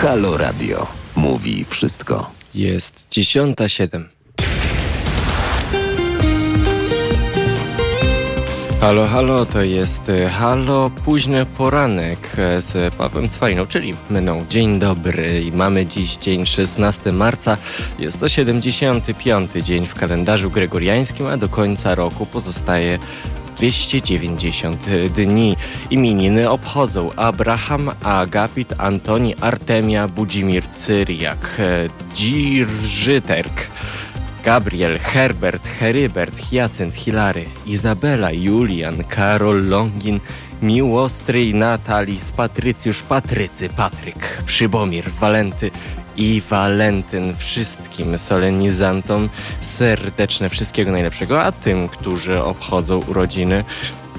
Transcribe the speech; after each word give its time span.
Halo 0.00 0.36
Radio. 0.36 0.86
Mówi 1.16 1.64
wszystko. 1.64 2.30
Jest 2.54 3.06
dziesiąta 3.10 3.68
siedem. 3.68 4.08
Halo, 8.80 9.06
halo, 9.06 9.46
to 9.46 9.62
jest 9.62 10.08
e, 10.08 10.28
Halo 10.28 10.90
Późny 11.04 11.46
Poranek 11.46 12.18
e, 12.38 12.62
z 12.62 12.94
Pawłem 12.94 13.28
Cwaliną, 13.28 13.66
czyli 13.66 13.94
mną. 14.10 14.44
Dzień 14.50 14.78
dobry 14.78 15.42
i 15.42 15.52
mamy 15.52 15.86
dziś 15.86 16.16
dzień 16.16 16.46
16 16.46 17.12
marca. 17.12 17.56
Jest 17.98 18.20
to 18.20 18.28
75. 18.28 19.50
dzień 19.62 19.86
w 19.86 19.94
kalendarzu 19.94 20.50
gregoriańskim, 20.50 21.26
a 21.26 21.36
do 21.36 21.48
końca 21.48 21.94
roku 21.94 22.26
pozostaje 22.26 22.98
290 23.60 24.86
dni. 25.14 25.56
Imieniny 25.90 26.50
obchodzą 26.50 27.10
Abraham, 27.16 27.90
Agapit, 28.02 28.74
Antoni, 28.78 29.34
Artemia, 29.40 30.08
Budzimir, 30.08 30.64
Cyriak, 30.72 31.60
Dzirżyterk. 32.14 33.70
Gabriel, 34.44 34.98
Herbert, 34.98 35.66
Herybert, 35.80 36.38
Hyacynt, 36.38 36.94
Hilary, 36.94 37.44
Izabela, 37.66 38.32
Julian, 38.32 39.04
Karol, 39.04 39.68
Longin, 39.68 40.20
Miłostryj, 40.62 41.54
Natalis, 41.54 42.32
Patrycjusz, 42.32 43.02
Patrycy, 43.02 43.68
Patryk, 43.68 44.42
Przybomir, 44.46 45.10
Walenty 45.20 45.70
i 46.16 46.42
Walentyn. 46.50 47.34
Wszystkim 47.34 48.18
solenizantom 48.18 49.28
serdeczne 49.60 50.48
wszystkiego 50.48 50.92
najlepszego, 50.92 51.42
a 51.42 51.52
tym, 51.52 51.88
którzy 51.88 52.42
obchodzą 52.42 53.00
urodziny, 53.08 53.64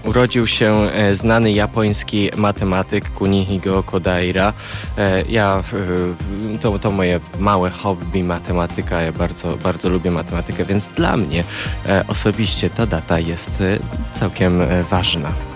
urodził 0.09 0.47
się 0.47 0.73
e, 0.73 1.15
znany 1.15 1.51
japoński 1.51 2.29
matematyk 2.37 3.09
Kunihiko 3.09 3.83
Kodaira. 3.83 4.53
E, 4.97 5.23
ja, 5.29 5.63
e, 6.53 6.57
to, 6.57 6.79
to 6.79 6.91
moje 6.91 7.19
małe 7.39 7.69
hobby 7.69 8.23
matematyka, 8.23 9.01
ja 9.01 9.11
bardzo, 9.11 9.57
bardzo 9.57 9.89
lubię 9.89 10.11
matematykę, 10.11 10.65
więc 10.65 10.87
dla 10.87 11.17
mnie 11.17 11.43
osobiście 12.07 12.69
ta 12.69 12.85
data 12.85 13.19
jest 13.19 13.63
całkiem 14.13 14.61
ważna. 14.89 15.48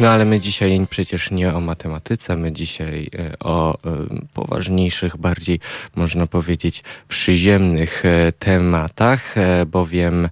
No 0.00 0.08
ale 0.10 0.24
my 0.24 0.40
dzisiaj 0.40 0.86
przecież 0.90 1.30
nie 1.30 1.54
o 1.54 1.60
matematyce, 1.60 2.36
my 2.36 2.52
dzisiaj 2.52 3.10
e, 3.18 3.38
o 3.38 3.74
e, 3.74 3.78
poważniejszych, 4.34 5.16
bardziej 5.16 5.60
można 5.94 6.26
powiedzieć 6.26 6.82
przyziemnych 7.08 8.04
e, 8.04 8.32
tematach, 8.32 9.34
bowiem 9.66 10.28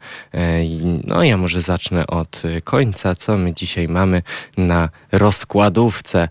no 1.05 1.25
ja 1.25 1.37
może 1.37 1.63
zacznę 1.63 2.07
od 2.07 2.43
końca, 2.65 3.15
co 3.15 3.37
my 3.37 3.55
dzisiaj 3.55 3.89
mamy 3.89 4.23
na 4.57 4.89
rozkładówce. 5.13 6.29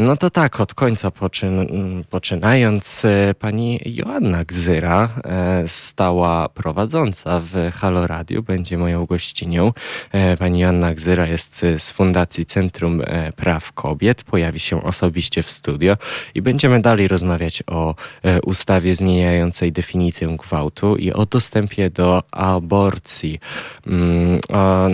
No 0.00 0.16
to 0.16 0.30
tak, 0.30 0.60
od 0.60 0.74
końca 0.74 1.10
poczyn 1.10 1.66
poczynając, 2.10 3.06
pani 3.38 3.80
Joanna 3.84 4.44
Gzyra, 4.44 5.08
stała 5.66 6.48
prowadząca 6.48 7.40
w 7.40 7.72
Halo 7.74 8.06
Radio, 8.06 8.42
będzie 8.42 8.78
moją 8.78 9.06
gościnią. 9.06 9.72
Pani 10.38 10.60
Joanna 10.60 10.94
Gzyra 10.94 11.26
jest 11.26 11.66
z 11.78 11.90
Fundacji 11.90 12.46
Centrum 12.46 12.61
Centrum 12.62 13.00
e, 13.00 13.32
Praw 13.32 13.72
Kobiet 13.72 14.22
pojawi 14.22 14.60
się 14.60 14.82
osobiście 14.82 15.42
w 15.42 15.50
studio 15.50 15.96
i 16.34 16.42
będziemy 16.42 16.82
dalej 16.82 17.08
rozmawiać 17.08 17.62
o 17.66 17.94
e, 18.22 18.42
ustawie 18.42 18.94
zmieniającej 18.94 19.72
definicję 19.72 20.36
gwałtu 20.36 20.96
i 20.96 21.12
o 21.12 21.26
dostępie 21.26 21.90
do 21.90 22.22
aborcji. 22.30 23.40
Mm, 23.86 24.40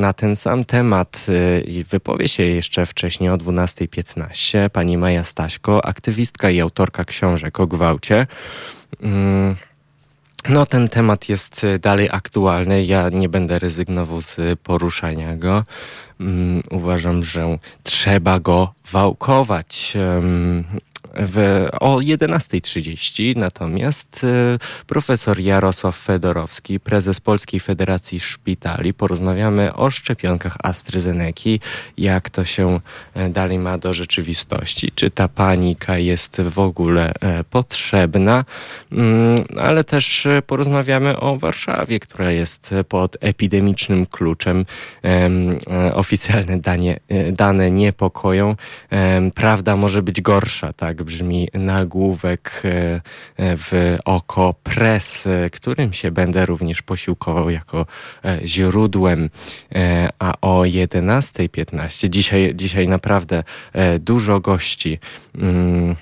na 0.00 0.12
ten 0.12 0.36
sam 0.36 0.64
temat 0.64 1.26
e, 1.28 1.84
wypowie 1.84 2.28
się 2.28 2.42
jeszcze 2.42 2.86
wcześniej 2.86 3.30
o 3.30 3.36
12.15 3.36 4.68
pani 4.70 4.96
Maja 4.96 5.24
Staśko, 5.24 5.84
aktywistka 5.84 6.50
i 6.50 6.60
autorka 6.60 7.04
książek 7.04 7.60
o 7.60 7.66
gwałcie. 7.66 8.26
Mm, 9.02 9.56
no, 10.48 10.66
ten 10.66 10.88
temat 10.88 11.28
jest 11.28 11.66
dalej 11.80 12.08
aktualny. 12.12 12.84
Ja 12.84 13.08
nie 13.08 13.28
będę 13.28 13.58
rezygnował 13.58 14.20
z 14.20 14.60
poruszania 14.60 15.36
go. 15.36 15.64
Um, 16.20 16.62
uważam, 16.70 17.22
że 17.22 17.58
trzeba 17.82 18.40
go 18.40 18.72
wałkować. 18.92 19.96
W, 21.18 21.66
o 21.80 21.96
11.30 21.96 23.36
natomiast 23.36 24.24
y, 24.24 24.58
profesor 24.86 25.40
Jarosław 25.40 25.96
Fedorowski, 25.96 26.80
prezes 26.80 27.20
Polskiej 27.20 27.60
Federacji 27.60 28.20
Szpitali, 28.20 28.94
porozmawiamy 28.94 29.74
o 29.74 29.90
szczepionkach 29.90 30.56
AstraZeneki, 30.62 31.60
jak 31.98 32.30
to 32.30 32.44
się 32.44 32.80
e, 33.14 33.28
dalej 33.28 33.58
ma 33.58 33.78
do 33.78 33.94
rzeczywistości, 33.94 34.92
czy 34.94 35.10
ta 35.10 35.28
panika 35.28 35.98
jest 35.98 36.40
w 36.40 36.58
ogóle 36.58 37.12
e, 37.20 37.44
potrzebna, 37.44 38.44
mm, 38.92 39.44
ale 39.60 39.84
też 39.84 40.26
e, 40.26 40.42
porozmawiamy 40.42 41.20
o 41.20 41.36
Warszawie, 41.36 42.00
która 42.00 42.30
jest 42.30 42.74
pod 42.88 43.16
epidemicznym 43.20 44.06
kluczem. 44.06 44.64
Oficjalne 45.94 46.58
danie, 46.58 47.00
dane 47.32 47.70
niepokoją. 47.70 48.56
Prawda 49.34 49.76
może 49.76 50.02
być 50.02 50.20
gorsza, 50.20 50.72
tak? 50.72 51.02
Brzmi 51.08 51.48
nagłówek 51.54 52.62
e, 52.64 52.68
e, 52.68 53.00
w 53.56 53.96
oko 54.04 54.54
press, 54.62 55.26
e, 55.26 55.50
którym 55.50 55.92
się 55.92 56.10
będę 56.10 56.46
również 56.46 56.82
posiłkował 56.82 57.50
jako 57.50 57.86
źródłem. 58.44 59.30
A 60.18 60.34
o 60.40 60.60
11.15 60.60 62.08
dzisiaj, 62.08 62.52
dzisiaj 62.54 62.88
naprawdę 62.88 63.44
dużo 63.98 64.40
gości. 64.40 64.98
Mm, 65.34 65.96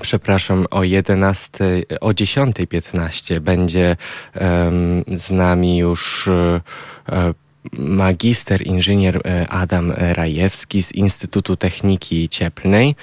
przepraszam, 0.00 0.66
o 0.70 0.84
11, 0.84 1.64
o 2.00 2.08
10.15 2.08 3.40
będzie 3.40 3.96
um, 4.34 5.04
z 5.18 5.30
nami 5.30 5.78
już 5.78 6.28
um, 6.28 7.34
magister 7.72 8.66
inżynier 8.66 9.20
e, 9.24 9.48
Adam 9.48 9.92
Rajewski 9.96 10.82
z 10.82 10.92
Instytutu 10.92 11.56
Techniki 11.56 12.28
Cieplnej. 12.28 12.94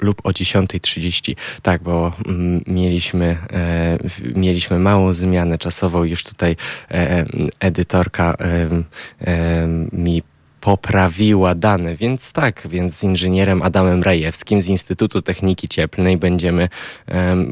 lub 0.00 0.26
o 0.26 0.30
10.30. 0.30 1.36
Tak, 1.62 1.82
bo 1.82 2.12
mm, 2.26 2.62
mieliśmy, 2.66 3.36
e, 3.52 3.98
mieliśmy 4.34 4.78
małą 4.78 5.12
zmianę 5.12 5.58
czasową. 5.58 6.04
Już 6.04 6.24
tutaj 6.24 6.56
e, 6.90 7.24
edytorka 7.60 8.36
e, 9.20 9.66
mi 9.92 10.22
poprawiła 10.60 11.54
dane, 11.54 11.96
więc 11.96 12.32
tak, 12.32 12.68
więc 12.70 12.96
z 12.96 13.02
inżynierem 13.02 13.62
Adamem 13.62 14.02
Rajewskim 14.02 14.62
z 14.62 14.66
Instytutu 14.66 15.22
Techniki 15.22 15.68
Cieplnej 15.68 16.16
będziemy 16.16 16.68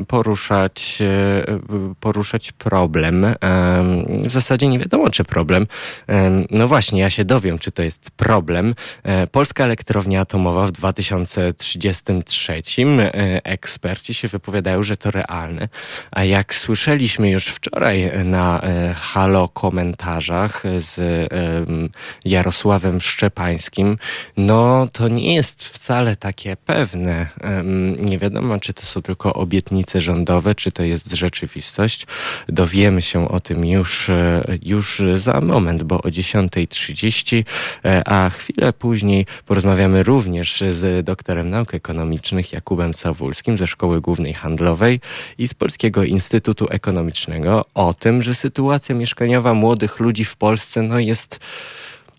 poruszać, 0.08 0.98
um, 1.68 1.94
poruszać 2.00 2.52
problem. 2.52 3.26
W 4.08 4.32
zasadzie 4.32 4.68
nie 4.68 4.78
wiadomo, 4.78 5.10
czy 5.10 5.24
problem. 5.24 5.66
no 6.50 6.68
właśnie, 6.68 7.00
ja 7.00 7.10
się 7.10 7.24
dowiem, 7.24 7.58
czy 7.58 7.72
to 7.72 7.82
jest 7.82 8.10
problem. 8.10 8.74
E, 9.02 9.26
Polska 9.26 9.64
elektrownia 9.64 10.20
atomowa 10.20 10.66
w 10.66 10.72
2033. 10.72 12.62
E, 12.86 13.44
eksperci 13.44 14.14
się 14.14 14.28
wypowiadają, 14.28 14.82
że 14.82 14.96
to 14.96 15.10
realne. 15.10 15.68
A 16.10 16.24
jak 16.24 16.54
słyszeliśmy 16.54 17.30
już 17.30 17.46
wczoraj 17.46 18.10
na 18.24 18.60
e, 18.60 18.94
halo 18.94 19.48
komentarzach 19.48 20.62
z 20.78 21.26
Jarosławem 22.24 23.00
Szczepańskim, 23.06 23.98
no 24.36 24.88
to 24.92 25.08
nie 25.08 25.34
jest 25.34 25.64
wcale 25.64 26.16
takie 26.16 26.56
pewne. 26.56 27.28
Nie 27.98 28.18
wiadomo, 28.18 28.60
czy 28.60 28.72
to 28.72 28.86
są 28.86 29.02
tylko 29.02 29.34
obietnice 29.34 30.00
rządowe, 30.00 30.54
czy 30.54 30.72
to 30.72 30.82
jest 30.82 31.12
rzeczywistość. 31.12 32.06
Dowiemy 32.48 33.02
się 33.02 33.28
o 33.28 33.40
tym 33.40 33.64
już, 33.64 34.10
e, 34.10 34.44
już 34.62 35.02
za 35.16 35.40
moment, 35.40 35.82
bo 35.82 36.02
o 36.02 36.10
10.30, 36.10 37.44
e, 37.84 38.08
a 38.08 38.30
chwilę 38.30 38.72
później 38.72 39.26
porozmawiamy 39.46 40.02
również 40.02 40.64
z 40.70 41.04
doktorem 41.04 41.50
nauk 41.50 41.74
ekonomicznych 41.74 42.52
Jakubem 42.52 42.94
Sawulskim 42.94 43.58
ze 43.58 43.66
Szkoły 43.66 44.00
Głównej 44.00 44.34
Handlowej 44.34 45.00
i 45.38 45.48
z 45.48 45.54
Polskiego 45.54 46.04
Instytutu 46.04 46.66
Ekonomicznego 46.70 47.64
o 47.74 47.94
tym, 47.94 48.22
że 48.22 48.34
sytuacja 48.34 48.94
mieszkaniowa 48.94 49.54
młodych 49.54 50.00
ludzi 50.00 50.24
w 50.24 50.36
Polsce 50.36 50.82
no 50.82 50.98
jest 50.98 51.40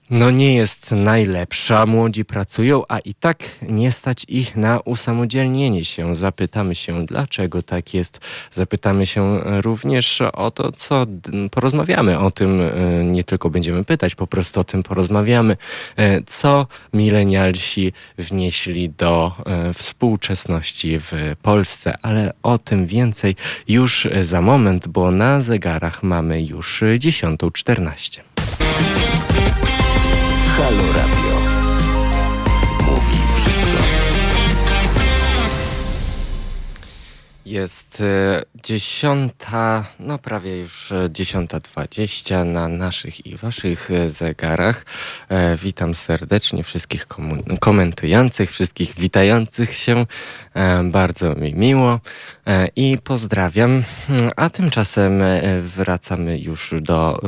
no 0.10 0.32
nie 0.32 0.56
jest 0.56 0.92
najlepsza. 0.92 1.86
Młodzi 1.86 2.26
pracują, 2.26 2.84
a 2.88 3.00
i 3.00 3.14
tak 3.14 3.44
nie 3.62 3.92
stać 3.92 4.26
ich 4.28 4.56
na 4.56 4.80
usamodzielnienie 4.80 5.86
się. 5.86 6.16
Zapytamy 6.16 6.76
się, 6.76 7.06
dlaczego 7.06 7.64
tak 7.64 7.94
jest. 7.94 8.20
Zapytamy 8.54 9.06
się 9.06 9.40
również 9.62 10.22
o 10.22 10.52
to, 10.52 10.72
co 10.72 11.06
porozmawiamy 11.52 12.20
o 12.20 12.32
tym. 12.32 12.62
E, 12.62 13.04
nie 13.04 13.24
tylko 13.24 13.50
będziemy 13.50 13.84
pytać, 13.84 14.16
po 14.16 14.28
prostu 14.28 14.60
o 14.60 14.64
tym 14.64 14.84
porozmawiamy. 14.84 15.58
E, 15.96 16.22
co 16.22 16.68
milenialsi 16.94 17.94
wnieśli 18.18 18.90
do 18.90 19.32
e, 19.46 19.74
współczesności 19.74 21.00
w 21.00 21.36
Polsce, 21.42 21.98
ale 22.02 22.34
o 22.44 22.58
tym 22.58 22.86
więcej 22.86 23.36
już 23.68 24.08
za 24.24 24.42
moment, 24.42 24.88
bo 24.88 25.12
na 25.12 25.42
zegarach 25.42 26.04
mamy 26.04 26.44
już 26.44 26.82
10.14. 26.82 29.07
Halo 30.58 30.92
Radio. 30.92 31.57
Jest 37.48 38.02
e, 38.02 38.44
dziesiąta, 38.64 39.86
no 40.00 40.18
prawie 40.18 40.60
już 40.60 40.92
e, 40.92 41.10
dziesiąta 41.12 41.60
dwadzieścia 41.60 42.44
na 42.44 42.68
naszych 42.68 43.26
i 43.26 43.38
waszych 43.38 43.92
e, 43.92 44.10
zegarach. 44.10 44.86
Witam 45.64 45.96
serdecznie 45.96 46.64
wszystkich 46.64 47.08
komentujących, 47.60 48.52
wszystkich 48.52 48.96
witających 48.96 49.74
się. 49.74 50.06
Bardzo 50.84 51.36
mi 51.36 51.54
miło. 51.54 52.00
I 52.76 52.98
pozdrawiam. 53.04 53.84
A 54.36 54.50
tymczasem 54.50 55.22
wracamy 55.64 56.40
już 56.40 56.74
do 56.82 57.22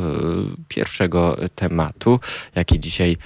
pierwszego 0.67 1.37
tematu, 1.55 2.19
jaki 2.55 2.79
dzisiaj 2.79 3.17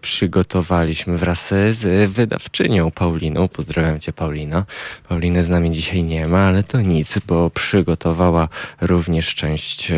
przygotowaliśmy 0.00 1.18
wraz 1.18 1.48
z 1.70 2.10
wydawczynią 2.10 2.90
Pauliną. 2.90 3.48
Pozdrawiam 3.48 4.00
Cię, 4.00 4.12
Paulino. 4.12 4.64
Pauliny 5.08 5.42
z 5.42 5.48
nami 5.48 5.70
dzisiaj 5.70 6.02
nie 6.02 6.28
ma, 6.28 6.37
ale 6.46 6.62
to 6.62 6.80
nic, 6.80 7.18
bo 7.26 7.50
przygotowała 7.50 8.48
również 8.80 9.34
część, 9.34 9.92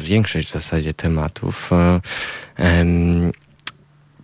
większość 0.00 0.48
w 0.48 0.52
zasadzie 0.52 0.94
tematów. 0.94 1.70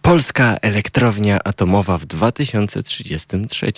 Polska 0.02 0.56
elektrownia 0.62 1.38
atomowa 1.44 1.98
w 1.98 2.06
2033. 2.06 3.72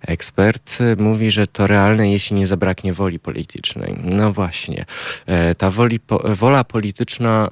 Ekspert 0.00 0.78
mówi, 0.98 1.30
że 1.30 1.46
to 1.46 1.66
realne, 1.66 2.12
jeśli 2.12 2.36
nie 2.36 2.46
zabraknie 2.46 2.92
woli 2.92 3.18
politycznej. 3.18 3.94
No 4.04 4.32
właśnie, 4.32 4.84
e, 5.26 5.54
ta 5.54 5.70
woli, 5.70 6.00
wola 6.24 6.64
polityczna 6.64 7.50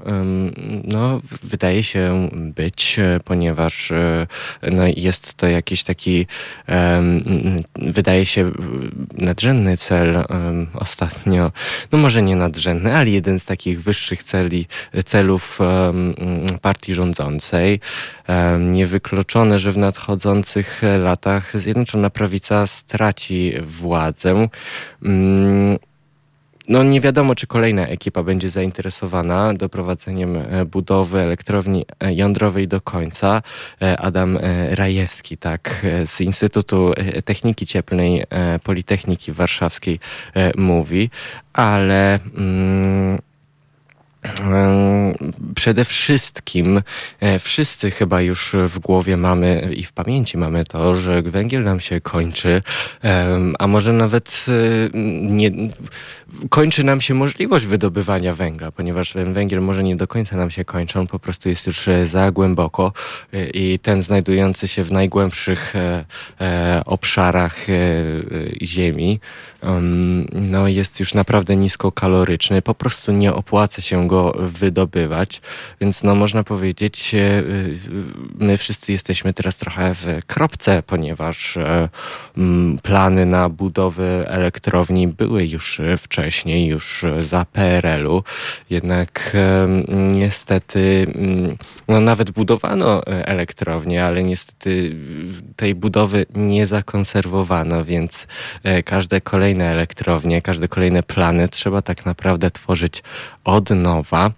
no, 0.84 1.20
wydaje 1.42 1.82
się 1.82 2.28
być, 2.32 2.98
e, 2.98 3.20
ponieważ 3.24 3.90
e, 3.90 4.26
no, 4.62 4.82
jest 4.96 5.34
to 5.34 5.46
jakiś 5.46 5.82
taki, 5.82 6.26
wydaje 7.76 8.26
się, 8.26 8.52
nadrzędny 9.12 9.76
cel 9.76 10.24
ostatnio, 10.74 11.52
no 11.92 11.98
może 11.98 12.22
nie 12.22 12.36
nadrzędny, 12.36 12.96
ale 12.96 13.10
jeden 13.10 13.40
z 13.40 13.44
takich 13.44 13.82
wyższych 13.82 14.22
celi, 14.22 14.66
celów 15.04 15.58
partii 16.62 16.94
rządzącej. 16.94 17.80
Niewykluczone, 18.58 19.58
że 19.58 19.72
w 19.72 19.76
nadchodzących 19.76 20.82
latach 20.98 21.60
Zjednoczona 21.60 22.10
Prawica 22.10 22.66
straci 22.66 23.52
władzę. 23.60 24.48
Mm, 25.02 25.78
no 26.70 26.82
nie 26.82 27.00
wiadomo, 27.00 27.34
czy 27.34 27.46
kolejna 27.46 27.86
ekipa 27.86 28.22
będzie 28.22 28.48
zainteresowana 28.48 29.54
doprowadzeniem 29.54 30.36
e, 30.36 30.64
budowy 30.64 31.20
elektrowni 31.20 31.86
e, 32.00 32.14
jądrowej 32.14 32.68
do 32.68 32.80
końca. 32.80 33.42
E, 33.82 34.00
Adam 34.00 34.38
Rajewski, 34.70 35.36
tak, 35.36 35.86
z 36.04 36.20
Instytutu 36.20 36.92
Techniki 37.24 37.66
Cieplnej 37.66 38.24
Politechniki 38.62 39.32
Warszawskiej 39.32 40.00
mówi, 40.56 41.10
ale... 41.52 42.18
Mm, 42.36 43.29
Przede 45.54 45.84
wszystkim 45.84 46.82
e, 47.20 47.38
wszyscy 47.38 47.90
chyba 47.90 48.20
już 48.20 48.56
w 48.68 48.78
głowie 48.78 49.16
mamy 49.16 49.70
i 49.76 49.84
w 49.84 49.92
pamięci 49.92 50.38
mamy 50.38 50.64
to, 50.64 50.94
że 50.94 51.22
węgiel 51.22 51.64
nam 51.64 51.80
się 51.80 52.00
kończy, 52.00 52.62
a 53.58 53.66
może 53.66 53.92
nawet 53.92 54.46
e, 54.48 54.98
nie, 55.28 55.50
kończy 56.50 56.84
nam 56.84 57.00
się 57.00 57.14
możliwość 57.14 57.66
wydobywania 57.66 58.34
węgla, 58.34 58.72
ponieważ 58.72 59.12
ten 59.12 59.32
węgiel 59.32 59.60
może 59.60 59.82
nie 59.82 59.96
do 59.96 60.06
końca 60.06 60.36
nam 60.36 60.50
się 60.50 60.64
kończy, 60.64 60.98
on 60.98 61.06
po 61.06 61.18
prostu 61.18 61.48
jest 61.48 61.66
już 61.66 61.88
e, 61.88 62.06
za 62.06 62.30
głęboko 62.30 62.92
i 63.54 63.78
ten 63.82 64.02
znajdujący 64.02 64.68
się 64.68 64.84
w 64.84 64.92
najgłębszych 64.92 65.74
obszarach 66.86 67.56
ziemi, 68.62 69.20
no 70.32 70.68
jest 70.68 71.00
już 71.00 71.14
naprawdę 71.14 71.56
niskokaloryczny, 71.56 72.62
po 72.62 72.74
prostu 72.74 73.12
nie 73.12 73.34
opłaca 73.34 73.82
się 73.82 74.08
go 74.08 74.36
wydobywać, 74.38 75.40
więc 75.80 76.02
no 76.02 76.14
można 76.14 76.44
powiedzieć, 76.44 77.14
e, 77.14 77.42
my 78.38 78.56
wszyscy 78.56 78.92
jesteśmy 78.92 79.34
teraz 79.34 79.56
trochę 79.56 79.94
w 79.94 80.06
kropce, 80.26 80.82
ponieważ 80.82 81.56
e, 81.56 81.88
plany 82.82 83.26
na 83.26 83.48
budowę 83.48 84.28
elektrowni 84.28 85.08
były 85.08 85.46
już 85.46 85.80
wcześniej, 85.98 86.66
już 86.66 87.04
za 87.22 87.44
PRL-u, 87.44 88.22
jednak 88.70 89.36
niestety 89.88 91.06
no 91.88 92.00
nawet 92.00 92.30
budowano 92.30 93.06
elektrownię, 93.06 94.04
ale 94.04 94.22
niestety 94.22 94.96
tej 95.56 95.74
budowy 95.74 96.26
nie 96.34 96.66
zakonserwowano, 96.66 97.84
więc 97.84 98.26
e, 98.62 98.82
każde 98.82 99.20
kolejne 99.20 99.49
elektrownie, 99.58 100.42
każde 100.42 100.68
kolejne 100.68 101.02
plany 101.02 101.48
trzeba 101.48 101.82
tak 101.82 102.06
naprawdę 102.06 102.50
tworzyć 102.50 103.02
od 103.44 103.70
nowa. 103.70 104.30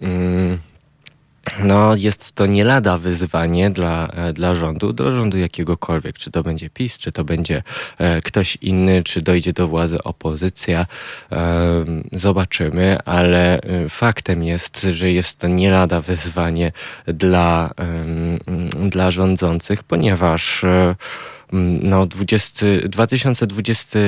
Mm, 0.00 0.58
no, 1.58 1.94
jest 1.94 2.32
to 2.32 2.46
nie 2.46 2.64
lada 2.64 2.98
wyzwanie 2.98 3.70
dla, 3.70 4.08
e, 4.08 4.32
dla 4.32 4.54
rządu, 4.54 4.92
dla 4.92 5.10
rządu 5.10 5.38
jakiegokolwiek, 5.38 6.18
czy 6.18 6.30
to 6.30 6.42
będzie 6.42 6.70
PiS, 6.70 6.98
czy 6.98 7.12
to 7.12 7.24
będzie 7.24 7.62
e, 7.98 8.20
ktoś 8.20 8.56
inny, 8.56 9.02
czy 9.04 9.22
dojdzie 9.22 9.52
do 9.52 9.68
władzy 9.68 10.02
opozycja. 10.02 10.86
Zobaczymy, 12.12 12.98
ale 13.04 13.60
e, 13.60 13.88
faktem 13.88 14.44
jest, 14.44 14.86
że 14.90 15.12
jest 15.12 15.38
to 15.38 15.48
nie 15.48 15.70
lada 15.70 16.00
wyzwanie 16.00 16.72
dla, 17.06 17.70
dla 18.90 19.10
rządzących, 19.10 19.82
ponieważ 19.82 20.64
e, 20.64 20.94
no 21.82 22.06
20, 22.06 22.66
2020, 22.88 23.98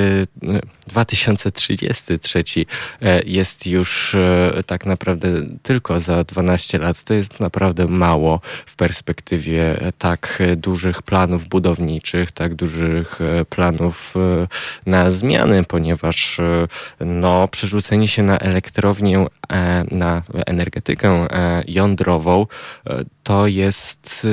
2033 0.87 2.43
jest 3.25 3.67
już 3.67 4.15
tak 4.65 4.85
naprawdę 4.85 5.29
tylko 5.63 5.99
za 5.99 6.23
12 6.23 6.77
lat. 6.77 7.03
To 7.03 7.13
jest 7.13 7.39
naprawdę 7.39 7.87
mało 7.87 8.41
w 8.65 8.75
perspektywie 8.75 9.77
tak 9.97 10.43
dużych 10.57 11.01
planów 11.01 11.47
budowniczych, 11.47 12.31
tak 12.31 12.55
dużych 12.55 13.19
planów 13.49 14.13
na 14.85 15.11
zmiany, 15.11 15.63
ponieważ 15.63 16.41
no, 16.99 17.47
przerzucenie 17.47 18.07
się 18.07 18.23
na 18.23 18.39
elektrownię, 18.39 19.25
na 19.91 20.23
energetykę 20.45 21.27
jądrową 21.67 22.47
to 23.23 23.47
jest 23.47 24.27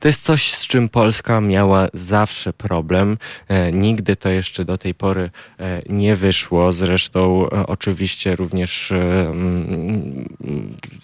to 0.00 0.08
jest 0.08 0.22
coś, 0.22 0.52
z 0.52 0.66
czym 0.66 0.88
Polska 0.88 1.40
miała 1.40 1.88
zawsze 1.94 2.52
problem. 2.52 3.18
E, 3.48 3.72
nigdy 3.72 4.16
to 4.16 4.28
jeszcze 4.28 4.64
do 4.64 4.78
tej 4.78 4.94
pory 4.94 5.30
e, 5.60 5.82
nie 5.88 6.16
wyszło. 6.16 6.72
Zresztą 6.72 7.50
e, 7.50 7.66
oczywiście 7.66 8.36
również 8.36 8.92
mm, 8.92 10.28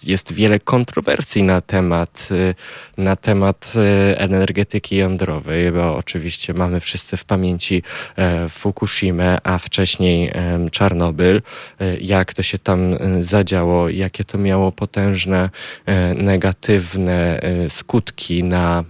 jest 0.03 0.33
wiele 0.33 0.59
kontrowersji 0.59 1.43
na 1.43 1.61
temat, 1.61 2.29
na 2.97 3.15
temat 3.15 3.73
energetyki 4.15 4.95
jądrowej, 4.95 5.71
bo 5.71 5.95
oczywiście 5.97 6.53
mamy 6.53 6.79
wszyscy 6.79 7.17
w 7.17 7.25
pamięci 7.25 7.83
Fukushimę, 8.49 9.37
a 9.43 9.57
wcześniej 9.57 10.31
Czarnobyl. 10.71 11.41
Jak 12.01 12.33
to 12.33 12.43
się 12.43 12.59
tam 12.59 12.97
zadziało, 13.21 13.89
jakie 13.89 14.23
to 14.23 14.37
miało 14.37 14.71
potężne 14.71 15.49
negatywne 16.15 17.41
skutki 17.69 18.43
na 18.43 18.82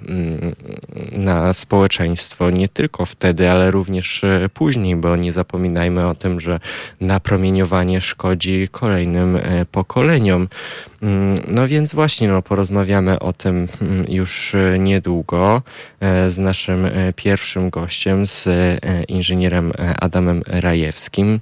Na 1.12 1.54
społeczeństwo 1.54 2.50
nie 2.50 2.70
tylko 2.70 3.06
wtedy, 3.06 3.50
ale 3.50 3.72
również 3.72 4.24
e, 4.24 4.50
później, 4.54 4.96
bo 4.96 5.16
nie 5.16 5.34
zapominajmy 5.34 6.08
o 6.08 6.16
tym, 6.16 6.40
że 6.40 6.60
napromieniowanie 7.02 8.02
szkodzi 8.02 8.68
kolejnym 8.72 9.36
e, 9.36 9.66
pokoleniom. 9.66 10.48
Mm, 11.02 11.36
no 11.48 11.68
więc 11.68 11.94
właśnie 11.94 12.28
no, 12.28 12.42
porozmawiamy 12.42 13.20
o 13.20 13.34
tym 13.34 13.68
mm, 13.82 14.06
już 14.10 14.56
e, 14.56 14.80
niedługo 14.80 15.62
z 16.30 16.38
naszym 16.38 16.88
pierwszym 17.16 17.70
gościem, 17.70 18.28
z 18.28 18.48
inżynierem 19.08 19.72
Adamem 20.02 20.44
Rajewskim. 20.48 21.40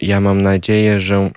Ja 0.00 0.20
mam 0.20 0.42
nadzieję, 0.42 1.00
że 1.00 1.30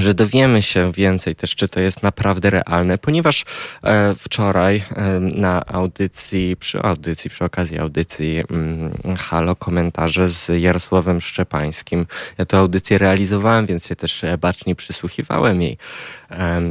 że 0.00 0.14
dowiemy 0.14 0.62
się 0.62 0.92
więcej 0.92 1.36
też, 1.36 1.54
czy 1.54 1.68
to 1.68 1.80
jest 1.80 2.02
naprawdę 2.02 2.50
realne, 2.50 2.98
ponieważ 2.98 3.44
e, 3.84 4.14
wczoraj 4.14 4.76
e, 4.76 5.20
na 5.20 5.66
audycji, 5.66 6.56
przy 6.56 6.82
audycji, 6.82 7.30
przy 7.30 7.44
okazji 7.44 7.78
audycji 7.78 8.42
mm, 8.50 9.16
Halo, 9.18 9.56
komentarze 9.56 10.30
z 10.30 10.48
Jarosławem 10.62 11.20
Szczepańskim. 11.20 12.06
Ja 12.38 12.44
tę 12.44 12.58
audycję 12.58 12.98
realizowałem, 12.98 13.66
więc 13.66 13.86
się 13.86 13.96
też 13.96 14.24
e, 14.24 14.38
bacznie 14.38 14.74
przysłuchiwałem 14.74 15.62
jej. 15.62 15.78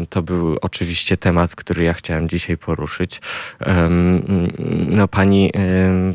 To 0.10 0.22
był 0.22 0.58
oczywiście 0.62 1.18
temat, 1.18 1.56
który 1.56 1.84
ja 1.84 1.94
chciałem 1.94 2.30
dzisiaj 2.30 2.58
poruszyć. 2.58 3.22
No, 4.90 5.08
pani, 5.08 5.52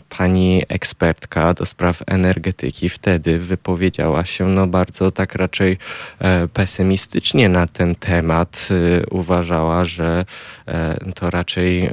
pani 0.08 0.62
ekspertka 0.68 1.54
do 1.54 1.66
spraw 1.66 2.02
energetyki 2.06 2.88
wtedy 2.88 3.38
wypowiedziała 3.38 4.24
się 4.24 4.46
no, 4.46 4.66
bardzo 4.66 5.10
tak 5.10 5.34
raczej 5.34 5.78
e, 6.18 6.48
pesymistycznie 6.48 7.48
na 7.48 7.66
ten 7.66 7.94
temat. 7.94 8.68
Y, 8.70 9.06
uważała, 9.10 9.84
że 9.84 10.24
e, 10.68 11.12
to 11.14 11.30
raczej 11.30 11.90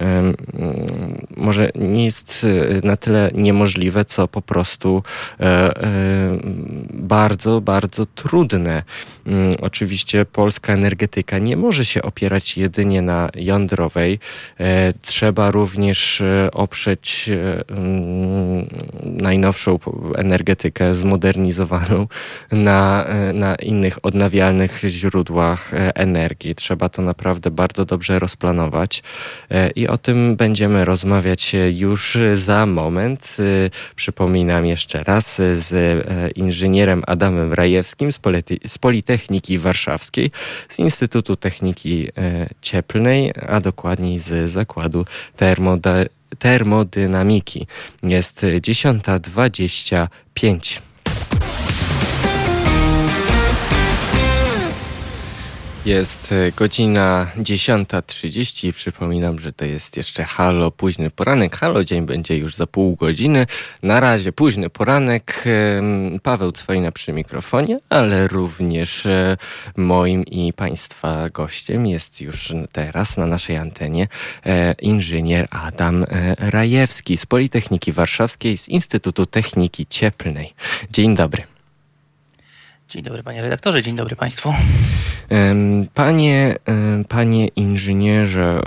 może 1.38 1.72
nie 1.76 2.06
jest 2.06 2.46
na 2.84 2.98
tyle 2.98 3.32
niemożliwe, 3.34 4.06
co 4.06 4.28
po 4.28 4.42
prostu 4.42 5.04
e, 5.40 5.74
bardzo, 6.94 7.62
bardzo 7.62 8.06
trudne. 8.06 8.84
Mm, 9.28 9.56
oczywiście 9.62 10.26
polska 10.26 10.74
energetyka 10.74 11.37
nie 11.40 11.58
może 11.58 11.86
się 11.86 12.02
opierać 12.02 12.58
jedynie 12.58 13.02
na 13.02 13.30
jądrowej. 13.36 14.20
E, 14.60 14.94
trzeba 15.02 15.52
również 15.52 16.22
e, 16.22 16.50
oprzeć 16.54 17.30
e, 17.30 17.70
mm, 17.70 18.68
najnowszą 19.04 19.80
energetykę 20.16 20.96
zmodernizowaną 20.96 22.08
na, 22.52 23.06
na 23.34 23.56
innych 23.56 24.06
odnawialnych 24.06 24.80
źródłach 24.88 25.72
energii. 25.96 26.56
Trzeba 26.56 26.90
to 26.90 27.02
naprawdę 27.02 27.52
bardzo 27.52 27.86
dobrze 27.86 28.20
rozplanować 28.20 29.04
i 29.76 29.88
o 29.88 29.98
tym 29.98 30.36
będziemy 30.36 30.86
rozmawiać 30.86 31.56
już 31.72 32.18
za 32.36 32.66
moment. 32.66 33.38
Przypominam 33.96 34.66
jeszcze 34.66 35.04
raz 35.04 35.36
z 35.58 35.72
inżynierem 36.38 37.04
Adamem 37.08 37.54
Rajewskim 37.54 38.12
z 38.68 38.78
Politechniki 38.78 39.58
Warszawskiej, 39.58 40.32
z 40.70 40.80
Instytutu 40.80 41.27
Techniki 41.36 42.10
e, 42.18 42.50
Cieplnej, 42.62 43.34
a 43.48 43.62
dokładniej 43.62 44.20
z 44.20 44.50
Zakładu 44.50 45.06
Termodynamiki. 46.40 47.68
Jest 48.04 48.44
10.25. 48.44 50.80
Jest 55.88 56.32
e, 56.32 56.52
godzina 56.52 57.28
10.30. 57.38 58.74
Przypominam, 58.74 59.40
że 59.40 59.54
to 59.54 59.66
jest 59.66 59.98
jeszcze 59.98 60.24
halo, 60.24 60.72
późny 60.72 61.10
poranek. 61.10 61.56
Halo, 61.56 61.84
dzień 61.84 62.06
będzie 62.06 62.38
już 62.38 62.56
za 62.56 62.68
pół 62.68 62.96
godziny. 62.96 63.46
Na 63.84 64.00
razie 64.00 64.32
późny 64.32 64.70
poranek. 64.70 65.44
Paweł 66.24 66.52
Cwojna 66.52 66.92
przy 66.92 67.14
mikrofonie, 67.14 67.80
ale 67.90 68.28
również 68.28 69.06
e, 69.06 69.38
moim 69.78 70.24
i 70.26 70.54
Państwa 70.54 71.30
gościem 71.30 71.88
jest 71.88 72.22
już 72.22 72.54
teraz 72.72 73.18
na 73.18 73.26
naszej 73.26 73.58
antenie 73.58 74.08
e, 74.46 74.74
inżynier 74.74 75.48
Adam 75.50 76.06
Rajewski 76.38 77.18
z 77.18 77.26
Politechniki 77.26 77.92
Warszawskiej 77.92 78.58
z 78.58 78.70
Instytutu 78.70 79.26
Techniki 79.26 79.86
Cieplnej. 79.86 80.54
Dzień 80.92 81.16
dobry. 81.16 81.57
Dzień 82.90 83.04
dobry 83.04 83.24
panie 83.24 83.42
redaktorze, 83.42 83.82
dzień 83.82 83.96
dobry 83.96 84.16
państwu. 84.16 84.54
Panie, 85.94 86.56
panie 87.08 87.48
inżynierze, 87.48 88.62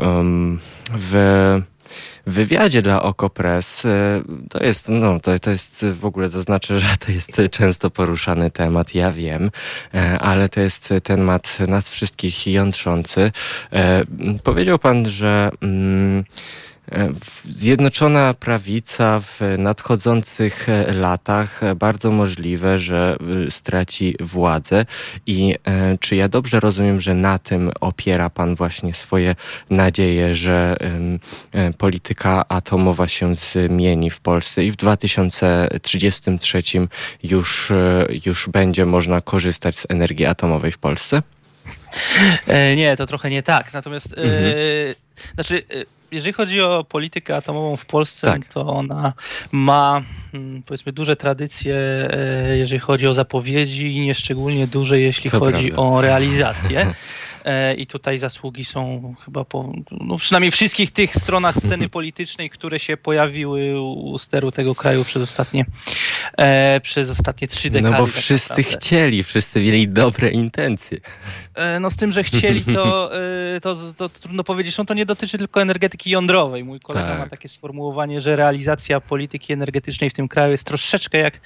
w 0.92 1.14
wywiadzie 2.26 2.82
dla 2.82 3.02
Okopres 3.02 3.84
e, 3.84 4.22
to 4.50 4.64
jest, 4.64 4.88
no, 4.88 5.20
to, 5.20 5.38
to 5.38 5.50
jest 5.50 5.84
w 5.84 6.04
ogóle 6.04 6.28
zaznaczę, 6.28 6.80
że 6.80 6.96
to 6.96 7.12
jest 7.12 7.42
często 7.50 7.90
poruszany 7.90 8.50
temat, 8.50 8.94
ja 8.94 9.12
wiem, 9.12 9.50
e, 9.94 10.18
ale 10.18 10.48
to 10.48 10.60
jest 10.60 10.94
temat 11.02 11.58
nas 11.68 11.90
wszystkich 11.90 12.46
jątrzący. 12.46 13.32
E, 13.72 14.04
powiedział 14.44 14.78
pan, 14.78 15.08
że 15.08 15.50
mm, 15.62 16.24
Zjednoczona 17.50 18.34
prawica 18.34 19.20
w 19.20 19.40
nadchodzących 19.58 20.66
latach 20.94 21.60
bardzo 21.76 22.10
możliwe, 22.10 22.78
że 22.78 23.16
straci 23.50 24.16
władzę. 24.20 24.86
I 25.26 25.54
e, 25.64 25.98
czy 26.00 26.16
ja 26.16 26.28
dobrze 26.28 26.60
rozumiem, 26.60 27.00
że 27.00 27.14
na 27.14 27.38
tym 27.38 27.70
opiera 27.80 28.30
Pan 28.30 28.54
właśnie 28.54 28.94
swoje 28.94 29.34
nadzieje, 29.70 30.34
że 30.34 30.76
e, 31.52 31.72
polityka 31.72 32.44
atomowa 32.48 33.08
się 33.08 33.34
zmieni 33.36 34.10
w 34.10 34.20
Polsce 34.20 34.64
i 34.64 34.70
w 34.70 34.76
2033 34.76 36.62
już, 37.22 37.70
e, 37.70 38.06
już 38.26 38.48
będzie 38.48 38.86
można 38.86 39.20
korzystać 39.20 39.76
z 39.76 39.86
energii 39.88 40.26
atomowej 40.26 40.72
w 40.72 40.78
Polsce? 40.78 41.22
Nie, 42.76 42.96
to 42.96 43.06
trochę 43.06 43.30
nie 43.30 43.42
tak. 43.42 43.72
Natomiast 43.72 44.14
mhm. 44.18 44.54
Znaczy 45.34 45.62
jeżeli 46.12 46.32
chodzi 46.32 46.60
o 46.60 46.84
politykę 46.84 47.36
atomową 47.36 47.76
w 47.76 47.86
Polsce, 47.86 48.26
tak. 48.26 48.44
to 48.44 48.66
ona 48.66 49.12
ma 49.52 50.02
mm, 50.34 50.62
powiedzmy 50.62 50.92
duże 50.92 51.16
tradycje, 51.16 51.76
e, 51.76 52.56
jeżeli 52.56 52.80
chodzi 52.80 53.06
o 53.06 53.12
zapowiedzi 53.12 53.96
i 53.96 54.00
nieszczególnie 54.00 54.66
duże, 54.66 55.00
jeśli 55.00 55.30
to 55.30 55.38
chodzi 55.38 55.66
prawda. 55.68 55.82
o 55.82 56.00
realizację. 56.00 56.86
E, 57.44 57.74
I 57.74 57.86
tutaj 57.86 58.18
zasługi 58.18 58.64
są 58.64 59.14
chyba 59.24 59.44
po 59.44 59.72
no 59.90 60.18
przynajmniej 60.18 60.50
wszystkich 60.50 60.92
tych 60.92 61.14
stronach 61.14 61.56
sceny 61.56 61.88
politycznej, 61.98 62.50
które 62.50 62.78
się 62.78 62.96
pojawiły 62.96 63.80
u 63.80 64.18
steru 64.18 64.50
tego 64.52 64.74
kraju 64.74 65.04
przez 65.04 65.22
ostatnie 65.22 65.64
e, 66.38 66.80
przez 66.80 67.10
ostatnie 67.10 67.48
trzy 67.48 67.70
dekady. 67.70 67.90
No 67.90 67.98
bo 67.98 68.06
tak 68.06 68.14
wszyscy 68.14 68.50
naprawdę. 68.50 68.78
chcieli, 68.78 69.22
wszyscy 69.22 69.60
mieli 69.60 69.88
dobre 69.88 70.30
intencje. 70.30 70.98
E, 71.54 71.80
no 71.80 71.90
z 71.90 71.96
tym, 71.96 72.12
że 72.12 72.22
chcieli, 72.22 72.64
to, 72.64 73.10
to, 73.62 73.74
to, 73.74 73.92
to 73.96 74.08
trudno 74.08 74.44
powiedzieć. 74.44 74.78
No 74.78 74.84
to 74.84 74.94
nie 74.94 75.06
dotyczy 75.06 75.38
tylko 75.38 75.62
energetyki 75.62 76.10
jądrowej. 76.10 76.64
Mój 76.64 76.80
kolega 76.80 77.08
tak. 77.08 77.18
ma 77.18 77.26
takie 77.28 77.48
sformułowanie, 77.48 78.20
że 78.20 78.36
realizacja 78.36 79.00
polityki 79.00 79.52
energetycznej 79.52 80.10
w 80.10 80.14
tym 80.14 80.28
kraju 80.28 80.52
jest 80.52 80.64
troszeczkę 80.64 81.18
jak 81.18 81.40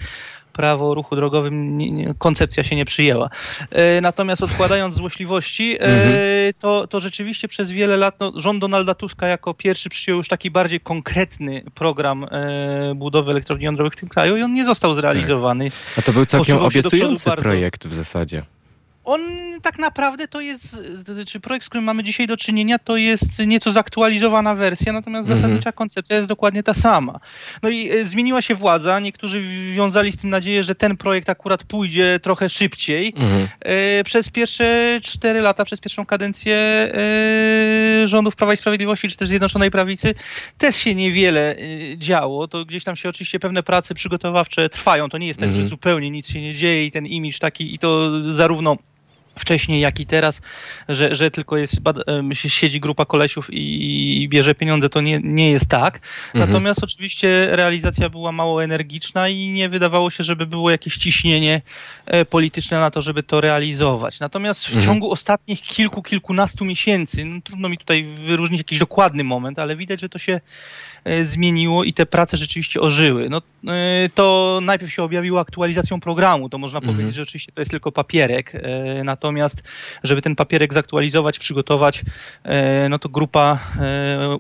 prawo 0.55 0.91
o 0.91 0.95
ruchu 0.95 1.17
drogowym, 1.17 1.79
nie, 1.79 1.91
nie, 1.91 2.15
koncepcja 2.19 2.65
się 2.65 2.77
nie 2.77 2.85
przyjęła. 2.85 3.31
E, 3.71 4.01
natomiast 4.01 4.43
odkładając 4.43 4.95
złośliwości, 4.95 5.77
e, 5.77 5.81
mhm. 5.81 6.15
to, 6.59 6.87
to 6.87 7.01
rzeczywiście 7.01 7.49
przez 7.49 7.71
wiele 7.71 7.97
lat 7.97 8.21
no, 8.21 8.33
rząd 8.37 8.61
Donalda 8.61 8.95
Tuska 8.95 9.27
jako 9.27 9.55
pierwszy 9.55 9.89
przyjął 9.89 10.19
już 10.19 10.29
taki 10.29 10.51
bardziej 10.51 10.81
konkretny 10.81 11.63
program 11.75 12.27
e, 12.31 12.95
budowy 12.97 13.31
elektrowni 13.31 13.65
jądrowych 13.65 13.93
w 13.93 13.97
tym 13.97 14.09
kraju 14.09 14.37
i 14.37 14.43
on 14.43 14.53
nie 14.53 14.65
został 14.65 14.95
zrealizowany. 14.95 15.71
Tak. 15.71 15.99
A 15.99 16.03
to 16.03 16.13
był 16.13 16.25
całkiem 16.25 16.59
obiecujący 16.59 17.31
projekt 17.31 17.87
w 17.87 17.95
zasadzie 17.95 18.43
on 19.05 19.21
tak 19.63 19.79
naprawdę 19.79 20.29
to 20.29 20.41
jest, 20.41 20.83
czy 21.27 21.41
projekt, 21.41 21.67
z 21.67 21.69
którym 21.69 21.85
mamy 21.85 22.05
dzisiaj 22.05 22.27
do 22.27 22.37
czynienia, 22.37 22.79
to 22.79 22.97
jest 22.97 23.39
nieco 23.39 23.73
zaktualizowana 23.73 24.55
wersja, 24.55 24.93
natomiast 24.93 25.29
mm 25.29 25.39
-hmm. 25.39 25.43
zasadnicza 25.43 25.73
koncepcja 25.73 26.17
jest 26.17 26.29
dokładnie 26.29 26.63
ta 26.63 26.75
sama. 26.75 27.21
No 27.63 27.69
i 27.69 27.91
e, 27.91 28.05
zmieniła 28.05 28.43
się 28.43 28.55
władza, 28.55 29.01
niektórzy 29.01 29.43
wiązali 29.73 30.13
z 30.13 30.17
tym 30.17 30.31
nadzieję, 30.31 30.63
że 30.63 30.75
ten 30.75 30.97
projekt 30.97 31.29
akurat 31.29 31.65
pójdzie 31.65 32.19
trochę 32.23 32.49
szybciej. 32.49 33.15
Mm 33.17 33.31
-hmm. 33.31 33.49
Przez 34.05 34.31
pierwsze 34.31 34.99
cztery 35.03 35.41
lata, 35.41 35.65
przez 35.65 35.81
pierwszą 35.81 36.07
kadencję 36.07 36.57
e, 36.57 38.09
rządów 38.09 38.37
Prawa 38.37 38.55
i 38.55 38.57
Sprawiedliwości, 38.57 39.09
czy 39.09 39.17
też 39.17 39.29
Zjednoczonej 39.29 39.71
Prawicy, 39.71 40.15
też 40.59 40.77
się 40.77 40.95
niewiele 40.95 41.57
działo. 41.97 42.49
To 42.49 42.65
gdzieś 42.65 42.85
tam 42.85 42.97
się 42.97 43.09
oczywiście 43.09 43.41
pewne 43.41 43.63
prace 43.63 43.95
przygotowawcze 43.95 44.69
trwają. 44.69 45.09
To 45.09 45.19
nie 45.19 45.27
jest 45.27 45.41
tak, 45.41 45.47
mm 45.49 45.55
-hmm. 45.55 45.57
że 45.57 45.63
mhm. 45.63 45.71
zupełnie 45.71 46.11
nic 46.11 46.29
się 46.29 46.41
nie 46.41 46.55
dzieje 46.55 46.87
i 46.87 46.91
ten 46.91 47.07
imidż 47.07 47.39
taki, 47.39 47.75
i 47.75 47.79
to 47.79 48.11
zarówno 48.33 48.77
wcześniej, 49.39 49.81
jak 49.81 50.01
i 50.01 50.07
teraz, 50.07 50.41
że, 50.89 51.15
że 51.15 51.31
tylko 51.31 51.57
jest, 51.57 51.81
siedzi 52.35 52.81
grupa 52.81 53.05
kolesiów 53.05 53.53
i, 53.53 54.04
bierze 54.29 54.55
pieniądze, 54.55 54.89
to 54.89 55.01
nie, 55.01 55.21
nie 55.23 55.51
jest 55.51 55.67
tak. 55.67 56.01
Mhm. 56.35 56.51
Natomiast 56.51 56.85
oczywiście 56.85 57.49
realizacja 57.57 58.09
była 58.09 58.33
mało 58.33 58.65
energiczna 58.65 59.29
i 59.29 59.49
nie 59.49 59.69
wydawało 59.69 60.11
się, 60.11 60.25
żeby 60.25 60.47
było 60.47 60.71
jakieś 60.71 60.97
ciśnienie 60.97 61.63
e, 62.07 62.25
polityczne 62.25 62.81
na 62.81 62.91
to, 62.91 63.03
żeby 63.03 63.23
to 63.23 63.41
realizować. 63.41 64.21
Natomiast 64.21 64.65
w 64.65 64.69
mhm. 64.69 64.87
ciągu 64.87 65.11
ostatnich 65.11 65.63
kilku, 65.63 66.03
kilkunastu 66.03 66.65
miesięcy, 66.65 67.25
no, 67.25 67.41
trudno 67.45 67.69
mi 67.69 67.79
tutaj 67.79 68.05
wyróżnić 68.05 68.61
jakiś 68.61 68.79
dokładny 68.79 69.25
moment, 69.25 69.59
ale 69.59 69.77
widać, 69.77 70.01
że 70.01 70.09
to 70.09 70.19
się 70.19 70.41
E, 71.05 71.25
zmieniło 71.25 71.85
i 71.85 71.93
te 71.93 72.07
prace 72.07 72.37
rzeczywiście 72.37 72.81
ożyły. 72.81 73.31
No, 73.31 73.43
e, 73.67 74.09
to 74.15 74.59
najpierw 74.63 74.93
się 74.93 75.03
objawiło 75.03 75.41
aktualizacją 75.41 76.01
programu, 76.01 76.49
to 76.49 76.59
można 76.59 76.79
mhm. 76.79 76.95
powiedzieć, 76.95 77.15
że 77.15 77.23
oczywiście 77.23 77.53
to 77.53 77.61
jest 77.61 77.71
tylko 77.71 77.93
papierek, 77.93 78.53
natomiast 79.05 79.63
żeby 80.03 80.23
ten 80.23 80.37
papierek 80.37 80.75
zaktualizować, 80.75 81.39
przygotować, 81.39 82.03
no 82.91 82.99
to 82.99 83.09
grupa 83.09 83.59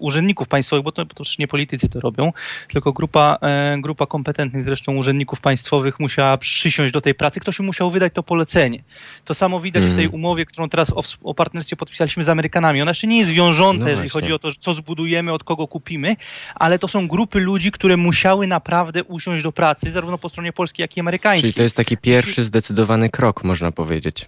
urzędników 0.00 0.48
państwowych, 0.48 0.84
bo 0.84 0.92
to, 0.92 1.06
bo 1.06 1.14
to 1.14 1.24
nie 1.38 1.48
politycy 1.48 1.88
to 1.88 2.00
robią, 2.00 2.32
tylko 2.68 2.92
grupa, 2.92 3.38
grupa 3.78 4.06
kompetentnych 4.06 4.64
zresztą 4.64 4.96
urzędników 4.96 5.40
państwowych 5.40 6.00
musiała 6.00 6.38
przysiąść 6.38 6.92
do 6.92 7.00
tej 7.00 7.14
pracy, 7.14 7.40
ktoś 7.40 7.60
musiał 7.60 7.90
wydać 7.90 8.12
to 8.12 8.22
polecenie. 8.22 8.82
To 9.24 9.34
samo 9.34 9.60
widać 9.60 9.84
w 9.84 9.94
tej 9.94 10.04
mhm. 10.04 10.14
umowie, 10.14 10.46
którą 10.46 10.68
teraz 10.68 10.90
o, 10.90 11.02
o, 11.22 11.34
partnerstwie 11.34 11.76
podpisaliśmy 11.76 12.24
z 12.24 12.28
Amerykanami. 12.28 12.82
Ona 12.82 12.90
jeszcze 12.90 13.06
nie 13.06 13.18
jest 13.18 13.30
wiążąca, 13.30 13.84
no 13.84 13.90
jeżeli 13.90 14.08
chodzi 14.08 14.32
o 14.32 14.38
to, 14.38 14.48
co 14.60 14.74
zbudujemy, 14.74 15.32
od 15.32 15.44
kogo 15.44 15.68
kupimy, 15.68 16.16
ale 16.54 16.78
to 16.78 16.88
są 16.88 17.08
grupy 17.08 17.40
ludzi, 17.40 17.72
które 17.72 17.96
musiały 17.96 18.46
naprawdę 18.46 19.04
usiąść 19.04 19.44
do 19.44 19.52
pracy, 19.52 19.90
zarówno 19.90 20.18
po 20.18 20.28
stronie 20.28 20.52
polskiej, 20.52 20.84
jak 20.84 20.96
i 20.96 21.00
amerykańskiej. 21.00 21.42
Czyli 21.42 21.54
to 21.54 21.62
jest 21.62 21.76
taki 21.76 21.96
pierwszy 21.96 22.44
zdecydowany 22.44 23.10
krok, 23.10 23.44
można 23.44 23.72
powiedzieć. 23.72 24.26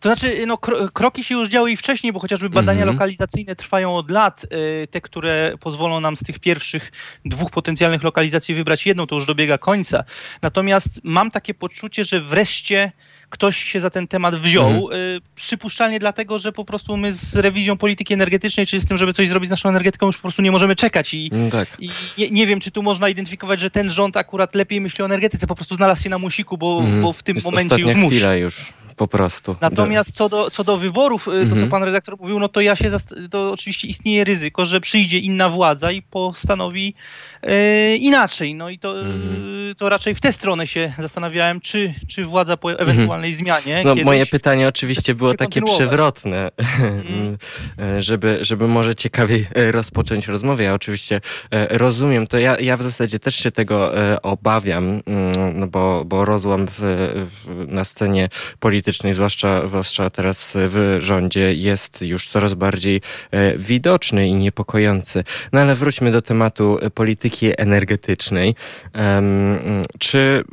To 0.00 0.08
znaczy, 0.08 0.46
no, 0.46 0.58
kroki 0.92 1.24
się 1.24 1.34
już 1.34 1.48
działy 1.48 1.72
i 1.72 1.76
wcześniej, 1.76 2.12
bo 2.12 2.20
chociażby 2.20 2.50
badania 2.50 2.82
mm 2.82 2.88
-hmm. 2.88 2.98
lokalizacyjne 2.98 3.56
trwają 3.56 3.96
od 3.96 4.10
lat. 4.10 4.44
Y, 4.44 4.88
te, 4.90 5.00
które 5.00 5.52
pozwolą 5.60 6.00
nam 6.00 6.16
z 6.16 6.20
tych 6.20 6.38
pierwszych 6.38 6.92
dwóch 7.24 7.50
potencjalnych 7.50 8.02
lokalizacji 8.02 8.54
wybrać 8.54 8.86
jedną, 8.86 9.06
to 9.06 9.14
już 9.14 9.26
dobiega 9.26 9.58
końca. 9.58 10.04
Natomiast 10.42 11.00
mam 11.04 11.30
takie 11.30 11.54
poczucie, 11.54 12.04
że 12.04 12.20
wreszcie 12.20 12.92
ktoś 13.30 13.56
się 13.56 13.80
za 13.80 13.90
ten 13.90 14.08
temat 14.08 14.36
wziął. 14.36 14.70
Mhm. 14.70 14.92
Y, 14.92 15.20
przypuszczalnie 15.34 15.98
dlatego, 15.98 16.38
że 16.38 16.52
po 16.52 16.64
prostu 16.64 16.96
my 16.96 17.12
z 17.12 17.36
rewizją 17.36 17.76
polityki 17.76 18.14
energetycznej, 18.14 18.66
czyli 18.66 18.82
z 18.82 18.86
tym, 18.86 18.96
żeby 18.96 19.12
coś 19.12 19.28
zrobić 19.28 19.48
z 19.48 19.50
naszą 19.50 19.68
energetyką, 19.68 20.06
już 20.06 20.16
po 20.16 20.22
prostu 20.22 20.42
nie 20.42 20.50
możemy 20.50 20.76
czekać. 20.76 21.14
I, 21.14 21.30
mm, 21.32 21.50
tak. 21.50 21.68
i 21.78 21.90
nie, 22.18 22.30
nie, 22.30 22.46
wiem, 22.46 22.60
czy 22.60 22.70
tu 22.70 22.82
można 22.82 23.08
identyfikować, 23.08 23.60
że 23.60 23.70
ten 23.70 23.90
rząd 23.90 24.16
akurat 24.16 24.54
lepiej 24.54 24.80
myśli 24.80 25.02
o 25.02 25.04
energetyce, 25.04 25.46
po 25.46 25.54
prostu 25.54 25.74
znalazł 25.74 26.02
się 26.02 26.10
na 26.10 26.18
musiku, 26.18 26.58
bo, 26.58 26.80
mm. 26.80 27.02
bo 27.02 27.12
w 27.12 27.22
tym 27.22 27.34
Jest 27.34 27.44
momencie 27.44 27.76
już 27.78 27.94
musi. 27.94 28.16
chwila 28.16 28.36
już 28.36 28.72
po 28.98 29.08
prostu. 29.08 29.56
Natomiast 29.60 30.14
co 30.14 30.28
do, 30.28 30.50
co 30.50 30.64
do 30.64 30.76
wyborów, 30.76 31.24
to 31.24 31.30
co 31.30 31.40
mhm. 31.40 31.68
pan 31.68 31.82
redaktor 31.82 32.16
mówił, 32.20 32.40
no 32.40 32.48
to 32.48 32.60
ja 32.60 32.76
się, 32.76 32.90
to 33.30 33.52
oczywiście 33.52 33.88
istnieje 33.88 34.24
ryzyko, 34.24 34.66
że 34.66 34.80
przyjdzie 34.80 35.18
inna 35.18 35.48
władza 35.48 35.92
i 35.92 36.02
postanowi 36.02 36.94
e, 37.42 37.96
inaczej. 37.96 38.54
No 38.54 38.70
i 38.70 38.78
to, 38.78 39.00
mhm. 39.00 39.74
to 39.76 39.88
raczej 39.88 40.14
w 40.14 40.20
tę 40.20 40.32
stronę 40.32 40.66
się 40.66 40.92
zastanawiałem, 40.98 41.60
czy, 41.60 41.94
czy 42.08 42.24
władza 42.24 42.56
po 42.56 42.70
mhm. 42.70 42.90
ewentualnej 42.90 43.34
zmianie. 43.34 43.82
No 43.84 43.94
moje 43.94 44.26
pytanie 44.26 44.68
oczywiście 44.68 45.14
było 45.14 45.34
takie 45.34 45.62
przewrotne, 45.62 46.50
e, 47.78 48.02
żeby, 48.08 48.38
żeby 48.40 48.68
może 48.68 48.94
ciekawiej 48.94 49.46
rozpocząć 49.54 50.26
rozmowę. 50.28 50.62
Ja 50.62 50.74
oczywiście 50.74 51.20
rozumiem, 51.70 52.26
to 52.26 52.38
ja, 52.38 52.58
ja 52.58 52.76
w 52.76 52.82
zasadzie 52.82 53.18
też 53.18 53.34
się 53.34 53.50
tego 53.50 53.92
obawiam, 54.22 54.84
mm, 54.84 55.60
no 55.60 55.66
bo, 55.66 56.04
bo 56.04 56.24
rozłam 56.24 56.66
w, 56.66 56.78
w, 56.80 57.64
na 57.68 57.84
scenie 57.84 58.28
politycznej 58.60 58.87
politycznej, 58.88 59.14
zwłaszcza, 59.14 59.66
zwłaszcza 59.66 60.10
teraz 60.10 60.52
w 60.56 60.96
rządzie, 61.00 61.54
jest 61.54 62.02
już 62.02 62.28
coraz 62.28 62.54
bardziej 62.54 63.00
e, 63.30 63.58
widoczny 63.58 64.28
i 64.28 64.34
niepokojący. 64.34 65.24
No 65.52 65.60
ale 65.60 65.74
wróćmy 65.74 66.12
do 66.12 66.22
tematu 66.22 66.78
polityki 66.94 67.60
energetycznej. 67.60 68.54
Czy, 69.98 70.44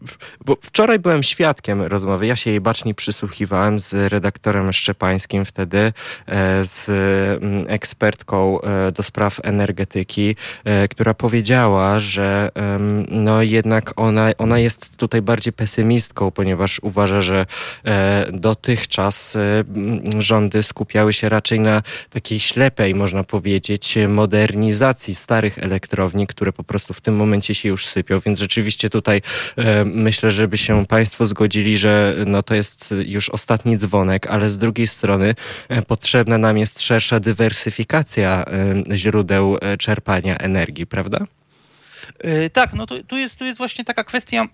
bo 0.46 0.58
wczoraj 0.62 1.00
byłem 1.00 1.24
świadkiem 1.24 1.82
rozmowy, 1.82 2.28
ja 2.28 2.36
się 2.36 2.50
jej 2.50 2.62
bacznie 2.62 2.94
przysłuchiwałem 2.94 3.80
z 3.80 3.94
redaktorem 4.12 4.74
Szczepańskim 4.74 5.46
wtedy, 5.46 5.78
e, 5.78 5.94
z 6.66 6.90
ekspertką 7.68 8.62
e, 8.62 8.92
do 8.92 9.04
spraw 9.04 9.40
energetyki, 9.44 10.36
która 10.90 11.14
powiedziała, 11.14 12.00
że 12.00 12.50
no 13.10 13.42
jednak 13.42 13.94
ona, 13.96 14.32
ona 14.38 14.60
jest 14.60 14.98
tutaj 14.98 15.22
bardziej 15.22 15.54
pesymistką, 15.54 16.32
ponieważ 16.32 16.80
uważa, 16.84 17.22
że 17.22 17.46
dotychczas 18.34 19.36
e, 19.36 19.64
rządy 20.20 20.64
skupiały 20.64 21.14
się 21.14 21.30
raczej 21.30 21.60
na 21.60 21.82
takiej 22.10 22.40
ślepej, 22.40 22.96
można 22.96 23.24
powiedzieć, 23.24 23.98
modernizacji 24.08 25.16
starych 25.16 25.60
elektrowni, 25.60 26.28
które 26.28 26.54
po 26.54 26.64
prostu 26.64 26.94
w 26.94 27.02
tym 27.02 27.16
momencie 27.16 27.56
się 27.56 27.70
już 27.70 27.86
sypią, 27.88 28.20
więc 28.20 28.40
rzeczywiście 28.40 28.90
tutaj 28.90 29.22
e, 29.58 29.86
myślę, 29.86 30.32
żeby 30.32 30.58
się 30.58 30.86
Państwo 30.86 31.26
zgodzili, 31.26 31.78
że 31.78 32.16
no 32.26 32.44
to 32.44 32.56
jest 32.56 32.94
już 33.06 33.30
ostatni 33.30 33.78
dzwonek, 33.78 34.28
ale 34.28 34.50
z 34.50 34.58
drugiej 34.58 34.88
strony 34.88 35.36
e, 35.70 35.82
potrzebna 35.82 36.38
nam 36.38 36.58
jest 36.58 36.82
szersza 36.82 37.20
dywersyfikacja 37.20 38.46
źródeł 38.96 39.58
czerpania 39.80 40.38
energii, 40.38 40.86
prawda? 40.86 41.28
Tak, 42.54 42.74
no 42.74 42.86
to, 42.86 43.04
tu, 43.04 43.18
jest, 43.18 43.40
tu 43.40 43.46
jest 43.46 43.58
właśnie 43.58 43.86
taka 43.86 44.04
kwestia 44.04 44.48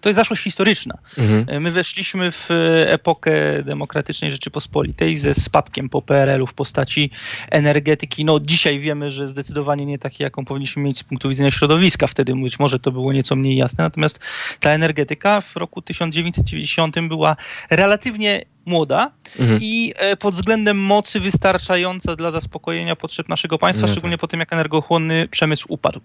to 0.00 0.08
jest 0.08 0.16
zaszłość 0.16 0.42
historyczna. 0.42 0.98
Mhm. 1.18 1.44
E, 1.48 1.60
my 1.60 1.70
weszliśmy 1.70 2.30
w 2.32 2.48
epokę 2.86 3.62
demokratycznej 3.62 4.30
Rzeczypospolitej 4.30 5.16
ze 5.16 5.34
spadkiem 5.34 5.88
po 5.88 6.02
PRL-u 6.02 6.46
w 6.46 6.54
postaci 6.54 7.10
energetyki. 7.50 8.24
No 8.24 8.40
dzisiaj 8.40 8.80
wiemy, 8.80 9.10
że 9.10 9.28
zdecydowanie 9.28 9.86
nie 9.86 9.98
takiej, 9.98 10.24
jaką 10.24 10.44
powinniśmy 10.44 10.82
mieć 10.82 10.98
z 10.98 11.04
punktu 11.04 11.28
widzenia 11.28 11.50
środowiska. 11.50 12.06
Wtedy 12.06 12.34
być 12.34 12.58
może 12.58 12.78
to 12.78 12.92
było 12.92 13.12
nieco 13.12 13.36
mniej 13.36 13.56
jasne. 13.56 13.84
Natomiast 13.84 14.20
ta 14.60 14.70
energetyka 14.70 15.40
w 15.40 15.56
roku 15.56 15.82
1990 15.82 17.08
była 17.08 17.36
relatywnie 17.70 18.42
młoda 18.66 19.10
mhm. 19.38 19.60
i 19.62 19.92
e, 19.96 20.16
pod 20.16 20.34
względem 20.34 20.78
mocy 20.78 21.20
wystarczająca 21.20 22.16
dla 22.16 22.30
zaspokojenia 22.30 22.96
potrzeb 22.96 23.28
naszego 23.28 23.58
państwa, 23.58 23.86
szczególnie 23.86 24.16
tak. 24.16 24.20
po 24.20 24.28
tym, 24.28 24.40
jak 24.40 24.52
energochłonny 24.52 25.28
przemysł 25.28 25.66
upadł. 25.68 26.00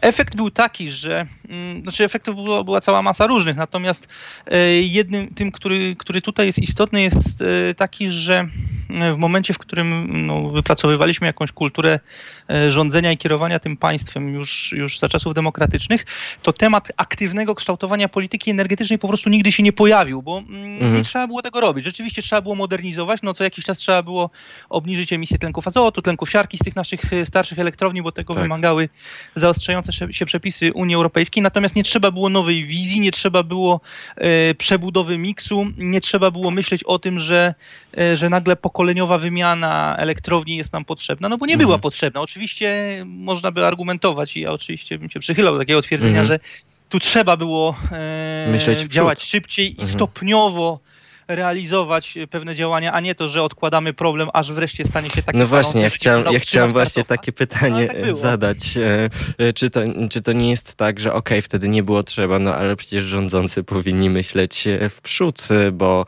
Efekt 0.00 0.36
był 0.36 0.50
taki, 0.50 0.90
że, 0.90 1.26
mm, 1.48 1.82
znaczy 1.82 2.04
efektów 2.04 2.34
była, 2.34 2.64
była 2.64 2.80
cała 2.80 3.02
masa 3.02 3.26
różnych, 3.26 3.56
natomiast 3.56 4.08
e, 4.46 4.58
jednym 4.80 5.34
tym, 5.34 5.52
który, 5.52 5.96
który 5.98 6.22
tutaj 6.22 6.46
jest 6.46 6.58
istotny, 6.58 7.02
jest 7.02 7.42
e, 7.42 7.74
taki, 7.74 8.10
że 8.10 8.48
w 9.14 9.16
momencie, 9.16 9.54
w 9.54 9.58
którym 9.58 10.06
no, 10.26 10.48
wypracowywaliśmy 10.48 11.26
jakąś 11.26 11.52
kulturę 11.52 12.00
e, 12.50 12.70
rządzenia 12.70 13.12
i 13.12 13.16
kierowania 13.16 13.58
tym 13.58 13.76
państwem 13.76 14.34
już, 14.34 14.72
już 14.72 14.98
za 14.98 15.08
czasów 15.08 15.34
demokratycznych, 15.34 16.06
to 16.42 16.52
temat 16.52 16.92
aktywnego 16.96 17.54
kształtowania 17.54 18.08
polityki 18.08 18.50
energetycznej 18.50 18.98
po 18.98 19.08
prostu 19.08 19.30
nigdy 19.30 19.52
się 19.52 19.62
nie 19.62 19.72
pojawił, 19.72 20.22
bo 20.22 20.38
mm, 20.38 20.72
mhm. 20.72 20.94
nie 20.94 21.02
trzeba 21.02 21.26
było 21.26 21.42
tego 21.42 21.60
robić. 21.60 21.84
Rzeczywiście 21.84 22.22
trzeba 22.22 22.42
było 22.42 22.54
modernizować, 22.54 23.22
no 23.22 23.34
co 23.34 23.44
jakiś 23.44 23.64
czas 23.64 23.78
trzeba 23.78 24.02
było 24.02 24.30
obniżyć 24.68 25.12
emisję 25.12 25.38
tlenków 25.38 25.66
azotu, 25.66 26.02
tlenków 26.02 26.30
siarki 26.30 26.58
z 26.58 26.60
tych 26.60 26.76
naszych 26.76 27.12
e, 27.12 27.26
starszych 27.26 27.58
elektrowni, 27.58 28.02
bo 28.02 28.12
tego 28.12 28.34
tak. 28.34 28.42
wymagały 28.42 28.88
zaostrzające 29.34 29.92
się 30.10 30.26
przepisy 30.26 30.72
Unii 30.72 30.94
Europejskiej. 30.94 31.42
Natomiast 31.42 31.76
nie 31.76 31.84
trzeba 31.84 32.10
było 32.10 32.28
nowej 32.28 32.64
wizji, 32.64 33.00
nie 33.00 33.12
trzeba 33.12 33.42
było 33.42 33.80
e, 34.16 34.54
przebudowy 34.54 35.18
miksu, 35.18 35.66
nie 35.78 36.00
trzeba 36.00 36.30
było 36.30 36.50
myśleć 36.50 36.84
o 36.84 36.98
tym, 36.98 37.18
że, 37.18 37.54
e, 37.98 38.16
że 38.16 38.30
nagle 38.30 38.56
pokoleniowa 38.80 39.18
wymiana 39.18 39.96
elektrowni 39.98 40.56
jest 40.56 40.72
nam 40.72 40.84
potrzebna, 40.84 41.28
no 41.28 41.38
bo 41.38 41.46
nie 41.46 41.56
była 41.56 41.74
mhm. 41.74 41.80
potrzebna. 41.80 42.20
Oczywiście 42.20 43.02
można 43.06 43.50
by 43.50 43.66
argumentować 43.66 44.36
i 44.36 44.40
ja 44.40 44.52
oczywiście 44.52 44.98
bym 44.98 45.10
się 45.10 45.20
przychylał 45.20 45.54
do 45.54 45.58
takiego 45.58 45.82
twierdzenia, 45.82 46.20
mhm. 46.20 46.26
że 46.26 46.40
tu 46.88 46.98
trzeba 46.98 47.36
było 47.36 47.76
e, 47.92 48.58
działać 48.88 49.22
szybciej 49.22 49.66
i 49.66 49.70
mhm. 49.70 49.88
stopniowo 49.88 50.80
realizować 51.34 52.18
pewne 52.30 52.54
działania, 52.54 52.92
a 52.92 53.00
nie 53.00 53.14
to, 53.14 53.28
że 53.28 53.42
odkładamy 53.42 53.94
problem, 53.94 54.28
aż 54.32 54.52
wreszcie 54.52 54.84
stanie 54.84 55.10
się 55.10 55.22
taki 55.22 55.38
No 55.38 55.46
właśnie, 55.46 55.82
ja 55.82 55.90
chciałem, 55.90 56.32
ja 56.32 56.40
chciałem 56.40 56.72
właśnie 56.72 57.04
takie 57.04 57.32
pytanie 57.32 57.88
no, 58.00 58.06
tak 58.06 58.16
zadać. 58.16 58.76
E, 58.76 59.10
e, 59.38 59.52
czy 59.52 59.70
to, 59.70 59.80
czy 60.10 60.22
to 60.22 60.32
nie 60.32 60.50
jest 60.50 60.74
tak, 60.74 61.00
że 61.00 61.12
okej, 61.12 61.38
okay, 61.38 61.42
wtedy 61.42 61.68
nie 61.68 61.82
było 61.82 62.02
trzeba, 62.02 62.38
no 62.38 62.54
ale 62.54 62.76
przecież 62.76 63.04
rządzący 63.04 63.64
powinni 63.64 64.10
myśleć 64.10 64.66
e, 64.66 64.88
w 64.88 65.00
przód, 65.00 65.48
bo, 65.72 66.06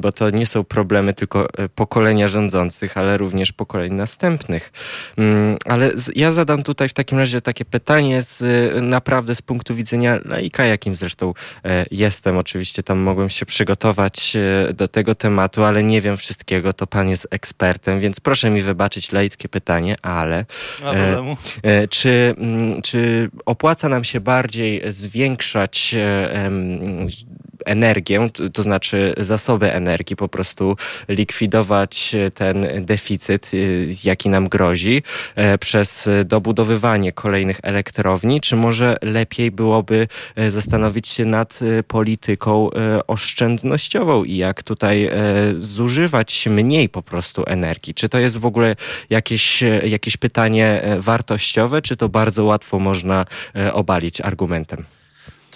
bo 0.00 0.12
to 0.12 0.30
nie 0.30 0.46
są 0.46 0.64
problemy 0.64 1.14
tylko 1.14 1.48
pokolenia 1.74 2.28
rządzących, 2.28 2.96
ale 2.96 3.16
również 3.16 3.52
pokoleń 3.52 3.94
następnych. 3.94 4.72
Mm, 5.18 5.56
ale 5.64 5.90
ja 6.16 6.32
zadam 6.32 6.62
tutaj 6.62 6.88
w 6.88 6.92
takim 6.92 7.18
razie 7.18 7.40
takie 7.40 7.64
pytanie 7.64 8.22
z 8.22 8.42
naprawdę 8.82 9.34
z 9.34 9.42
punktu 9.42 9.74
widzenia 9.74 10.18
laika, 10.24 10.64
jakim 10.64 10.96
zresztą 10.96 11.34
jestem. 11.90 12.38
Oczywiście 12.38 12.82
tam 12.82 12.98
mogłem 12.98 13.30
się 13.30 13.46
przygotować 13.46 14.27
do 14.74 14.88
tego 14.88 15.14
tematu, 15.14 15.64
ale 15.64 15.82
nie 15.82 16.00
wiem 16.00 16.16
wszystkiego, 16.16 16.72
to 16.72 16.86
pan 16.86 17.08
jest 17.08 17.28
ekspertem, 17.30 17.98
więc 17.98 18.20
proszę 18.20 18.50
mi 18.50 18.62
wybaczyć 18.62 19.12
laickie 19.12 19.48
pytanie, 19.48 19.96
ale 20.02 20.44
e, 20.82 21.18
e, 21.62 21.88
czy, 21.88 22.34
mm, 22.38 22.82
czy 22.82 23.30
opłaca 23.46 23.88
nam 23.88 24.04
się 24.04 24.20
bardziej 24.20 24.82
zwiększać 24.88 25.94
e, 25.94 26.50
energię, 27.68 28.30
to 28.52 28.62
znaczy 28.62 29.14
zasoby 29.16 29.72
energii, 29.72 30.16
po 30.16 30.28
prostu 30.28 30.76
likwidować 31.08 32.16
ten 32.34 32.66
deficyt, 32.84 33.54
y, 33.54 33.88
jaki 34.04 34.28
nam 34.28 34.48
grozi, 34.48 35.02
e, 35.34 35.58
przez 35.58 36.08
dobudowywanie 36.24 37.12
kolejnych 37.12 37.60
elektrowni, 37.62 38.40
czy 38.40 38.56
może 38.56 38.96
lepiej 39.02 39.50
byłoby 39.50 40.08
e, 40.36 40.50
zastanowić 40.50 41.08
się 41.08 41.24
nad 41.24 41.60
e, 41.62 41.82
polityką 41.82 42.70
oszczędnościową 43.06 44.24
i 44.24 44.36
jak 44.36 44.62
tutaj 44.62 45.10
zużywać 45.56 46.46
mniej 46.50 46.88
po 46.88 47.02
prostu 47.02 47.44
energii? 47.46 47.94
Czy 47.94 48.08
to 48.08 48.18
jest 48.18 48.38
w 48.38 48.46
ogóle 48.46 48.76
jakieś, 49.10 49.62
jakieś 49.84 50.16
pytanie 50.16 50.82
wartościowe, 50.98 51.82
czy 51.82 51.96
to 51.96 52.08
bardzo 52.08 52.44
łatwo 52.44 52.78
można 52.78 53.26
obalić 53.72 54.20
argumentem? 54.20 54.97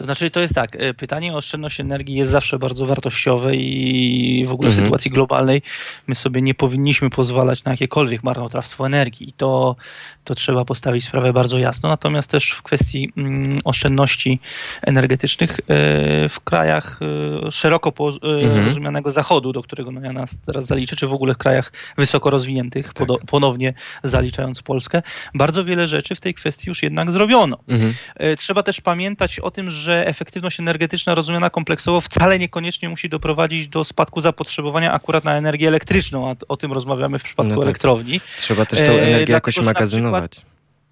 To 0.03 0.07
znaczy, 0.07 0.31
to 0.31 0.41
jest 0.41 0.55
tak, 0.55 0.77
e, 0.77 0.95
pytanie 0.95 1.33
o 1.33 1.37
oszczędność 1.37 1.81
energii 1.81 2.15
jest 2.15 2.31
zawsze 2.31 2.59
bardzo 2.59 2.87
wartościowe 2.87 3.57
i 3.57 4.45
w 4.49 4.53
ogóle 4.53 4.71
w 4.71 4.73
mhm. 4.73 4.87
sytuacji 4.87 5.11
globalnej 5.11 5.63
my 6.07 6.15
sobie 6.15 6.43
nie 6.43 6.55
powinniśmy 6.55 7.11
pozwalać 7.11 7.65
na 7.65 7.71
jakiekolwiek 7.71 8.23
marnotrawstwo 8.23 8.87
energii. 8.87 9.29
I 9.29 9.33
to, 9.33 9.77
to 10.25 10.35
trzeba 10.35 10.65
postawić 10.65 11.05
sprawę 11.05 11.33
bardzo 11.33 11.59
jasno. 11.59 11.89
Natomiast 11.89 12.31
też 12.31 12.51
w 12.51 12.63
kwestii 12.63 13.13
mm, 13.17 13.59
oszczędności 13.65 14.41
energetycznych 14.83 15.51
e, 15.51 16.29
w 16.29 16.41
krajach 16.45 17.01
e, 17.47 17.51
szeroko 17.51 17.93
mhm. 18.23 18.67
rozumianego 18.67 19.11
zachodu, 19.11 19.53
do 19.53 19.63
którego 19.63 19.91
no 19.91 20.01
ja 20.01 20.13
nas 20.13 20.39
teraz 20.47 20.67
zaliczę, 20.67 20.97
czy 20.97 21.07
w 21.07 21.13
ogóle 21.13 21.35
w 21.35 21.39
krajach 21.39 21.73
wysoko 21.99 22.31
rozwiniętych, 22.31 22.95
tak. 22.95 23.09
ponownie 23.27 23.75
zaliczając 24.05 24.63
Polskę, 24.63 25.03
bardzo 25.35 25.65
wiele 25.65 25.89
rzeczy 25.89 26.15
w 26.15 26.21
tej 26.21 26.35
kwestii 26.35 26.69
już 26.69 26.83
jednak 26.83 27.13
zrobiono. 27.13 27.59
Mhm. 27.69 27.95
Trzeba 28.39 28.63
też 28.63 28.81
pamiętać 28.81 29.41
o 29.41 29.51
tym, 29.51 29.71
że 29.71 29.92
że 29.93 30.07
efektywność 30.07 30.61
energetyczna 30.61 31.15
rozumiana 31.15 31.51
kompleksowo 31.51 32.01
wcale 32.01 32.39
niekoniecznie 32.39 32.89
musi 32.89 33.09
doprowadzić 33.09 33.69
do 33.69 33.85
spadku 33.85 34.21
zapotrzebowania 34.21 34.93
akurat 34.93 35.25
na 35.25 35.35
energię 35.35 35.69
elektryczną, 35.69 36.31
a 36.31 36.35
o 36.49 36.57
tym 36.57 36.73
rozmawiamy 36.73 37.19
w 37.19 37.23
przypadku 37.23 37.51
no 37.51 37.57
tak. 37.57 37.65
elektrowni. 37.65 38.21
Trzeba 38.39 38.67
też 38.67 38.79
tę 38.79 38.93
e, 38.93 39.03
energię 39.03 39.33
jakoś 39.33 39.57
magazynować 39.59 40.41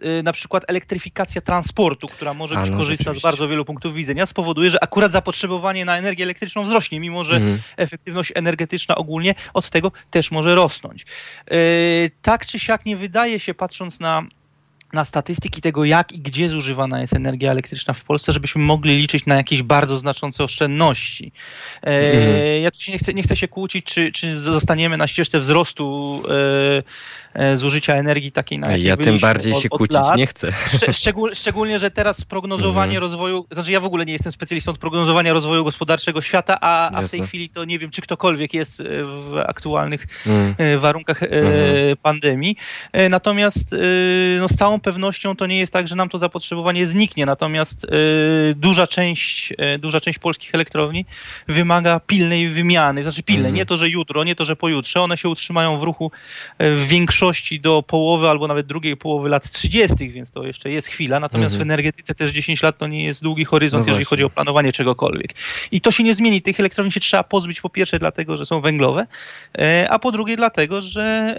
e, 0.00 0.22
na 0.22 0.32
przykład 0.32 0.64
elektryfikacja 0.68 1.40
transportu, 1.40 2.08
która 2.08 2.34
może 2.34 2.54
być 2.54 2.70
no, 2.70 2.76
korzystna 2.76 3.14
z 3.14 3.20
bardzo 3.20 3.48
wielu 3.48 3.64
punktów 3.64 3.94
widzenia, 3.94 4.26
spowoduje, 4.26 4.70
że 4.70 4.84
akurat 4.84 5.12
zapotrzebowanie 5.12 5.84
na 5.84 5.98
energię 5.98 6.24
elektryczną 6.24 6.62
wzrośnie, 6.62 7.00
mimo 7.00 7.24
że 7.24 7.36
mhm. 7.36 7.58
efektywność 7.76 8.32
energetyczna 8.34 8.94
ogólnie 8.94 9.34
od 9.54 9.70
tego 9.70 9.92
też 10.10 10.30
może 10.30 10.54
rosnąć. 10.54 11.06
E, 11.46 11.56
tak 12.22 12.46
czy 12.46 12.58
siak 12.58 12.86
nie 12.86 12.96
wydaje 12.96 13.40
się, 13.40 13.54
patrząc 13.54 14.00
na 14.00 14.22
na 14.92 15.04
statystyki 15.04 15.60
tego, 15.60 15.84
jak 15.84 16.12
i 16.12 16.18
gdzie 16.18 16.48
zużywana 16.48 17.00
jest 17.00 17.14
energia 17.14 17.50
elektryczna 17.50 17.94
w 17.94 18.04
Polsce, 18.04 18.32
żebyśmy 18.32 18.62
mogli 18.62 18.96
liczyć 18.96 19.26
na 19.26 19.36
jakieś 19.36 19.62
bardzo 19.62 19.98
znaczące 19.98 20.44
oszczędności. 20.44 21.32
E, 21.82 22.12
mhm. 22.12 22.62
Ja 22.62 22.70
tu 22.70 22.78
nie 22.88 22.98
chcę, 22.98 23.14
nie 23.14 23.22
chcę 23.22 23.36
się 23.36 23.48
kłócić, 23.48 23.86
czy, 23.86 24.12
czy 24.12 24.38
zostaniemy 24.38 24.96
na 24.96 25.06
ścieżce 25.06 25.38
wzrostu 25.38 26.22
e, 26.28 26.82
E, 27.34 27.56
zużycia 27.56 27.94
energii 27.94 28.32
takiej, 28.32 28.58
na 28.58 28.76
Ja 28.76 28.96
tym 28.96 29.18
bardziej 29.18 29.52
od, 29.52 29.62
się 29.62 29.68
kłócić 29.68 29.94
lat. 29.94 30.16
nie 30.16 30.26
chcę. 30.26 30.52
Szczegól, 30.92 31.34
szczególnie, 31.34 31.78
że 31.78 31.90
teraz 31.90 32.24
prognozowanie 32.24 32.92
mm. 32.92 33.00
rozwoju, 33.00 33.46
znaczy 33.50 33.72
ja 33.72 33.80
w 33.80 33.84
ogóle 33.84 34.06
nie 34.06 34.12
jestem 34.12 34.32
specjalistą 34.32 34.72
od 34.72 34.78
prognozowania 34.78 35.32
rozwoju 35.32 35.64
gospodarczego 35.64 36.22
świata, 36.22 36.58
a, 36.60 36.90
a 36.90 37.02
w 37.02 37.10
tej 37.10 37.26
chwili 37.26 37.48
to 37.48 37.64
nie 37.64 37.78
wiem, 37.78 37.90
czy 37.90 38.02
ktokolwiek 38.02 38.54
jest 38.54 38.80
e, 38.80 38.84
w 39.04 39.44
aktualnych 39.46 40.06
mm. 40.26 40.78
warunkach 40.78 41.22
mm. 41.22 41.42
pandemii. 42.02 42.56
Natomiast 43.10 43.76
no, 44.40 44.48
z 44.48 44.56
całą 44.56 44.79
pewnością 44.80 45.36
to 45.36 45.46
nie 45.46 45.58
jest 45.58 45.72
tak, 45.72 45.88
że 45.88 45.96
nam 45.96 46.08
to 46.08 46.18
zapotrzebowanie 46.18 46.86
zniknie, 46.86 47.26
natomiast 47.26 47.86
duża 48.56 48.86
część, 48.86 49.52
duża 49.78 50.00
część 50.00 50.18
polskich 50.18 50.54
elektrowni 50.54 51.06
wymaga 51.48 52.00
pilnej 52.00 52.48
wymiany, 52.48 53.02
znaczy 53.02 53.22
pilnej, 53.22 53.48
mhm. 53.48 53.56
nie 53.56 53.66
to, 53.66 53.76
że 53.76 53.88
jutro, 53.88 54.24
nie 54.24 54.34
to, 54.34 54.44
że 54.44 54.56
pojutrze, 54.56 55.00
one 55.00 55.16
się 55.16 55.28
utrzymają 55.28 55.78
w 55.78 55.82
ruchu 55.82 56.10
w 56.60 56.86
większości 56.88 57.60
do 57.60 57.82
połowy 57.82 58.28
albo 58.28 58.48
nawet 58.48 58.66
drugiej 58.66 58.96
połowy 58.96 59.28
lat 59.28 59.50
30., 59.50 60.10
więc 60.10 60.30
to 60.30 60.44
jeszcze 60.44 60.70
jest 60.70 60.88
chwila. 60.88 61.20
Natomiast 61.20 61.54
mhm. 61.54 61.58
w 61.58 61.62
energetyce 61.62 62.14
też 62.14 62.30
10 62.30 62.62
lat 62.62 62.78
to 62.78 62.86
nie 62.86 63.04
jest 63.04 63.22
długi 63.22 63.44
horyzont, 63.44 63.86
no 63.86 63.90
jeżeli 63.90 64.04
chodzi 64.04 64.24
o 64.24 64.30
planowanie 64.30 64.72
czegokolwiek. 64.72 65.34
I 65.72 65.80
to 65.80 65.90
się 65.90 66.02
nie 66.02 66.14
zmieni. 66.14 66.42
Tych 66.42 66.60
elektrowni 66.60 66.92
się 66.92 67.00
trzeba 67.00 67.22
pozbyć 67.22 67.60
po 67.60 67.70
pierwsze 67.70 67.98
dlatego, 67.98 68.36
że 68.36 68.46
są 68.46 68.60
węglowe, 68.60 69.06
a 69.88 69.98
po 69.98 70.12
drugie 70.12 70.36
dlatego, 70.36 70.80
że 70.80 71.36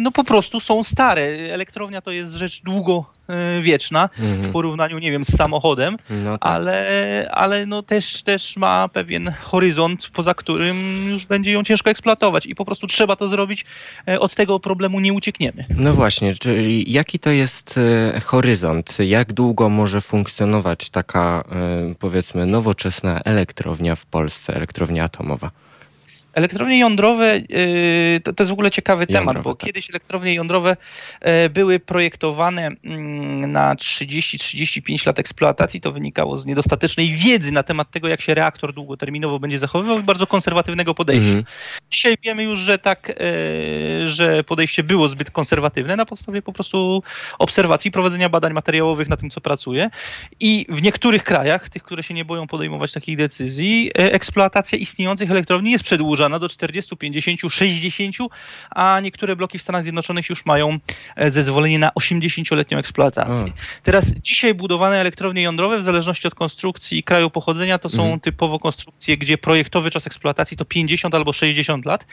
no 0.00 0.12
po 0.12 0.24
prostu 0.24 0.60
są 0.60 0.84
stare. 0.84 1.22
Elektrownia 1.52 2.00
to 2.00 2.10
jest 2.10 2.34
rzecz 2.34 2.62
długo 2.68 3.04
E, 3.28 3.60
wieczna 3.60 4.08
mhm. 4.18 4.42
w 4.42 4.52
porównaniu, 4.52 4.98
nie 4.98 5.12
wiem, 5.12 5.24
z 5.24 5.36
samochodem, 5.36 5.96
no 6.10 6.38
tak. 6.38 6.52
ale, 6.52 7.28
ale 7.32 7.66
no 7.66 7.82
też, 7.82 8.22
też 8.22 8.56
ma 8.56 8.88
pewien 8.88 9.32
horyzont, 9.42 10.10
poza 10.12 10.34
którym 10.34 11.08
już 11.10 11.26
będzie 11.26 11.52
ją 11.52 11.62
ciężko 11.62 11.90
eksploatować 11.90 12.46
i 12.46 12.54
po 12.54 12.64
prostu 12.64 12.86
trzeba 12.86 13.16
to 13.16 13.28
zrobić. 13.28 13.64
E, 14.08 14.20
od 14.20 14.34
tego 14.34 14.60
problemu 14.60 15.00
nie 15.00 15.12
uciekniemy. 15.12 15.64
No 15.70 15.92
właśnie, 15.92 16.34
czyli 16.34 16.92
jaki 16.92 17.18
to 17.18 17.30
jest 17.30 17.78
e, 18.14 18.20
horyzont? 18.20 18.96
Jak 18.98 19.32
długo 19.32 19.68
może 19.68 20.00
funkcjonować 20.00 20.90
taka, 20.90 21.44
powiedzmy, 21.98 22.46
nowoczesna 22.46 23.20
elektrownia 23.24 23.96
w 23.96 24.06
Polsce, 24.06 24.56
elektrownia 24.56 25.04
atomowa? 25.04 25.50
Elektrownie 26.32 26.78
jądrowe 26.78 27.34
y, 27.36 28.20
to, 28.24 28.32
to 28.32 28.42
jest 28.42 28.50
w 28.50 28.52
ogóle 28.52 28.70
ciekawy 28.70 29.06
jądrowe, 29.08 29.26
temat, 29.26 29.44
bo 29.44 29.54
tak. 29.54 29.66
kiedyś 29.66 29.90
elektrownie 29.90 30.34
jądrowe 30.34 30.76
e, 31.20 31.48
były 31.48 31.80
projektowane 31.80 32.70
mm, 32.84 33.52
na 33.52 33.74
30-35 33.74 35.06
lat 35.06 35.18
eksploatacji. 35.18 35.80
To 35.80 35.92
wynikało 35.92 36.36
z 36.36 36.46
niedostatecznej 36.46 37.12
wiedzy 37.12 37.52
na 37.52 37.62
temat 37.62 37.90
tego, 37.90 38.08
jak 38.08 38.20
się 38.20 38.34
reaktor 38.34 38.74
długoterminowo 38.74 39.38
będzie 39.38 39.58
zachowywał 39.58 39.98
i 40.00 40.02
bardzo 40.02 40.26
konserwatywnego 40.26 40.94
podejścia. 40.94 41.26
Mhm. 41.26 41.44
Dzisiaj 41.90 42.16
wiemy 42.22 42.42
już, 42.42 42.58
że 42.58 42.78
tak, 42.78 43.10
e, 43.10 44.08
że 44.08 44.44
podejście 44.44 44.82
było 44.82 45.08
zbyt 45.08 45.30
konserwatywne 45.30 45.96
na 45.96 46.06
podstawie 46.06 46.42
po 46.42 46.52
prostu 46.52 47.02
obserwacji, 47.38 47.90
prowadzenia 47.90 48.28
badań 48.28 48.52
materiałowych 48.52 49.08
na 49.08 49.16
tym, 49.16 49.30
co 49.30 49.40
pracuje. 49.40 49.90
I 50.40 50.66
w 50.68 50.82
niektórych 50.82 51.22
krajach, 51.22 51.68
tych, 51.68 51.82
które 51.82 52.02
się 52.02 52.14
nie 52.14 52.24
boją 52.24 52.46
podejmować 52.46 52.92
takich 52.92 53.16
decyzji, 53.16 53.90
eksploatacja 53.94 54.78
istniejących 54.78 55.30
elektrowni 55.30 55.70
jest 55.70 55.84
przedłużona 55.84 56.17
wydłużana 56.18 56.38
do 56.38 56.48
40, 56.48 56.96
50, 56.96 57.40
60, 57.50 58.16
a 58.70 59.00
niektóre 59.00 59.36
bloki 59.36 59.58
w 59.58 59.62
Stanach 59.62 59.82
Zjednoczonych 59.82 60.28
już 60.28 60.46
mają 60.46 60.78
e, 61.16 61.30
zezwolenie 61.30 61.78
na 61.78 61.88
80-letnią 61.88 62.78
eksploatację. 62.78 63.52
Teraz 63.82 64.14
dzisiaj 64.14 64.54
budowane 64.54 65.00
elektrownie 65.00 65.42
jądrowe 65.42 65.78
w 65.78 65.82
zależności 65.82 66.28
od 66.28 66.34
konstrukcji 66.34 66.98
i 66.98 67.02
kraju 67.02 67.30
pochodzenia 67.30 67.78
to 67.78 67.88
są 67.88 68.02
mhm. 68.02 68.20
typowo 68.20 68.58
konstrukcje, 68.58 69.16
gdzie 69.16 69.38
projektowy 69.38 69.90
czas 69.90 70.06
eksploatacji 70.06 70.56
to 70.56 70.64
50 70.64 71.14
albo 71.14 71.32
60 71.32 71.84
lat. 71.86 72.06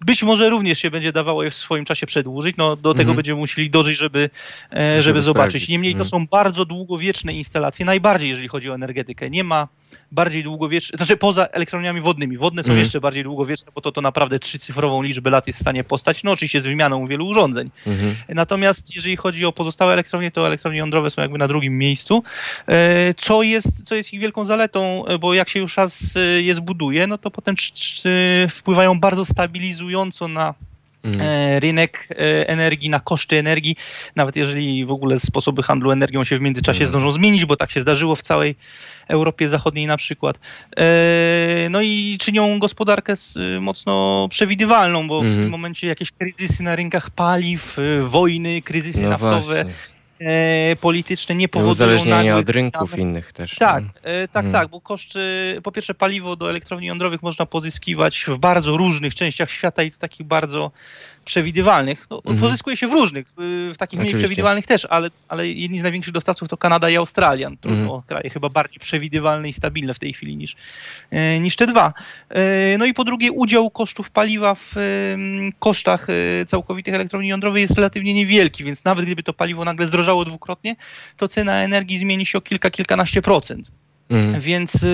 Być 0.00 0.22
może 0.22 0.50
również 0.50 0.78
się 0.78 0.90
będzie 0.90 1.12
dawało 1.12 1.44
je 1.44 1.50
w 1.50 1.54
swoim 1.54 1.84
czasie 1.84 2.06
przedłużyć. 2.06 2.56
No, 2.56 2.76
do 2.76 2.94
tego 2.94 3.02
mhm. 3.02 3.16
będziemy 3.16 3.40
musieli 3.40 3.70
dożyć, 3.70 3.98
żeby, 3.98 4.30
żeby, 4.72 5.02
żeby 5.02 5.20
zobaczyć. 5.20 5.68
Niemniej 5.68 5.96
to 5.96 6.04
są 6.04 6.26
bardzo 6.26 6.64
długowieczne 6.64 7.32
instalacje, 7.32 7.86
najbardziej 7.86 8.30
jeżeli 8.30 8.48
chodzi 8.48 8.70
o 8.70 8.74
energetykę. 8.74 9.30
Nie 9.30 9.44
ma 9.44 9.68
bardziej 10.12 10.42
długowiecznych, 10.42 10.98
znaczy 10.98 11.16
poza 11.16 11.46
elektrowniami 11.46 12.00
wodnymi. 12.00 12.38
Wodne 12.38 12.62
są 12.62 12.70
mm. 12.70 12.78
jeszcze 12.78 13.00
bardziej 13.00 13.24
długowieczne, 13.24 13.72
bo 13.74 13.80
to, 13.80 13.92
to 13.92 14.00
naprawdę 14.00 14.38
trzycyfrową 14.38 15.02
liczbę 15.02 15.30
lat 15.30 15.46
jest 15.46 15.58
w 15.58 15.62
stanie 15.62 15.84
postać, 15.84 16.22
no 16.22 16.32
oczywiście 16.32 16.60
z 16.60 16.66
wymianą 16.66 17.06
wielu 17.06 17.26
urządzeń. 17.26 17.70
Mm 17.86 17.98
-hmm. 17.98 18.14
Natomiast 18.28 18.96
jeżeli 18.96 19.16
chodzi 19.16 19.46
o 19.46 19.52
pozostałe 19.52 19.92
elektrownie, 19.92 20.30
to 20.30 20.46
elektrownie 20.46 20.78
jądrowe 20.78 21.10
są 21.10 21.22
jakby 21.22 21.38
na 21.38 21.48
drugim 21.48 21.78
miejscu, 21.78 22.22
e, 22.66 23.14
co 23.14 23.42
jest, 23.42 23.84
co 23.84 23.94
jest 23.94 24.14
ich 24.14 24.20
wielką 24.20 24.44
zaletą, 24.44 25.04
bo 25.20 25.34
jak 25.34 25.48
się 25.48 25.60
już 25.60 25.76
raz 25.76 26.16
e, 26.16 26.42
je 26.42 26.54
zbuduje, 26.54 27.06
no 27.06 27.18
to 27.18 27.30
potem 27.30 27.54
wpływają 28.50 29.00
bardzo 29.00 29.24
stabilizująco 29.24 30.28
na 30.28 30.54
Mm. 31.14 31.58
rynek 31.58 32.08
energii, 32.46 32.90
na 32.90 33.00
koszty 33.00 33.38
energii, 33.38 33.76
nawet 34.16 34.36
jeżeli 34.36 34.84
w 34.84 34.90
ogóle 34.90 35.18
sposoby 35.18 35.62
handlu 35.62 35.90
energią 35.90 36.24
się 36.24 36.36
w 36.36 36.40
międzyczasie 36.40 36.78
mm. 36.78 36.88
zdążą 36.88 37.10
zmienić, 37.12 37.44
bo 37.44 37.56
tak 37.56 37.70
się 37.70 37.80
zdarzyło 37.80 38.14
w 38.14 38.22
całej 38.22 38.56
Europie 39.08 39.48
Zachodniej 39.48 39.86
na 39.86 39.96
przykład. 39.96 40.40
E, 40.76 41.68
no 41.70 41.82
i 41.82 42.16
czynią 42.20 42.58
gospodarkę 42.58 43.14
mocno 43.60 44.26
przewidywalną, 44.30 45.08
bo 45.08 45.20
w 45.20 45.24
mhm. 45.24 45.42
tym 45.42 45.50
momencie 45.50 45.86
jakieś 45.86 46.12
kryzysy 46.12 46.62
na 46.62 46.76
rynkach 46.76 47.10
paliw, 47.10 47.78
e, 47.78 48.00
wojny, 48.00 48.62
kryzysy 48.62 49.02
no 49.02 49.08
naftowe. 49.08 49.64
Właśnie 49.64 49.97
e, 50.20 50.76
polityczne 50.76 51.34
nie 51.34 51.48
powodują 51.48 51.70
Uzależnienia 51.70 52.36
od 52.36 52.48
rynków 52.48 52.98
innych 52.98 53.32
też. 53.32 53.54
Tak, 53.54 53.84
e, 54.02 54.28
tak, 54.28 54.44
hmm. 54.44 54.52
tak, 54.52 54.68
bo 54.68 54.80
koszty, 54.80 55.20
po 55.62 55.72
pierwsze 55.72 55.94
paliwo 55.94 56.36
do 56.36 56.50
elektrowni 56.50 56.86
jądrowych 56.86 57.22
można 57.22 57.46
pozyskiwać 57.46 58.24
w 58.28 58.38
bardzo 58.38 58.76
różnych 58.76 59.14
częściach 59.14 59.50
świata 59.50 59.82
i 59.82 59.92
to 59.92 59.98
takich 59.98 60.26
bardzo 60.26 60.70
przewidywalnych. 61.28 62.06
No, 62.10 62.16
mhm. 62.16 62.38
Pozyskuje 62.38 62.76
się 62.76 62.88
w 62.88 62.92
różnych, 62.92 63.26
w 63.72 63.74
takich 63.78 64.00
mniej 64.00 64.14
przewidywalnych 64.14 64.66
też, 64.66 64.86
ale, 64.90 65.08
ale 65.28 65.48
jedni 65.48 65.80
z 65.80 65.82
największych 65.82 66.14
dostawców 66.14 66.48
to 66.48 66.56
Kanada 66.56 66.90
i 66.90 66.96
Australia. 66.96 67.50
Trudno 67.60 67.82
mhm. 67.82 68.02
kraje 68.02 68.30
chyba 68.30 68.48
bardziej 68.48 68.80
przewidywalne 68.80 69.48
i 69.48 69.52
stabilne 69.52 69.94
w 69.94 69.98
tej 69.98 70.12
chwili 70.12 70.36
niż, 70.36 70.56
e, 71.10 71.40
niż 71.40 71.56
te 71.56 71.66
dwa. 71.66 71.92
E, 72.30 72.78
no 72.78 72.86
i 72.86 72.94
po 72.94 73.04
drugie 73.04 73.32
udział 73.32 73.70
kosztów 73.70 74.10
paliwa 74.10 74.54
w 74.54 74.74
kosztach 75.58 76.06
e, 76.10 76.44
całkowitych 76.44 76.94
elektrowni 76.94 77.28
jądrowej 77.28 77.62
jest 77.62 77.74
relatywnie 77.74 78.14
niewielki, 78.14 78.64
więc 78.64 78.84
nawet 78.84 79.04
gdyby 79.04 79.22
to 79.22 79.32
paliwo 79.32 79.64
nagle 79.64 79.86
zdrożało 79.86 80.24
dwukrotnie, 80.24 80.76
to 81.16 81.28
cena 81.28 81.62
energii 81.62 81.98
zmieni 81.98 82.26
się 82.26 82.38
o 82.38 82.40
kilka, 82.40 82.70
kilkanaście 82.70 83.22
procent. 83.22 83.70
Mhm. 84.10 84.40
Więc 84.40 84.84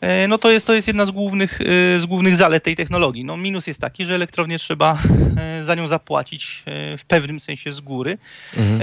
E, 0.00 0.28
no 0.28 0.38
to 0.38 0.50
jest, 0.50 0.66
to 0.66 0.74
jest 0.74 0.88
jedna 0.88 1.06
z 1.06 1.10
głównych, 1.10 1.60
e, 1.60 2.00
z 2.00 2.06
głównych 2.06 2.36
zalet 2.36 2.64
tej 2.64 2.76
technologii. 2.76 3.24
No 3.24 3.36
minus 3.36 3.66
jest 3.66 3.80
taki, 3.80 4.04
że 4.04 4.14
elektrownię 4.14 4.58
trzeba 4.58 4.98
e, 5.36 5.64
za 5.64 5.74
nią 5.74 5.88
zapłacić 5.88 6.62
w 6.98 7.04
pewnym 7.08 7.40
sensie 7.40 7.72
z 7.72 7.80
góry. 7.80 8.18
Mhm. 8.56 8.80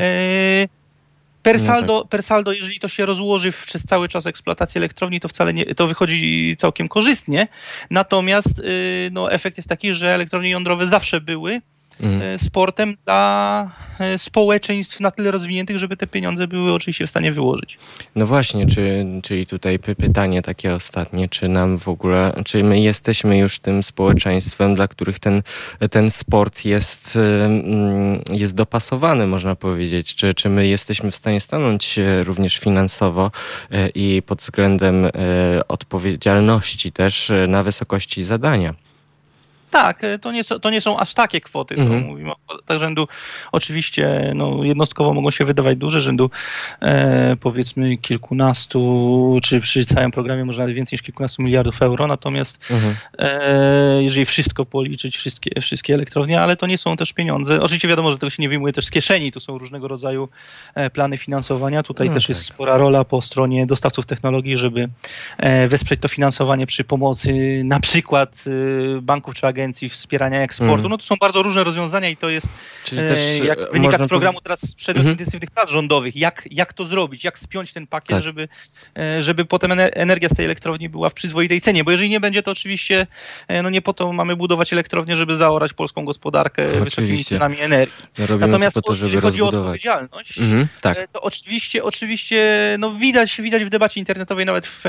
Per 1.43 1.59
saldo, 1.59 1.93
no 1.93 2.01
tak. 2.01 2.09
per 2.09 2.23
saldo, 2.23 2.51
jeżeli 2.51 2.79
to 2.79 2.87
się 2.87 3.05
rozłoży 3.05 3.51
przez 3.51 3.83
cały 3.83 4.09
czas 4.09 4.25
eksploatacji 4.25 4.79
elektrowni, 4.79 5.19
to 5.19 5.27
wcale 5.27 5.53
nie, 5.53 5.75
to 5.75 5.87
wychodzi 5.87 6.55
całkiem 6.57 6.87
korzystnie. 6.87 7.47
Natomiast 7.89 8.61
no, 9.11 9.31
efekt 9.31 9.57
jest 9.57 9.69
taki, 9.69 9.93
że 9.93 10.13
elektrownie 10.13 10.49
jądrowe 10.49 10.87
zawsze 10.87 11.21
były 11.21 11.61
mhm. 12.01 12.21
E, 12.21 12.39
sportem 12.39 12.95
dla 13.05 13.71
e, 13.99 14.17
społeczeństw 14.17 14.99
na 14.99 15.11
tyle 15.11 15.31
rozwiniętych, 15.31 15.79
żeby 15.79 15.97
te 15.97 16.07
pieniądze 16.07 16.47
były 16.47 16.73
oczywiście 16.73 17.07
w 17.07 17.09
stanie 17.09 17.31
wyłożyć. 17.31 17.77
No 18.15 18.27
właśnie, 18.27 18.67
czy, 18.67 19.05
czyli 19.23 19.45
tutaj 19.45 19.79
pytanie 19.79 20.41
takie 20.41 20.75
ostatnie, 20.75 21.29
czy 21.29 21.47
nam 21.47 21.79
w 21.79 21.87
ogóle, 21.87 22.33
czy 22.45 22.63
my 22.63 22.79
jesteśmy 22.79 23.37
już 23.37 23.59
tym 23.59 23.83
społeczeństwem, 23.83 24.75
dla 24.75 24.87
których 24.87 25.19
ten, 25.19 25.43
ten 25.91 26.11
sport 26.11 26.65
jest, 26.65 27.15
mm, 27.15 28.21
jest 28.31 28.55
dopasowany, 28.55 29.27
można 29.27 29.55
powiedzieć, 29.55 30.15
czy, 30.15 30.33
czy 30.33 30.49
my 30.49 30.67
jesteśmy 30.67 31.11
w 31.11 31.15
stanie 31.15 31.41
stanąć 31.41 31.99
również 32.23 32.57
finansowo 32.57 33.31
e, 33.71 33.89
i 33.89 34.21
pod 34.21 34.39
względem 34.39 35.07
odpowiedzialności 35.67 36.91
też 36.91 37.31
na 37.47 37.63
wysokości 37.63 38.23
zadania. 38.23 38.73
Tak, 39.81 40.03
e, 40.03 40.19
to 40.19 40.31
nie, 40.31 40.43
są, 40.43 40.59
to 40.59 40.69
nie 40.69 40.81
są 40.81 40.99
aż 40.99 41.13
takie 41.13 41.41
kwoty. 41.41 41.75
Mhm. 41.75 42.01
To 42.01 42.07
mówimy 42.07 42.31
o 42.31 42.35
kwotach 42.47 42.79
rzędu, 42.79 43.07
oczywiście 43.51 44.31
no, 44.35 44.63
jednostkowo 44.63 45.13
mogą 45.13 45.31
się 45.31 45.45
wydawać 45.45 45.77
duże, 45.77 46.01
rzędu 46.01 46.29
e, 46.81 47.35
powiedzmy 47.35 47.97
kilkunastu, 47.97 49.39
czy 49.43 49.59
przy 49.59 49.85
całym 49.85 50.11
programie 50.11 50.45
może 50.45 50.59
nawet 50.59 50.75
więcej 50.75 50.95
niż 50.97 51.01
kilkunastu 51.01 51.41
miliardów 51.41 51.81
euro, 51.81 52.07
natomiast 52.07 52.71
mhm. 52.71 52.95
e, 53.17 54.03
jeżeli 54.03 54.25
wszystko 54.25 54.65
policzyć, 54.65 55.17
wszystkie, 55.17 55.61
wszystkie 55.61 55.93
elektrownie, 55.93 56.41
ale 56.41 56.55
to 56.55 56.67
nie 56.67 56.77
są 56.77 56.97
też 56.97 57.13
pieniądze. 57.13 57.61
Oczywiście 57.61 57.87
wiadomo, 57.87 58.11
że 58.11 58.17
tego 58.17 58.29
się 58.29 58.41
nie 58.41 58.49
wyjmuje 58.49 58.73
też 58.73 58.85
z 58.85 58.91
kieszeni, 58.91 59.31
tu 59.31 59.39
są 59.39 59.57
różnego 59.57 59.87
rodzaju 59.87 60.29
e, 60.75 60.89
plany 60.89 61.17
finansowania. 61.17 61.83
Tutaj 61.83 62.07
no 62.07 62.13
też 62.13 62.23
tak. 62.23 62.29
jest 62.29 62.43
spora 62.43 62.77
rola 62.77 63.03
po 63.03 63.21
stronie 63.21 63.65
dostawców 63.65 64.05
technologii, 64.05 64.57
żeby 64.57 64.89
e, 65.37 65.67
wesprzeć 65.67 66.01
to 66.01 66.07
finansowanie 66.07 66.65
przy 66.67 66.83
pomocy 66.83 67.61
na 67.63 67.79
przykład 67.79 68.43
e, 68.47 69.01
banków 69.01 69.35
czy 69.35 69.47
agencji 69.47 69.66
agencji 69.67 69.89
wspierania 69.89 70.41
eksportu. 70.41 70.79
Mm. 70.79 70.89
No 70.89 70.97
to 70.97 71.03
są 71.03 71.15
bardzo 71.15 71.43
różne 71.43 71.63
rozwiązania 71.63 72.09
i 72.09 72.17
to 72.17 72.29
jest, 72.29 72.49
Czyli 72.85 73.01
e, 73.01 73.07
też 73.07 73.39
jak 73.43 73.59
e, 73.59 73.71
wynika 73.71 73.97
z 73.97 74.07
programu 74.07 74.41
teraz 74.41 74.75
przedmiot 74.75 75.05
mm. 75.05 75.13
intensywnych 75.13 75.51
prac 75.51 75.69
rządowych, 75.69 76.15
jak, 76.15 76.47
jak 76.51 76.73
to 76.73 76.85
zrobić, 76.85 77.23
jak 77.23 77.39
spiąć 77.39 77.73
ten 77.73 77.87
pakiet, 77.87 78.17
tak. 78.17 78.23
żeby, 78.23 78.47
e, 78.97 79.21
żeby 79.21 79.45
potem 79.45 79.71
energia 79.93 80.29
z 80.29 80.35
tej 80.35 80.45
elektrowni 80.45 80.89
była 80.89 81.09
w 81.09 81.13
przyzwoitej 81.13 81.61
cenie, 81.61 81.83
bo 81.83 81.91
jeżeli 81.91 82.09
nie 82.09 82.19
będzie, 82.19 82.43
to 82.43 82.51
oczywiście 82.51 83.07
no 83.63 83.69
nie 83.69 83.81
po 83.81 83.93
to 83.93 84.13
mamy 84.13 84.35
budować 84.35 84.73
elektrownię, 84.73 85.15
żeby 85.15 85.35
zaorać 85.35 85.73
polską 85.73 86.05
gospodarkę 86.05 86.63
oczywiście. 86.63 86.83
wysokimi 86.83 87.25
cenami 87.25 87.59
energii. 87.59 88.05
No 88.29 88.37
Natomiast 88.37 88.75
to 88.75 88.81
po 88.81 88.87
to, 88.87 88.95
żeby 88.95 89.05
jeżeli 89.05 89.21
chodzi 89.21 89.41
o 89.41 89.47
odpowiedzialność, 89.47 90.37
mm 90.39 90.67
tak. 90.81 91.07
to 91.11 91.21
oczywiście, 91.21 91.83
oczywiście 91.83 92.75
no 92.79 92.95
widać, 92.95 93.41
widać 93.41 93.63
w 93.63 93.69
debacie 93.69 93.99
internetowej, 93.99 94.45
nawet 94.45 94.67
w, 94.67 94.83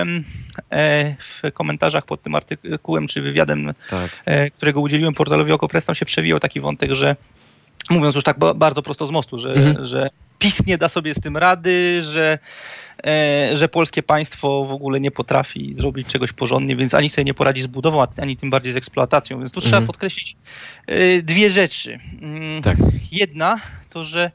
w 1.18 1.52
komentarzach 1.54 2.04
pod 2.04 2.22
tym 2.22 2.34
artykułem 2.34 3.08
czy 3.08 3.22
wywiadem, 3.22 3.74
tak. 3.90 4.10
Którego 4.58 4.80
udzieliłem 4.80 5.14
portalowi 5.14 5.52
Okopres, 5.52 5.84
tam 5.84 5.94
się 5.94 6.04
przewijał 6.04 6.40
taki 6.40 6.60
wątek, 6.60 6.92
że 6.92 7.16
mówiąc 7.90 8.14
już 8.14 8.24
tak 8.24 8.38
bardzo 8.54 8.82
prosto 8.82 9.06
z 9.06 9.10
mostu, 9.10 9.38
że, 9.38 9.52
mhm. 9.52 9.86
że 9.86 10.10
PiS 10.38 10.66
nie 10.66 10.78
da 10.78 10.88
sobie 10.88 11.14
z 11.14 11.20
tym 11.20 11.36
rady, 11.36 12.02
że, 12.02 12.38
e, 13.06 13.50
że 13.56 13.68
polskie 13.68 14.02
państwo 14.02 14.64
w 14.64 14.72
ogóle 14.72 15.00
nie 15.00 15.10
potrafi 15.10 15.74
zrobić 15.74 16.08
czegoś 16.08 16.32
porządnie, 16.32 16.76
więc 16.76 16.94
ani 16.94 17.10
sobie 17.10 17.24
nie 17.24 17.34
poradzi 17.34 17.62
z 17.62 17.66
budową, 17.66 18.06
ani 18.22 18.36
tym 18.36 18.50
bardziej 18.50 18.72
z 18.72 18.76
eksploatacją. 18.76 19.38
Więc 19.38 19.52
tu 19.52 19.60
mhm. 19.60 19.70
trzeba 19.70 19.86
podkreślić 19.86 20.36
e, 20.86 21.22
dwie 21.22 21.50
rzeczy. 21.50 21.98
Mm, 22.22 22.62
tak. 22.62 22.76
Jedna 23.12 23.60
to, 23.90 24.04
że 24.04 24.30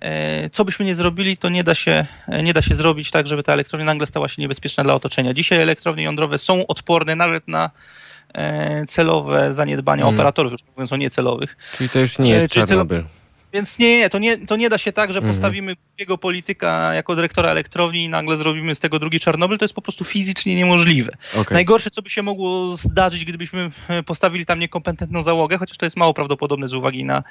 e, 0.00 0.50
co 0.50 0.64
byśmy 0.64 0.84
nie 0.84 0.94
zrobili, 0.94 1.36
to 1.36 1.48
nie 1.48 1.64
da, 1.64 1.74
się, 1.74 2.06
nie 2.42 2.52
da 2.52 2.62
się 2.62 2.74
zrobić 2.74 3.10
tak, 3.10 3.26
żeby 3.26 3.42
ta 3.42 3.52
elektrownia 3.52 3.86
nagle 3.86 4.06
stała 4.06 4.28
się 4.28 4.42
niebezpieczna 4.42 4.84
dla 4.84 4.94
otoczenia. 4.94 5.34
Dzisiaj 5.34 5.62
elektrownie 5.62 6.04
jądrowe 6.04 6.38
są 6.38 6.66
odporne 6.66 7.16
nawet 7.16 7.48
na 7.48 7.70
celowe 8.88 9.54
zaniedbania 9.54 10.02
hmm. 10.02 10.14
operatorów, 10.14 10.52
już 10.52 10.60
mówiąc 10.76 10.92
o 10.92 10.96
niecelowych. 10.96 11.56
Czyli 11.76 11.88
to 11.88 11.98
już 11.98 12.18
nie 12.18 12.30
jest 12.30 12.46
e, 12.46 12.48
Czarnobyl. 12.48 13.02
Więc 13.52 13.78
nie, 13.78 13.98
nie, 13.98 14.10
to 14.10 14.18
nie, 14.18 14.46
to 14.46 14.56
nie 14.56 14.68
da 14.68 14.78
się 14.78 14.92
tak, 14.92 15.12
że 15.12 15.18
mhm. 15.18 15.34
postawimy 15.34 15.76
jego 15.98 16.18
polityka 16.18 16.94
jako 16.94 17.16
dyrektora 17.16 17.50
elektrowni 17.50 18.04
i 18.04 18.08
nagle 18.08 18.36
zrobimy 18.36 18.74
z 18.74 18.80
tego 18.80 18.98
drugi 18.98 19.20
Czarnobyl. 19.20 19.58
To 19.58 19.64
jest 19.64 19.74
po 19.74 19.82
prostu 19.82 20.04
fizycznie 20.04 20.54
niemożliwe. 20.54 21.12
Okay. 21.36 21.54
Najgorsze, 21.54 21.90
co 21.90 22.02
by 22.02 22.10
się 22.10 22.22
mogło 22.22 22.76
zdarzyć, 22.76 23.24
gdybyśmy 23.24 23.70
e, 23.88 24.02
postawili 24.02 24.46
tam 24.46 24.58
niekompetentną 24.58 25.22
załogę, 25.22 25.58
chociaż 25.58 25.78
to 25.78 25.86
jest 25.86 25.96
mało 25.96 26.14
prawdopodobne 26.14 26.68
z 26.68 26.74
uwagi 26.74 27.04
na 27.04 27.22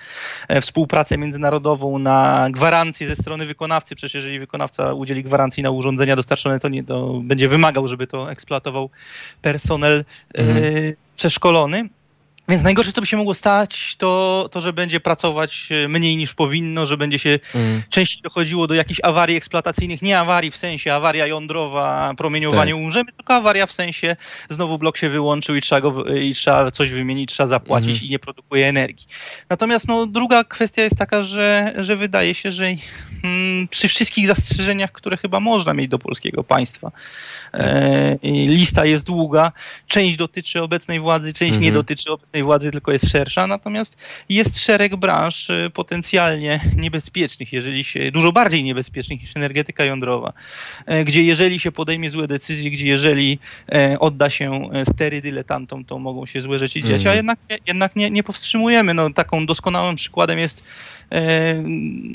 e, 0.47 0.61
współpracę 0.61 1.17
międzynarodową, 1.17 1.99
na 1.99 2.47
gwarancje 2.51 3.07
ze 3.07 3.15
strony 3.15 3.45
wykonawcy. 3.45 3.95
Przecież 3.95 4.13
jeżeli 4.13 4.39
wykonawca 4.39 4.93
udzieli 4.93 5.23
gwarancji 5.23 5.63
na 5.63 5.71
urządzenia 5.71 6.15
dostarczone, 6.15 6.59
to 6.59 6.69
nie 6.69 6.83
to 6.83 7.19
będzie 7.23 7.47
wymagał, 7.47 7.87
żeby 7.87 8.07
to 8.07 8.31
eksploatował 8.31 8.89
personel 9.41 10.05
mhm. 10.33 10.57
e, 10.57 10.93
przeszkolony. 11.15 11.89
Więc 12.49 12.63
najgorsze, 12.63 12.91
co 12.91 13.01
by 13.01 13.07
się 13.07 13.17
mogło 13.17 13.33
stać, 13.33 13.95
to, 13.95 14.49
to 14.51 14.61
że 14.61 14.73
będzie 14.73 14.99
pracować 14.99 15.69
e, 15.71 15.87
mniej 15.87 16.17
niż 16.17 16.33
powinno, 16.33 16.85
że 16.85 16.97
będzie 16.97 17.19
się 17.19 17.39
mm. 17.55 17.81
częściej 17.89 18.21
dochodziło 18.21 18.67
do 18.67 18.73
jakichś 18.73 18.99
awarii 19.03 19.37
eksploatacyjnych. 19.37 20.01
Nie 20.01 20.19
awarii 20.19 20.51
w 20.51 20.57
sensie 20.57 20.93
awaria 20.93 21.27
jądrowa, 21.27 22.13
promieniowanie 22.17 22.71
tak. 22.71 22.81
umrzemy, 22.81 23.11
tylko 23.11 23.33
awaria 23.33 23.65
w 23.65 23.71
sensie 23.71 24.15
znowu 24.49 24.77
blok 24.77 24.97
się 24.97 25.09
wyłączył 25.09 25.55
i 25.55 25.61
trzeba, 25.61 25.81
go, 25.81 26.05
i 26.05 26.33
trzeba 26.33 26.71
coś 26.71 26.91
wymienić, 26.91 27.31
trzeba 27.31 27.47
zapłacić 27.47 27.97
mm. 27.97 28.03
i 28.03 28.09
nie 28.09 28.19
produkuje 28.19 28.67
energii. 28.67 29.07
Natomiast 29.49 29.87
no, 29.87 30.05
druga 30.05 30.43
kwestia 30.43 30.81
jest 30.81 30.97
taka, 30.97 31.23
że, 31.23 31.73
że 31.77 31.95
wydaje 31.95 32.33
się, 32.33 32.51
że 32.51 32.65
mm, 33.23 33.67
przy 33.67 33.87
wszystkich 33.87 34.27
zastrzeżeniach, 34.27 34.91
które 34.91 35.17
chyba 35.17 35.39
można 35.39 35.73
mieć 35.73 35.87
do 35.87 35.99
polskiego 35.99 36.43
państwa, 36.43 36.91
tak. 37.51 37.61
e, 37.61 38.17
lista 38.23 38.85
jest 38.85 39.05
długa, 39.05 39.51
część 39.87 40.17
dotyczy 40.17 40.61
obecnej 40.61 40.99
władzy, 40.99 41.33
część 41.33 41.59
nie 41.59 41.71
dotyczy 41.71 42.11
obecnej 42.11 42.38
obecnej 42.39 42.43
władzy, 42.43 42.71
tylko 42.71 42.91
jest 42.91 43.11
szersza, 43.11 43.47
natomiast 43.47 43.97
jest 44.29 44.59
szereg 44.59 44.95
branż 44.95 45.49
y, 45.49 45.69
potencjalnie 45.73 46.59
niebezpiecznych, 46.77 47.53
jeżeli 47.53 47.83
się, 47.83 48.11
dużo 48.11 48.31
bardziej 48.31 48.63
niebezpiecznych 48.63 49.21
niż 49.21 49.35
energetyka 49.35 49.83
jądrowa, 49.83 50.33
e, 50.85 51.03
gdzie 51.03 51.23
jeżeli 51.23 51.59
się 51.59 51.71
podejmie 51.71 52.09
złe 52.09 52.27
decyzje, 52.27 52.71
gdzie 52.71 52.87
jeżeli 52.87 53.39
e, 53.71 53.99
odda 53.99 54.29
się 54.29 54.69
e, 54.73 54.85
stery 54.85 55.21
dyletantom, 55.21 55.85
to 55.85 55.99
mogą 55.99 56.25
się 56.25 56.41
złe 56.41 56.59
rzeczy 56.59 56.81
dziać, 56.81 57.05
a 57.05 57.13
mhm. 57.13 57.15
jednak, 57.15 57.39
jednak 57.67 57.95
nie, 57.95 58.09
nie 58.11 58.23
powstrzymujemy. 58.23 58.93
No, 58.93 59.09
taką 59.09 59.45
doskonałym 59.45 59.95
przykładem 59.95 60.39
jest 60.39 60.63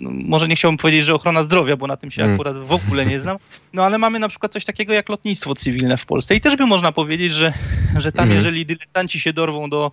może 0.04 0.48
nie 0.48 0.57
chciałbym 0.57 0.78
powiedzieć, 0.78 1.04
że 1.04 1.14
ochrona 1.14 1.42
zdrowia, 1.42 1.76
bo 1.76 1.87
na 1.87 1.96
tym 1.96 2.11
się 2.11 2.22
mm. 2.22 2.35
akurat 2.35 2.57
w 2.57 2.72
ogóle 2.72 3.07
nie 3.07 3.20
znam, 3.20 3.37
no 3.72 3.85
ale 3.85 3.98
mamy 3.98 4.18
na 4.18 4.28
przykład 4.28 4.52
coś 4.52 4.64
takiego 4.64 4.92
jak 4.92 5.09
lotnictwo 5.09 5.54
cywilne 5.54 5.96
w 5.96 6.07
Polsce 6.07 6.37
i 6.37 6.40
też 6.40 6.57
by 6.57 6.66
można 6.66 6.92
powiedzieć, 6.92 7.33
że, 7.33 7.52
że 7.98 8.12
tam 8.12 8.24
mm. 8.24 8.37
jeżeli 8.37 8.66
dyletanci 8.66 9.20
się 9.20 9.33
dorwą 9.33 9.70
do, 9.70 9.92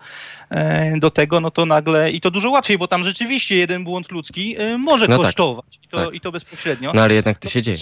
e, 0.50 1.00
do 1.00 1.10
tego, 1.10 1.40
no 1.40 1.52
to 1.52 1.66
nagle 1.66 2.12
i 2.12 2.22
to 2.22 2.32
dużo 2.32 2.50
łatwiej, 2.50 2.78
bo 2.78 2.88
tam 2.88 3.04
rzeczywiście 3.04 3.56
jeden 3.56 3.84
błąd 3.84 4.12
ludzki 4.12 4.56
e, 4.58 4.78
może 4.78 5.08
no 5.08 5.18
tak. 5.18 5.26
kosztować 5.26 5.66
tak. 5.66 5.84
I, 5.84 5.88
to, 5.88 6.06
tak. 6.06 6.16
i 6.16 6.22
to 6.22 6.32
bezpośrednio. 6.32 6.92
No 6.94 7.02
ale 7.02 7.14
jednak 7.14 7.40
to 7.40 7.50
się 7.50 7.62
dzieje. 7.62 7.78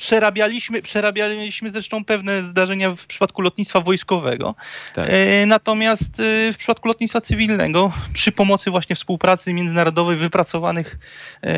Przerabialiśmy, 0.00 0.82
przerabialiśmy 0.82 1.70
zresztą 1.70 2.04
pewne 2.04 2.42
zdarzenia 2.42 2.90
w 2.90 3.06
przypadku 3.06 3.42
lotnictwa 3.42 3.80
wojskowego. 3.80 4.54
Tak. 4.94 5.08
E, 5.10 5.46
natomiast 5.46 6.20
e, 6.20 6.52
w 6.52 6.56
przypadku 6.56 6.88
lotnictwa 6.88 7.20
cywilnego, 7.20 7.92
przy 8.12 8.32
pomocy 8.32 8.70
właśnie 8.70 8.96
współpracy 8.96 9.52
międzynarodowej 9.52 10.16
wypracowanych 10.16 10.98
e, 11.42 11.56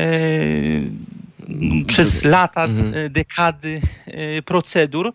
przez 1.87 2.23
lata, 2.23 2.63
mhm. 2.63 3.11
dekady 3.11 3.81
procedur, 4.45 5.13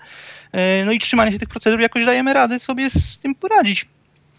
no 0.87 0.93
i 0.93 0.99
trzymanie 0.99 1.33
się 1.33 1.38
tych 1.38 1.49
procedur, 1.49 1.81
jakoś 1.81 2.05
dajemy 2.05 2.33
radę 2.33 2.59
sobie 2.59 2.91
z 2.91 3.19
tym 3.19 3.35
poradzić. 3.35 3.87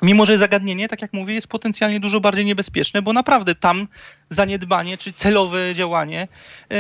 Mimo, 0.02 0.26
że 0.26 0.38
zagadnienie, 0.38 0.88
tak 0.88 1.02
jak 1.02 1.14
mówię, 1.14 1.34
jest 1.34 1.48
potencjalnie 1.48 2.00
dużo 2.00 2.20
bardziej 2.20 2.46
niebezpieczne, 2.46 3.02
bo 3.02 3.14
naprawdę 3.14 3.56
tam 3.56 3.88
zaniedbanie 4.30 4.98
czy 4.98 5.14
celowe 5.14 5.76
działanie 5.76 6.28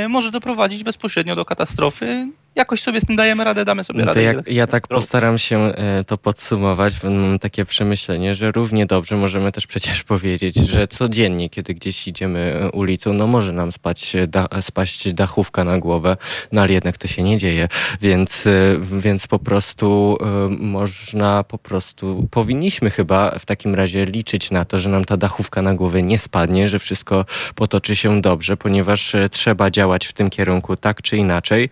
może 0.10 0.32
doprowadzić 0.32 0.84
bezpośrednio 0.84 1.36
do 1.36 1.45
katastrofy 1.45 2.27
jakoś 2.60 2.82
sobie 2.82 3.02
z 3.02 3.06
tym 3.06 3.15
dajemy 3.15 3.43
radę, 3.43 3.65
damy 3.65 3.84
sobie 3.84 4.00
no 4.00 4.06
radę. 4.06 4.24
Ja, 4.24 4.34
ja 4.48 4.67
tak 4.67 4.88
postaram 4.88 5.38
się 5.38 5.60
e, 5.60 6.04
to 6.04 6.17
podsumować. 6.17 7.04
Mam 7.04 7.39
takie 7.39 7.65
przemyślenie, 7.65 8.36
że 8.36 8.52
równie 8.52 8.86
dobrze 8.86 9.15
możemy 9.15 9.52
też 9.52 9.67
przecież 9.67 10.04
powiedzieć, 10.13 10.56
że 10.56 10.88
codziennie, 10.88 11.50
kiedy 11.50 11.74
gdzieś 11.74 12.08
idziemy 12.08 12.60
e, 12.62 12.72
ulicą, 12.72 13.13
no 13.13 13.28
może 13.28 13.52
nam 13.52 13.72
spać, 13.72 14.15
e, 14.15 14.28
da, 14.28 14.48
spaść 14.62 15.13
dachówka 15.13 15.63
na 15.63 15.80
głowę, 15.80 16.17
no 16.52 16.62
ale 16.62 16.74
jednak 16.74 16.98
to 16.98 17.08
się 17.08 17.24
nie 17.24 17.38
dzieje, 17.38 17.67
więc, 18.02 18.48
więc 18.91 19.28
po 19.28 19.39
prostu 19.39 20.17
można 20.50 21.43
po 21.43 21.58
prostu, 21.58 22.28
powinniśmy 22.32 22.89
chyba 22.89 23.39
w 23.39 23.45
takim 23.45 23.76
razie 23.76 24.06
liczyć 24.06 24.52
na 24.52 24.65
to, 24.65 24.80
że 24.80 24.89
nam 24.89 25.06
ta 25.06 25.17
dachówka 25.17 25.62
na 25.62 25.74
głowę 25.74 26.04
nie 26.04 26.19
spadnie, 26.19 26.69
że 26.69 26.80
wszystko 26.80 27.26
potoczy 27.56 27.95
się 27.95 28.22
dobrze, 28.22 28.58
ponieważ 28.58 29.15
trzeba 29.32 29.72
działać 29.72 30.08
w 30.08 30.13
tym 30.13 30.30
kierunku 30.30 30.76
tak 30.76 31.02
czy 31.02 31.17
inaczej 31.17 31.69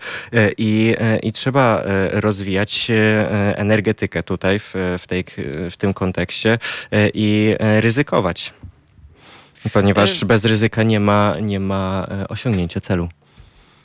i 0.58 0.77
E, 1.00 1.20
i, 1.20 1.32
trzeba 1.32 1.80
e, 1.80 2.22
rozwijać 2.22 2.88
e, 2.92 3.58
energetykę 3.58 4.24
tutaj 4.24 4.60
w, 4.60 4.74
w, 5.00 5.08
tej, 5.08 5.24
w 5.72 5.78
tym 5.78 5.94
kontekście 5.94 6.60
i 7.14 7.56
ryzykować. 7.60 8.54
Ponieważ 9.74 10.26
bez 10.26 10.46
ryzyka 10.46 10.84
nie 10.84 11.00
ma, 11.00 11.36
nie 11.42 11.60
ma 11.60 12.08
osiągnięcia 12.30 12.82
celu. 12.82 13.10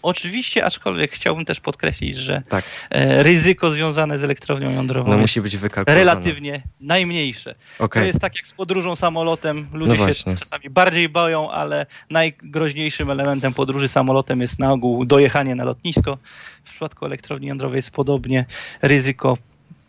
Oczywiście, 0.02 0.64
aczkolwiek 0.64 1.12
chciałbym 1.12 1.44
też 1.44 1.60
podkreślić, 1.60 2.16
że 2.16 2.42
tak. 2.48 2.64
ryzyko 3.18 3.70
związane 3.70 4.18
z 4.18 4.24
elektrownią 4.24 4.70
jądrową 4.70 5.10
no, 5.10 5.18
musi 5.18 5.40
być 5.40 5.58
relatywnie 5.86 6.62
najmniejsze. 6.80 7.54
Okay. 7.78 8.02
To 8.02 8.06
jest 8.06 8.20
tak 8.20 8.36
jak 8.36 8.46
z 8.46 8.52
podróżą 8.52 8.96
samolotem. 8.96 9.68
Ludzie 9.72 9.94
no 9.98 10.12
się 10.14 10.34
czasami 10.36 10.70
bardziej 10.70 11.08
boją, 11.08 11.50
ale 11.50 11.86
najgroźniejszym 12.10 13.10
elementem 13.10 13.54
podróży 13.54 13.88
samolotem 13.88 14.40
jest 14.40 14.58
na 14.58 14.72
ogół 14.72 15.04
dojechanie 15.04 15.54
na 15.54 15.64
lotnisko. 15.64 16.18
W 16.64 16.70
przypadku 16.70 17.06
elektrowni 17.06 17.46
jądrowej 17.46 17.76
jest 17.76 17.90
podobnie 17.90 18.44
ryzyko 18.82 19.38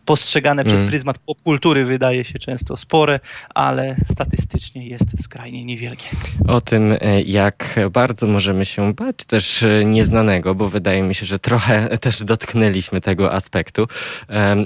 postrzegane 0.04 0.62
mm. 0.62 0.74
przez 0.74 0.88
pryzmat 0.88 1.18
popkultury 1.18 1.84
wydaje 1.84 2.24
się 2.24 2.38
często 2.38 2.76
spore, 2.76 3.20
ale 3.54 3.96
statystycznie 4.04 4.88
jest 4.88 5.22
skrajnie 5.22 5.64
niewielkie. 5.64 6.08
O 6.48 6.60
tym, 6.60 6.96
e, 7.00 7.22
jak 7.22 7.80
bardzo 7.90 8.26
możemy 8.26 8.64
się 8.64 8.94
bać 8.94 9.16
też 9.16 9.62
e, 9.62 9.84
nieznanego, 9.84 10.54
bo 10.54 10.68
wydaje 10.68 11.02
mi 11.02 11.14
się, 11.14 11.26
że 11.26 11.38
trochę 11.38 11.88
też 11.98 12.24
dotknęliśmy 12.24 13.00
tego 13.00 13.32
aspektu, 13.32 13.88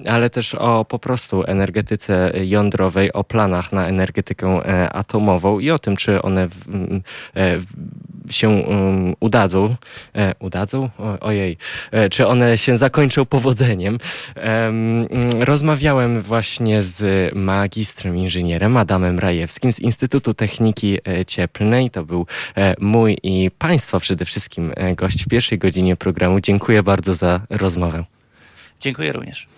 ale 0.08 0.30
też 0.30 0.54
o 0.54 0.84
po 0.84 0.98
prostu 0.98 1.44
energetyce 1.46 2.32
jądrowej, 2.44 3.12
o 3.12 3.24
planach 3.24 3.72
na 3.72 3.86
energetykę 3.86 4.46
e, 4.46 4.92
atomową 4.92 5.58
i 5.58 5.70
o 5.70 5.78
tym, 5.78 5.96
czy 5.96 6.22
one 6.22 6.48
się 8.32 8.48
um, 8.48 9.14
udadzą, 9.20 9.76
e, 10.14 10.34
udadzą? 10.38 10.90
O, 10.98 11.20
ojej, 11.20 11.56
e, 11.90 12.08
czy 12.08 12.26
one 12.26 12.58
się 12.58 12.76
zakończą 12.76 13.24
powodzeniem. 13.24 13.98
E, 14.36 14.72
rozmawiałem 15.40 16.22
właśnie 16.22 16.82
z 16.82 17.30
magistrem 17.34 18.16
inżynierem 18.16 18.76
Adamem 18.76 19.18
Rajewskim 19.18 19.72
z 19.72 19.80
Instytutu 19.80 20.34
Techniki 20.34 20.98
e, 21.08 21.24
Cieplnej. 21.24 21.90
To 21.90 22.04
był 22.04 22.26
e, 22.56 22.74
mój 22.80 23.18
i 23.22 23.50
Państwa 23.58 24.00
przede 24.00 24.24
wszystkim 24.24 24.72
e, 24.76 24.94
gość 24.94 25.24
w 25.24 25.28
pierwszej 25.28 25.58
godzinie 25.58 25.96
programu. 25.96 26.40
Dziękuję 26.40 26.82
bardzo 26.82 27.14
za 27.14 27.40
rozmowę. 27.50 28.04
Dziękuję 28.80 29.12
również. 29.12 29.48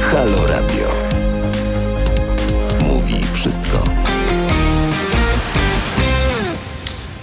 Halo 0.00 0.46
Radio. 0.46 0.92
Mówi 2.80 3.22
wszystko. 3.34 3.85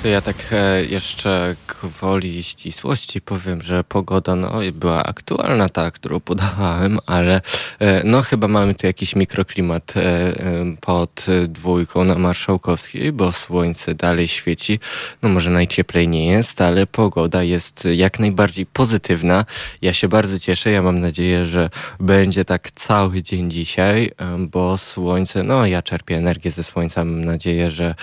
To 0.04 0.10
ja 0.10 0.22
tak 0.22 0.36
e, 0.52 0.86
jeszcze 0.86 1.56
gwoli 1.68 2.44
ścisłości 2.44 3.22
powiem, 3.22 3.62
że 3.62 3.84
pogoda 3.84 4.36
no, 4.36 4.60
była 4.74 5.04
aktualna 5.04 5.70
ta, 5.70 5.92
którą 5.92 6.20
podawałem, 6.20 7.00
ale 7.06 7.42
e, 7.80 8.04
no 8.04 8.22
chyba 8.22 8.48
mamy 8.48 8.76
tu 8.76 8.88
jakiś 8.88 9.16
mikroklimat 9.16 9.94
e, 9.98 10.34
pod 10.82 11.26
dwójką 11.48 12.04
na 12.04 12.16
Marszałkowskiej, 12.16 13.12
bo 13.12 13.32
słońce 13.32 13.96
dalej 13.96 14.28
świeci. 14.28 14.80
No 15.22 15.30
może 15.30 15.50
najcieplej 15.50 16.08
nie 16.08 16.28
jest, 16.28 16.62
ale 16.62 16.88
pogoda 16.88 17.44
jest 17.44 17.88
jak 17.94 18.20
najbardziej 18.20 18.66
pozytywna. 18.66 19.46
Ja 19.82 19.94
się 19.94 20.08
bardzo 20.08 20.40
cieszę. 20.40 20.72
Ja 20.72 20.82
mam 20.82 21.00
nadzieję, 21.00 21.46
że 21.46 21.70
będzie 22.00 22.46
tak 22.46 22.72
cały 22.72 23.22
dzień 23.22 23.52
dzisiaj, 23.52 24.12
bo 24.40 24.78
słońce, 24.78 25.44
no 25.44 25.66
ja 25.66 25.82
czerpię 25.82 26.18
energię 26.18 26.52
ze 26.52 26.64
słońca. 26.64 27.06
Mam 27.06 27.26
nadzieję, 27.26 27.70
że 27.70 27.96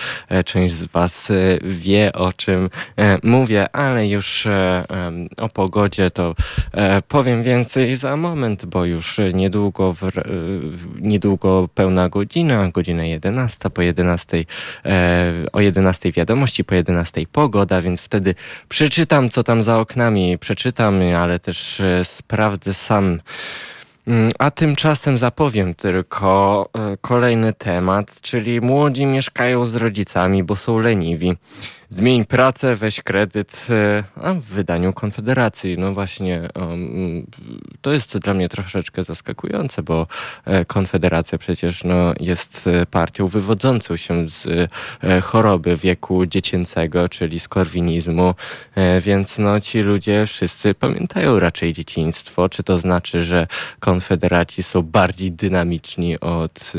część 0.45 0.75
z 0.75 0.85
Was 0.85 1.31
wie, 1.61 1.90
wie 1.91 2.13
o 2.13 2.33
czym 2.33 2.69
e, 2.97 3.17
mówię, 3.23 3.75
ale 3.75 4.07
już 4.07 4.45
e, 4.45 4.83
o 5.37 5.49
pogodzie 5.49 6.11
to 6.11 6.35
e, 6.73 7.01
powiem 7.01 7.43
więcej 7.43 7.95
za 7.95 8.17
moment, 8.17 8.65
bo 8.65 8.85
już 8.85 9.19
niedługo, 9.33 9.93
w, 9.93 10.01
niedługo 11.01 11.69
pełna 11.75 12.09
godzina, 12.09 12.69
godzina 12.69 13.05
11, 13.05 13.69
po 13.69 13.81
11, 13.81 14.45
o 15.53 15.61
11 15.61 16.11
wiadomości, 16.11 16.63
po 16.63 16.75
11 16.75 17.25
pogoda, 17.31 17.81
więc 17.81 18.01
wtedy 18.01 18.35
przeczytam, 18.69 19.29
co 19.29 19.43
tam 19.43 19.63
za 19.63 19.79
oknami, 19.79 20.37
przeczytam, 20.37 21.01
ale 21.17 21.39
też 21.39 21.81
sprawdzę 22.03 22.73
sam. 22.73 23.19
Mm, 24.07 24.31
a 24.39 24.51
tymczasem 24.51 25.17
zapowiem 25.17 25.75
tylko 25.75 26.69
kolejny 27.01 27.53
temat, 27.53 28.21
czyli 28.21 28.61
młodzi 28.61 29.05
mieszkają 29.05 29.65
z 29.65 29.75
rodzicami, 29.75 30.43
bo 30.43 30.55
są 30.55 30.79
leniwi. 30.79 31.37
Zmień 31.91 32.25
pracę, 32.25 32.75
weź 32.75 33.01
kredyt 33.01 33.67
a 34.15 34.33
w 34.33 34.41
wydaniu 34.41 34.93
Konfederacji. 34.93 35.77
No 35.77 35.93
właśnie, 35.93 36.41
um, 36.55 37.25
to 37.81 37.91
jest 37.91 38.17
dla 38.17 38.33
mnie 38.33 38.49
troszeczkę 38.49 39.03
zaskakujące, 39.03 39.83
bo 39.83 40.07
Konfederacja 40.67 41.37
przecież 41.37 41.83
no, 41.83 42.13
jest 42.19 42.69
partią 42.91 43.27
wywodzącą 43.27 43.97
się 43.97 44.29
z 44.29 44.71
choroby 45.23 45.77
wieku 45.77 46.25
dziecięcego, 46.25 47.09
czyli 47.09 47.39
z 47.39 47.47
korwinizmu, 47.47 48.35
więc 49.01 49.39
no, 49.39 49.61
ci 49.61 49.79
ludzie 49.79 50.25
wszyscy 50.25 50.73
pamiętają 50.73 51.39
raczej 51.39 51.73
dzieciństwo. 51.73 52.49
Czy 52.49 52.63
to 52.63 52.77
znaczy, 52.77 53.23
że 53.23 53.47
konfederaci 53.79 54.63
są 54.63 54.81
bardziej 54.81 55.31
dynamiczni 55.31 56.19
od, 56.19 56.73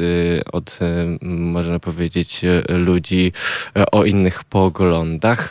od 0.53 0.79
można 1.20 1.79
powiedzieć, 1.79 2.40
ludzi 2.68 3.33
o 3.92 4.05
innych 4.05 4.44
poglądach, 4.44 5.02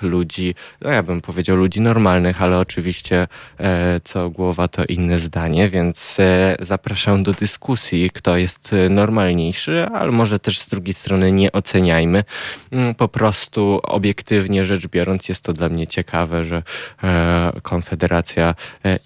ludzi, 0.01 0.55
no 0.81 0.89
ja 0.89 1.03
bym 1.03 1.21
powiedział 1.21 1.55
ludzi 1.55 1.81
normalnych, 1.81 2.41
ale 2.41 2.59
oczywiście 2.59 3.27
e, 3.59 4.01
co 4.03 4.29
głowa 4.29 4.67
to 4.67 4.85
inne 4.85 5.19
zdanie, 5.19 5.69
więc 5.69 6.19
e, 6.19 6.55
zapraszam 6.59 7.23
do 7.23 7.33
dyskusji, 7.33 8.09
kto 8.13 8.37
jest 8.37 8.75
normalniejszy, 8.89 9.85
ale 9.93 10.11
może 10.11 10.39
też 10.39 10.59
z 10.59 10.69
drugiej 10.69 10.93
strony 10.93 11.31
nie 11.31 11.51
oceniajmy. 11.51 12.23
Mm, 12.71 12.95
po 12.95 13.07
prostu 13.07 13.79
obiektywnie 13.83 14.65
rzecz 14.65 14.87
biorąc 14.87 15.29
jest 15.29 15.43
to 15.43 15.53
dla 15.53 15.69
mnie 15.69 15.87
ciekawe, 15.87 16.45
że 16.45 16.63
e, 17.03 17.51
Konfederacja 17.61 18.55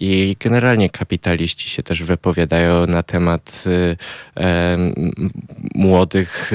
i 0.00 0.36
generalnie 0.40 0.90
kapitaliści 0.90 1.70
się 1.70 1.82
też 1.82 2.02
wypowiadają 2.02 2.86
na 2.86 3.02
temat 3.02 3.64
młodych 5.74 6.52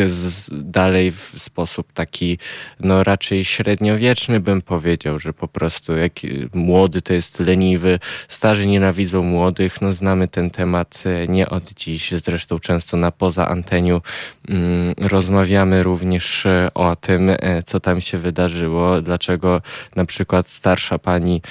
dalej 0.51 1.11
w 1.11 1.33
sposób 1.37 1.93
taki, 1.93 2.37
no 2.79 3.03
raczej 3.03 3.45
średniowieczny 3.81 4.39
bym 4.39 4.61
powiedział, 4.61 5.19
że 5.19 5.33
po 5.33 5.47
prostu 5.47 5.97
jak 5.97 6.11
młody 6.53 7.01
to 7.01 7.13
jest 7.13 7.39
leniwy, 7.39 7.99
starzy 8.27 8.67
nienawidzą 8.67 9.23
młodych, 9.23 9.81
no 9.81 9.91
znamy 9.91 10.27
ten 10.27 10.49
temat 10.49 11.03
e, 11.05 11.27
nie 11.27 11.49
od 11.49 11.73
dziś, 11.73 12.11
zresztą 12.11 12.59
często 12.59 12.97
na 12.97 13.11
poza 13.11 13.47
anteniu 13.47 14.01
mm, 14.49 14.93
rozmawiamy 14.97 15.83
również 15.83 16.45
e, 16.45 16.69
o 16.73 16.95
tym, 16.95 17.29
e, 17.29 17.63
co 17.65 17.79
tam 17.79 18.01
się 18.01 18.17
wydarzyło, 18.17 19.01
dlaczego 19.01 19.61
na 19.95 20.05
przykład 20.05 20.49
starsza 20.49 20.99
pani 20.99 21.41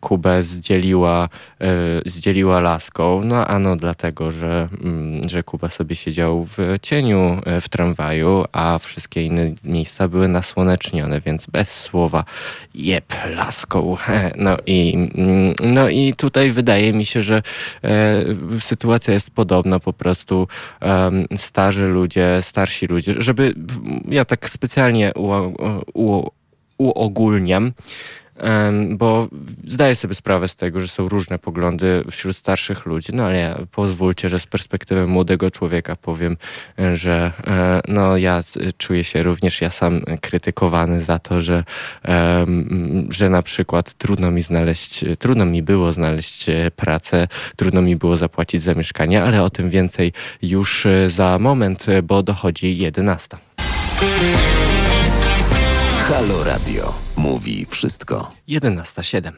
Kubę 0.00 0.42
zdzieliła, 0.42 1.28
zdzieliła 2.06 2.60
laską, 2.60 3.24
no 3.24 3.46
ano 3.46 3.76
dlatego, 3.76 4.32
że, 4.32 4.68
mm, 4.84 5.28
że 5.28 5.42
Kuba 5.42 5.68
sobie 5.68 5.96
siedział 5.96 6.44
w 6.44 6.78
cieniu 6.82 7.40
w 7.60 7.68
tramwaju, 7.68 8.44
a 8.52 8.78
wszystkie 8.78 9.22
inne 9.22 9.54
miejsca 9.64 10.08
były 10.08 10.28
nasłonecznione, 10.28 11.21
więc 11.26 11.46
bez 11.46 11.80
słowa 11.80 12.24
jeb 12.74 13.14
laską. 13.30 13.96
No 14.36 14.56
i, 14.66 14.94
mm, 14.94 15.54
no 15.62 15.88
i 15.88 16.14
tutaj 16.14 16.50
wydaje 16.50 16.92
mi 16.92 17.06
się, 17.06 17.22
że 17.22 17.42
e, 17.84 18.24
sytuacja 18.60 19.14
jest 19.14 19.30
podobna, 19.30 19.78
po 19.78 19.92
prostu 19.92 20.48
starzy 21.36 21.86
ludzie, 21.86 22.38
starsi 22.42 22.86
ludzie, 22.86 23.14
żeby 23.18 23.54
ja 24.08 24.24
tak 24.24 24.50
specjalnie 24.50 25.12
uogólniam, 26.78 27.72
bo 28.90 29.28
zdaję 29.64 29.96
sobie 29.96 30.14
sprawę 30.14 30.48
z 30.48 30.56
tego, 30.56 30.80
że 30.80 30.88
są 30.88 31.08
różne 31.08 31.38
poglądy 31.38 32.04
wśród 32.10 32.36
starszych 32.36 32.86
ludzi, 32.86 33.12
no 33.14 33.24
ale 33.24 33.56
pozwólcie, 33.70 34.28
że 34.28 34.40
z 34.40 34.46
perspektywy 34.46 35.06
młodego 35.06 35.50
człowieka 35.50 35.96
powiem, 35.96 36.36
że 36.94 37.32
e, 37.46 37.80
no 37.88 38.16
ja 38.16 38.42
czuję 38.78 39.04
się 39.04 39.22
również 39.22 39.60
ja 39.60 39.70
sam 39.70 40.00
krytykowany 40.20 41.00
za 41.00 41.18
to, 41.18 41.40
że, 41.40 41.64
że 43.08 43.30
na 43.30 43.42
przykład 43.42 43.94
trudno 43.94 44.30
mi 44.30 44.42
znaleźć, 44.42 45.04
trudno 45.18 45.46
mi 45.46 45.62
było 45.62 45.92
znaleźć 45.92 46.48
e, 46.48 46.70
pracę, 46.76 47.28
trudno 47.56 47.82
mi 47.82 47.96
było 47.96 48.16
zapłacić 48.16 48.62
za 48.62 48.74
mieszkanie, 48.74 49.22
ale 49.22 49.42
o 49.42 49.50
tym 49.50 49.70
więcej 49.70 50.12
już 50.42 50.86
e, 50.86 51.10
za 51.10 51.38
moment, 51.38 51.86
bo 52.02 52.22
dochodzi 52.22 52.78
11. 52.78 53.36
Halo 56.08 56.44
Radio 56.44 56.94
mówi 57.16 57.66
wszystko. 57.70 58.32
11.07. 58.48 59.32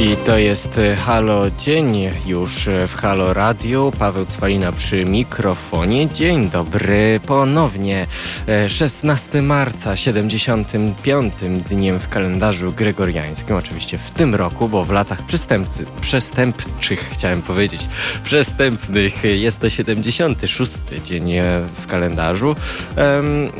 I 0.00 0.16
to 0.26 0.38
jest 0.38 0.78
e, 0.78 0.96
Halo 0.96 1.50
Dzień 1.50 2.10
już 2.26 2.68
e, 2.68 2.88
w 2.88 2.94
Halo 2.94 3.34
Radio. 3.34 3.92
Paweł 3.98 4.26
Cwalina 4.26 4.72
przy 4.72 5.04
mikrofonie. 5.04 6.08
Dzień 6.08 6.50
dobry 6.50 7.20
ponownie. 7.26 8.06
16 8.68 9.38
e, 9.38 9.42
marca, 9.42 9.96
75. 9.96 11.34
dniem 11.68 11.98
w 11.98 12.08
kalendarzu 12.08 12.72
gregoriańskim. 12.72 13.56
Oczywiście 13.56 13.98
w 13.98 14.10
tym 14.10 14.34
roku, 14.34 14.68
bo 14.68 14.84
w 14.84 14.90
latach 14.90 15.22
przestępcy, 15.22 15.86
przestępczych 16.00 17.10
chciałem 17.12 17.42
powiedzieć, 17.42 17.88
przestępnych 18.24 19.24
jest 19.24 19.60
to 19.60 19.70
76. 19.70 20.72
dzień 21.04 21.32
w 21.80 21.86
kalendarzu. 21.86 22.56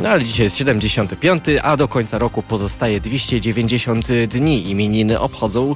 No 0.02 0.08
ale 0.08 0.24
dzisiaj 0.24 0.44
jest 0.44 0.56
75, 0.56 1.44
a 1.62 1.76
do 1.76 1.88
końca 1.88 2.18
roku 2.18 2.42
pozostaje 2.42 3.00
290 3.00 4.06
dni. 4.28 4.70
Imieniny 4.70 5.20
obchodzą 5.20 5.74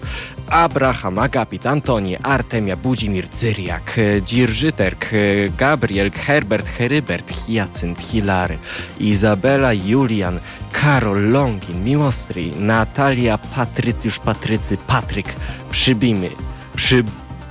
Abraham, 0.48 1.18
Agapit, 1.18 1.66
Antoni, 1.66 2.16
Artemia, 2.22 2.76
Budzimir, 2.76 3.28
Cyriak, 3.28 3.96
Dzirżyterk, 4.24 5.10
Gabriel, 5.56 6.10
Herbert, 6.10 6.66
Herybert, 6.66 7.30
Hyacynt, 7.30 7.98
Hilary, 7.98 8.58
Izabela, 8.98 9.72
Julian, 9.72 10.40
Karol, 10.72 11.30
Longin, 11.30 11.82
Miłostri, 11.84 12.52
Natalia, 12.58 13.38
Patrycjusz, 13.38 14.18
Patrycy, 14.18 14.76
Patryk, 14.76 15.26
Przybimy, 15.70 16.30
Przy 16.76 17.04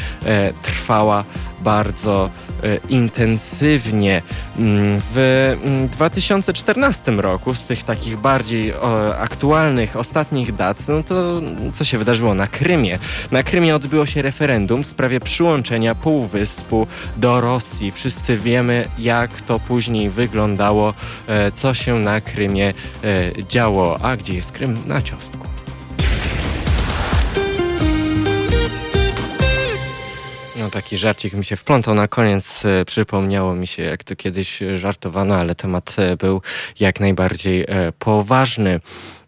trwała 0.63 1.23
bardzo 1.61 2.29
e, 2.63 2.77
intensywnie. 2.89 4.21
Mm, 4.57 5.01
w 5.13 5.55
2014 5.91 7.03
mm, 7.07 7.19
roku, 7.19 7.53
z 7.53 7.65
tych 7.65 7.83
takich 7.83 8.19
bardziej 8.19 8.73
aktualnych, 9.19 9.95
ostatnich 9.95 10.55
dat, 10.55 10.87
no 10.87 11.03
to 11.03 11.41
co 11.73 11.85
się 11.85 11.97
wydarzyło 11.97 12.33
na 12.33 12.47
Krymie? 12.47 12.99
Na 13.31 13.43
Krymie 13.43 13.75
odbyło 13.75 14.05
się 14.05 14.21
referendum 14.21 14.83
w 14.83 14.87
sprawie 14.87 15.19
przyłączenia 15.19 15.95
półwyspu 15.95 16.87
do 17.17 17.41
Rosji. 17.41 17.91
Wszyscy 17.91 18.37
wiemy, 18.37 18.87
jak 18.99 19.41
to 19.41 19.59
później 19.59 20.09
wyglądało, 20.09 20.93
e, 21.27 21.51
co 21.51 21.73
się 21.73 21.99
na 21.99 22.21
Krymie 22.21 22.73
e, 23.03 23.43
działo. 23.43 23.99
A 24.01 24.17
gdzie 24.17 24.33
jest 24.33 24.51
Krym? 24.51 24.77
Na 24.85 25.01
ciostku. 25.01 25.50
No 30.61 30.69
taki 30.69 30.97
żarcik 30.97 31.33
mi 31.33 31.45
się 31.45 31.55
wplątał 31.55 31.95
na 31.95 32.07
koniec. 32.07 32.65
E, 32.65 32.85
przypomniało 32.85 33.55
mi 33.55 33.67
się, 33.67 33.83
jak 33.83 34.03
to 34.03 34.15
kiedyś 34.15 34.59
żartowano, 34.75 35.35
ale 35.35 35.55
temat 35.55 35.95
e, 35.97 36.17
był 36.17 36.41
jak 36.79 36.99
najbardziej 36.99 37.61
e, 37.67 37.91
poważny. 37.99 38.79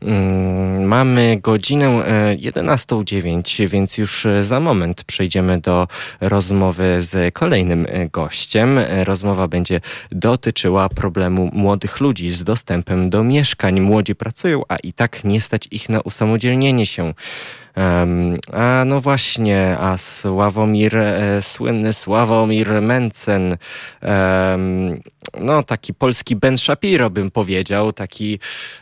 Mm, 0.01 0.83
mamy 0.83 1.39
godzinę 1.41 2.03
11.09, 2.37 3.67
więc 3.69 3.97
już 3.97 4.27
za 4.41 4.59
moment 4.59 5.03
przejdziemy 5.03 5.59
do 5.61 5.87
rozmowy 6.21 6.97
z 7.01 7.33
kolejnym 7.33 7.87
gościem. 8.11 8.79
Rozmowa 9.03 9.47
będzie 9.47 9.81
dotyczyła 10.11 10.89
problemu 10.89 11.49
młodych 11.53 11.99
ludzi 11.99 12.29
z 12.29 12.43
dostępem 12.43 13.09
do 13.09 13.23
mieszkań. 13.23 13.79
Młodzi 13.79 14.15
pracują, 14.15 14.63
a 14.69 14.77
i 14.77 14.93
tak 14.93 15.23
nie 15.23 15.41
stać 15.41 15.67
ich 15.71 15.89
na 15.89 16.01
usamodzielnienie 16.01 16.85
się. 16.85 17.13
A 18.53 18.85
no 18.85 19.01
właśnie, 19.01 19.77
a 19.79 19.97
Sławomir, 19.97 20.97
e, 20.97 21.41
słynny 21.41 21.93
Sławomir 21.93 22.81
Mencen 22.81 23.57
no 25.39 25.63
taki 25.63 25.93
polski 25.93 26.35
Ben 26.35 26.57
Shapiro 26.57 27.09
bym 27.09 27.31
powiedział, 27.31 27.93
taki 27.93 28.39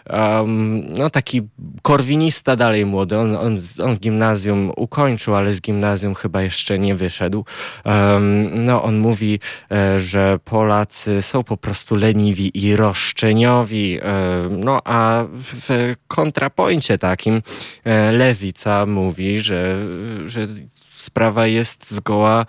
um, 0.10 0.94
no 0.94 1.10
taki 1.10 1.42
korwinista 1.82 2.56
dalej 2.56 2.86
młody. 2.86 3.18
On, 3.18 3.36
on, 3.36 3.58
on 3.84 3.98
gimnazjum 3.98 4.72
ukończył, 4.76 5.36
ale 5.36 5.54
z 5.54 5.62
gimnazjum 5.62 6.16
chyba 6.16 6.42
jeszcze 6.42 6.80
nie 6.80 6.96
wyszedł. 6.96 7.46
Um, 7.86 8.66
no 8.66 8.84
on 8.84 8.98
mówi, 8.98 9.39
e, 9.72 10.00
że 10.00 10.39
Polacy 10.46 11.22
są 11.22 11.44
po 11.44 11.58
prostu 11.58 11.96
leniwi 11.96 12.66
i 12.66 12.76
roszczeniowi. 12.76 14.00
E, 14.02 14.04
no 14.50 14.82
a 14.84 15.24
w 15.32 15.96
kontrapoincie 16.08 16.98
takim 16.98 17.42
e, 17.84 18.12
lewica 18.12 18.86
mówi, 18.86 19.39
że, 19.39 19.78
że 20.26 20.48
sprawa 20.89 21.48
jest 21.48 21.92
zgoła 21.92 22.46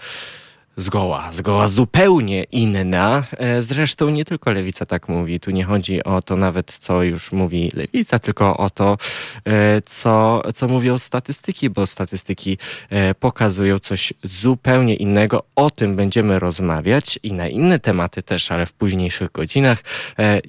zgoła, 0.76 1.32
zgoła 1.32 1.68
zupełnie 1.68 2.44
inna. 2.44 3.24
E, 3.38 3.62
zresztą 3.62 4.08
nie 4.08 4.24
tylko 4.24 4.52
lewica 4.52 4.86
tak 4.86 5.08
mówi. 5.08 5.40
Tu 5.40 5.50
nie 5.50 5.64
chodzi 5.64 6.04
o 6.04 6.22
to 6.22 6.36
nawet, 6.36 6.72
co 6.72 7.02
już 7.02 7.32
mówi 7.32 7.72
lewica, 7.74 8.18
tylko 8.18 8.56
o 8.56 8.70
to, 8.70 8.98
e, 9.44 9.82
co, 9.82 10.42
co 10.54 10.68
mówią 10.68 10.98
statystyki, 10.98 11.70
bo 11.70 11.86
statystyki 11.86 12.58
e, 12.90 13.14
pokazują 13.14 13.78
coś 13.78 14.12
zupełnie 14.22 14.94
innego. 14.94 15.42
O 15.56 15.70
tym 15.70 15.96
będziemy 15.96 16.38
rozmawiać 16.38 17.18
i 17.22 17.32
na 17.32 17.48
inne 17.48 17.78
tematy 17.78 18.22
też, 18.22 18.50
ale 18.50 18.66
w 18.66 18.72
późniejszych 18.72 19.32
godzinach, 19.32 19.78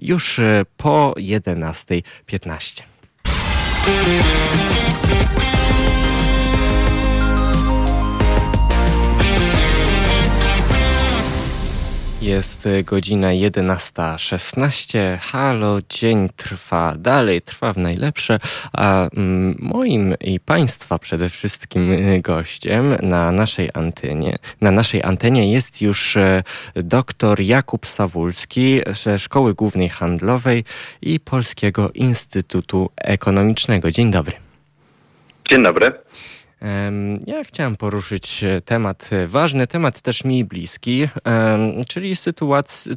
już 0.02 0.40
po 0.78 1.14
11.15. 1.18 2.84
Jest 12.24 12.68
godzina 12.84 13.28
11.16. 13.28 15.18
Halo, 15.22 15.80
dzień 15.90 16.30
trwa 16.36 16.96
dalej, 16.98 17.42
trwa 17.42 17.74
w 17.74 17.78
najlepsze, 17.78 18.40
a 18.74 19.10
mm, 19.10 19.56
moim 19.60 20.16
i 20.22 20.40
Państwa 20.40 21.00
przede 21.00 21.30
wszystkim 21.30 21.92
y, 21.92 22.22
gościem 22.22 22.98
na 23.02 23.32
naszej 23.32 23.70
antenie, 23.74 24.38
na 24.62 24.72
naszej 24.72 25.04
antenie 25.04 25.52
jest 25.52 25.82
już 25.82 26.18
e, 26.18 26.44
dr 26.76 27.42
Jakub 27.42 27.88
Sawulski 27.88 28.82
ze 29.04 29.20
Szkoły 29.20 29.54
Głównej 29.54 29.90
Handlowej 29.90 30.64
i 31.02 31.20
Polskiego 31.20 31.92
Instytutu 31.94 32.90
Ekonomicznego. 32.96 33.92
Dzień 33.92 34.12
dobry. 34.12 34.34
Dzień 35.50 35.64
dobry. 35.64 35.92
Ja 37.28 37.44
chciałem 37.44 37.76
poruszyć 37.76 38.44
e, 38.44 38.62
temat 38.62 39.10
e, 39.12 39.28
ważny, 39.28 39.68
temat 39.68 40.02
też 40.02 40.26
mi 40.26 40.46
bliski, 40.46 41.08
czyli 41.90 42.14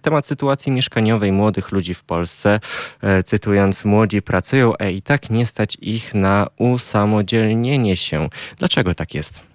temat 0.03 0.27
sytuacji 0.27 0.73
mieszkaniowej 0.73 1.33
młodych 1.33 1.73
ludzi 1.73 1.95
w 1.95 2.05
Polsce. 2.05 2.61
E, 3.03 3.23
cytując, 3.23 3.85
młodzi 3.85 4.23
pracują, 4.23 4.73
a 4.79 4.85
i 4.85 5.03
tak 5.03 5.31
nie 5.31 5.47
stać 5.47 5.77
ich 5.81 6.15
na 6.15 6.47
usamodzielnienie 6.59 7.97
się. 7.97 8.29
Dlaczego 8.59 8.95
tak 8.95 9.15
jest? 9.15 9.47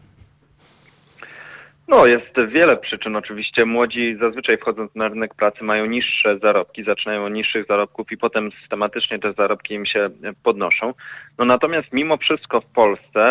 No, 1.88 2.05
jest 2.05 2.51
wiele 2.53 2.78
przyczyn. 2.78 3.16
Oczywiście 3.16 3.66
młodzi 3.66 4.18
zazwyczaj 4.20 4.57
wchodząc 4.57 4.95
na 4.95 5.07
rynek 5.07 5.36
pracy 5.36 5.64
mają 5.64 5.86
niższe 5.86 6.39
zarobki, 6.39 6.84
zaczynają 6.84 7.26
od 7.26 7.34
niższych 7.34 7.66
zarobków 7.66 8.12
i 8.12 8.18
potem 8.18 8.51
systematycznie 8.62 9.20
te 9.20 9.34
zarobki 9.34 9.74
im 9.74 9.86
się 9.86 10.09
podnoszą. 10.43 10.93
No 11.38 11.45
natomiast 11.45 11.88
mimo 11.93 12.18
wszystko 12.18 12.62
w 12.62 12.66
Polsce 12.66 13.26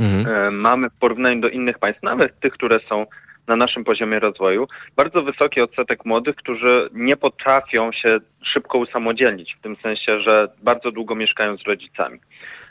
mhm. 0.00 0.36
E, 0.36 0.50
mamy 0.50 0.90
w 0.90 0.98
porównaniu 0.98 1.40
do 1.40 1.48
innych 1.48 1.78
państw, 1.78 2.02
nawet 2.02 2.40
tych, 2.40 2.52
które 2.52 2.80
są 2.88 3.06
na 3.46 3.56
naszym 3.56 3.84
poziomie 3.84 4.18
rozwoju, 4.18 4.68
bardzo 4.96 5.22
wysoki 5.22 5.60
odsetek 5.60 6.04
młodych, 6.04 6.36
którzy 6.36 6.88
nie 6.92 7.16
potrafią 7.16 7.92
się 7.92 8.18
szybko 8.52 8.78
usamodzielnić, 8.78 9.56
w 9.58 9.62
tym 9.62 9.76
sensie, 9.76 10.20
że 10.20 10.48
bardzo 10.62 10.90
długo 10.90 11.14
mieszkają 11.14 11.56
z 11.56 11.62
rodzicami. 11.62 12.18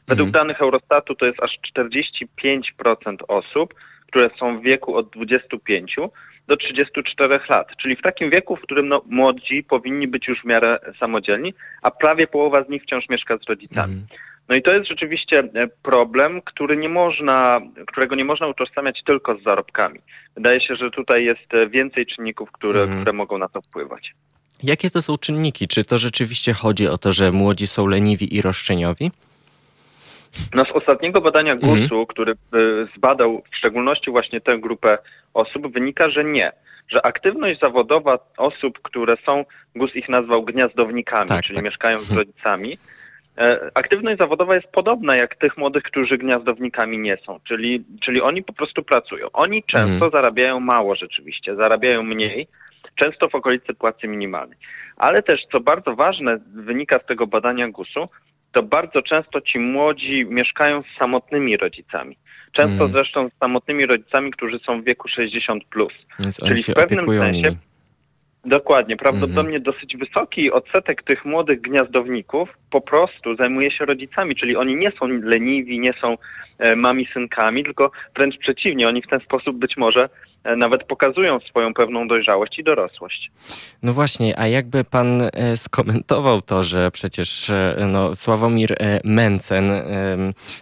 Według 0.08 0.28
mhm. 0.28 0.32
danych 0.32 0.62
Eurostatu 0.62 1.16
to 1.16 1.26
jest 1.26 1.44
aż 1.44 1.60
45% 1.78 3.16
osób, 3.28 3.74
które 4.08 4.30
są 4.40 4.60
w 4.60 4.64
wieku 4.64 4.96
od 4.96 5.10
25 5.10 5.96
do 6.48 6.58
34 6.58 7.40
lat, 7.50 7.68
czyli 7.82 7.96
w 7.96 8.02
takim 8.02 8.30
wieku, 8.30 8.56
w 8.56 8.62
którym 8.62 8.88
no, 8.88 9.02
młodzi 9.10 9.64
powinni 9.64 10.08
być 10.08 10.28
już 10.28 10.42
w 10.42 10.46
miarę 10.46 10.80
samodzielni, 11.00 11.54
a 11.82 11.92
prawie 11.92 12.28
połowa 12.28 12.64
z 12.64 12.70
nich 12.70 12.84
wciąż 12.84 13.10
mieszka 13.10 13.38
z 13.38 13.50
rodzicami. 13.50 13.94
Mhm. 13.94 14.08
No 14.50 14.56
i 14.56 14.62
to 14.62 14.74
jest 14.74 14.90
rzeczywiście 14.90 15.40
e, 15.40 15.68
problem, 15.84 16.42
który 16.42 16.78
nie 16.78 16.90
można, 16.90 17.62
którego 17.88 18.16
nie 18.16 18.26
można 18.26 18.48
utożsamiać 18.48 19.04
tylko 19.06 19.38
z 19.38 19.44
zarobkami. 19.44 20.00
Wydaje 20.36 20.62
się, 20.62 20.76
że 20.76 20.92
tutaj 20.92 21.26
jest 21.26 21.54
e, 21.54 21.68
więcej 21.68 22.06
czynników, 22.06 22.52
które, 22.52 22.82
mhm. 22.82 23.00
które 23.00 23.14
mogą 23.14 23.38
na 23.38 23.50
to 23.50 23.62
wpływać. 23.62 24.14
Jakie 24.64 24.90
to 24.90 25.02
są 25.02 25.18
czynniki? 25.18 25.68
Czy 25.68 25.86
to 25.86 25.98
rzeczywiście 25.98 26.54
chodzi 26.54 26.88
o 26.88 26.98
to, 26.98 27.14
że 27.14 27.32
młodzi 27.32 27.68
są 27.68 27.88
leniwi 27.88 28.36
i 28.36 28.42
roszczeniowi? 28.42 29.12
No 30.54 30.64
z 30.66 30.72
ostatniego 30.72 31.22
badania 31.22 31.54
mhm. 31.54 31.74
GUS-u, 31.74 32.00
mhm. 32.00 32.06
który 32.06 32.32
e, 32.32 32.36
zbadał 32.98 33.44
w 33.52 33.56
szczególności 33.58 34.12
właśnie 34.12 34.42
tę 34.42 34.58
grupę 34.60 34.98
osób, 35.34 35.74
wynika, 35.74 36.10
że 36.10 36.24
nie. 36.24 36.52
Że 36.88 37.06
aktywność 37.06 37.60
zawodowa 37.60 38.20
osób, 38.38 38.80
które 38.82 39.14
są, 39.30 39.46
GUS 39.76 39.96
ich 39.96 40.10
nazwał 40.10 40.44
gniazdownikami, 40.44 41.30
tak, 41.30 41.44
czyli 41.44 41.56
tak. 41.56 41.66
mieszkają 41.66 41.98
z 41.98 42.02
mhm. 42.02 42.18
rodzicami, 42.18 42.78
aktywność 43.74 44.20
zawodowa 44.20 44.56
jest 44.56 44.68
podobna 44.68 45.16
jak 45.16 45.36
tych 45.36 45.58
młodych, 45.58 45.84
którzy 45.84 46.18
gniazdownikami 46.18 46.98
nie 46.98 47.18
są, 47.26 47.40
czyli, 47.48 47.84
czyli 48.04 48.22
oni 48.22 48.44
po 48.44 48.54
prostu 48.54 48.84
pracują. 48.84 49.28
Oni 49.34 49.64
często 49.64 50.06
mhm. 50.06 50.12
zarabiają 50.12 50.60
mało 50.60 50.96
rzeczywiście, 50.96 51.56
zarabiają 51.56 52.04
mniej, 52.04 52.48
często 52.96 53.30
w 53.30 53.36
okolicy 53.36 53.74
płacy 53.74 54.08
minimalnej. 54.08 54.58
Ale 54.98 55.24
też, 55.24 55.42
co 55.52 55.60
bardzo 55.60 55.96
ważne, 55.96 56.38
wynika 56.54 57.00
z 57.00 57.06
tego 57.06 57.28
badania 57.28 57.70
GUS-u, 57.70 58.10
to 58.52 58.64
bardzo 58.64 59.02
często 59.02 59.42
ci 59.42 59.60
młodzi 59.60 60.26
mieszkają 60.30 60.82
z 60.82 61.02
samotnymi 61.02 61.58
rodzicami. 61.58 62.18
Często 62.52 62.84
mhm. 62.84 62.92
zresztą 62.92 63.30
z 63.30 63.40
samotnymi 63.40 63.86
rodzicami, 63.86 64.32
którzy 64.32 64.60
są 64.60 64.82
w 64.82 64.86
wieku 64.86 65.08
60+. 65.20 65.60
Plus. 65.70 65.94
Więc 66.24 66.40
Czyli 66.40 66.64
w 66.64 66.74
pewnym 66.74 67.06
sensie... 67.06 67.42
Nimi 67.42 67.58
Dokładnie. 68.46 68.98
Prawdopodobnie 68.98 69.58
mhm. 69.58 69.64
dosyć 69.64 69.98
wysoki 69.98 70.52
odsetek 70.52 71.04
tych 71.04 71.26
młodych 71.26 71.62
gniazdowników 71.62 72.50
po 72.72 72.82
prostu 72.82 73.36
zajmuje 73.36 73.72
się 73.72 73.86
rodzicami, 73.86 74.36
czyli 74.36 74.56
oni 74.56 74.76
nie 74.76 74.92
są 74.92 75.08
leniwi, 75.08 75.80
nie 75.80 75.94
są 76.02 76.18
e, 76.60 76.76
mami 76.76 77.08
synkami, 77.14 77.64
tylko 77.64 77.92
wręcz 78.16 78.38
przeciwnie, 78.38 78.88
oni 78.88 79.02
w 79.02 79.08
ten 79.08 79.20
sposób 79.20 79.58
być 79.58 79.78
może 79.78 80.10
nawet 80.58 80.84
pokazują 80.84 81.40
swoją 81.40 81.74
pewną 81.74 82.08
dojrzałość 82.08 82.60
i 82.60 82.64
dorosłość. 82.64 83.32
No 83.84 83.94
właśnie, 83.94 84.40
a 84.40 84.48
jakby 84.48 84.84
pan 84.84 85.22
e, 85.22 85.58
skomentował 85.58 86.42
to, 86.42 86.64
że 86.64 86.92
przecież 86.92 87.50
e, 87.50 87.88
no, 87.92 88.16
Sławomir 88.16 88.76
Mencen, 89.04 89.72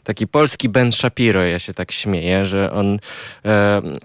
taki 0.03 0.27
polski 0.27 0.69
Ben 0.69 0.91
Shapiro, 0.91 1.43
ja 1.43 1.59
się 1.59 1.73
tak 1.73 1.91
śmieję, 1.91 2.45
że 2.45 2.71
on, 2.71 2.99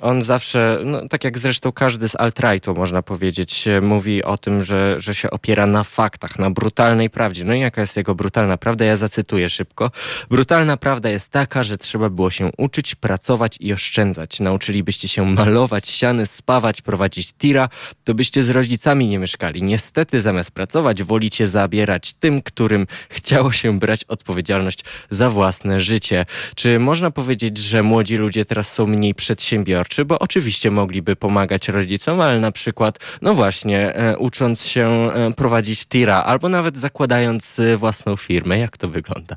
on 0.01 0.23
zawsze, 0.23 0.79
no, 0.85 1.09
tak 1.09 1.25
jak 1.25 1.39
zresztą 1.39 1.73
każdy 1.73 2.09
z 2.09 2.17
alt-rightu 2.17 2.75
można 2.75 3.03
powiedzieć, 3.03 3.65
mówi 3.83 4.25
o 4.25 4.39
tym, 4.39 4.65
że, 4.65 5.01
że 5.01 5.15
się 5.15 5.31
opiera 5.31 5.67
na 5.67 5.85
faktach, 5.85 6.39
na 6.39 6.51
brutalnej 6.51 7.11
prawdzie. 7.11 7.45
No 7.45 7.55
i 7.55 7.61
jaka 7.61 7.81
jest 7.81 7.97
jego 7.97 8.15
brutalna 8.15 8.57
prawda? 8.57 8.85
Ja 8.85 8.97
zacytuję 8.97 9.49
szybko. 9.49 9.91
Brutalna 10.31 10.77
prawda 10.77 11.11
jest 11.11 11.33
taka, 11.33 11.63
że 11.63 11.79
trzeba 11.79 12.11
było 12.11 12.31
się 12.31 12.51
uczyć, 12.59 12.95
pracować 12.95 13.57
i 13.61 13.73
oszczędzać. 13.73 14.41
Nauczylibyście 14.41 15.09
się 15.09 15.27
malować, 15.27 15.68
malować 15.69 15.89
ściany, 15.89 16.27
spawać, 16.27 16.83
prowadzić 16.83 17.33
tira, 17.33 17.69
to 18.05 18.15
byście 18.15 18.43
z 18.43 18.51
rodzicami 18.51 19.09
nie 19.09 19.19
mieszkali. 19.19 19.63
Niestety 19.63 20.21
zamiast 20.21 20.51
pracować, 20.51 21.03
wolicie 21.03 21.47
zabierać 21.47 22.13
tym, 22.13 22.43
którym 22.43 22.87
chciało 23.11 23.53
się 23.53 23.79
brać 23.79 24.05
odpowiedzialność 24.05 24.85
za 25.11 25.31
własne 25.31 25.81
życie. 25.81 26.27
Czy 26.55 26.79
można 26.79 27.11
powiedzieć, 27.11 27.59
że 27.59 27.83
młodzi 27.83 28.17
ludzie 28.17 28.45
teraz 28.45 28.73
są 28.73 28.87
mniej 28.87 29.15
przedsiębiorczy? 29.15 30.05
Bo 30.05 30.19
oczywiście 30.19 30.71
mogliby 30.71 31.17
pomagać 31.17 31.69
rodzicom, 31.69 32.21
ale 32.21 32.41
na 32.41 32.53
przykład, 32.53 32.99
no 33.23 33.35
właśnie, 33.35 33.95
e, 33.95 34.19
ucząc 34.19 34.63
się 34.63 34.89
e, 34.89 35.33
prowadzić 35.37 35.87
tira, 35.87 36.23
albo 36.23 36.49
nawet 36.49 36.77
zakładając 36.77 37.59
e, 37.59 37.77
własną 37.77 38.17
firmę. 38.17 38.59
Jak 38.59 38.77
to 38.77 38.89
wygląda? 38.89 39.37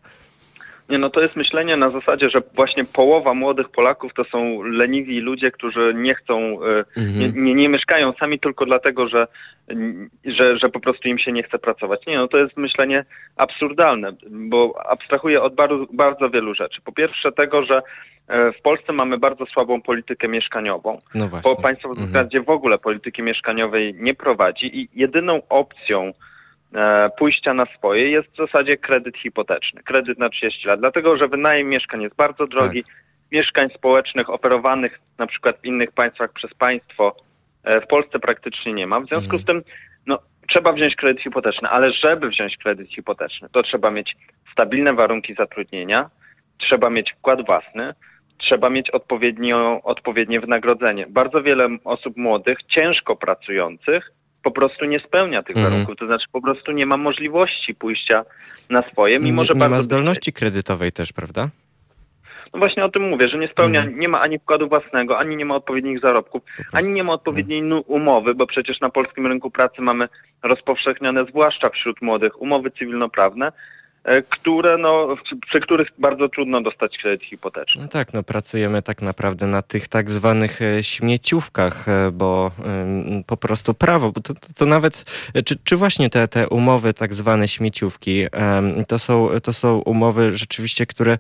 Nie, 0.92 0.98
no 0.98 1.10
to 1.10 1.22
jest 1.22 1.36
myślenie 1.36 1.78
na 1.78 1.90
zasadzie, 1.90 2.30
że 2.30 2.42
właśnie 2.56 2.86
połowa 2.86 3.34
młodych 3.34 3.70
Polaków 3.70 4.14
to 4.14 4.24
są 4.24 4.64
leniwi 4.64 5.20
ludzie, 5.20 5.52
którzy 5.52 5.94
nie 5.96 6.16
chcą, 6.16 6.36
e, 6.38 6.84
mhm. 6.98 7.20
nie, 7.20 7.32
nie, 7.32 7.54
nie, 7.54 7.70
mieszkają 7.70 8.14
sami 8.20 8.40
tylko 8.40 8.66
dlatego, 8.66 9.08
że, 9.08 9.28
że, 10.26 10.58
że 10.58 10.70
po 10.74 10.80
prostu 10.80 11.08
im 11.08 11.20
się 11.20 11.32
nie 11.32 11.44
chce 11.44 11.60
pracować. 11.60 12.06
Nie, 12.08 12.18
no 12.18 12.28
to 12.28 12.38
jest 12.38 12.58
myślenie 12.58 13.06
absurdalne, 13.38 14.12
bo 14.30 14.74
abstrahuje 14.90 15.42
od 15.42 15.56
bardzo, 15.56 15.86
bardzo 15.94 16.30
wielu 16.30 16.56
rzeczy. 16.56 16.82
Po 16.86 16.92
pierwsze 16.92 17.32
tego, 17.32 17.66
że 17.66 17.82
e, 18.28 18.52
w 18.52 18.62
Polsce 18.62 18.94
mamy 18.94 19.18
bardzo 19.18 19.46
słabą 19.46 19.82
politykę 19.82 20.28
mieszkaniową, 20.28 21.00
no 21.16 21.30
bo 21.44 21.56
państwo 21.56 21.90
w 21.90 22.00
mhm. 22.00 22.44
w 22.46 22.50
ogóle 22.50 22.78
polityki 22.78 23.24
mieszkaniowej 23.24 23.96
nie 24.00 24.14
prowadzi 24.14 24.80
i 24.80 24.90
jedyną 24.94 25.42
opcją, 25.50 26.12
pójścia 27.18 27.54
na 27.54 27.66
swoje 27.66 28.10
jest 28.10 28.30
w 28.34 28.38
zasadzie 28.38 28.78
kredyt 28.78 29.18
hipoteczny, 29.18 29.84
kredyt 29.84 30.20
na 30.20 30.30
30 30.30 30.68
lat, 30.68 30.80
dlatego 30.80 31.18
że 31.18 31.28
wynajem 31.28 31.70
mieszkań 31.70 32.02
jest 32.02 32.16
bardzo 32.16 32.48
drogi, 32.48 32.84
tak. 32.84 32.94
mieszkań 33.32 33.70
społecznych 33.76 34.30
operowanych 34.30 35.00
na 35.18 35.28
przykład 35.28 35.58
w 35.62 35.66
innych 35.66 35.92
państwach 35.92 36.34
przez 36.34 36.54
państwo 36.54 37.16
e, 37.64 37.82
w 37.82 37.88
Polsce 37.88 38.20
praktycznie 38.20 38.74
nie 38.74 38.88
ma. 38.88 39.00
W 39.00 39.08
związku 39.08 39.36
mhm. 39.36 39.44
z 39.44 39.46
tym 39.46 39.62
no 40.08 40.20
trzeba 40.48 40.74
wziąć 40.74 40.96
kredyt 40.96 41.24
hipoteczny, 41.24 41.70
ale 41.70 41.92
żeby 42.06 42.30
wziąć 42.30 42.58
kredyt 42.58 42.90
hipoteczny, 42.90 43.50
to 43.52 43.64
trzeba 43.64 43.92
mieć 43.92 44.16
stabilne 44.52 44.94
warunki 44.94 45.34
zatrudnienia, 45.34 46.10
trzeba 46.58 46.90
mieć 46.90 47.12
wkład 47.12 47.46
własny, 47.46 47.94
trzeba 48.38 48.70
mieć 48.70 48.90
odpowiednio, 48.90 49.82
odpowiednie 49.84 50.40
wynagrodzenie. 50.40 51.06
Bardzo 51.10 51.44
wiele 51.44 51.70
osób 51.84 52.18
młodych, 52.18 52.58
ciężko 52.68 53.16
pracujących, 53.16 54.12
po 54.44 54.52
prostu 54.52 54.86
nie 54.86 55.00
spełnia 55.00 55.44
tych 55.44 55.58
mm. 55.58 55.70
warunków, 55.70 55.96
to 55.96 56.06
znaczy 56.06 56.26
po 56.32 56.42
prostu 56.42 56.72
nie 56.72 56.86
ma 56.86 56.98
możliwości 56.98 57.76
pójścia 57.76 58.26
na 58.70 58.82
swoje, 58.92 59.20
mimo 59.20 59.42
nie, 59.42 59.48
że 59.48 59.54
nie 59.54 59.60
bardzo... 59.60 59.76
ma 59.76 59.82
zdolności 59.82 60.34
kredytowej 60.34 60.92
też, 60.92 61.14
prawda? 61.14 61.50
No 62.54 62.60
właśnie 62.60 62.86
o 62.86 62.90
tym 62.90 63.10
mówię, 63.10 63.30
że 63.30 63.38
nie 63.38 63.48
spełnia, 63.48 63.82
mm. 63.82 64.00
nie 64.00 64.08
ma 64.08 64.22
ani 64.22 64.40
wkładu 64.40 64.70
własnego, 64.70 65.20
ani 65.20 65.36
nie 65.36 65.46
ma 65.46 65.56
odpowiednich 65.56 66.00
zarobków, 66.00 66.42
ani 66.74 66.90
nie 66.90 67.04
ma 67.04 67.14
odpowiedniej 67.14 67.60
mm. 67.60 67.84
umowy, 67.88 68.36
bo 68.36 68.48
przecież 68.48 68.80
na 68.80 68.90
polskim 68.90 69.28
rynku 69.28 69.52
pracy 69.52 69.82
mamy 69.82 70.08
rozpowszechnione, 70.44 71.26
zwłaszcza 71.26 71.70
wśród 71.70 72.02
młodych, 72.02 72.42
umowy 72.42 72.72
cywilnoprawne, 72.72 73.52
które, 74.30 74.78
no, 74.78 75.16
przy 75.48 75.60
których 75.60 75.88
bardzo 76.00 76.30
trudno 76.30 76.62
dostać 76.62 76.98
kredyt 76.98 77.24
hipoteczny. 77.24 77.82
No 77.82 77.88
tak, 77.88 78.14
no 78.14 78.24
pracujemy 78.24 78.82
tak 78.82 79.02
naprawdę 79.02 79.48
na 79.48 79.62
tych 79.62 79.88
tak 79.88 80.12
zwanych 80.12 80.62
e, 80.62 80.84
śmieciówkach, 80.84 81.88
e, 81.90 82.12
bo 82.12 82.52
po 83.28 83.38
prostu 83.38 83.74
prawo, 83.74 84.12
to, 84.12 84.22
to, 84.22 84.34
to 84.56 84.66
nawet, 84.66 85.06
czy, 85.46 85.56
czy 85.64 85.78
właśnie 85.78 86.10
te, 86.10 86.28
te 86.28 86.50
umowy 86.50 86.94
tak 86.94 87.14
zwane 87.14 87.48
śmieciówki, 87.48 88.26
to 88.88 89.00
są, 89.00 89.30
to 89.44 89.54
są 89.54 89.78
umowy 89.78 90.38
rzeczywiście, 90.38 90.86
które, 90.86 91.18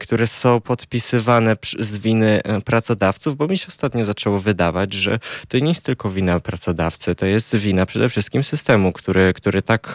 które 0.00 0.26
są 0.26 0.60
podpisywane 0.60 1.54
z 1.78 1.98
winy 1.98 2.40
pracodawców, 2.64 3.36
bo 3.36 3.46
mi 3.46 3.58
się 3.58 3.66
ostatnio 3.68 4.04
zaczęło 4.04 4.38
wydawać, 4.38 4.92
że 4.92 5.18
to 5.48 5.58
nie 5.58 5.68
jest 5.68 5.86
tylko 5.86 6.10
wina 6.10 6.40
pracodawcy, 6.40 7.14
to 7.14 7.26
jest 7.26 7.56
wina 7.56 7.86
przede 7.86 8.08
wszystkim 8.08 8.44
systemu, 8.44 8.92
który, 8.92 9.32
który 9.32 9.62
tak, 9.62 9.94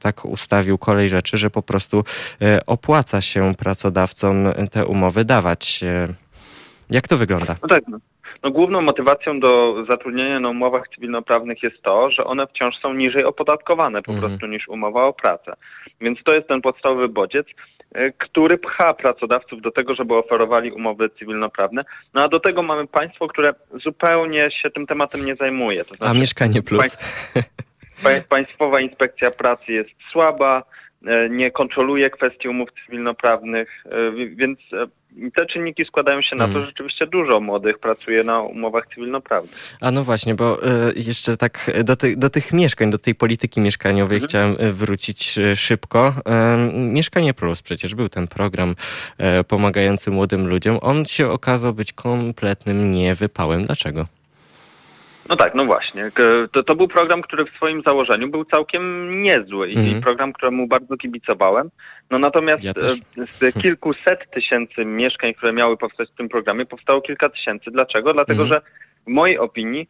tak 0.00 0.24
ustawił 0.24 0.78
kolej 0.78 1.08
rzeczy, 1.08 1.36
że 1.36 1.50
po 1.62 1.72
prostu 1.72 2.04
e, 2.42 2.60
opłaca 2.66 3.20
się 3.20 3.54
pracodawcom 3.54 4.36
te 4.72 4.86
umowy 4.86 5.24
dawać. 5.24 5.80
E, 5.82 6.08
jak 6.90 7.08
to 7.08 7.16
wygląda? 7.16 7.56
No 7.62 7.68
tak. 7.68 7.82
No. 7.88 7.98
No, 8.42 8.50
główną 8.50 8.80
motywacją 8.80 9.40
do 9.40 9.74
zatrudnienia 9.90 10.40
na 10.40 10.48
umowach 10.48 10.88
cywilnoprawnych 10.94 11.62
jest 11.62 11.82
to, 11.82 12.10
że 12.10 12.24
one 12.24 12.46
wciąż 12.46 12.74
są 12.82 12.94
niżej 12.94 13.24
opodatkowane 13.24 14.02
po 14.02 14.12
mhm. 14.12 14.30
prostu 14.30 14.46
niż 14.46 14.68
umowa 14.68 15.04
o 15.04 15.12
pracę. 15.12 15.52
Więc 16.00 16.18
to 16.24 16.34
jest 16.34 16.48
ten 16.48 16.60
podstawowy 16.60 17.08
bodziec, 17.08 17.46
e, 17.94 18.12
który 18.12 18.58
pcha 18.58 18.94
pracodawców 18.94 19.62
do 19.62 19.70
tego, 19.70 19.94
żeby 19.94 20.14
oferowali 20.14 20.72
umowy 20.72 21.10
cywilnoprawne. 21.18 21.84
No 22.14 22.22
a 22.24 22.28
do 22.28 22.40
tego 22.40 22.62
mamy 22.62 22.86
państwo, 22.86 23.28
które 23.28 23.54
zupełnie 23.84 24.50
się 24.62 24.70
tym 24.70 24.86
tematem 24.86 25.24
nie 25.24 25.36
zajmuje. 25.36 25.84
To 25.84 25.94
znaczy, 25.94 26.16
a 26.16 26.20
mieszkanie 26.20 26.62
plus? 26.62 26.98
Państwowa 28.28 28.80
Inspekcja 28.80 29.30
Pracy 29.30 29.72
jest 29.72 29.90
słaba, 30.12 30.62
nie 31.30 31.50
kontroluje 31.50 32.10
kwestii 32.10 32.48
umów 32.48 32.68
cywilnoprawnych, 32.84 33.84
e, 33.84 34.12
więc 34.12 34.58
e, 34.72 34.86
te 35.36 35.46
czynniki 35.46 35.84
składają 35.84 36.22
się 36.22 36.36
na 36.36 36.44
to, 36.44 36.52
że 36.52 36.58
mhm. 36.58 36.66
rzeczywiście 36.66 37.06
dużo 37.06 37.40
młodych 37.40 37.78
pracuje 37.78 38.24
na 38.24 38.40
umowach 38.40 38.86
cywilnoprawnych. 38.94 39.76
A 39.80 39.90
no 39.90 40.04
właśnie, 40.04 40.34
bo 40.34 40.58
jeszcze 40.96 41.36
tak 41.36 41.70
do, 41.84 41.96
ty, 41.96 42.16
do 42.16 42.30
tych 42.30 42.52
mieszkań, 42.52 42.90
do 42.90 42.98
tej 42.98 43.14
polityki 43.14 43.60
mieszkaniowej 43.60 44.16
mhm. 44.16 44.28
chciałem 44.28 44.72
wrócić 44.72 45.38
szybko. 45.54 46.14
Mieszkanie 46.72 47.34
Plus, 47.34 47.62
przecież 47.62 47.94
był 47.94 48.08
ten 48.08 48.28
program 48.28 48.74
pomagający 49.48 50.10
młodym 50.10 50.48
ludziom. 50.48 50.78
On 50.82 51.04
się 51.04 51.28
okazał 51.28 51.74
być 51.74 51.92
kompletnym 51.92 52.90
niewypałem. 52.90 53.66
Dlaczego? 53.66 54.17
No 55.28 55.36
tak, 55.36 55.54
no 55.54 55.64
właśnie. 55.64 56.10
To, 56.52 56.62
to 56.62 56.74
był 56.74 56.88
program, 56.88 57.22
który 57.22 57.44
w 57.44 57.56
swoim 57.56 57.82
założeniu 57.86 58.28
był 58.28 58.44
całkiem 58.44 59.12
niezły 59.22 59.68
i 59.68 59.78
mhm. 59.78 60.02
program, 60.02 60.32
któremu 60.32 60.66
bardzo 60.66 60.96
kibicowałem. 60.96 61.70
No 62.10 62.18
natomiast 62.18 62.64
ja 62.64 62.72
e, 63.18 63.26
z 63.26 63.62
kilkuset 63.62 64.30
tysięcy 64.30 64.84
mieszkań, 64.84 65.34
które 65.34 65.52
miały 65.52 65.76
powstać 65.76 66.08
w 66.10 66.16
tym 66.16 66.28
programie, 66.28 66.66
powstało 66.66 67.00
kilka 67.00 67.28
tysięcy. 67.28 67.70
Dlaczego? 67.70 68.12
Dlatego, 68.12 68.42
mhm. 68.42 68.62
że 68.62 68.70
w 69.06 69.10
mojej 69.10 69.38
opinii 69.38 69.88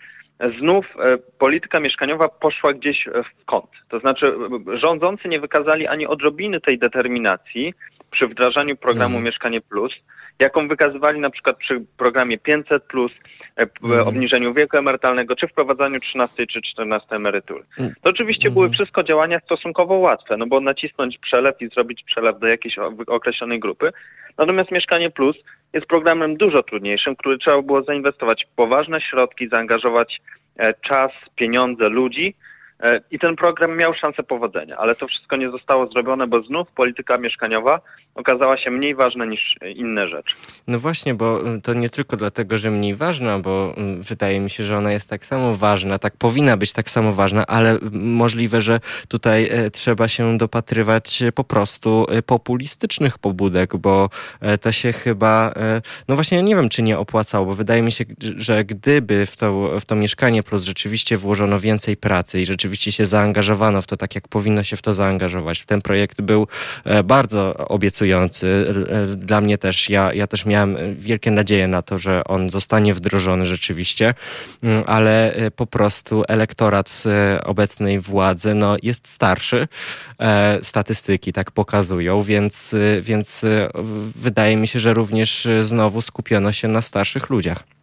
znów 0.61 0.87
e, 0.99 1.19
polityka 1.39 1.81
mieszkaniowa 1.81 2.29
poszła 2.29 2.73
gdzieś 2.73 3.05
w 3.05 3.45
kąt. 3.45 3.71
To 3.89 3.99
znaczy 4.01 4.35
rządzący 4.83 5.29
nie 5.29 5.41
wykazali 5.41 5.87
ani 5.87 6.07
odrobiny 6.07 6.61
tej 6.61 6.79
determinacji 6.79 7.75
przy 8.11 8.29
wdrażaniu 8.29 8.77
programu 8.77 9.17
mhm. 9.17 9.25
Mieszkanie 9.25 9.61
Plus, 9.61 9.93
jaką 10.41 10.69
wykazywali 10.69 11.21
na 11.21 11.31
przykład 11.31 11.57
przy 11.57 11.85
programie 11.97 12.39
500, 12.39 12.83
e, 12.83 12.87
mhm. 13.59 14.09
obniżeniu 14.09 14.55
wieku 14.55 14.77
emerytalnego, 14.77 15.37
czy 15.37 15.49
wprowadzaniu 15.49 16.01
13 16.01 16.47
czy 16.47 16.63
14 16.63 17.17
emerytury. 17.17 17.65
Mm. 17.79 17.93
To 18.03 18.11
oczywiście 18.11 18.51
były 18.51 18.65
mhm. 18.65 18.75
wszystko 18.75 19.03
działania 19.03 19.41
stosunkowo 19.41 19.95
łatwe, 19.95 20.37
no 20.37 20.47
bo 20.47 20.61
nacisnąć 20.61 21.19
przelew 21.19 21.63
i 21.63 21.69
zrobić 21.69 22.03
przelew 22.05 22.39
do 22.39 22.47
jakiejś 22.47 22.79
określonej 23.07 23.61
grupy. 23.61 23.91
Natomiast 24.39 24.71
Mieszkanie 24.71 25.11
Plus 25.11 25.37
jest 25.73 25.87
programem 25.87 26.37
dużo 26.37 26.63
trudniejszym, 26.63 27.17
który 27.17 27.39
trzeba 27.39 27.63
było 27.63 27.83
zainwestować 27.83 28.47
poważne 28.57 29.01
środki, 29.01 29.49
zaangażować 29.49 30.21
e, 30.57 30.75
czas, 30.75 31.11
pieniądze, 31.37 31.89
ludzi, 31.89 32.35
E, 32.35 32.48
I 33.11 33.19
ten 33.19 33.37
program 33.37 33.77
miał 33.77 33.95
szansę 33.95 34.23
powodzenia, 34.23 34.77
ale 34.77 34.95
to 34.95 35.07
wszystko 35.09 35.37
nie 35.37 35.51
zostało 35.51 35.87
zrobione, 35.87 36.27
bo 36.27 36.43
znów 36.43 36.69
polityka 36.71 37.19
mieszkaniowa 37.19 37.81
okazała 38.15 38.59
się 38.59 38.71
mniej 38.71 38.95
ważna 38.95 39.25
niż 39.25 39.57
inne 39.75 40.09
rzeczy. 40.09 40.35
No 40.67 40.79
właśnie, 40.79 41.15
bo 41.15 41.41
mm, 41.41 41.61
to 41.61 41.75
nie 41.75 41.89
tylko 41.89 42.17
dlatego, 42.17 42.59
że 42.59 42.71
mniej 42.71 42.95
ważna, 42.95 43.39
bo 43.39 43.75
mm, 43.77 44.03
wydaje 44.03 44.41
mi 44.41 44.51
się, 44.51 44.65
że 44.65 44.77
ona 44.77 44.93
jest 44.93 45.11
tak 45.11 45.25
samo 45.25 45.55
ważna, 45.55 45.99
tak 45.99 46.17
powinna 46.17 46.57
być 46.57 46.73
tak 46.73 46.91
samo 46.91 47.13
ważna, 47.13 47.47
ale 47.47 47.79
możliwe, 47.93 48.63
że 48.63 48.81
tutaj 49.09 49.49
e, 49.51 49.71
trzeba 49.71 50.09
się 50.09 50.39
dopatrywać 50.39 51.23
po 51.35 51.45
prostu 51.45 52.07
e, 52.09 52.23
populistycznych 52.23 53.19
pobudek, 53.19 53.77
bo 53.77 54.11
to 54.61 54.73
się 54.73 54.93
chyba, 54.93 55.55
no 56.09 56.15
właśnie 56.15 56.43
nie 56.43 56.57
wiem, 56.57 56.69
czy 56.69 56.83
nie 56.83 56.99
opłacało, 56.99 57.47
bo 57.47 57.55
wydaje 57.55 57.83
mi 57.83 57.93
się, 57.93 58.05
że 58.37 58.65
gdyby 58.65 59.27
w 59.27 59.37
to, 59.37 59.81
w 59.81 59.85
to 59.85 59.95
mieszkanie 59.95 60.43
plus 60.43 60.65
rzeczywiście 60.65 61.17
włożono 61.17 61.59
więcej 61.59 61.97
pracy 61.97 62.41
i 62.41 62.45
rzeczywiście 62.45 62.68
rzeczywiście 62.69 62.93
się 62.93 63.07
zaangażowano 63.07 63.83
w 63.83 63.87
to 63.87 63.97
tak, 63.97 64.15
jak 64.15 64.29
powinno 64.29 64.63
się 64.63 64.77
w 64.77 64.83
to 64.83 64.95
zaangażować. 64.95 65.65
Ten 65.67 65.83
projekt 65.83 66.21
był 66.21 66.47
e, 66.85 67.03
bardzo 67.03 67.55
obiecujący. 67.57 68.75
E, 68.91 69.17
dla 69.17 69.41
mnie 69.41 69.59
też, 69.59 69.91
ja, 69.91 70.13
ja 70.13 70.27
też 70.27 70.47
miałem 70.47 70.77
wielkie 70.99 71.31
nadzieje 71.31 71.69
na 71.69 71.83
to, 71.83 71.99
że 71.99 72.25
on 72.25 72.51
zostanie 72.51 72.95
wdrożony 72.95 73.47
rzeczywiście, 73.47 74.15
mm, 74.63 74.85
ale 74.87 75.35
e, 75.35 75.51
po 75.51 75.67
prostu 75.67 76.25
elektorat 76.29 77.03
obecnej 77.45 78.01
władzy 78.01 78.55
no, 78.55 78.77
jest 78.83 79.09
starszy. 79.09 79.69
Statystyki 80.63 81.33
tak 81.33 81.51
pokazują, 81.51 82.23
więc, 82.23 82.75
więc 83.01 83.45
wydaje 84.17 84.57
mi 84.57 84.69
się, 84.69 84.81
że 84.81 84.95
również 84.95 85.49
znowu 85.61 86.03
skupiono 86.03 86.53
się 86.53 86.69
na 86.69 86.83
starszych 86.83 87.31
ludziach. 87.31 87.78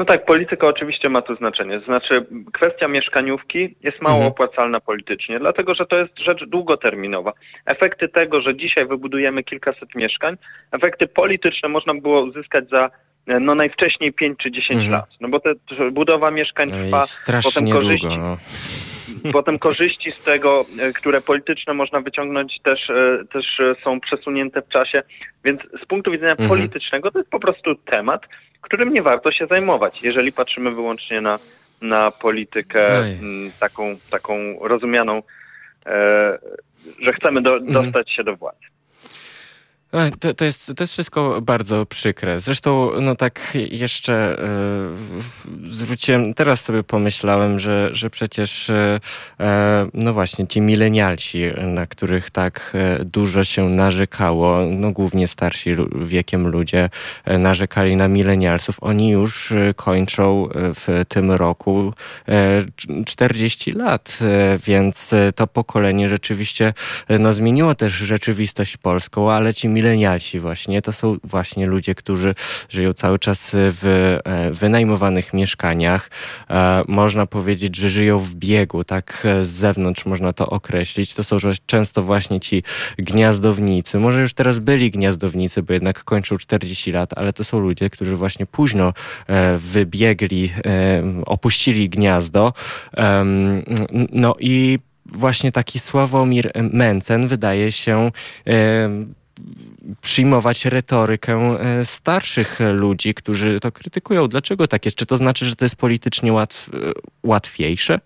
No 0.00 0.06
tak, 0.06 0.24
polityka 0.24 0.66
oczywiście 0.66 1.08
ma 1.08 1.22
tu 1.22 1.36
znaczenie. 1.36 1.80
Znaczy, 1.80 2.26
kwestia 2.52 2.88
mieszkaniówki 2.88 3.76
jest 3.82 4.02
mało 4.02 4.16
mhm. 4.16 4.32
opłacalna 4.32 4.80
politycznie, 4.80 5.38
dlatego 5.38 5.74
że 5.74 5.86
to 5.86 5.96
jest 5.96 6.18
rzecz 6.18 6.44
długoterminowa. 6.48 7.32
Efekty 7.66 8.08
tego, 8.08 8.40
że 8.40 8.56
dzisiaj 8.56 8.86
wybudujemy 8.86 9.44
kilkaset 9.44 9.94
mieszkań, 9.94 10.36
efekty 10.72 11.06
polityczne 11.06 11.68
można 11.68 11.94
było 11.94 12.22
uzyskać 12.22 12.64
za 12.72 12.90
no 13.26 13.54
najwcześniej 13.54 14.12
5 14.12 14.38
czy 14.42 14.50
10 14.50 14.70
mhm. 14.70 14.92
lat. 14.92 15.06
No 15.20 15.28
bo 15.28 15.40
te, 15.40 15.52
budowa 15.92 16.30
mieszkań 16.30 16.66
no 16.72 16.78
trwa, 16.84 17.04
potem 17.42 17.70
korzyści. 17.70 18.06
Długo, 18.06 18.22
no. 18.22 18.36
Potem 19.32 19.58
korzyści 19.58 20.12
z 20.12 20.24
tego, 20.24 20.64
e, 20.78 20.92
które 20.92 21.20
polityczne 21.20 21.74
można 21.74 22.00
wyciągnąć, 22.00 22.60
też, 22.62 22.90
e, 22.90 23.24
też 23.32 23.60
e, 23.60 23.74
są 23.84 24.00
przesunięte 24.00 24.62
w 24.62 24.68
czasie. 24.68 25.02
Więc 25.44 25.60
z 25.82 25.86
punktu 25.86 26.10
widzenia 26.10 26.32
mhm. 26.32 26.48
politycznego 26.48 27.10
to 27.10 27.18
jest 27.18 27.30
po 27.30 27.40
prostu 27.40 27.74
temat, 27.74 28.22
którym 28.60 28.92
nie 28.92 29.02
warto 29.02 29.32
się 29.32 29.46
zajmować, 29.46 30.02
jeżeli 30.02 30.32
patrzymy 30.32 30.70
wyłącznie 30.70 31.20
na, 31.20 31.38
na 31.82 32.10
politykę 32.10 32.88
taką, 33.60 33.96
taką 34.10 34.58
rozumianą, 34.60 35.22
e, 35.86 36.38
że 37.02 37.12
chcemy 37.12 37.42
do, 37.42 37.56
mhm. 37.56 37.72
dostać 37.72 38.12
się 38.12 38.24
do 38.24 38.36
władzy. 38.36 38.70
To, 40.20 40.34
to, 40.34 40.44
jest, 40.44 40.72
to 40.76 40.82
jest 40.82 40.92
wszystko 40.92 41.40
bardzo 41.42 41.86
przykre. 41.86 42.40
Zresztą, 42.40 42.90
no 43.00 43.16
tak 43.16 43.40
jeszcze 43.70 44.36
yy, 45.54 45.72
zwróciłem, 45.72 46.34
teraz 46.34 46.60
sobie 46.60 46.82
pomyślałem, 46.82 47.60
że, 47.60 47.88
że 47.92 48.10
przecież, 48.10 48.68
yy, 48.68 49.46
no 49.94 50.12
właśnie, 50.12 50.46
ci 50.46 50.60
milenialsi, 50.60 51.42
na 51.62 51.86
których 51.86 52.30
tak 52.30 52.76
dużo 53.04 53.44
się 53.44 53.68
narzekało, 53.68 54.58
no 54.70 54.90
głównie 54.92 55.28
starsi 55.28 55.70
wiekiem 56.04 56.48
ludzie 56.48 56.90
narzekali 57.26 57.96
na 57.96 58.08
milenialsów, 58.08 58.76
oni 58.80 59.08
już 59.10 59.52
kończą 59.76 60.48
w 60.54 61.04
tym 61.08 61.30
roku 61.30 61.94
40 63.06 63.72
lat, 63.72 64.18
więc 64.66 65.14
to 65.34 65.46
pokolenie 65.46 66.08
rzeczywiście 66.08 66.74
no, 67.08 67.32
zmieniło 67.32 67.74
też 67.74 67.92
rzeczywistość 67.92 68.76
polską, 68.76 69.32
ale 69.32 69.54
ci 69.54 69.68
milenialsi 69.68 69.79
właśnie, 70.40 70.82
to 70.82 70.92
są 70.92 71.16
właśnie 71.24 71.66
ludzie, 71.66 71.94
którzy 71.94 72.34
żyją 72.68 72.92
cały 72.92 73.18
czas 73.18 73.50
w 73.54 74.18
wynajmowanych 74.52 75.34
mieszkaniach. 75.34 76.10
Można 76.88 77.26
powiedzieć, 77.26 77.76
że 77.76 77.90
żyją 77.90 78.18
w 78.18 78.34
biegu, 78.34 78.84
tak 78.84 79.26
z 79.42 79.48
zewnątrz 79.48 80.06
można 80.06 80.32
to 80.32 80.46
określić. 80.50 81.14
To 81.14 81.24
są 81.24 81.38
często 81.66 82.02
właśnie 82.02 82.40
ci 82.40 82.62
gniazdownicy. 82.98 83.98
Może 83.98 84.20
już 84.20 84.34
teraz 84.34 84.58
byli 84.58 84.90
gniazdownicy, 84.90 85.62
bo 85.62 85.72
jednak 85.72 86.04
kończą 86.04 86.36
40 86.36 86.92
lat, 86.92 87.10
ale 87.16 87.32
to 87.32 87.44
są 87.44 87.60
ludzie, 87.60 87.90
którzy 87.90 88.16
właśnie 88.16 88.46
późno 88.46 88.92
wybiegli, 89.58 90.52
opuścili 91.26 91.88
gniazdo. 91.88 92.52
No 94.12 94.34
i 94.40 94.78
właśnie 95.06 95.52
taki 95.52 95.78
Sławomir 95.78 96.52
Mencen 96.72 97.26
wydaje 97.26 97.72
się 97.72 98.10
przyjmować 100.02 100.64
retorykę 100.64 101.34
e, 101.34 101.84
starszych 101.84 102.58
ludzi, 102.72 103.14
którzy 103.14 103.60
to 103.60 103.72
krytykują. 103.72 104.28
Dlaczego 104.28 104.66
tak 104.66 104.84
jest? 104.84 104.96
Czy 104.96 105.06
to 105.06 105.16
znaczy, 105.16 105.44
że 105.44 105.56
to 105.56 105.64
jest 105.64 105.80
politycznie 105.80 106.32
łatw, 106.32 106.70
łatwiejsze? 107.22 108.00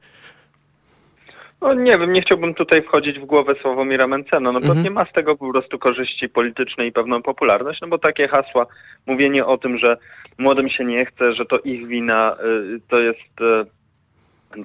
No 1.64 1.74
nie 1.74 1.98
wiem, 1.98 2.12
nie 2.12 2.22
chciałbym 2.22 2.54
tutaj 2.54 2.82
wchodzić 2.82 3.18
w 3.18 3.24
głowę 3.24 3.54
Sławomira 3.62 4.06
Mencena, 4.06 4.52
no 4.52 4.58
mhm. 4.58 4.82
nie 4.82 4.90
ma 4.90 5.00
z 5.00 5.12
tego 5.12 5.36
po 5.36 5.52
prostu 5.52 5.78
korzyści 5.78 6.28
politycznej 6.28 6.88
i 6.88 6.92
pewną 6.92 7.22
popularność, 7.22 7.80
no 7.80 7.88
bo 7.88 7.98
takie 7.98 8.28
hasła, 8.28 8.66
mówienie 9.06 9.46
o 9.46 9.58
tym, 9.58 9.78
że 9.78 9.96
młodym 10.38 10.68
się 10.68 10.84
nie 10.84 11.06
chce, 11.06 11.34
że 11.34 11.44
to 11.46 11.58
ich 11.58 11.86
wina, 11.86 12.36
y, 12.76 12.80
to 12.88 13.00
jest 13.00 13.20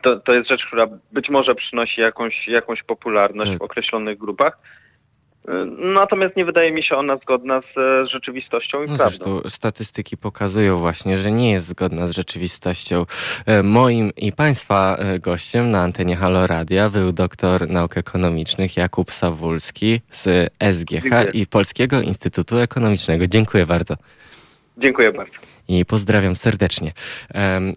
to, 0.01 0.19
to 0.19 0.37
jest 0.37 0.49
rzecz, 0.49 0.65
która 0.67 0.85
być 1.11 1.29
może 1.29 1.55
przynosi 1.55 2.01
jakąś, 2.01 2.47
jakąś 2.47 2.83
popularność 2.83 3.51
tak. 3.51 3.59
w 3.59 3.61
określonych 3.61 4.17
grupach. 4.17 4.57
Natomiast 5.77 6.35
nie 6.35 6.45
wydaje 6.45 6.71
mi 6.71 6.83
się 6.83 6.95
ona 6.95 7.17
zgodna 7.17 7.61
z 7.61 7.77
e, 7.77 8.07
rzeczywistością 8.07 8.83
i 8.83 8.89
no 8.89 8.97
prawdą. 8.97 9.07
Zresztą 9.07 9.49
statystyki 9.49 10.17
pokazują 10.17 10.77
właśnie, 10.77 11.17
że 11.17 11.31
nie 11.31 11.51
jest 11.51 11.65
zgodna 11.65 12.07
z 12.07 12.11
rzeczywistością. 12.11 13.05
E, 13.45 13.63
moim 13.63 14.11
i 14.17 14.31
Państwa 14.31 14.97
e, 14.97 15.19
gościem 15.19 15.69
na 15.71 15.81
antenie 15.81 16.15
Halo 16.15 16.47
Radia 16.47 16.89
był 16.89 17.11
doktor 17.11 17.69
nauk 17.69 17.97
ekonomicznych 17.97 18.77
Jakub 18.77 19.11
Sawulski 19.11 20.01
z 20.11 20.53
SGH 20.73 21.01
Dziękuję. 21.01 21.31
i 21.33 21.47
Polskiego 21.47 22.01
Instytutu 22.01 22.57
Ekonomicznego. 22.57 23.27
Dziękuję 23.27 23.65
bardzo. 23.65 23.95
Dziękuję 24.83 25.11
bardzo 25.11 25.49
i 25.69 25.85
pozdrawiam 25.85 26.35
serdecznie. 26.35 26.91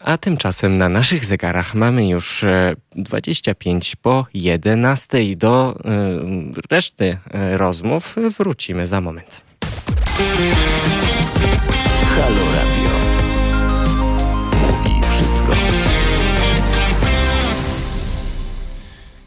A 0.01 0.19
tymczasem 0.19 0.79
na 0.79 0.89
naszych 0.89 1.25
zegarach 1.25 1.75
mamy 1.75 2.09
już 2.09 2.45
25 2.97 3.93
e, 3.93 3.97
po 4.03 4.27
11 4.35 5.19
do 5.37 5.79
e, 5.85 5.91
reszty 6.71 7.19
e, 7.31 7.57
rozmów 7.59 8.17
wrócimy 8.39 8.87
za 8.87 9.01
moment. 9.01 9.41
Halo 12.17 12.45
Radio. 12.53 12.93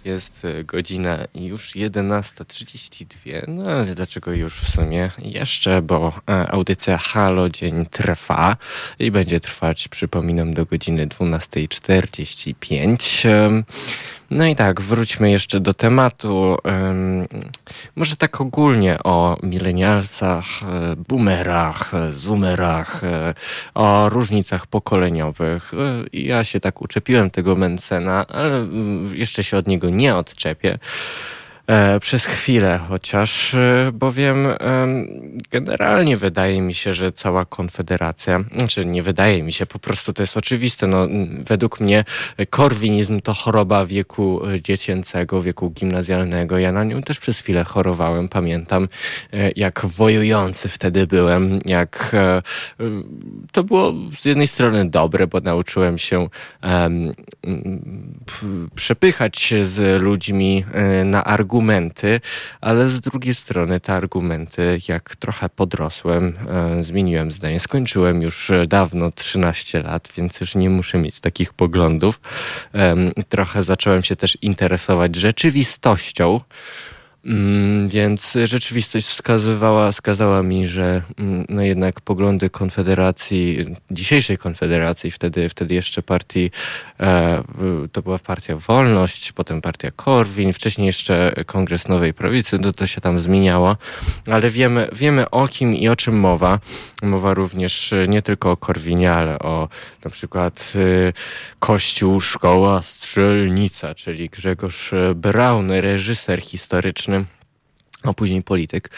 Jest 0.05 0.45
e, 0.45 0.63
godzina 0.63 1.17
już 1.35 1.75
11.32, 1.75 3.47
no 3.47 3.71
ale 3.71 3.85
dlaczego 3.85 4.33
już 4.33 4.59
w 4.59 4.71
sumie 4.71 5.11
jeszcze, 5.19 5.81
bo 5.81 6.13
e, 6.29 6.51
audycja 6.51 6.97
Halo 6.97 7.49
Dzień 7.49 7.85
trwa 7.85 8.57
i 8.99 9.11
będzie 9.11 9.39
trwać, 9.39 9.87
przypominam, 9.87 10.53
do 10.53 10.65
godziny 10.65 11.07
12.45. 11.07 13.63
No 14.31 14.45
i 14.45 14.55
tak, 14.55 14.81
wróćmy 14.81 15.31
jeszcze 15.31 15.59
do 15.59 15.73
tematu. 15.73 16.57
Może 17.95 18.15
tak 18.15 18.41
ogólnie 18.41 19.03
o 19.03 19.37
milenialsach, 19.43 20.45
e, 20.63 20.95
boomerach, 21.07 21.93
e, 21.93 22.13
zoomerach, 22.13 23.03
e, 23.03 23.33
o 23.73 24.09
różnicach 24.09 24.67
pokoleniowych. 24.67 25.71
Ja 26.13 26.43
się 26.43 26.59
tak 26.59 26.81
uczepiłem 26.81 27.31
tego 27.31 27.55
Mencena, 27.55 28.25
ale 28.27 28.67
jeszcze 29.13 29.43
się 29.43 29.57
od 29.57 29.67
niego 29.67 29.89
nie 29.89 30.15
odczepię. 30.15 30.79
E, 31.67 31.99
przez 31.99 32.25
chwilę 32.25 32.79
chociaż, 32.89 33.53
e, 33.53 33.91
bowiem 33.93 34.47
generalnie 35.51 36.17
wydaje 36.17 36.61
mi 36.61 36.73
się, 36.73 36.93
że 36.93 37.11
cała 37.11 37.45
Konfederacja, 37.45 38.43
znaczy 38.57 38.85
nie 38.85 39.03
wydaje 39.03 39.43
mi 39.43 39.53
się, 39.53 39.65
po 39.65 39.79
prostu 39.79 40.13
to 40.13 40.23
jest 40.23 40.37
oczywiste, 40.37 40.87
no, 40.87 41.07
według 41.45 41.79
mnie 41.79 42.03
korwinizm 42.49 43.19
to 43.19 43.33
choroba 43.33 43.85
wieku 43.85 44.47
e, 44.47 44.61
dziecięcego, 44.61 45.41
wieku 45.41 45.69
gimnazjalnego. 45.69 46.57
Ja 46.57 46.71
na 46.71 46.83
nią 46.83 47.01
też 47.01 47.19
przez 47.19 47.39
chwilę 47.39 47.63
chorowałem, 47.63 48.29
pamiętam 48.29 48.87
jak 49.55 49.85
wojujący 49.85 50.69
wtedy 50.69 51.07
byłem, 51.07 51.59
jak 51.65 52.15
to 53.51 53.63
było 53.63 53.93
z 54.17 54.25
jednej 54.25 54.47
strony 54.47 54.89
dobre, 54.89 55.27
bo 55.27 55.39
nauczyłem 55.39 55.97
się 55.97 56.27
przepychać 58.75 59.53
z 59.63 60.01
ludźmi 60.01 60.65
na 61.05 61.23
argumenty, 61.23 61.54
argumenty, 61.55 62.21
ale 62.61 62.89
z 62.89 63.01
drugiej 63.01 63.35
strony 63.35 63.79
te 63.79 63.93
argumenty, 63.93 64.79
jak 64.87 65.15
trochę 65.15 65.49
podrosłem, 65.49 66.33
e, 66.49 66.83
zmieniłem 66.83 67.31
zdanie. 67.31 67.59
Skończyłem 67.59 68.21
już 68.21 68.51
dawno 68.67 69.11
13 69.11 69.83
lat, 69.83 70.09
więc 70.17 70.41
już 70.41 70.55
nie 70.55 70.69
muszę 70.69 70.97
mieć 70.97 71.19
takich 71.19 71.53
poglądów. 71.53 72.21
Trochę 73.29 73.63
zacząłem 73.63 74.03
się 74.03 74.15
też 74.15 74.37
interesować 74.41 75.15
rzeczywistością. 75.15 76.39
Mm, 77.25 77.89
więc 77.89 78.37
rzeczywistość 78.43 79.07
wskazywała, 79.07 79.91
wskazała 79.91 80.43
mi, 80.43 80.67
że 80.67 81.01
mm, 81.19 81.45
no 81.49 81.61
jednak 81.61 82.01
poglądy 82.01 82.49
Konfederacji, 82.49 83.65
dzisiejszej 83.91 84.37
Konfederacji, 84.37 85.11
wtedy, 85.11 85.49
wtedy 85.49 85.73
jeszcze 85.73 86.03
partii, 86.03 86.51
e, 86.99 87.43
to 87.91 88.01
była 88.01 88.19
partia 88.19 88.55
Wolność, 88.55 89.31
potem 89.31 89.61
partia 89.61 89.91
Korwin, 89.91 90.53
wcześniej 90.53 90.87
jeszcze 90.87 91.33
Kongres 91.45 91.87
Nowej 91.87 92.13
Prawicy, 92.13 92.59
no 92.59 92.73
to 92.73 92.87
się 92.87 93.01
tam 93.01 93.19
zmieniało, 93.19 93.77
ale 94.31 94.49
wiemy, 94.49 94.89
wiemy 94.93 95.29
o 95.29 95.47
kim 95.47 95.75
i 95.75 95.89
o 95.89 95.95
czym 95.95 96.19
mowa. 96.19 96.59
Mowa 97.03 97.33
również 97.33 97.93
nie 98.07 98.21
tylko 98.21 98.51
o 98.51 98.57
Korwinie, 98.57 99.13
ale 99.13 99.39
o 99.39 99.69
na 100.05 100.11
przykład 100.11 100.73
y, 100.75 101.13
Kościół, 101.59 102.21
Szkoła, 102.21 102.81
Strzelnica, 102.83 103.95
czyli 103.95 104.29
Grzegorz 104.29 104.93
Braun, 105.15 105.71
reżyser 105.71 106.41
historyczny, 106.41 107.14
a 108.07 108.13
później 108.13 108.43
polityk. 108.43 108.89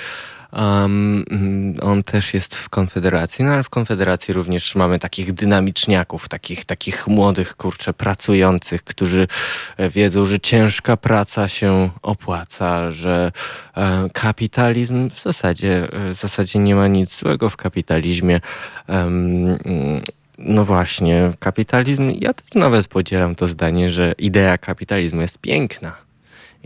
Um, 0.53 1.25
on 1.81 2.03
też 2.03 2.33
jest 2.33 2.55
w 2.55 2.69
Konfederacji, 2.69 3.45
no 3.45 3.51
ale 3.51 3.63
w 3.63 3.69
Konfederacji 3.69 4.33
również 4.33 4.75
mamy 4.75 4.99
takich 4.99 5.33
dynamiczniaków, 5.33 6.29
takich, 6.29 6.65
takich 6.65 7.07
młodych, 7.07 7.55
kurczę, 7.55 7.93
pracujących, 7.93 8.83
którzy 8.83 9.27
wiedzą, 9.89 10.25
że 10.25 10.39
ciężka 10.39 10.97
praca 10.97 11.47
się 11.47 11.89
opłaca, 12.01 12.91
że 12.91 13.31
e, 13.77 14.07
kapitalizm 14.13 15.09
w 15.09 15.21
zasadzie, 15.21 15.87
w 16.15 16.19
zasadzie 16.19 16.59
nie 16.59 16.75
ma 16.75 16.87
nic 16.87 17.19
złego 17.19 17.49
w 17.49 17.57
kapitalizmie. 17.57 18.41
Um, 18.87 19.57
no 20.37 20.65
właśnie, 20.65 21.31
kapitalizm, 21.39 22.13
ja 22.19 22.33
też 22.33 22.53
nawet 22.55 22.87
podzielam 22.87 23.35
to 23.35 23.47
zdanie, 23.47 23.89
że 23.89 24.13
idea 24.17 24.57
kapitalizmu 24.57 25.21
jest 25.21 25.37
piękna 25.37 26.06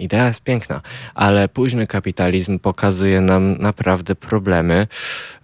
Idea 0.01 0.27
jest 0.27 0.41
piękna, 0.41 0.81
ale 1.15 1.49
późny 1.49 1.87
kapitalizm 1.87 2.59
pokazuje 2.59 3.21
nam 3.21 3.57
naprawdę 3.57 4.15
problemy, 4.15 4.87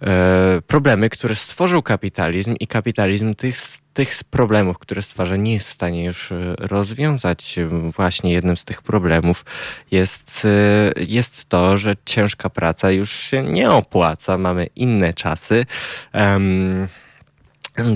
e, 0.02 0.62
problemy, 0.66 1.10
które 1.10 1.34
stworzył 1.34 1.82
kapitalizm 1.82 2.54
i 2.60 2.66
kapitalizm 2.66 3.34
tych, 3.34 3.56
tych 3.94 4.24
problemów, 4.30 4.78
które 4.78 5.02
stwarza, 5.02 5.36
nie 5.36 5.54
jest 5.54 5.68
w 5.68 5.72
stanie 5.72 6.04
już 6.04 6.32
e, 6.32 6.54
rozwiązać. 6.58 7.56
Właśnie 7.96 8.32
jednym 8.32 8.56
z 8.56 8.64
tych 8.64 8.82
problemów 8.82 9.44
jest, 9.90 10.44
e, 10.44 11.04
jest 11.08 11.48
to, 11.48 11.76
że 11.76 11.92
ciężka 12.04 12.50
praca 12.50 12.90
już 12.90 13.12
się 13.12 13.42
nie 13.42 13.70
opłaca, 13.70 14.38
mamy 14.38 14.66
inne 14.76 15.14
czasy. 15.14 15.66
Um, 16.14 16.88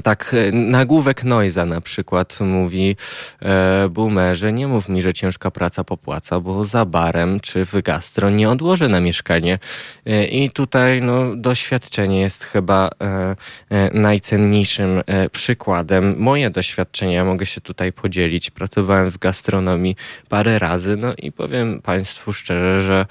tak, 0.02 0.34
e, 0.34 0.52
nagłówek 0.52 1.24
Noiza 1.24 1.66
na 1.66 1.80
przykład 1.80 2.40
mówi 2.40 2.96
e, 3.42 3.88
boomerze, 3.88 4.52
nie 4.52 4.68
mów 4.68 4.88
mi, 4.88 5.02
że 5.02 5.14
ciężka 5.14 5.50
praca 5.50 5.84
popłaca, 5.84 6.40
bo 6.40 6.64
za 6.64 6.84
barem 6.84 7.40
czy 7.40 7.64
w 7.64 7.82
gastro 7.82 8.30
nie 8.30 8.50
odłożę 8.50 8.88
na 8.88 9.00
mieszkanie. 9.00 9.58
E, 10.06 10.24
I 10.24 10.50
tutaj 10.50 11.02
no, 11.02 11.36
doświadczenie 11.36 12.20
jest 12.20 12.44
chyba 12.44 12.90
e, 13.00 13.36
e, 13.70 13.90
najcenniejszym 13.98 15.02
e, 15.06 15.28
przykładem. 15.28 16.14
Moje 16.18 16.50
doświadczenia 16.50 17.24
mogę 17.24 17.46
się 17.46 17.60
tutaj 17.60 17.92
podzielić. 17.92 18.50
Pracowałem 18.50 19.10
w 19.10 19.18
gastronomii 19.18 19.96
parę 20.28 20.58
razy, 20.58 20.96
no 20.96 21.14
i 21.18 21.32
powiem 21.32 21.82
Państwu 21.82 22.32
szczerze, 22.32 22.82
że 22.82 23.06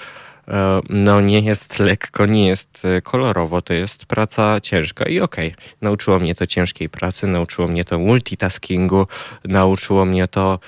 no 0.89 1.21
nie 1.21 1.39
jest 1.39 1.79
lekko, 1.79 2.25
nie 2.25 2.47
jest 2.47 2.85
e, 2.85 3.01
kolorowo, 3.01 3.61
to 3.61 3.73
jest 3.73 4.05
praca 4.05 4.61
ciężka. 4.61 5.05
I 5.05 5.19
okej, 5.19 5.47
okay, 5.53 5.63
nauczyło 5.81 6.19
mnie 6.19 6.35
to 6.35 6.47
ciężkiej 6.47 6.89
pracy, 6.89 7.27
nauczyło 7.27 7.67
mnie 7.67 7.85
to 7.85 7.99
multitaskingu, 7.99 9.07
nauczyło 9.45 10.05
mnie 10.05 10.27
to 10.27 10.59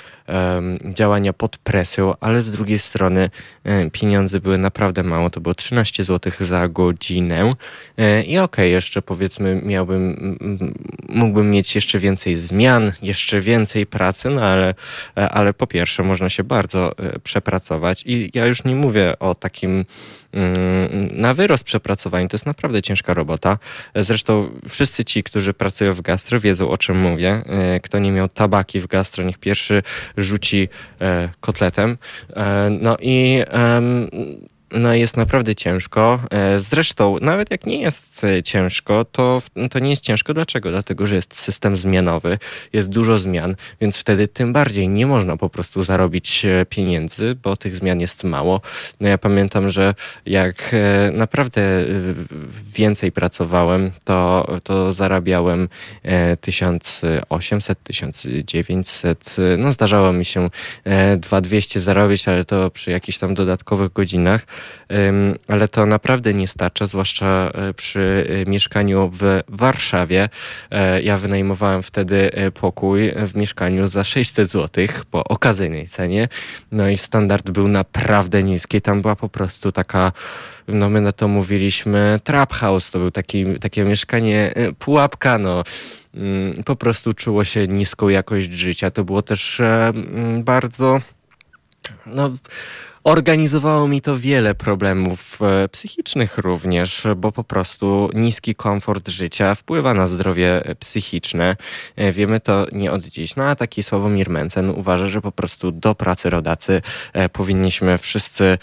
działania 0.93 1.33
pod 1.33 1.57
presją, 1.57 2.13
ale 2.19 2.41
z 2.41 2.51
drugiej 2.51 2.79
strony 2.79 3.29
pieniądze 3.91 4.39
były 4.39 4.57
naprawdę 4.57 5.03
mało, 5.03 5.29
to 5.29 5.41
było 5.41 5.55
13 5.55 6.03
zł 6.03 6.31
za 6.39 6.67
godzinę. 6.67 7.53
I 8.27 8.37
okej, 8.37 8.39
okay, 8.39 8.67
jeszcze 8.67 9.01
powiedzmy 9.01 9.61
miałbym, 9.65 10.37
mógłbym 11.09 11.51
mieć 11.51 11.75
jeszcze 11.75 11.99
więcej 11.99 12.37
zmian, 12.37 12.91
jeszcze 13.01 13.41
więcej 13.41 13.85
pracy, 13.85 14.29
no 14.29 14.41
ale, 14.41 14.73
ale 15.15 15.53
po 15.53 15.67
pierwsze 15.67 16.03
można 16.03 16.29
się 16.29 16.43
bardzo 16.43 16.95
przepracować. 17.23 18.03
I 18.05 18.31
ja 18.33 18.45
już 18.45 18.63
nie 18.63 18.75
mówię 18.75 19.19
o 19.19 19.35
takim 19.35 19.85
na 21.11 21.33
wyrost 21.33 21.63
przepracowaniu, 21.63 22.27
to 22.27 22.35
jest 22.35 22.45
naprawdę 22.45 22.81
ciężka 22.81 23.13
robota. 23.13 23.57
Zresztą 23.95 24.49
wszyscy 24.69 25.05
ci, 25.05 25.23
którzy 25.23 25.53
pracują 25.53 25.93
w 25.93 26.01
gastro 26.01 26.39
wiedzą 26.39 26.69
o 26.69 26.77
czym 26.77 26.97
mówię. 26.97 27.43
E, 27.45 27.79
kto 27.79 27.99
nie 27.99 28.11
miał 28.11 28.27
tabaki 28.27 28.79
w 28.79 28.87
gastro, 28.87 29.23
niech 29.23 29.37
pierwszy 29.37 29.83
rzuci 30.17 30.69
e, 31.01 31.29
kotletem. 31.39 31.97
E, 32.35 32.69
no 32.81 32.97
i 32.99 33.43
no 34.73 34.93
jest 34.93 35.17
naprawdę 35.17 35.55
ciężko. 35.55 36.19
E, 36.31 36.59
zresztą, 36.59 37.17
nawet 37.21 37.51
jak 37.51 37.65
nie 37.65 37.81
jest 37.81 38.23
e, 38.23 38.43
ciężko, 38.43 39.05
to, 39.05 39.41
to 39.71 39.79
nie 39.79 39.89
jest 39.89 40.01
ciężko. 40.01 40.33
Dlaczego? 40.33 40.71
Dlatego, 40.71 41.07
że 41.07 41.15
jest 41.15 41.35
system 41.39 41.77
zmianowy, 41.77 42.37
jest 42.73 42.89
dużo 42.89 43.19
zmian, 43.19 43.55
więc 43.81 43.97
wtedy 43.97 44.27
tym 44.27 44.53
bardziej 44.53 44.89
nie 44.89 45.07
można 45.07 45.37
po 45.37 45.49
prostu 45.49 45.83
zarobić 45.83 46.45
e, 46.45 46.65
pieniędzy, 46.65 47.35
bo 47.43 47.57
tych 47.57 47.75
zmian 47.75 47.99
jest 47.99 48.23
mało. 48.23 48.61
No 48.99 49.07
ja 49.09 49.17
pamiętam, 49.17 49.69
że 49.69 49.93
jak 50.25 50.75
naprawdę 51.13 51.85
więcej 52.73 53.11
pracowałem, 53.11 53.91
to, 54.03 54.47
to 54.63 54.91
zarabiałem 54.91 55.69
1800, 56.41 57.83
1900. 57.83 59.35
No 59.57 59.71
zdarzało 59.71 60.13
mi 60.13 60.25
się 60.25 60.49
2200 61.17 61.79
zarobić, 61.79 62.27
ale 62.27 62.45
to 62.45 62.71
przy 62.71 62.91
jakichś 62.91 63.17
tam 63.17 63.33
dodatkowych 63.33 63.93
godzinach 63.93 64.45
ale 65.47 65.67
to 65.67 65.85
naprawdę 65.85 66.33
nie 66.33 66.47
starcza, 66.47 66.85
zwłaszcza 66.85 67.51
e, 67.53 67.73
przy 67.73 68.27
e, 68.29 68.49
mieszkaniu 68.49 69.11
w 69.13 69.41
Warszawie. 69.49 70.29
E, 70.71 71.01
ja 71.01 71.17
wynajmowałem 71.17 71.83
wtedy 71.83 72.31
pokój 72.61 73.11
w 73.27 73.35
mieszkaniu 73.35 73.87
za 73.87 74.03
600 74.03 74.49
zł 74.49 74.87
po 75.11 75.23
okazyjnej 75.23 75.87
cenie. 75.87 76.27
No 76.71 76.89
i 76.89 76.97
standard 76.97 77.49
był 77.49 77.67
naprawdę 77.67 78.43
niski. 78.43 78.81
Tam 78.81 79.01
była 79.01 79.15
po 79.15 79.29
prostu 79.29 79.71
taka 79.71 80.11
no 80.67 80.89
my 80.89 81.01
na 81.01 81.11
to 81.11 81.27
mówiliśmy 81.27 82.19
trap 82.23 82.53
house, 82.53 82.91
to 82.91 82.99
był 82.99 83.11
taki, 83.11 83.45
takie 83.59 83.83
mieszkanie 83.83 84.53
pułapka, 84.79 85.37
no 85.37 85.63
mm, 86.15 86.63
po 86.63 86.75
prostu 86.75 87.13
czuło 87.13 87.43
się 87.43 87.67
niską 87.67 88.09
jakość 88.09 88.51
życia. 88.51 88.91
To 88.91 89.03
było 89.03 89.21
też 89.21 89.61
bardzo 90.39 91.01
no 92.05 92.31
Organizowało 93.03 93.87
mi 93.87 94.01
to 94.01 94.17
wiele 94.17 94.55
problemów 94.55 95.39
e, 95.41 95.69
psychicznych 95.69 96.37
również, 96.37 97.07
bo 97.15 97.31
po 97.31 97.43
prostu 97.43 98.09
niski 98.13 98.55
komfort 98.55 99.09
życia 99.09 99.55
wpływa 99.55 99.93
na 99.93 100.07
zdrowie 100.07 100.61
psychiczne. 100.79 101.55
E, 101.95 102.11
wiemy 102.11 102.39
to 102.39 102.67
nie 102.71 102.91
od 102.91 103.03
dziś. 103.03 103.35
No 103.35 103.43
a 103.43 103.55
taki 103.55 103.83
Sławomir 103.83 104.29
Mencen 104.29 104.69
uważa, 104.69 105.07
że 105.07 105.21
po 105.21 105.31
prostu 105.31 105.71
do 105.71 105.95
pracy 105.95 106.29
rodacy 106.29 106.81
e, 107.13 107.29
powinniśmy 107.29 107.97
wszyscy 107.97 108.57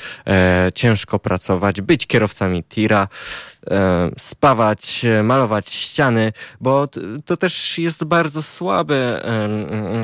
ciężko 0.74 1.18
pracować, 1.18 1.80
być 1.80 2.06
kierowcami 2.06 2.64
tira, 2.64 3.08
E, 3.59 3.59
spawać, 4.18 5.06
malować 5.22 5.70
ściany, 5.70 6.32
bo 6.60 6.88
to 7.24 7.36
też 7.36 7.78
jest 7.78 8.04
bardzo 8.04 8.42
słaby, 8.42 9.20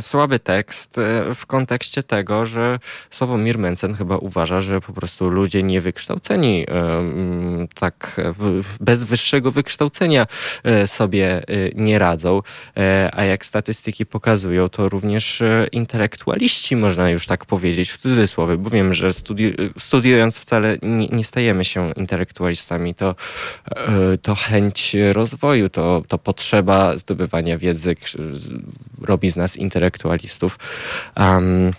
słaby 0.01 0.39
tekst 0.39 0.99
e, 0.99 1.35
w 1.35 1.47
kontekście 1.47 2.03
tego, 2.03 2.45
że 2.45 2.79
Sławomir 3.11 3.59
Mencen 3.59 3.95
chyba 3.95 4.17
uważa, 4.17 4.61
że 4.61 4.81
po 4.81 4.93
prostu 4.93 5.31
ludzie 5.31 5.63
niewykształceni, 5.63 6.67
tak 7.75 8.21
bez 8.81 9.05
wyższego 9.05 9.51
wykształcenia 9.51 10.27
e, 10.65 10.87
sobie 10.87 11.43
nie 11.75 11.99
radzą, 11.99 12.43
a 13.13 13.25
jak 13.25 13.47
statystyki 13.47 14.07
pokazują, 14.07 14.69
to 14.69 14.89
również 14.89 15.43
intelektualiści, 15.73 16.77
można 16.77 17.11
już 17.11 17.27
tak 17.27 17.45
powiedzieć 17.45 17.91
w 17.91 17.99
cudzysłowie, 17.99 18.57
bo 18.57 18.71
wiem, 18.71 18.95
że 18.95 19.13
studi 19.13 19.55
studiując 19.79 20.39
wcale 20.39 20.79
nie, 20.83 21.07
nie 21.07 21.25
stajemy 21.25 21.65
się 21.65 21.93
intelektualistami, 21.97 22.95
to 22.95 23.07
E, 23.07 23.46
to 24.23 24.35
chęć 24.35 24.97
rozwoju, 25.13 25.69
to, 25.69 26.03
to 26.09 26.19
potrzeba 26.19 26.97
zdobywania 26.97 27.59
wiedzy 27.59 27.97
robi 29.03 29.31
z 29.31 29.37
nas 29.37 29.57
intelektualistów. 29.57 30.59
Um, 31.17 31.73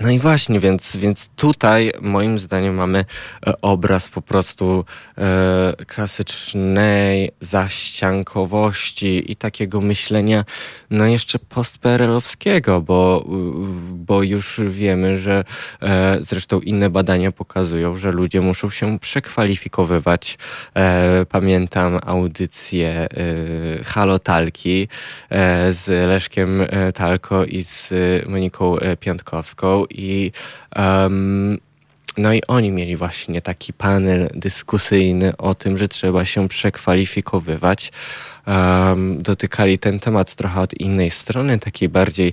no 0.00 0.10
i 0.10 0.18
właśnie, 0.18 0.60
więc, 0.60 0.96
więc 0.96 1.28
tutaj 1.28 1.92
moim 2.00 2.38
zdaniem 2.38 2.74
mamy 2.74 3.04
e, 3.46 3.60
obraz 3.60 4.08
po 4.08 4.22
prostu 4.22 4.84
e, 5.18 5.72
klasycznej 5.86 7.30
zaściankowości 7.40 9.32
i 9.32 9.36
takiego 9.36 9.80
myślenia, 9.80 10.44
no 10.90 11.06
jeszcze 11.06 11.38
postperelowskiego, 11.38 12.80
bo, 12.80 13.24
bo 13.92 14.22
już 14.22 14.60
wiemy, 14.68 15.18
że 15.18 15.44
e, 15.82 16.16
zresztą 16.20 16.60
inne 16.60 16.90
badania 16.90 17.32
pokazują, 17.32 17.96
że 17.96 18.10
ludzie 18.10 18.40
muszą 18.40 18.70
się 18.70 18.98
przekwalifikowywać. 18.98 20.38
E, 20.76 21.26
pamiętam 21.28 21.98
audycję 22.06 22.88
e, 22.90 23.08
Halotalki 23.84 24.88
e, 25.30 25.72
z 25.72 25.88
Leszkiem 25.88 26.60
e, 26.60 26.92
Talko 26.92 27.44
i 27.44 27.62
z 27.62 27.92
Moniką 28.28 28.76
Piątkowską 29.00 29.75
i 29.84 30.32
um, 30.74 31.60
no 32.16 32.32
i 32.34 32.42
oni 32.48 32.70
mieli 32.70 32.96
właśnie 32.96 33.42
taki 33.42 33.72
panel 33.72 34.28
dyskusyjny 34.34 35.36
o 35.36 35.54
tym, 35.54 35.78
że 35.78 35.88
trzeba 35.88 36.24
się 36.24 36.48
przekwalifikowywać. 36.48 37.92
Um, 38.46 39.22
dotykali 39.22 39.78
ten 39.78 39.98
temat 40.00 40.34
trochę 40.34 40.60
od 40.60 40.80
innej 40.80 41.10
strony, 41.10 41.58
takiej 41.58 41.88
bardziej, 41.88 42.32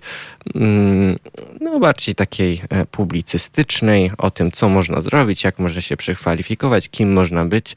mm, 0.56 1.20
no 1.62 1.80
bardziej 1.80 2.16
takiej 2.16 2.62
e, 2.70 2.86
publicystycznej, 2.86 4.12
o 4.18 4.32
tym, 4.32 4.52
co 4.52 4.70
można 4.70 5.02
zrobić, 5.02 5.44
jak 5.44 5.60
można 5.60 5.82
się 5.82 5.98
przekwalifikować, 5.98 6.90
kim 6.90 7.14
można 7.14 7.46
być. 7.46 7.76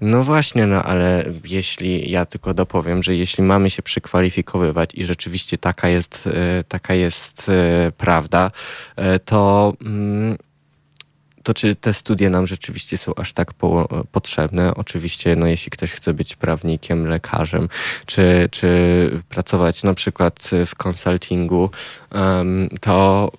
No 0.00 0.24
właśnie, 0.24 0.66
no 0.66 0.82
ale 0.82 1.24
jeśli, 1.44 2.10
ja 2.10 2.24
tylko 2.24 2.54
dopowiem, 2.54 3.02
że 3.02 3.16
jeśli 3.16 3.44
mamy 3.44 3.70
się 3.70 3.82
przekwalifikowywać 3.82 4.90
i 4.94 5.06
rzeczywiście 5.06 5.58
taka 5.58 5.88
jest, 5.88 6.26
e, 6.26 6.64
taka 6.64 6.94
jest 6.94 7.48
e, 7.48 7.92
prawda, 7.96 8.50
to 9.24 9.72
mm, 9.80 10.36
to 11.42 11.54
czy 11.54 11.74
te 11.74 11.94
studie 11.94 12.30
nam 12.30 12.46
rzeczywiście 12.46 12.96
są 12.96 13.14
aż 13.14 13.32
tak 13.32 13.52
po, 13.52 13.88
potrzebne? 14.12 14.74
Oczywiście, 14.74 15.36
no 15.36 15.46
jeśli 15.46 15.70
ktoś 15.70 15.92
chce 15.92 16.14
być 16.14 16.36
prawnikiem, 16.36 17.06
lekarzem, 17.06 17.68
czy, 18.06 18.48
czy 18.50 19.22
pracować 19.28 19.82
na 19.82 19.94
przykład 19.94 20.50
w 20.66 20.74
konsultingu, 20.74 21.70
to 22.80 23.30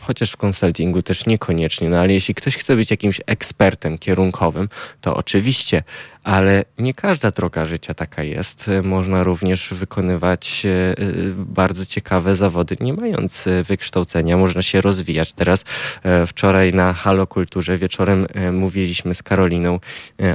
chociaż 0.00 0.32
w 0.32 0.36
konsultingu 0.36 1.02
też 1.02 1.26
niekoniecznie, 1.26 1.88
no 1.88 1.98
ale 1.98 2.12
jeśli 2.12 2.34
ktoś 2.34 2.56
chce 2.56 2.76
być 2.76 2.90
jakimś 2.90 3.20
ekspertem 3.26 3.98
kierunkowym, 3.98 4.68
to 5.00 5.16
oczywiście, 5.16 5.82
ale 6.24 6.64
nie 6.78 6.94
każda 6.94 7.30
droga 7.30 7.66
życia 7.66 7.94
taka 7.94 8.22
jest. 8.22 8.70
Można 8.82 9.22
również 9.22 9.74
wykonywać 9.74 10.66
e, 10.66 10.94
bardzo 11.36 11.86
ciekawe 11.86 12.34
zawody, 12.34 12.76
nie 12.80 12.92
mając 12.92 13.46
e, 13.46 13.62
wykształcenia. 13.62 14.36
Można 14.36 14.62
się 14.62 14.80
rozwijać. 14.80 15.32
Teraz 15.32 15.64
e, 16.02 16.26
wczoraj 16.26 16.74
na 16.74 16.92
Halokulturze 16.92 17.78
wieczorem 17.78 18.26
mówiliśmy 18.52 19.14
z 19.14 19.22
Karoliną 19.22 19.80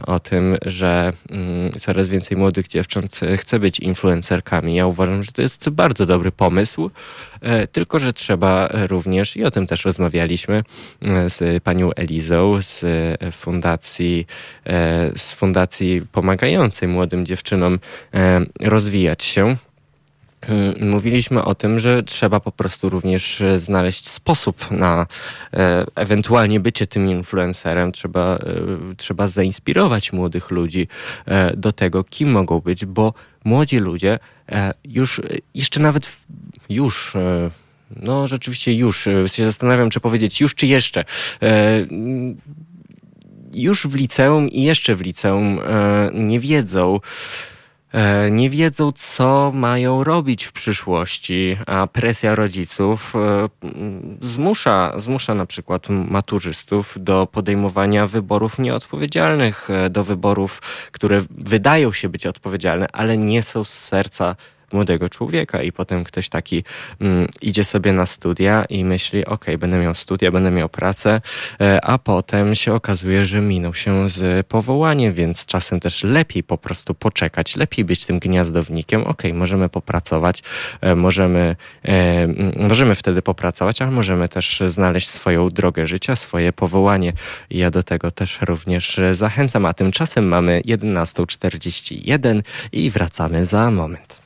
o 0.08 0.20
tym, 0.20 0.58
że 0.66 1.14
mm, 1.30 1.72
coraz 1.80 2.10
więcej 2.10 2.38
młodych 2.38 2.68
dziewcząt 2.68 3.20
chce 3.38 3.60
być 3.60 3.80
influencerkami. 3.80 4.76
Ja 4.76 4.88
uważam, 4.88 5.24
że 5.24 5.32
to 5.32 5.42
jest 5.42 5.70
bardzo 5.70 6.06
dobry 6.06 6.32
pomysł, 6.32 6.92
tylko 7.72 8.00
że 8.00 8.14
trzeba 8.14 8.70
również, 8.88 9.38
i 9.38 9.44
o 9.44 9.52
tym 9.52 9.68
też 9.68 9.86
rozmawialiśmy 9.86 10.64
z 11.28 11.64
panią 11.64 11.94
Elizą 11.94 12.62
z 12.62 12.86
fundacji, 13.36 14.28
z 15.16 15.34
fundacji 15.34 15.79
pomagającej 16.12 16.88
młodym 16.88 17.26
dziewczynom 17.26 17.80
e, 18.14 18.46
rozwijać 18.60 19.24
się. 19.24 19.58
E, 20.42 20.86
mówiliśmy 20.86 21.44
o 21.44 21.56
tym, 21.56 21.80
że 21.80 22.04
trzeba 22.04 22.40
po 22.40 22.52
prostu 22.52 22.90
również 22.90 23.44
znaleźć 23.58 24.10
sposób 24.10 24.72
na 24.72 25.08
e, 25.54 25.86
ewentualnie 25.96 26.60
bycie 26.60 26.88
tym 26.88 27.10
influencerem. 27.10 27.92
Trzeba, 27.92 28.40
trzeba 28.98 29.28
zainspirować 29.28 30.14
młodych 30.14 30.52
ludzi 30.52 30.88
do 31.58 31.72
tego, 31.72 32.04
kim 32.04 32.32
mogą 32.32 32.60
być, 32.60 32.86
bo 32.86 33.14
młodzi 33.44 33.78
ludzie 33.78 34.20
już, 34.86 35.22
jeszcze 35.56 35.80
nawet 35.80 36.10
już, 36.70 37.14
no 37.96 38.28
rzeczywiście 38.28 38.74
już, 38.74 39.08
się 39.28 39.46
zastanawiam, 39.46 39.90
czy 39.90 40.00
powiedzieć 40.00 40.42
już, 40.42 40.56
czy 40.56 40.68
jeszcze 40.68 41.06
już 43.54 43.88
w 43.88 43.95
liceum 43.95 44.50
i 44.50 44.64
jeszcze 44.64 44.95
w 44.95 45.02
liceum 45.02 45.60
e, 45.60 46.12
nie 46.14 46.39
wiedzą, 46.39 47.00
E, 47.93 48.32
nie 48.32 48.50
wiedzą, 48.50 48.91
co 48.91 49.52
mają 49.56 50.04
robić 50.04 50.45
w 50.45 50.52
przyszłości, 50.52 51.58
a 51.66 51.88
presja 51.88 52.36
rodziców 52.36 53.14
e, 53.16 53.50
zmusza, 54.22 54.93
zmusza 54.97 55.34
na 55.34 55.45
przykład 55.45 55.89
maturzystów 55.89 56.97
do 57.00 57.28
podejmowania 57.32 58.08
wyborów 58.08 58.60
nieodpowiedzialnych, 58.60 59.70
do 59.89 60.04
wyborów, 60.04 60.62
które 60.91 61.22
wydają 61.30 61.93
się 61.93 62.10
być 62.10 62.28
odpowiedzialne, 62.28 62.88
ale 62.93 63.18
nie 63.18 63.43
są 63.43 63.64
z 63.64 63.74
serca 63.74 64.36
młodego 64.74 65.10
człowieka 65.10 65.62
i 65.62 65.72
potem 65.72 66.04
ktoś 66.04 66.30
taki 66.30 66.64
mm, 67.02 67.28
idzie 67.42 67.64
sobie 67.64 67.94
na 67.94 68.06
studia 68.06 68.66
i 68.70 68.84
myśli, 68.84 69.26
ok, 69.26 69.46
będę 69.60 69.80
miał 69.80 69.96
studia, 69.96 70.32
będę 70.32 70.52
miał 70.52 70.70
pracę, 70.70 71.22
e, 71.62 71.86
a 71.86 71.98
potem 71.98 72.56
się 72.56 72.74
okazuje, 72.74 73.26
że 73.26 73.42
minął 73.42 73.74
się 73.74 74.10
z 74.10 74.48
powołaniem, 74.48 75.14
więc 75.14 75.46
czasem 75.46 75.80
też 75.80 76.04
lepiej 76.04 76.44
po 76.44 76.58
prostu 76.58 76.94
poczekać, 76.94 77.56
lepiej 77.56 77.86
być 77.86 78.06
tym 78.06 78.20
gniazdownikiem, 78.20 79.04
ok, 79.04 79.24
możemy 79.34 79.70
popracować, 79.70 80.44
e, 80.82 80.96
możemy, 80.96 81.56
e, 81.86 82.28
możemy 82.68 82.96
wtedy 82.96 83.22
popracować, 83.22 83.82
ale 83.82 83.92
możemy 83.92 84.30
też 84.30 84.64
znaleźć 84.68 85.10
swoją 85.10 85.50
drogę 85.50 85.88
życia, 85.88 86.16
swoje 86.16 86.54
powołanie. 86.54 87.14
Ja 87.50 87.72
do 87.72 87.84
tego 87.84 88.12
też 88.12 88.40
również 88.42 89.00
zachęcam, 89.14 89.66
a 89.66 89.74
tymczasem 89.74 90.28
mamy 90.28 90.62
11.41 90.66 92.42
i 92.72 92.90
wracamy 92.90 93.46
za 93.46 93.72
moment. 93.72 94.19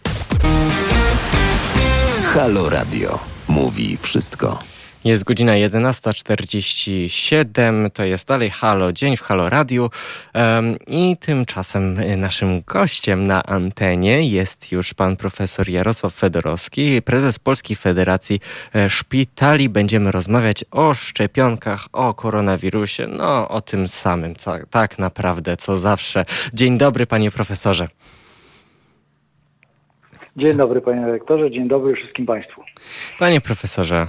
Halo 2.34 2.70
Radio. 2.70 3.20
Mówi 3.48 3.98
wszystko. 3.98 4.64
Jest 5.04 5.24
godzina 5.24 5.52
11.47, 5.52 7.90
to 7.90 8.04
jest 8.04 8.28
dalej 8.28 8.50
Halo 8.50 8.94
Dzień 8.94 9.18
w 9.18 9.22
Halo 9.22 9.50
Radiu 9.50 9.90
um, 10.34 10.78
i 10.88 11.18
tymczasem 11.18 11.98
naszym 12.18 12.62
gościem 12.62 13.28
na 13.28 13.44
antenie 13.44 14.30
jest 14.30 14.72
już 14.72 14.94
pan 14.94 15.18
profesor 15.18 15.70
Jarosław 15.70 16.14
Fedorowski, 16.14 17.02
prezes 17.02 17.40
Polskiej 17.40 17.76
Federacji 17.76 18.40
e, 18.76 18.90
Szpitali. 18.90 19.70
Będziemy 19.70 20.12
rozmawiać 20.12 20.66
o 20.72 20.94
szczepionkach, 20.94 21.88
o 21.94 22.14
koronawirusie, 22.14 23.08
no 23.08 23.50
o 23.50 23.62
tym 23.62 23.88
samym, 23.88 24.36
co, 24.36 24.54
tak 24.70 25.00
naprawdę, 25.00 25.58
co 25.58 25.78
zawsze. 25.78 26.26
Dzień 26.54 26.78
dobry 26.78 27.08
panie 27.08 27.32
profesorze. 27.32 27.88
Dzień 30.38 30.58
dobry 30.58 30.82
panie 30.82 31.06
rektorze, 31.06 31.52
dzień 31.52 31.68
dobry 31.68 31.96
wszystkim 31.96 32.26
państwu. 32.26 32.62
Panie 33.20 33.42
profesorze, 33.42 33.96
e, 33.96 34.08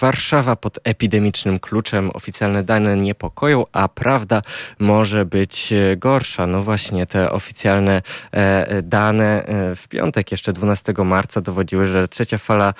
Warszawa 0.00 0.56
pod 0.56 0.78
epidemicznym 0.84 1.58
kluczem, 1.58 2.10
oficjalne 2.14 2.62
dane 2.62 2.96
niepokoją, 2.96 3.64
a 3.72 3.88
prawda 3.88 4.42
może 4.78 5.24
być 5.24 5.72
e, 5.72 5.96
gorsza. 5.96 6.46
No 6.46 6.62
właśnie 6.62 7.06
te 7.06 7.30
oficjalne 7.30 8.02
e, 8.32 8.82
dane 8.82 9.44
w 9.76 9.88
piątek, 9.88 10.32
jeszcze 10.32 10.52
12 10.52 10.92
marca 11.04 11.40
dowodziły, 11.40 11.86
że 11.86 12.08
trzecia 12.08 12.38
fala 12.38 12.74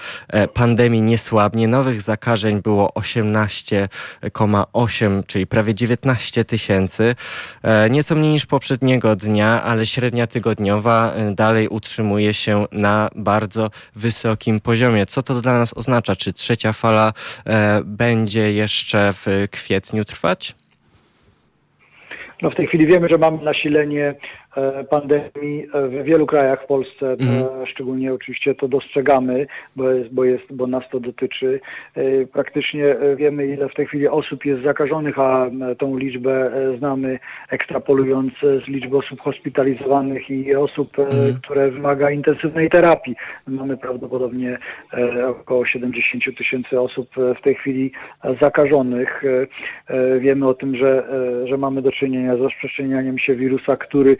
pandemii 0.55 1.03
nie 1.03 1.18
słabnie. 1.18 1.68
Nowych 1.68 2.03
zakażeń 2.03 2.62
było 2.62 2.89
18,8, 2.89 5.22
czyli 5.26 5.47
prawie 5.47 5.74
19 5.74 6.45
tysięcy. 6.45 7.14
Nieco 7.91 8.14
mniej 8.14 8.32
niż 8.32 8.47
poprzedniego 8.47 9.16
dnia, 9.16 9.62
ale 9.62 9.87
średnia 9.87 10.26
tygodniowa 10.26 11.12
dalej 11.35 11.68
utrzymuje 11.68 12.35
się 12.35 12.66
na 12.75 13.09
bardzo 13.16 13.70
wysokim 13.97 14.61
poziomie. 14.61 15.07
Co 15.07 15.22
to 15.22 15.35
dla 15.35 15.53
nas 15.53 15.77
oznacza? 15.77 16.16
Czy 16.16 16.33
trzecia 16.33 16.72
fala 16.72 17.12
e, 17.47 17.81
będzie 17.85 18.53
jeszcze 18.53 19.12
w 19.12 19.49
kwietniu 19.51 20.05
trwać? 20.05 20.55
No 22.43 22.51
w 22.51 22.55
tej 22.55 22.66
chwili 22.66 22.87
wiemy, 22.87 23.09
że 23.09 23.18
mamy 23.18 23.45
nasilenie 23.45 24.14
pandemii 24.91 25.67
e, 25.75 25.89
w 25.89 26.05
wielu 26.05 26.27
krajach 26.27 26.63
w 26.63 26.67
Polsce, 26.67 27.11
mhm. 27.11 27.67
szczególnie 27.67 28.15
oczywiście 28.15 28.55
to 28.55 28.69
dostrzegamy, 28.69 29.47
bo, 29.77 29.91
jest, 29.91 30.15
bo, 30.15 30.25
jest, 30.25 30.53
bo 30.53 30.67
nas 30.67 30.85
to 30.91 31.01
dotyczy. 31.01 31.61
E, 31.95 32.27
praktycznie 32.27 32.97
wiemy, 33.17 33.47
ile 33.47 33.69
w 33.69 33.75
tej 33.75 33.87
chwili 33.87 34.09
osób 34.09 34.45
jest 34.45 34.63
zakażonych, 34.63 35.19
a 35.19 35.51
tą 35.79 35.97
liczbę 35.97 36.51
znamy 36.79 37.19
ekstrapolując 37.51 38.33
z 38.41 38.69
liczby 38.69 38.97
osób 38.97 39.21
hospitalizowanych 39.21 40.31
i 40.31 40.55
osób, 40.55 40.99
mhm. 40.99 41.35
które 41.43 41.71
wymaga 41.71 42.11
intensywnej 42.11 42.71
terapii. 42.71 43.17
Mamy 43.47 43.77
prawdopodobnie 43.77 44.59
około 45.29 45.67
70 45.67 46.25
tysięcy 46.39 46.81
osób 46.81 47.11
w 47.39 47.43
tej 47.43 47.55
chwili 47.55 47.93
zakażonych. 48.41 49.23
Wiemy 50.19 50.49
o 50.49 50.55
tym, 50.55 50.77
że, 50.77 51.05
że 51.45 51.57
mamy 51.57 51.83
do 51.83 51.93
czynienia 51.93 52.37
z 52.37 52.41
rozprzestrzenianiem 52.41 53.19
się 53.19 53.35
wirusa, 53.35 53.77
który 53.77 54.17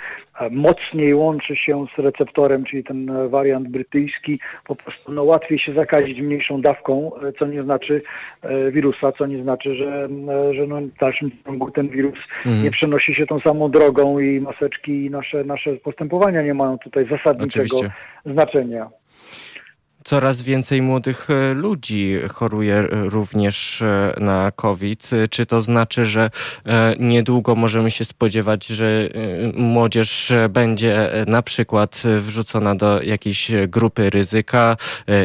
mocniej 0.51 1.15
łączy 1.15 1.57
się 1.57 1.87
z 1.97 1.99
receptorem, 1.99 2.65
czyli 2.65 2.85
ten 2.85 3.29
wariant 3.29 3.69
brytyjski, 3.69 4.39
po 4.65 4.77
prostu 4.77 5.13
no, 5.13 5.25
łatwiej 5.25 5.59
się 5.59 5.75
zakazić 5.75 6.21
mniejszą 6.21 6.61
dawką, 6.61 7.11
co 7.39 7.47
nie 7.47 7.63
znaczy 7.63 8.03
e, 8.43 8.71
wirusa, 8.71 9.13
co 9.13 9.27
nie 9.27 9.43
znaczy, 9.43 9.75
że, 9.75 10.09
e, 10.29 10.55
że 10.55 10.67
no, 10.67 10.81
w 10.81 10.99
dalszym 11.01 11.31
ciągu 11.45 11.71
ten 11.71 11.89
wirus 11.89 12.19
mhm. 12.47 12.65
nie 12.65 12.71
przenosi 12.71 13.15
się 13.15 13.27
tą 13.27 13.41
samą 13.41 13.71
drogą 13.71 14.19
i 14.19 14.41
maseczki 14.41 15.05
i 15.05 15.11
nasze, 15.11 15.45
nasze 15.45 15.73
postępowania 15.75 16.43
nie 16.43 16.55
mają 16.55 16.79
tutaj 16.79 17.07
zasadniczego 17.09 17.77
Oczywiście. 17.77 17.93
znaczenia. 18.27 18.91
Coraz 20.05 20.43
więcej 20.43 20.83
młodych 20.83 21.31
e, 21.31 21.55
ludzi 21.55 22.17
choruje 22.33 22.83
również 22.91 23.83
e, 23.83 24.15
na 24.21 24.53
COVID. 24.57 25.11
Czy 25.31 25.47
to 25.47 25.63
znaczy, 25.63 26.07
że 26.07 26.31
e, 26.67 26.95
niedługo 26.99 27.55
możemy 27.55 27.91
się 27.91 28.05
spodziewać, 28.05 28.67
że 28.67 29.09
młodzież 29.55 30.33
będzie 30.51 31.11
na 31.27 31.43
przykład 31.43 32.03
wrzucona 32.21 32.75
do 32.75 33.03
jakiejś 33.03 33.51
grupy 33.69 34.11
ryzyka 34.11 34.77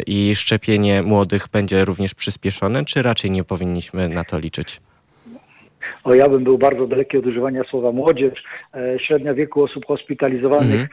i 0.08 0.36
szczepienie 0.36 1.04
młodych 1.04 1.48
będzie 1.52 1.86
również 1.86 2.14
przyspieszone, 2.14 2.86
czy 2.86 3.02
raczej 3.02 3.32
nie 3.32 3.44
powinniśmy 3.44 4.10
na 4.10 4.24
to 4.24 4.40
liczyć? 4.40 4.82
O 6.04 6.16
ja 6.16 6.30
bym 6.30 6.44
był 6.44 6.58
bardzo 6.58 6.88
daleki 6.88 7.18
od 7.18 7.26
używania 7.26 7.64
słowa 7.64 7.92
młodzież. 7.92 8.44
E, 8.74 9.00
średnia 9.00 9.34
wieku 9.34 9.64
osób 9.64 9.86
hospitalizowanych 9.86 10.76
mm 10.76 10.88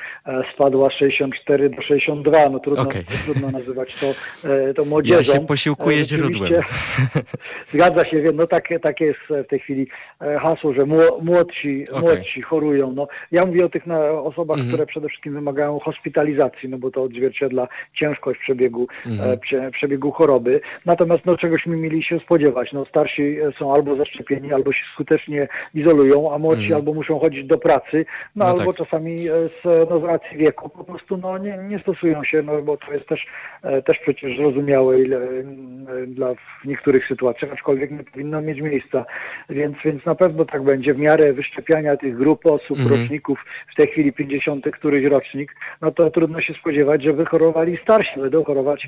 spadła 0.55 0.89
z 0.91 0.93
64 0.93 1.71
do 1.71 1.83
62. 1.83 2.49
No 2.51 2.59
trudno, 2.59 2.83
okay. 2.83 3.05
trudno 3.25 3.51
nazywać 3.51 3.95
to, 4.01 4.07
e, 4.51 4.75
to 4.75 4.85
młodzieżą. 4.85 5.33
Ja 5.33 5.39
się 5.39 5.47
posiłkuję 5.47 6.05
źródłem. 6.05 6.53
Zgadza 7.73 8.05
się, 8.05 8.23
wiem, 8.23 8.37
no 8.37 8.47
takie, 8.47 8.81
takie 8.81 9.05
jest 9.05 9.21
w 9.29 9.49
tej 9.49 9.59
chwili 9.59 9.87
hasło, 10.41 10.73
że 10.73 10.87
młodsi, 11.21 11.85
okay. 11.91 12.01
młodsi 12.01 12.43
chorują. 12.43 12.93
No, 12.93 13.09
ja 13.33 13.47
mówię 13.47 13.67
o 13.67 13.69
tych 13.69 13.83
osobach, 14.23 14.57
mm 14.59 14.69
które 14.69 14.87
przede 14.87 15.09
wszystkim 15.09 15.33
wymagają 15.33 15.79
hospitalizacji, 15.79 16.69
no 16.69 16.79
bo 16.79 16.91
to 16.91 17.03
odzwierciedla 17.03 17.69
ciężkość 17.95 18.41
przebiegu, 18.41 18.87
mm 19.07 19.39
przebiegu 19.73 20.11
choroby. 20.11 20.61
Natomiast 20.87 21.27
no, 21.27 21.37
czegoś 21.37 21.67
my 21.67 21.77
mieli 21.77 22.03
się 22.03 22.19
spodziewać. 22.19 22.73
No, 22.73 22.85
starsi 22.85 23.37
są 23.59 23.75
albo 23.75 23.97
zaszczepieni, 23.97 24.53
albo 24.53 24.73
się 24.73 24.85
skutecznie 24.97 25.49
izolują, 25.75 26.35
a 26.35 26.39
młodsi 26.39 26.67
mm. 26.67 26.77
albo 26.77 26.95
muszą 26.95 27.19
chodzić 27.19 27.47
do 27.47 27.59
pracy, 27.59 28.07
no, 28.37 28.45
no 28.45 28.51
albo 28.51 28.73
tak. 28.73 28.77
czasami 28.77 29.29
e, 29.29 29.33
z, 29.49 29.91
no, 29.91 30.01
z 30.01 30.05
racji 30.05 30.39
wieku 30.39 30.69
po 30.69 30.85
prostu 30.85 31.17
no, 31.17 31.39
nie, 31.39 31.59
nie 31.69 31.79
stosują 31.79 32.25
się, 32.25 32.43
no 32.43 32.63
bo 32.63 32.77
to 32.77 32.93
jest 32.93 33.07
też, 33.07 33.27
e, 33.63 33.83
też 33.83 33.99
przecież 33.99 34.37
zrozumiałe 34.37 35.01
ile, 35.01 35.17
e, 35.17 36.07
dla 36.07 36.35
w 36.35 36.65
niektórych 36.65 37.09
sytuacjach, 37.09 37.53
aczkolwiek 37.53 37.91
nie 37.91 38.05
powinno 38.05 38.43
mieć 38.43 38.61
miejsca. 38.61 39.05
Więc, 39.51 39.77
więc 39.85 40.05
na 40.05 40.15
pewno 40.15 40.45
tak 40.45 40.63
będzie 40.63 40.95
w 40.95 40.99
miarę 40.99 41.33
wyszczepiania 41.33 41.97
tych 41.97 42.17
grup 42.17 42.47
osób, 42.47 42.79
mm. 42.79 42.93
roczników, 42.93 43.45
w 43.73 43.75
tej 43.75 43.87
chwili 43.87 44.13
50 44.13 44.65
któryś 44.73 45.05
rocznik, 45.05 45.57
no 45.81 45.91
to 45.91 46.11
trudno 46.11 46.41
się 46.41 46.55
spodziewać, 46.55 47.03
że 47.03 47.13
wychorowali 47.13 47.79
starsi, 47.83 48.21
będą 48.21 48.45
chorować 48.45 48.87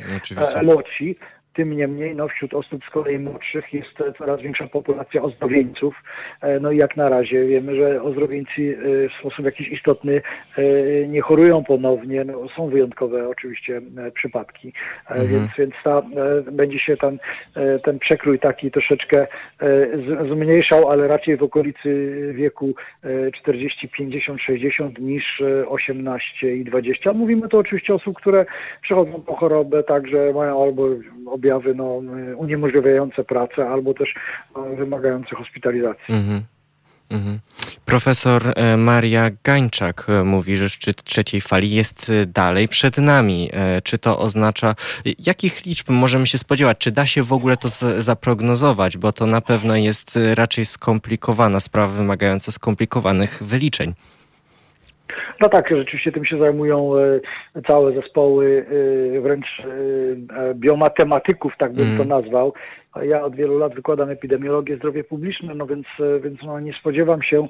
młodsi. 0.62 1.16
Tym 1.58 1.76
niemniej 1.76 2.16
no, 2.16 2.28
wśród 2.28 2.54
osób 2.54 2.84
z 2.84 2.90
kolei 2.90 3.18
młodszych 3.18 3.72
jest 3.72 4.18
coraz 4.18 4.40
większa 4.40 4.66
populacja 4.66 5.22
ozdrowieńców. 5.22 5.94
E, 6.40 6.60
no 6.60 6.72
i 6.72 6.76
jak 6.76 6.96
na 6.96 7.08
razie 7.08 7.44
wiemy, 7.44 7.76
że 7.76 8.02
ozdrowieńcy 8.02 8.78
e, 8.78 9.08
w 9.08 9.12
sposób 9.20 9.44
jakiś 9.44 9.68
istotny 9.68 10.22
e, 10.56 10.62
nie 11.08 11.20
chorują 11.20 11.64
ponownie. 11.64 12.24
No, 12.24 12.48
są 12.56 12.68
wyjątkowe 12.68 13.28
oczywiście 13.28 13.80
przypadki, 14.14 14.72
mhm. 15.10 15.28
więc, 15.28 15.50
więc 15.58 15.74
ta, 15.84 16.02
będzie 16.52 16.78
się 16.78 16.96
ten, 16.96 17.18
ten 17.84 17.98
przekrój 17.98 18.38
taki 18.38 18.70
troszeczkę 18.70 19.26
zmniejszał, 20.32 20.88
ale 20.90 21.08
raczej 21.08 21.36
w 21.36 21.42
okolicy 21.42 22.12
wieku 22.34 22.74
40, 23.34 23.88
50, 23.88 24.40
60 24.42 24.98
niż 24.98 25.42
18 25.66 26.54
i 26.54 26.64
20. 26.64 27.12
Mówimy 27.12 27.48
to 27.48 27.58
oczywiście 27.58 27.92
o 27.92 27.96
osób, 27.96 28.16
które 28.16 28.46
przechodzą 28.82 29.22
po 29.22 29.36
chorobę, 29.36 29.82
także 29.82 30.32
mają 30.34 30.62
albo 30.62 30.88
objawy 31.48 31.74
no, 31.74 32.02
uniemożliwiające 32.36 33.24
pracę 33.24 33.68
albo 33.68 33.94
też 33.94 34.14
no, 34.56 34.62
wymagające 34.76 35.36
hospitalizacji. 35.36 36.14
Mhm. 36.14 36.42
Mhm. 37.10 37.40
Profesor 37.84 38.42
e, 38.56 38.76
Maria 38.76 39.30
Gańczak 39.44 40.06
e, 40.08 40.24
mówi, 40.24 40.56
że 40.56 40.68
szczyt 40.68 41.02
trzeciej 41.02 41.40
fali 41.40 41.70
jest 41.70 42.10
e, 42.10 42.26
dalej 42.26 42.68
przed 42.68 42.98
nami. 42.98 43.50
Czy 43.84 43.98
to 43.98 44.18
oznacza, 44.18 44.74
jakich 45.18 45.66
liczb 45.66 45.88
możemy 45.90 46.26
się 46.26 46.38
spodziewać? 46.38 46.78
Czy 46.78 46.92
da 46.92 47.06
się 47.06 47.22
w 47.22 47.32
ogóle 47.32 47.56
to 47.56 47.68
zaprognozować? 47.98 48.96
Bo 48.96 49.12
to 49.12 49.26
na 49.26 49.40
pewno 49.40 49.76
jest 49.76 50.18
raczej 50.34 50.66
skomplikowana 50.66 51.60
sprawa, 51.60 51.92
wymagająca 51.92 52.52
skomplikowanych 52.52 53.42
wyliczeń. 53.42 53.94
No 55.40 55.48
tak, 55.48 55.68
rzeczywiście 55.70 56.12
tym 56.12 56.24
się 56.24 56.38
zajmują 56.38 56.92
całe 57.66 57.92
zespoły 57.92 58.66
wręcz 59.22 59.62
biomatematyków, 60.54 61.52
tak 61.58 61.72
bym 61.72 61.86
mm. 61.86 61.98
to 61.98 62.04
nazwał. 62.04 62.52
Ja 63.02 63.24
od 63.24 63.36
wielu 63.36 63.58
lat 63.58 63.74
wykładam 63.74 64.10
epidemiologię, 64.10 64.76
zdrowie 64.76 65.04
publiczne, 65.04 65.54
no 65.54 65.66
więc, 65.66 65.86
więc 66.22 66.42
no 66.42 66.60
nie 66.60 66.72
spodziewam 66.72 67.22
się 67.22 67.48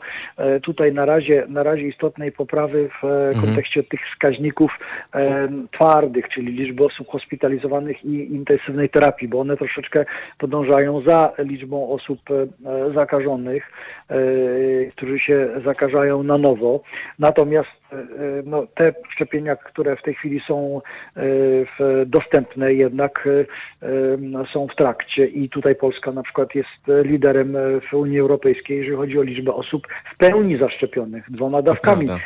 tutaj 0.63 0.93
na 0.93 1.05
razie, 1.05 1.45
na 1.49 1.63
razie 1.63 1.83
istotnej 1.83 2.33
poprawy 2.33 2.89
w 2.89 3.05
mhm. 3.05 3.47
kontekście 3.47 3.83
tych 3.83 4.01
wskaźników 4.13 4.79
twardych, 5.73 6.29
czyli 6.29 6.53
liczby 6.53 6.85
osób 6.85 7.09
hospitalizowanych 7.09 8.05
i 8.05 8.35
intensywnej 8.35 8.89
terapii, 8.89 9.29
bo 9.29 9.41
one 9.41 9.57
troszeczkę 9.57 10.05
podążają 10.39 11.01
za 11.01 11.33
liczbą 11.39 11.91
osób 11.91 12.21
zakażonych, 12.95 13.71
którzy 14.97 15.19
się 15.19 15.49
zakażają 15.65 16.23
na 16.23 16.39
nowo. 16.39 16.81
Natomiast 17.19 17.69
no, 18.45 18.67
te 18.75 18.95
szczepienia, 19.11 19.57
które 19.57 19.97
w 19.97 20.03
tej 20.03 20.15
chwili 20.15 20.41
są 20.47 20.81
dostępne, 22.07 22.75
jednak 22.75 23.29
są 24.53 24.67
w 24.67 24.77
trakcie 24.77 25.27
i 25.27 25.49
tutaj 25.49 25.75
Polska 25.75 26.13
na 26.13 26.23
przykład 26.23 26.55
jest 26.55 27.03
liderem 27.03 27.57
w 27.91 27.95
Unii 27.95 28.21
Europejskiej, 28.21 28.79
jeżeli 28.79 28.97
chodzi 28.97 29.19
o 29.19 29.23
liczbę 29.23 29.55
osób 29.55 29.87
w 30.15 30.17
pełni 30.17 30.57
zaszczepionych 30.57 31.31
dwoma 31.31 31.63
dawkami. 31.63 32.07
To, 32.07 32.19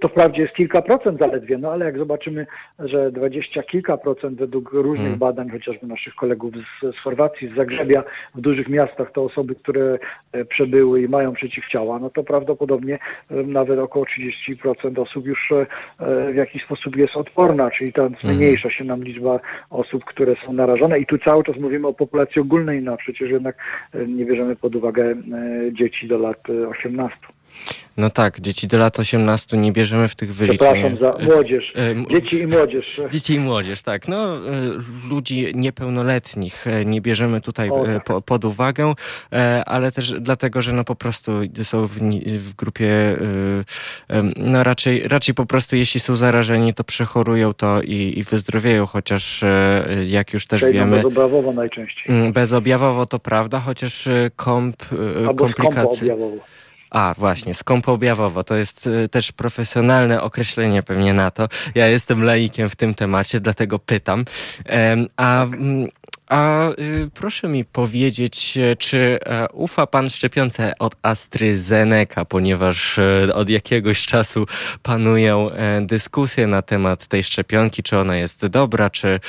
to 0.00 0.08
wprawdzie 0.08 0.42
jest 0.42 0.54
kilka 0.54 0.82
procent 0.82 1.20
zaledwie, 1.20 1.58
no 1.58 1.72
ale 1.72 1.84
jak 1.84 1.98
zobaczymy, 1.98 2.46
że 2.78 3.12
dwadzieścia 3.12 3.62
kilka 3.62 3.96
procent 3.96 4.38
według 4.38 4.72
różnych 4.72 4.98
hmm. 4.98 5.18
badań, 5.18 5.50
chociażby 5.50 5.86
naszych 5.86 6.14
kolegów 6.14 6.54
z, 6.54 6.96
z 6.96 6.98
Chorwacji, 6.98 7.48
z 7.48 7.56
Zagrzebia, 7.56 8.04
w 8.34 8.40
dużych 8.40 8.68
miastach 8.68 9.12
to 9.12 9.24
osoby, 9.24 9.54
które 9.54 9.98
przebyły 10.48 11.02
i 11.02 11.08
mają 11.08 11.25
przeciwciała, 11.34 11.98
no 11.98 12.10
to 12.10 12.24
prawdopodobnie 12.24 12.98
nawet 13.30 13.78
około 13.78 14.04
30% 14.04 15.00
osób 15.02 15.26
już 15.26 15.52
w 16.32 16.34
jakiś 16.34 16.64
sposób 16.64 16.96
jest 16.96 17.16
odporna, 17.16 17.70
czyli 17.70 17.92
tam 17.92 18.06
mhm. 18.06 18.34
zmniejsza 18.34 18.70
się 18.70 18.84
nam 18.84 19.04
liczba 19.04 19.40
osób, 19.70 20.04
które 20.04 20.34
są 20.46 20.52
narażone 20.52 20.98
i 20.98 21.06
tu 21.06 21.18
cały 21.18 21.44
czas 21.44 21.56
mówimy 21.56 21.88
o 21.88 21.94
populacji 21.94 22.40
ogólnej, 22.40 22.82
no 22.82 22.92
a 22.92 22.96
przecież 22.96 23.30
jednak 23.30 23.56
e, 23.94 24.06
nie 24.06 24.24
bierzemy 24.24 24.56
pod 24.56 24.76
uwagę 24.76 25.04
e, 25.04 25.16
dzieci 25.72 26.08
do 26.08 26.18
lat 26.18 26.42
18. 26.70 27.16
E, 27.56 27.86
no 27.96 28.10
tak, 28.10 28.40
dzieci 28.40 28.66
do 28.66 28.78
lat 28.78 28.98
18 28.98 29.56
nie 29.56 29.72
bierzemy 29.72 30.08
w 30.08 30.14
tych 30.14 30.34
wyliczeniach. 30.34 30.92
Przepraszam 30.92 31.18
za 31.20 31.34
młodzież. 31.34 31.72
Dzieci 32.10 32.36
i 32.36 32.46
młodzież. 32.46 33.00
Dzieci 33.12 33.34
i 33.34 33.40
młodzież, 33.40 33.82
tak. 33.82 34.08
No, 34.08 34.38
ludzi 35.10 35.46
niepełnoletnich 35.54 36.64
nie 36.86 37.00
bierzemy 37.00 37.40
tutaj 37.40 37.70
o, 37.70 37.84
tak. 37.84 38.04
po, 38.04 38.22
pod 38.22 38.44
uwagę, 38.44 38.92
ale 39.66 39.92
też 39.92 40.14
dlatego, 40.20 40.62
że 40.62 40.72
no 40.72 40.84
po 40.84 40.94
prostu 40.94 41.32
są 41.62 41.86
w, 41.86 41.92
w, 42.38 42.54
grupie, 42.54 43.16
no 44.36 44.64
raczej, 44.64 45.08
raczej 45.08 45.34
po 45.34 45.46
prostu 45.46 45.76
jeśli 45.76 46.00
są 46.00 46.16
zarażeni, 46.16 46.74
to 46.74 46.84
przechorują 46.84 47.54
to 47.54 47.82
i, 47.82 48.14
i 48.16 48.22
wyzdrowieją, 48.22 48.86
chociaż 48.86 49.44
jak 50.06 50.32
już 50.32 50.46
też 50.46 50.60
Przejdą 50.60 50.78
wiemy... 50.78 50.96
Bezobjawowo 50.96 51.52
najczęściej. 51.52 52.32
Bezobjawowo 52.32 53.06
to 53.06 53.18
prawda, 53.18 53.60
chociaż 53.60 54.08
komp, 54.36 54.76
komplikacje... 55.36 56.16
A, 56.96 57.14
właśnie, 57.18 57.54
skąpoobjawowo. 57.54 58.44
To 58.44 58.56
jest 58.56 58.86
y, 58.86 59.08
też 59.08 59.32
profesjonalne 59.32 60.22
określenie 60.22 60.82
pewnie 60.82 61.12
na 61.12 61.30
to. 61.30 61.48
Ja 61.74 61.86
jestem 61.86 62.24
laikiem 62.24 62.68
w 62.68 62.76
tym 62.76 62.94
temacie, 62.94 63.40
dlatego 63.40 63.78
pytam. 63.78 64.24
A 65.16 65.46
a 66.28 66.70
y, 66.70 67.10
proszę 67.14 67.48
mi 67.48 67.64
powiedzieć, 67.64 68.58
e, 68.58 68.76
czy 68.76 69.18
e, 69.26 69.48
ufa 69.52 69.86
pan 69.86 70.10
szczepionce 70.10 70.72
od 70.78 70.96
AstraZeneca, 71.02 72.24
ponieważ 72.24 72.98
e, 72.98 73.34
od 73.34 73.48
jakiegoś 73.48 74.06
czasu 74.06 74.46
panują 74.82 75.50
dyskusje 75.80 76.46
na 76.46 76.62
temat 76.62 77.06
tej 77.06 77.24
szczepionki, 77.24 77.82
czy 77.82 77.98
ona 77.98 78.16
jest 78.16 78.46
dobra, 78.46 78.90
czy 78.90 79.20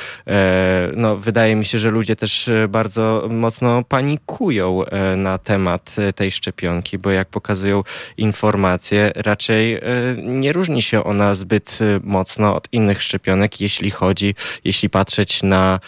no, 0.95 1.17
wydaje 1.17 1.55
mi 1.55 1.65
się, 1.65 1.79
że 1.79 1.89
ludzie 1.89 2.15
też 2.15 2.49
bardzo 2.69 3.27
mocno 3.29 3.83
panikują 3.83 4.83
na 5.17 5.37
temat 5.37 5.95
tej 6.15 6.31
szczepionki, 6.31 6.97
bo 6.97 7.11
jak 7.11 7.27
pokazują 7.27 7.83
informacje, 8.17 9.11
raczej 9.15 9.81
nie 10.23 10.53
różni 10.53 10.81
się 10.81 11.03
ona 11.03 11.33
zbyt 11.33 11.79
mocno 12.03 12.55
od 12.55 12.67
innych 12.71 13.03
szczepionek, 13.03 13.61
jeśli 13.61 13.91
chodzi, 13.91 14.35
jeśli 14.63 14.89
patrzeć 14.89 15.43
na 15.43 15.79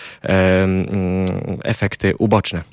efekty 1.63 2.13
uboczne. 2.19 2.63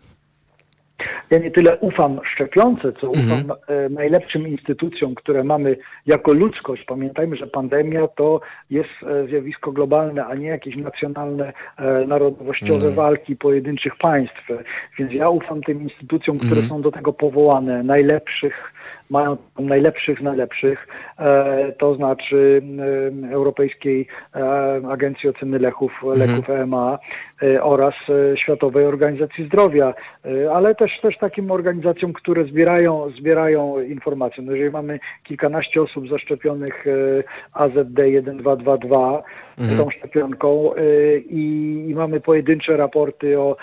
Ja 1.31 1.39
nie 1.39 1.51
tyle 1.51 1.77
ufam 1.77 2.21
szczepionce, 2.35 2.93
co 3.01 3.11
ufam 3.11 3.23
mhm. 3.33 3.51
E, 3.69 3.89
najlepszym 3.89 4.49
instytucjom, 4.49 5.15
które 5.15 5.45
mamy 5.45 5.77
jako 6.07 6.33
ludzkość. 6.33 6.85
Pamiętajmy, 6.85 7.37
że 7.37 7.47
pandemia 7.47 8.09
to 8.09 8.41
jest 8.71 8.91
e, 9.03 9.27
zjawisko 9.27 9.73
globalne, 9.73 10.27
a 10.27 10.35
nie 10.35 10.47
jakieś 10.47 10.77
nacjonalne, 10.77 11.53
e, 11.77 12.07
narodowościowe 12.07 12.75
mhm. 12.75 12.95
walki 12.95 13.37
pojedynczych 13.37 13.97
państw. 13.97 14.49
Więc 14.99 15.13
ja 15.13 15.29
ufam 15.29 15.63
tym 15.63 15.83
instytucjom, 15.83 16.39
które 16.39 16.61
mhm. 16.61 16.69
są 16.69 16.83
do 16.83 16.93
tego 16.93 17.13
powołane, 17.13 17.83
najlepszych 17.83 18.73
mają 19.11 19.37
najlepszych 19.59 20.21
z 20.21 20.23
najlepszych, 20.23 20.89
to 21.79 21.95
znaczy 21.95 22.63
Europejskiej 23.31 24.07
Agencji 24.91 25.29
Oceny 25.29 25.59
Leków, 25.59 25.93
mhm. 26.05 26.19
Leków 26.19 26.51
EMA 26.51 26.99
oraz 27.61 27.95
Światowej 28.37 28.85
Organizacji 28.85 29.47
Zdrowia, 29.47 29.95
ale 30.53 30.75
też, 30.75 30.91
też 31.03 31.19
takim 31.19 31.51
organizacjom, 31.51 32.13
które 32.13 32.45
zbierają, 32.45 33.11
zbierają 33.19 33.81
informacje. 33.81 34.43
No 34.43 34.53
jeżeli 34.53 34.71
mamy 34.71 35.01
kilkanaście 35.25 35.83
osób 35.83 36.09
zaszczepionych 36.09 36.85
AZD1222 37.55 39.23
mhm. 39.59 39.79
tą 39.79 39.91
szczepionką 39.91 40.71
i, 41.29 41.87
i 41.89 41.95
mamy 41.95 42.21
pojedyncze 42.21 42.77
raporty 42.77 43.41
o, 43.41 43.57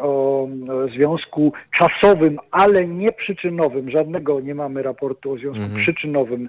o 0.00 0.48
związku 0.94 1.52
czasowym, 1.78 2.38
ale 2.50 2.86
nie 2.86 3.12
przyczynowym, 3.12 3.90
żadnego 3.90 4.40
nie 4.40 4.54
mamy 4.54 4.82
raportu 4.82 5.32
o 5.32 5.38
związku 5.38 5.62
-hmm. 5.62 5.82
przyczynowym 5.82 6.48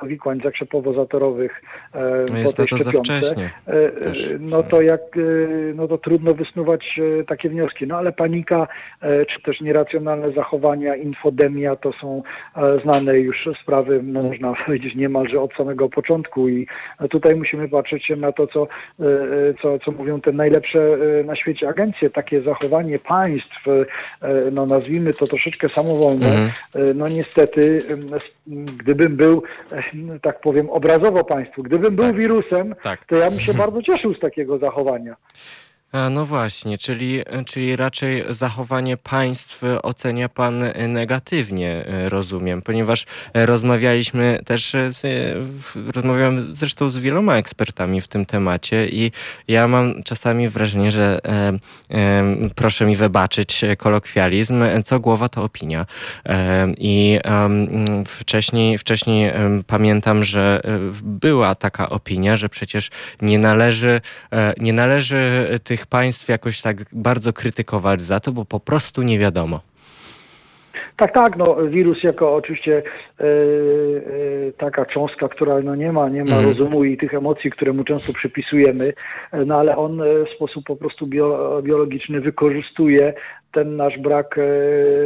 powikłań 0.00 0.40
zakrzepowo-zatorowych 0.40 1.62
no 1.94 2.44
po 2.44 2.52
tej 2.52 2.66
to 2.66 2.78
szczepionce, 2.78 3.50
no 4.40 4.62
to 4.62 4.82
jak, 4.82 5.00
no 5.74 5.88
to 5.88 5.98
trudno 5.98 6.34
wysnuwać 6.34 7.00
takie 7.26 7.48
wnioski. 7.48 7.86
No 7.86 7.96
ale 7.96 8.12
panika, 8.12 8.68
czy 9.00 9.42
też 9.44 9.60
nieracjonalne 9.60 10.32
zachowania, 10.32 10.96
infodemia 10.96 11.76
to 11.76 11.92
są 11.92 12.22
znane 12.84 13.18
już 13.18 13.48
sprawy, 13.62 14.00
no, 14.02 14.22
można 14.22 14.54
powiedzieć 14.66 14.94
niemalże 14.94 15.40
od 15.40 15.54
samego 15.54 15.88
początku 15.88 16.48
i 16.48 16.66
tutaj 17.10 17.36
musimy 17.36 17.68
patrzeć 17.68 18.12
na 18.16 18.32
to, 18.32 18.46
co, 18.46 18.66
co, 19.62 19.78
co 19.78 19.92
mówią 19.92 20.20
te 20.20 20.32
najlepsze 20.32 20.98
na 21.24 21.36
świecie 21.36 21.68
agencje. 21.68 22.10
Takie 22.10 22.42
zachowanie 22.42 22.98
państw, 22.98 23.66
no 24.52 24.66
nazwijmy 24.66 25.12
to 25.14 25.26
troszeczkę 25.26 25.68
samowolne, 25.68 26.26
-hmm. 26.26 26.94
no 26.94 27.08
niestety 27.08 27.42
niestety, 27.46 27.82
gdybym 28.78 29.16
był, 29.16 29.42
tak 30.22 30.40
powiem, 30.40 30.70
obrazowo 30.70 31.24
Państwu, 31.24 31.62
gdybym 31.62 31.96
był 31.96 32.06
tak. 32.06 32.16
wirusem, 32.16 32.74
tak. 32.82 33.04
to 33.04 33.16
ja 33.16 33.30
bym 33.30 33.40
się 33.40 33.54
bardzo 33.54 33.82
cieszył 33.82 34.14
z 34.14 34.20
takiego 34.20 34.58
zachowania. 34.58 35.16
No 36.10 36.26
właśnie, 36.26 36.78
czyli, 36.78 37.22
czyli 37.46 37.76
raczej 37.76 38.24
zachowanie 38.28 38.96
państw 38.96 39.62
ocenia 39.82 40.28
pan 40.28 40.64
negatywnie, 40.88 41.84
rozumiem, 42.08 42.62
ponieważ 42.62 43.06
rozmawialiśmy 43.34 44.38
też, 44.46 44.76
z, 44.90 45.02
rozmawiałem 45.94 46.54
zresztą 46.54 46.88
z 46.88 46.98
wieloma 46.98 47.36
ekspertami 47.36 48.00
w 48.00 48.08
tym 48.08 48.26
temacie 48.26 48.88
i 48.88 49.12
ja 49.48 49.68
mam 49.68 50.02
czasami 50.02 50.48
wrażenie, 50.48 50.90
że 50.90 51.20
e, 51.24 51.52
e, 51.90 52.24
proszę 52.54 52.86
mi 52.86 52.96
wybaczyć 52.96 53.64
kolokwializm, 53.78 54.64
co 54.84 55.00
głowa 55.00 55.28
to 55.28 55.44
opinia. 55.44 55.86
E, 56.26 56.68
I 56.78 57.18
wcześniej, 58.06 58.78
wcześniej 58.78 59.32
pamiętam, 59.66 60.24
że 60.24 60.62
była 61.02 61.54
taka 61.54 61.88
opinia, 61.88 62.36
że 62.36 62.48
przecież 62.48 62.90
nie 63.22 63.38
należy, 63.38 64.00
e, 64.32 64.54
nie 64.58 64.72
należy 64.72 65.48
tych 65.64 65.81
tych 65.82 65.86
państw 65.86 66.28
jakoś 66.28 66.62
tak 66.62 66.76
bardzo 66.92 67.32
krytykować 67.32 68.02
za 68.02 68.20
to, 68.20 68.32
bo 68.32 68.44
po 68.44 68.60
prostu 68.60 69.02
nie 69.02 69.18
wiadomo. 69.18 69.60
Tak, 70.96 71.14
tak, 71.14 71.36
no 71.36 71.56
wirus 71.68 72.02
jako 72.02 72.34
oczywiście 72.34 72.82
e, 73.20 73.24
e, 73.24 74.52
taka 74.58 74.86
cząstka, 74.86 75.28
która 75.28 75.60
no 75.60 75.74
nie 75.74 75.92
ma, 75.92 76.08
nie 76.08 76.24
ma 76.24 76.36
mm. 76.36 76.44
rozumu 76.44 76.84
i 76.84 76.96
tych 76.96 77.14
emocji, 77.14 77.50
które 77.50 77.72
mu 77.72 77.84
często 77.84 78.12
przypisujemy, 78.12 78.92
no 79.46 79.58
ale 79.58 79.76
on 79.76 80.02
w 80.26 80.36
sposób 80.36 80.64
po 80.66 80.76
prostu 80.76 81.06
bio, 81.06 81.60
biologiczny 81.62 82.20
wykorzystuje 82.20 83.14
ten 83.52 83.76
nasz 83.76 83.98
brak 83.98 84.38
e, 84.38 84.42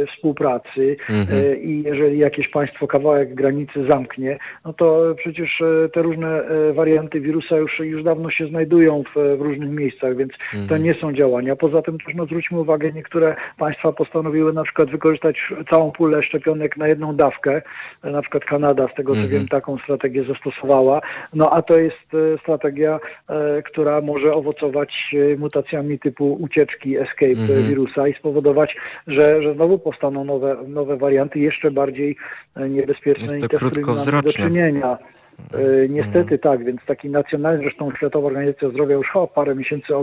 współpracy 0.05 0.97
mhm. 1.09 1.39
e, 1.39 1.55
i 1.55 1.83
jeżeli 1.83 2.17
jakieś 2.19 2.49
państwo 2.49 2.87
kawałek 2.87 3.33
granicy 3.33 3.85
zamknie, 3.89 4.37
no 4.65 4.73
to 4.73 5.15
przecież 5.17 5.61
e, 5.61 5.89
te 5.89 6.01
różne 6.01 6.43
warianty 6.73 7.19
wirusa 7.19 7.57
już, 7.57 7.79
już 7.79 8.03
dawno 8.03 8.29
się 8.29 8.47
znajdują 8.47 9.03
w, 9.03 9.37
w 9.37 9.41
różnych 9.41 9.69
miejscach, 9.69 10.17
więc 10.17 10.33
mhm. 10.53 10.67
to 10.67 10.77
nie 10.77 10.93
są 10.93 11.13
działania. 11.13 11.55
Poza 11.55 11.81
tym 11.81 11.97
też 11.97 12.15
no, 12.15 12.25
zwróćmy 12.25 12.59
uwagę, 12.59 12.91
niektóre 12.91 13.35
państwa 13.57 13.91
postanowiły 13.91 14.53
na 14.53 14.63
przykład 14.63 14.89
wykorzystać 14.89 15.37
całą 15.69 15.91
pulę 15.91 16.23
szczepionek 16.23 16.77
na 16.77 16.87
jedną 16.87 17.15
dawkę, 17.15 17.61
na 18.03 18.21
przykład 18.21 18.45
Kanada 18.45 18.87
z 18.93 18.95
tego 18.95 19.13
co 19.13 19.19
mhm. 19.19 19.33
wiem 19.33 19.47
taką 19.47 19.77
strategię 19.77 20.23
zastosowała, 20.23 21.01
no 21.33 21.53
a 21.53 21.61
to 21.61 21.79
jest 21.79 22.07
strategia, 22.41 22.99
która 23.65 24.01
może 24.01 24.33
owocować 24.33 25.15
mutacjami 25.37 25.99
typu 25.99 26.33
ucieczki, 26.33 26.97
escape 26.97 27.41
mhm. 27.41 27.67
wirusa 27.67 28.07
i 28.07 28.13
spowodować 28.13 28.36
spowodować, 28.37 28.75
że, 29.07 29.41
że 29.41 29.53
znowu 29.53 29.79
powstaną 29.79 30.23
nowe, 30.23 30.57
nowe 30.67 30.97
warianty, 30.97 31.39
jeszcze 31.39 31.71
bardziej 31.71 32.15
e, 32.55 32.69
niebezpieczne 32.69 33.37
i 33.37 33.41
te, 33.41 33.57
z 33.57 33.59
którymi 33.59 33.87
mamy 33.87 34.21
do 34.21 34.33
czynienia. 34.33 34.97
E, 35.53 35.89
niestety 35.89 36.19
mhm. 36.19 36.39
tak, 36.39 36.63
więc 36.65 36.81
taki 36.85 37.09
nacjonalny, 37.09 37.63
zresztą 37.63 37.91
Światowa 37.97 38.27
Organizacja 38.27 38.69
Zdrowia 38.69 38.95
już 38.95 39.15
o, 39.15 39.27
parę 39.27 39.55
miesięcy 39.55 39.95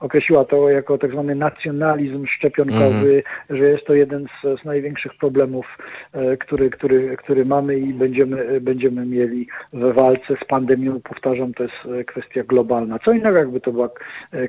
określiła 0.00 0.44
to 0.44 0.70
jako 0.70 0.98
tak 0.98 1.10
zwany 1.10 1.34
nacjonalizm 1.34 2.26
szczepionkowy, 2.26 3.10
mm. 3.10 3.22
że 3.50 3.68
jest 3.68 3.86
to 3.86 3.94
jeden 3.94 4.26
z, 4.26 4.60
z 4.60 4.64
największych 4.64 5.14
problemów, 5.14 5.66
e, 6.12 6.36
który, 6.36 6.70
który, 6.70 7.16
który 7.16 7.44
mamy 7.44 7.78
i 7.78 7.94
będziemy, 7.94 8.60
będziemy 8.60 9.06
mieli 9.06 9.46
we 9.72 9.92
walce 9.92 10.36
z 10.44 10.46
pandemią. 10.48 11.00
Powtarzam, 11.00 11.54
to 11.54 11.62
jest 11.62 11.74
e, 12.00 12.04
kwestia 12.04 12.42
globalna. 12.42 12.98
Co 12.98 13.12
innego, 13.12 13.38
jakby 13.38 13.60
to 13.60 13.72
była 13.72 13.88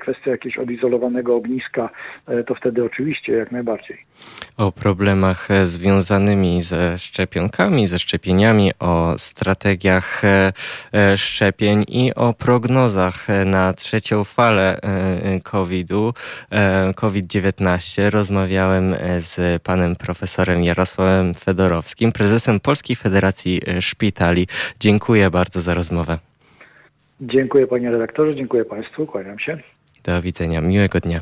kwestia 0.02 0.32
jakiegoś 0.32 0.58
odizolowanego 0.58 1.36
ogniska, 1.36 1.90
to 2.48 2.56
wtedy 2.56 2.84
oczywiście 2.84 3.34
jak 3.34 3.52
najbardziej. 3.52 3.98
O 4.58 4.72
problemach 4.72 5.48
związanymi 5.64 6.62
ze 6.62 7.00
szczepionkami, 7.00 7.88
ze 7.88 8.00
szczepieniami, 8.00 8.72
o 8.80 9.14
strategiach 9.18 10.03
E, 10.24 10.54
e, 10.94 11.18
szczepień 11.18 11.86
i 11.88 12.14
o 12.16 12.34
prognozach 12.34 13.28
na 13.46 13.74
trzecią 13.74 14.24
falę 14.24 14.80
e, 14.82 15.40
COVID-u, 15.40 16.14
COVID-19 16.96 18.10
rozmawiałem 18.10 18.96
z 19.20 19.64
panem 19.64 19.96
profesorem 19.96 20.64
Jarosławem 20.64 21.34
Fedorowskim, 21.34 22.12
prezesem 22.12 22.60
Polskiej 22.60 22.96
Federacji 22.96 23.62
Szpitali. 23.80 24.48
Dziękuję 24.80 25.30
bardzo 25.30 25.62
za 25.62 25.74
rozmowę. 25.74 26.18
Dziękuję 27.22 27.68
panie 27.68 27.92
redaktorze, 27.92 28.36
dziękuję 28.36 28.66
państwu, 28.66 29.06
kłaniam 29.06 29.40
się. 29.40 29.58
Do 30.04 30.22
widzenia, 30.22 30.62
miłego 30.62 31.00
dnia. 31.00 31.22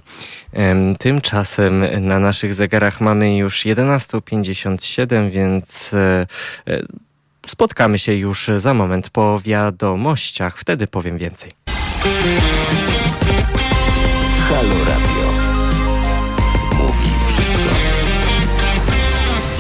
Tymczasem 0.99 1.85
na 2.07 2.19
naszych 2.19 2.53
zegarach 2.53 3.01
mamy 3.01 3.38
już 3.38 3.65
11.57, 3.65 5.30
więc 5.30 5.95
Spotkamy 7.47 7.99
się 7.99 8.13
już 8.13 8.49
za 8.57 8.73
moment 8.73 9.09
po 9.09 9.39
wiadomościach, 9.39 10.57
wtedy 10.57 10.88
powiem 10.88 11.18
więcej. 11.18 11.51
Halo 14.49 14.85
Radio. 14.88 15.31
Mówi 16.77 17.09
wszystko. 17.27 17.59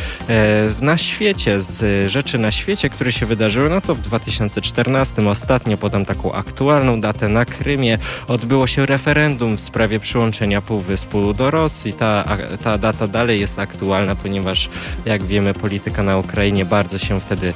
na 0.81 0.99
świecie, 0.99 1.63
z 1.63 2.11
rzeczy 2.11 2.39
na 2.39 2.53
świecie, 2.53 2.91
które 2.91 3.13
się 3.13 3.27
wydarzyły, 3.27 3.71
no 3.71 3.81
to 3.81 3.95
w 3.95 4.01
2014 4.01 5.29
ostatnio 5.29 5.77
podam 5.77 6.05
taką 6.05 6.33
aktualną 6.33 7.01
datę 7.01 7.29
na 7.29 7.45
Krymie 7.45 7.99
odbyło 8.29 8.67
się 8.67 8.87
referendum 8.87 9.57
w 9.57 9.61
sprawie 9.61 10.01
przyłączenia 10.01 10.63
Półwyspu 10.63 11.35
do 11.35 11.51
Rosji. 11.51 11.93
Ta, 11.93 12.25
ta 12.65 12.79
data 12.79 13.09
dalej 13.09 13.41
jest 13.41 13.59
aktualna, 13.59 14.17
ponieważ 14.17 14.69
jak 15.05 15.23
wiemy 15.23 15.55
polityka 15.55 16.03
na 16.03 16.19
Ukrainie 16.19 16.65
bardzo 16.65 16.99
się 16.99 17.21
wtedy 17.21 17.53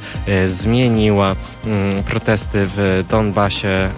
zmieniła. 0.46 1.36
Mm, 1.66 2.02
protesty 2.02 2.66
w 2.76 3.04
Donbasie 3.08 3.90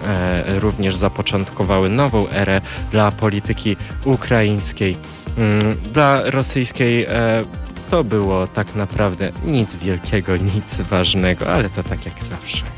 również 0.59 0.95
zapoczątkowały 0.95 1.89
nową 1.89 2.29
erę 2.29 2.46
dla 2.91 3.11
polityki 3.11 3.77
ukraińskiej. 4.05 4.97
Mm, 5.37 5.77
dla 5.93 6.29
rosyjskiej 6.29 7.05
e, 7.05 7.43
to 7.89 8.03
było 8.03 8.47
tak 8.47 8.75
naprawdę 8.75 9.31
nic 9.45 9.75
wielkiego, 9.75 10.37
nic 10.37 10.81
ważnego, 10.81 11.53
ale 11.53 11.69
to 11.69 11.83
tak 11.83 12.05
jak 12.05 12.23
zawsze. 12.23 12.76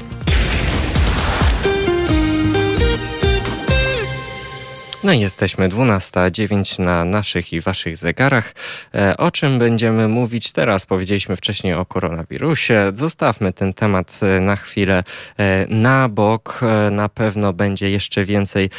No 5.04 5.14
i 5.14 5.20
jesteśmy 5.20 5.70
12.09 5.70 6.80
na 6.80 7.06
naszych 7.06 7.54
i 7.54 7.62
waszych 7.62 7.98
zegarach. 7.98 8.56
E, 8.96 9.18
o 9.18 9.32
czym 9.32 9.60
będziemy 9.60 10.08
mówić 10.08 10.52
teraz? 10.52 10.86
Powiedzieliśmy 10.86 11.36
wcześniej 11.36 11.74
o 11.74 11.86
koronawirusie. 11.86 12.92
Zostawmy 12.96 13.54
ten 13.54 13.74
temat 13.74 14.20
e, 14.22 14.40
na 14.40 14.56
chwilę 14.56 15.04
e, 15.38 15.66
na 15.70 16.10
bok. 16.10 16.60
Na 16.92 17.10
pewno 17.10 17.54
będzie 17.54 17.90
jeszcze 17.90 18.26
więcej 18.26 18.70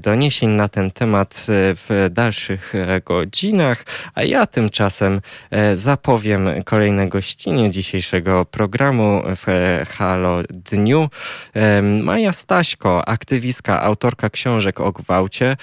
doniesień 0.00 0.50
na 0.50 0.68
ten 0.68 0.90
temat 0.90 1.46
w 1.48 2.08
dalszych 2.10 2.72
godzinach, 3.04 3.84
a 4.14 4.22
ja 4.22 4.46
tymczasem 4.46 5.20
zapowiem 5.74 6.48
kolejne 6.64 7.08
gościnie 7.08 7.70
dzisiejszego 7.70 8.44
programu 8.44 9.22
w 9.26 9.46
Halo 9.90 10.42
Dniu. 10.50 11.08
Maja 12.02 12.32
Staśko, 12.32 13.08
aktywistka, 13.08 13.82
autorka 13.82 14.30
książek 14.30 14.80
o 14.80 14.92
gwałcie, 14.92 15.56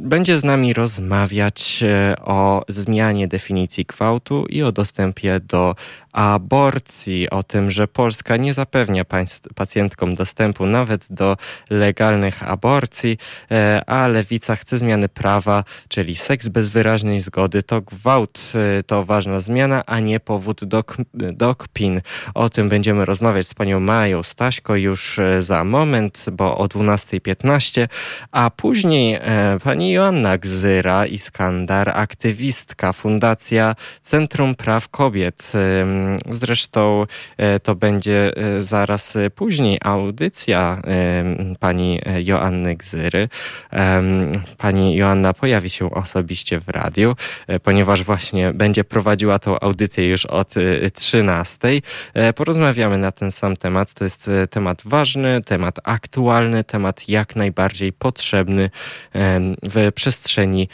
będzie 0.00 0.38
z 0.38 0.44
nami 0.44 0.72
rozmawiać 0.72 1.84
o 2.20 2.64
zmianie 2.68 3.28
definicji 3.28 3.84
gwałtu 3.84 4.46
i 4.46 4.62
o 4.62 4.72
dostępie 4.72 5.40
do 5.40 5.74
aborcji, 6.18 7.30
o 7.30 7.42
tym, 7.42 7.70
że 7.70 7.88
Polska 7.88 8.36
nie 8.36 8.54
zapewnia 8.54 9.04
pacjentkom 9.54 10.14
dostępu 10.14 10.66
nawet 10.66 11.06
do 11.10 11.36
legalnych 11.70 12.42
aborcji, 12.42 13.18
e, 13.50 13.82
a 13.86 14.08
lewica 14.08 14.56
chce 14.56 14.78
zmiany 14.78 15.08
prawa, 15.08 15.64
czyli 15.88 16.16
seks 16.16 16.48
bez 16.48 16.68
wyraźnej 16.68 17.20
zgody 17.20 17.62
to 17.62 17.80
gwałt, 17.80 18.52
e, 18.78 18.82
to 18.82 19.04
ważna 19.04 19.40
zmiana, 19.40 19.82
a 19.86 20.00
nie 20.00 20.20
powód 20.20 20.64
do, 20.64 20.84
do 21.14 21.54
kpin. 21.54 22.00
O 22.34 22.50
tym 22.50 22.68
będziemy 22.68 23.04
rozmawiać 23.04 23.48
z 23.48 23.54
panią 23.54 23.80
Mają 23.80 24.22
Staśko 24.22 24.76
już 24.76 25.18
e, 25.18 25.42
za 25.42 25.64
moment, 25.64 26.26
bo 26.32 26.58
o 26.58 26.66
12.15, 26.66 27.88
a 28.32 28.50
później 28.50 28.77
pani 29.64 29.92
Joanna 29.92 30.38
Gzyra 30.38 31.06
Iskandar, 31.06 31.88
aktywistka 31.94 32.92
Fundacja 32.92 33.74
Centrum 34.02 34.54
Praw 34.54 34.88
Kobiet 34.88 35.52
Zresztą 36.30 37.06
e, 37.36 37.60
to 37.60 37.74
będzie 37.74 38.32
e, 38.36 38.62
zaraz 38.62 39.18
później 39.34 39.78
audycja 39.84 40.82
e, 40.86 41.56
pani 41.60 42.00
Joanny 42.24 42.76
Gzyry. 42.76 43.28
Pani 44.58 44.96
Joanna 44.96 45.34
pojawi 45.34 45.70
się 45.70 45.90
osobiście 45.90 46.60
w 46.60 46.68
radiu, 46.68 47.16
ponieważ 47.62 48.02
właśnie 48.02 48.52
będzie 48.52 48.84
prowadziła 48.84 49.38
tą 49.38 49.60
audycję 49.60 50.08
już 50.08 50.26
od 50.26 50.54
13. 50.94 51.68
Porozmawiamy 52.34 52.98
na 52.98 53.12
ten 53.12 53.30
sam 53.30 53.56
temat. 53.56 53.94
To 53.94 54.04
jest 54.04 54.30
temat 54.50 54.82
ważny, 54.84 55.40
temat 55.42 55.78
aktualny, 55.84 56.64
temat 56.64 57.08
jak 57.08 57.36
najbardziej 57.36 57.92
potrzebny 57.92 58.67
w 59.62 59.92
przestrzeni 59.94 60.68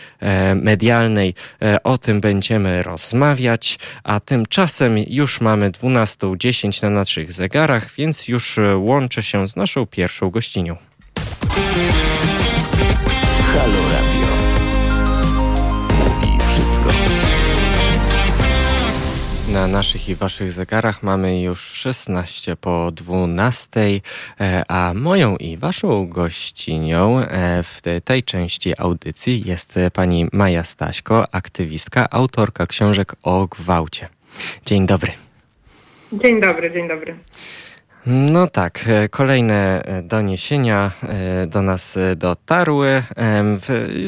medialnej. 0.55 1.35
O 1.85 1.99
tym 1.99 2.21
będziemy 2.21 2.83
rozmawiać, 2.83 3.79
a 4.05 4.21
tymczasem 4.21 4.99
już 4.99 5.41
mamy 5.41 5.71
12.10 5.71 6.83
na 6.83 6.91
naszych 6.91 7.33
zegarach, 7.33 7.91
więc 7.97 8.29
już 8.29 8.59
e, 8.59 8.77
łączę 8.77 9.23
się 9.23 9.49
z 9.49 9.57
naszą 9.57 9.87
pierwszą 9.87 10.31
gościnią. 10.31 10.77
Halo 13.53 13.84
Na 19.55 19.67
naszych 19.67 20.09
i 20.09 20.15
waszych 20.15 20.53
zegarach 20.53 21.03
mamy 21.03 21.43
już 21.43 21.61
16 21.61 22.57
po 22.57 22.91
12, 22.93 23.81
e, 24.41 24.63
a 24.69 24.95
moją 24.95 25.37
i 25.37 25.57
waszą 25.57 26.09
gościnią 26.09 27.21
e, 27.21 27.63
w 27.63 27.81
tej 28.05 28.23
części 28.23 28.73
audycji 28.79 29.43
jest 29.47 29.79
pani 29.93 30.27
Maja 30.33 30.65
Staśko, 30.65 31.35
aktywistka, 31.35 32.07
autorka 32.11 32.67
książek 32.67 33.13
o 33.23 33.47
gwałcie. 33.47 34.09
Dzień 34.67 34.87
dobry. 34.87 35.13
Dzień 36.13 36.41
dobry, 36.41 36.73
dzień 36.73 36.89
dobry. 36.89 37.17
No 38.07 38.47
tak, 38.47 38.85
e, 38.89 39.09
kolejne 39.09 39.83
e, 39.83 40.03
doniesienia 40.03 40.91
e, 41.03 41.47
do 41.47 41.63
nas 41.63 41.99
dotarły. 42.17 43.03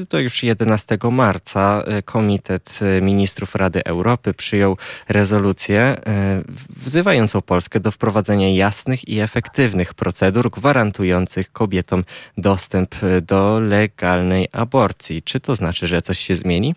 To 0.08 0.18
już 0.18 0.42
11 0.42 0.98
marca 1.10 1.82
Komitet 2.04 2.80
Ministrów 3.02 3.54
Rady 3.54 3.84
Europy 3.84 4.34
przyjął 4.34 4.76
rezolucję 5.08 5.96
wzywającą 6.76 7.42
Polskę 7.42 7.80
do 7.80 7.90
wprowadzenia 7.90 8.54
jasnych 8.54 9.08
i 9.08 9.20
efektywnych 9.20 9.94
procedur 9.94 10.50
gwarantujących 10.50 11.52
kobietom 11.52 12.04
dostęp 12.38 12.94
do 13.22 13.60
legalnej 13.60 14.48
aborcji. 14.52 15.22
Czy 15.22 15.40
to 15.40 15.56
znaczy, 15.56 15.86
że 15.86 16.02
coś 16.02 16.18
się 16.18 16.36
zmieni? 16.36 16.74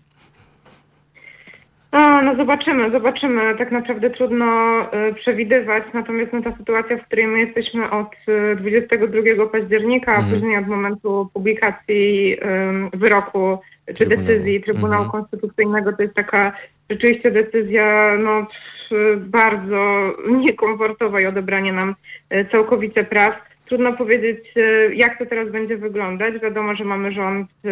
A, 1.92 2.22
no 2.22 2.36
zobaczymy, 2.36 2.90
zobaczymy. 2.90 3.54
Tak 3.58 3.72
naprawdę 3.72 4.10
trudno 4.10 4.80
y, 4.82 5.14
przewidywać, 5.14 5.84
natomiast 5.94 6.32
no, 6.32 6.42
ta 6.42 6.56
sytuacja, 6.56 6.96
w 6.96 7.06
której 7.06 7.26
my 7.26 7.38
jesteśmy 7.38 7.90
od 7.90 8.14
y, 8.52 8.56
22 8.56 9.46
października, 9.46 10.12
a 10.12 10.16
mhm. 10.16 10.34
później 10.34 10.56
od 10.56 10.66
momentu 10.66 11.30
publikacji 11.34 12.32
y, 12.34 12.98
wyroku 12.98 13.58
czy 13.94 14.06
decyzji 14.06 14.62
Trybunału 14.62 15.04
mhm. 15.04 15.10
Konstytucyjnego, 15.10 15.92
to 15.92 16.02
jest 16.02 16.14
taka 16.14 16.52
rzeczywiście 16.90 17.30
decyzja 17.30 18.16
no, 18.18 18.46
bardzo 19.16 20.12
niekomfortowa 20.28 21.20
i 21.20 21.26
odebranie 21.26 21.72
nam 21.72 21.94
y, 22.32 22.46
całkowicie 22.52 23.04
praw. 23.04 23.34
Trudno 23.66 23.92
powiedzieć, 23.92 24.38
y, 24.56 24.94
jak 24.94 25.18
to 25.18 25.26
teraz 25.26 25.50
będzie 25.50 25.76
wyglądać. 25.76 26.34
Wiadomo, 26.42 26.74
że 26.74 26.84
mamy 26.84 27.12
rząd 27.12 27.50
y, 27.50 27.68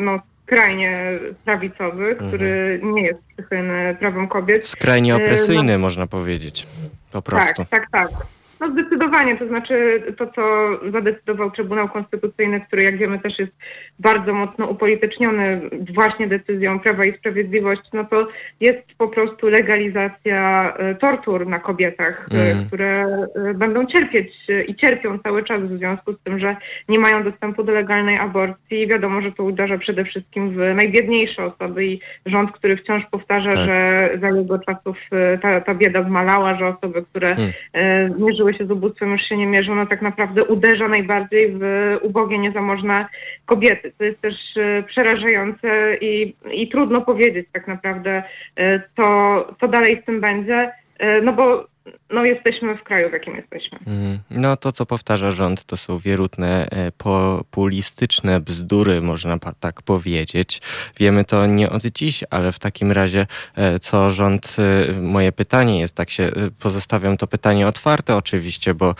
no, 0.00 0.20
skrajnie 0.46 1.18
prawicowy, 1.44 2.10
mhm. 2.10 2.28
który 2.28 2.80
nie 2.82 3.02
jest 3.02 3.20
przychylny 3.36 3.96
prawom 3.98 4.28
kobiet. 4.28 4.68
Skrajnie 4.68 5.12
e, 5.12 5.16
opresyjny, 5.16 5.72
no, 5.72 5.78
można 5.78 6.06
powiedzieć. 6.06 6.66
Po 7.12 7.22
prostu. 7.22 7.64
Tak, 7.64 7.90
tak, 7.90 7.90
tak. 7.90 8.26
No 8.60 8.70
zdecydowanie, 8.70 9.36
to 9.36 9.48
znaczy 9.48 10.02
to, 10.18 10.26
co 10.26 10.70
zadecydował 10.92 11.50
Trybunał 11.50 11.88
Konstytucyjny, 11.88 12.60
który 12.60 12.82
jak 12.82 12.96
wiemy 12.96 13.18
też 13.18 13.38
jest 13.38 13.52
bardzo 13.98 14.34
mocno 14.34 14.66
upolityczniony 14.66 15.60
właśnie 15.94 16.28
decyzją 16.28 16.80
Prawa 16.80 17.04
i 17.04 17.18
Sprawiedliwość, 17.18 17.82
no 17.92 18.04
to 18.04 18.28
jest 18.60 18.82
po 18.98 19.08
prostu 19.08 19.48
legalizacja 19.48 20.72
e, 20.76 20.94
tortur 20.94 21.46
na 21.46 21.58
kobietach, 21.58 22.28
mm. 22.30 22.66
które 22.66 23.06
e, 23.34 23.54
będą 23.54 23.86
cierpieć 23.86 24.32
i 24.68 24.74
cierpią 24.74 25.18
cały 25.18 25.44
czas 25.44 25.62
w 25.62 25.78
związku 25.78 26.12
z 26.12 26.18
tym, 26.24 26.38
że 26.38 26.56
nie 26.88 26.98
mają 26.98 27.24
dostępu 27.24 27.64
do 27.64 27.72
legalnej 27.72 28.18
aborcji. 28.18 28.86
Wiadomo, 28.86 29.20
że 29.20 29.32
to 29.32 29.44
uderza 29.44 29.78
przede 29.78 30.04
wszystkim 30.04 30.50
w 30.50 30.56
najbiedniejsze 30.56 31.44
osoby 31.44 31.86
i 31.86 32.00
rząd, 32.26 32.52
który 32.52 32.76
wciąż 32.76 33.02
powtarza, 33.10 33.52
tak. 33.52 33.66
że 33.66 34.10
za 34.20 34.28
jego 34.28 34.58
czasów 34.58 34.96
ta, 35.42 35.60
ta 35.60 35.74
bieda 35.74 36.02
zmalała, 36.02 36.58
że 36.58 36.66
osoby, 36.66 37.04
które 37.10 37.36
mm. 37.74 38.14
mierzyły 38.18 38.54
się 38.58 38.66
z 38.66 38.70
ubóstwem, 38.70 39.12
już 39.12 39.22
się 39.22 39.36
nie 39.36 39.46
mierzą, 39.46 39.74
no 39.74 39.86
tak 39.86 40.02
naprawdę 40.02 40.44
uderza 40.44 40.88
najbardziej 40.88 41.52
w 41.52 41.60
ubogie, 42.02 42.38
niezamożne 42.38 43.06
kobiety. 43.46 43.92
To 43.98 44.04
jest 44.04 44.20
też 44.20 44.34
e, 44.56 44.82
przerażające 44.82 45.96
i, 46.00 46.34
i 46.52 46.68
trudno 46.68 47.00
powiedzieć 47.00 47.46
tak 47.52 47.68
naprawdę, 47.68 48.22
e, 48.56 48.82
co, 48.96 49.38
co 49.60 49.68
dalej 49.68 50.00
z 50.02 50.04
tym 50.06 50.20
będzie, 50.20 50.72
e, 50.98 51.22
no 51.22 51.32
bo 51.32 51.66
no 52.10 52.24
jesteśmy 52.24 52.76
w 52.76 52.82
kraju, 52.82 53.10
w 53.10 53.12
jakim 53.12 53.36
jesteśmy. 53.36 53.78
Mhm. 53.78 54.18
No 54.30 54.56
to, 54.56 54.72
co 54.72 54.86
powtarza 54.86 55.30
rząd, 55.30 55.64
to 55.64 55.76
są 55.76 55.98
wierutne, 55.98 56.66
e, 56.70 56.92
populistyczne 56.92 58.40
bzdury, 58.40 59.02
można 59.02 59.38
tak 59.60 59.82
powiedzieć. 59.82 60.62
Wiemy 60.98 61.24
to 61.24 61.46
nie 61.46 61.70
od 61.70 61.82
dziś, 61.82 62.24
ale 62.30 62.52
w 62.52 62.58
takim 62.58 62.92
razie, 62.92 63.26
e, 63.54 63.78
co 63.78 64.10
rząd, 64.10 64.56
e, 64.58 64.92
moje 64.92 65.32
pytanie 65.32 65.80
jest, 65.80 65.96
tak 65.96 66.10
się 66.10 66.30
pozostawiam 66.58 67.16
to 67.16 67.26
pytanie 67.26 67.68
otwarte 67.68 68.16
oczywiście, 68.16 68.74
bo 68.74 68.94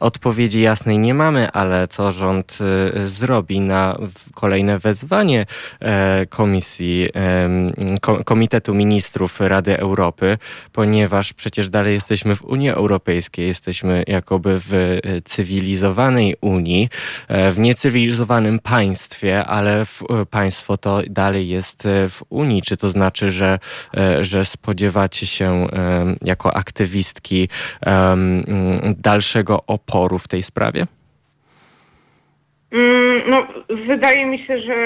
odpowiedzi 0.00 0.60
jasnej 0.60 0.98
nie 0.98 1.14
mamy, 1.14 1.52
ale 1.52 1.88
co 1.88 2.12
rząd 2.12 2.58
zrobi 3.04 3.60
na 3.60 3.98
kolejne 4.34 4.78
wezwanie 4.78 5.46
Komisji, 6.28 7.08
Komitetu 8.24 8.74
Ministrów 8.74 9.40
Rady 9.40 9.78
Europy, 9.78 10.38
ponieważ 10.72 11.32
przecież 11.32 11.68
dalej 11.68 11.94
jesteśmy 11.94 12.36
w 12.36 12.45
Unii 12.46 12.70
Europejskiej, 12.70 13.46
jesteśmy 13.46 14.04
jakoby 14.06 14.60
w 14.60 14.74
e, 14.74 15.00
cywilizowanej 15.24 16.36
Unii, 16.40 16.88
e, 17.28 17.52
w 17.52 17.58
niecywilizowanym 17.58 18.58
państwie, 18.58 19.44
ale 19.44 19.80
e, 19.82 19.86
państwo 20.30 20.76
to 20.76 21.02
dalej 21.10 21.48
jest 21.48 21.88
w 22.08 22.22
Unii. 22.28 22.62
Czy 22.62 22.76
to 22.76 22.90
znaczy, 22.90 23.30
że, 23.30 23.58
że 24.20 24.44
spodziewacie 24.44 25.26
się 25.26 25.68
jako 26.22 26.56
aktywistki 26.56 27.48
dalszego 28.96 29.66
oporu 29.66 30.18
w 30.18 30.28
tej 30.28 30.42
sprawie? 30.42 30.86
Mm, 32.72 33.22
no, 33.30 33.46
wydaje 33.86 34.26
mi 34.26 34.46
się, 34.46 34.58
że 34.58 34.76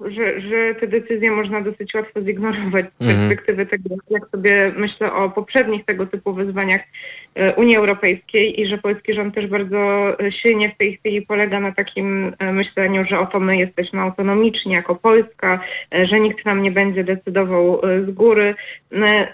że, 0.00 0.40
że 0.40 0.74
te 0.80 0.86
decyzje 0.86 1.30
można 1.30 1.60
dosyć 1.60 1.94
łatwo 1.94 2.22
zignorować 2.22 2.86
z 3.00 3.02
mhm. 3.02 3.28
perspektywy 3.28 3.66
tego, 3.66 3.94
jak 4.10 4.28
sobie 4.28 4.72
myślę 4.76 5.12
o 5.12 5.30
poprzednich 5.30 5.84
tego 5.84 6.06
typu 6.06 6.34
wyzwaniach 6.34 6.82
Unii 7.56 7.76
Europejskiej 7.76 8.60
i 8.60 8.68
że 8.68 8.78
polski 8.78 9.14
rząd 9.14 9.34
też 9.34 9.46
bardzo 9.46 10.12
silnie 10.42 10.70
w 10.70 10.78
tej 10.78 10.96
chwili 10.96 11.22
polega 11.22 11.60
na 11.60 11.72
takim 11.72 12.32
e, 12.38 12.52
myśleniu, 12.52 13.04
że 13.10 13.18
oto 13.18 13.40
my 13.40 13.56
jesteśmy 13.56 14.00
autonomiczni 14.00 14.72
jako 14.72 14.94
Polska, 14.94 15.60
e, 15.94 16.06
że 16.06 16.20
nikt 16.20 16.44
nam 16.44 16.62
nie 16.62 16.70
będzie 16.70 17.04
decydował 17.04 17.80
z 18.08 18.10
góry. 18.10 18.54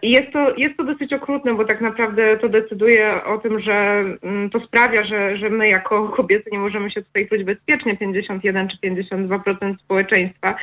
I 0.03 0.11
jest 0.11 0.33
to, 0.33 0.57
jest 0.57 0.77
to 0.77 0.85
dosyć 0.85 1.13
okrutne, 1.13 1.55
bo 1.55 1.65
tak 1.65 1.81
naprawdę 1.81 2.37
to 2.37 2.49
decyduje 2.49 3.25
o 3.25 3.39
tym, 3.39 3.61
że 3.61 4.05
mm, 4.23 4.51
to 4.51 4.61
sprawia, 4.61 5.05
że, 5.05 5.37
że 5.37 5.51
my 5.51 5.69
jako 5.69 6.09
kobiety 6.19 6.51
nie 6.53 6.59
możemy 6.59 6.91
się 6.91 7.03
tutaj 7.03 7.29
czuć 7.29 7.45
bezpiecznie, 7.45 7.97
51 7.97 8.69
czy 8.69 8.77
52% 8.89 9.75
społeczeństwa 9.85 10.55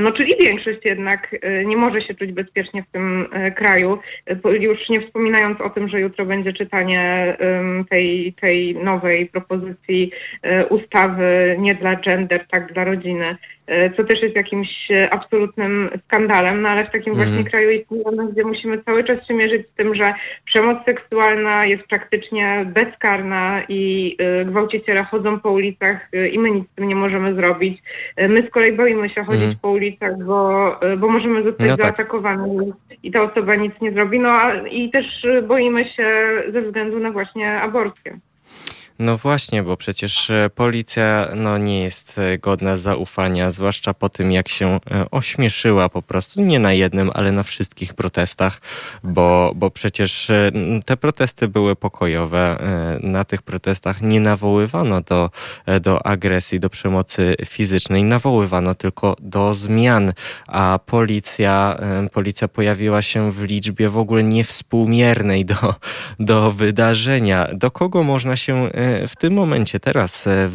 no 0.00 0.12
czyli 0.12 0.32
większość 0.40 0.78
jednak 0.84 1.36
nie 1.66 1.76
może 1.76 2.02
się 2.02 2.14
czuć 2.14 2.32
bezpiecznie 2.32 2.82
w 2.82 2.92
tym 2.92 3.26
kraju, 3.56 3.98
już 4.60 4.88
nie 4.88 5.00
wspominając 5.06 5.60
o 5.60 5.70
tym, 5.70 5.88
że 5.88 6.00
jutro 6.00 6.26
będzie 6.26 6.52
tej, 7.90 8.34
tej 8.40 8.74
nowej 8.74 9.26
propozycji 9.26 10.10
ustawy 10.70 11.56
nie 11.58 11.74
dla 11.74 11.96
gender, 11.96 12.46
tak 12.50 12.72
dla 12.72 12.84
rodziny. 12.84 13.36
E, 13.70 13.90
co 13.90 14.04
też 14.04 14.22
jest 14.22 14.36
jakimś 14.36 14.90
e, 14.90 15.10
absolutnym 15.10 15.90
skandalem, 16.04 16.62
no 16.62 16.68
ale 16.68 16.86
w 16.86 16.90
takim 16.90 17.12
mm. 17.12 17.26
właśnie 17.26 17.50
kraju 17.50 17.70
istniejemy, 17.70 18.32
gdzie 18.32 18.44
musimy 18.44 18.82
cały 18.84 19.04
czas 19.04 19.26
się 19.26 19.34
mierzyć 19.34 19.66
z 19.68 19.74
tym, 19.74 19.94
że 19.94 20.14
przemoc 20.44 20.84
seksualna 20.84 21.64
jest 21.64 21.82
praktycznie 21.82 22.66
bezkarna 22.66 23.62
i 23.68 24.16
e, 24.18 24.44
gwałciciele 24.44 25.04
chodzą 25.04 25.40
po 25.40 25.50
ulicach 25.50 26.08
i 26.32 26.38
my 26.38 26.50
nic 26.50 26.70
z 26.70 26.74
tym 26.74 26.88
nie 26.88 26.94
możemy 26.94 27.34
zrobić. 27.34 27.82
My 28.28 28.36
z 28.36 28.50
kolei 28.50 28.72
boimy 28.72 29.08
się 29.08 29.24
chodzić 29.24 29.44
mm. 29.44 29.56
po 29.62 29.70
ulicach, 29.70 30.24
bo, 30.24 30.76
bo 30.98 31.08
możemy 31.08 31.42
zostać 31.42 31.70
no 31.70 31.76
tak. 31.76 31.86
zaatakowani 31.86 32.72
i 33.02 33.10
ta 33.10 33.22
osoba 33.22 33.54
nic 33.54 33.72
nie 33.80 33.92
zrobi, 33.92 34.20
no 34.20 34.30
a, 34.30 34.54
i 34.68 34.90
też 34.90 35.26
boimy 35.48 35.84
się 35.84 36.08
ze 36.52 36.62
względu 36.62 36.98
na 36.98 37.10
właśnie 37.10 37.60
aborcję. 37.60 38.18
No 39.00 39.18
właśnie, 39.18 39.62
bo 39.62 39.76
przecież 39.76 40.30
e, 40.30 40.50
policja 40.54 41.28
no, 41.36 41.58
nie 41.58 41.82
jest 41.82 42.18
e, 42.18 42.38
godna 42.38 42.76
zaufania, 42.76 43.50
zwłaszcza 43.50 43.94
po 43.94 44.08
tym, 44.08 44.32
jak 44.32 44.48
się 44.48 44.80
e, 44.90 45.10
ośmieszyła 45.10 45.88
po 45.88 46.02
prostu, 46.02 46.40
nie 46.40 46.58
na 46.58 46.72
jednym, 46.72 47.10
ale 47.14 47.32
na 47.32 47.42
wszystkich 47.42 47.94
protestach, 47.94 48.60
bo, 49.04 49.52
bo 49.56 49.70
przecież 49.70 50.30
te 50.84 50.96
protesty 50.96 51.48
były 51.48 51.76
pokojowe. 51.76 52.56
Na 53.02 53.24
tych 53.24 53.42
protestach 53.42 54.02
nie 54.02 54.20
nawoływano 54.20 55.00
do, 55.00 55.30
do 55.80 56.06
agresji, 56.06 56.60
do 56.60 56.70
przemocy 56.70 57.36
fizycznej, 57.46 58.04
nawoływano 58.04 58.74
tylko 58.74 59.16
do 59.20 59.54
zmian, 59.54 60.12
a 60.46 60.78
policja, 60.86 61.78
policja 62.12 62.48
pojawiła 62.48 63.02
się 63.02 63.32
w 63.32 63.42
liczbie 63.42 63.88
w 63.88 63.98
ogóle 63.98 64.24
niewspółmiernej 64.24 65.44
do, 65.44 65.74
do 66.18 66.52
wydarzenia. 66.52 67.48
Do 67.52 67.70
kogo 67.70 68.02
można 68.02 68.36
się 68.36 68.70
w 69.08 69.16
tym 69.16 69.32
momencie 69.32 69.80
teraz 69.80 70.26
e, 70.26 70.48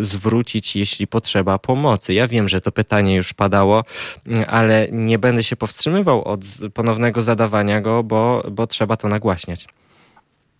zwrócić, 0.00 0.76
jeśli 0.76 1.06
potrzeba 1.06 1.58
pomocy? 1.58 2.14
Ja 2.14 2.28
wiem, 2.28 2.48
że 2.48 2.60
to 2.60 2.72
pytanie 2.72 3.16
już 3.16 3.32
padało, 3.34 3.84
mm, 4.26 4.44
ale 4.48 4.88
nie 4.92 5.18
będę 5.18 5.42
się 5.42 5.56
powstrzymywał 5.56 6.24
od 6.24 6.40
ponownego 6.74 7.22
zadawania 7.22 7.80
go, 7.80 8.02
bo, 8.02 8.42
bo 8.50 8.66
trzeba 8.66 8.96
to 8.96 9.08
nagłaśniać. 9.08 9.66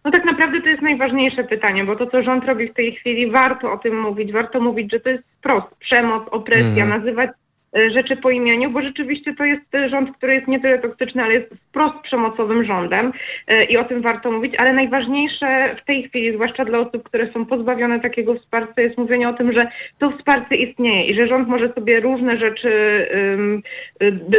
No 0.05 0.11
tak 0.11 0.25
naprawdę 0.25 0.61
to 0.63 0.69
jest 0.69 0.83
najważniejsze 0.83 1.45
pytanie, 1.45 1.85
bo 1.85 1.97
to, 1.97 2.07
co 2.07 2.23
rząd 2.23 2.45
robi 2.45 2.69
w 2.69 2.75
tej 2.75 2.93
chwili, 2.93 3.31
warto 3.31 3.73
o 3.73 3.79
tym 3.79 4.01
mówić, 4.01 4.33
warto 4.33 4.61
mówić, 4.61 4.93
że 4.93 5.01
to 5.01 5.09
jest 5.09 5.25
wprost 5.39 5.67
przemoc, 5.79 6.23
opresja, 6.31 6.85
mm. 6.85 6.89
nazywać 6.89 7.31
rzeczy 7.75 8.17
po 8.17 8.31
imieniu, 8.31 8.71
bo 8.71 8.83
rzeczywiście 8.83 9.35
to 9.35 9.45
jest 9.45 9.63
rząd, 9.91 10.17
który 10.17 10.35
jest 10.35 10.49
nie 10.49 10.61
tyle 10.61 10.79
toksyczny, 10.79 11.23
ale 11.23 11.35
jest 11.35 11.55
wprost 11.69 11.99
przemocowym 12.03 12.65
rządem 12.65 13.13
e, 13.49 13.65
i 13.65 13.77
o 13.77 13.85
tym 13.85 14.03
warto 14.03 14.33
mówić, 14.33 14.55
ale 14.59 14.73
najważniejsze 14.73 15.77
w 15.83 15.85
tej 15.85 16.09
chwili, 16.09 16.35
zwłaszcza 16.35 16.65
dla 16.65 16.79
osób, 16.79 17.03
które 17.03 17.33
są 17.33 17.47
pozbawione 17.47 18.01
takiego 18.01 18.35
wsparcia, 18.35 18.83
jest 18.83 18.99
mówienie 18.99 19.29
o 19.29 19.33
tym, 19.33 19.53
że 19.53 19.67
to 19.99 20.11
wsparcie 20.11 20.55
istnieje 20.55 21.07
i 21.07 21.21
że 21.21 21.27
rząd 21.27 21.49
może 21.49 21.73
sobie 21.73 22.01
różne 22.01 22.39
rzeczy 22.39 22.73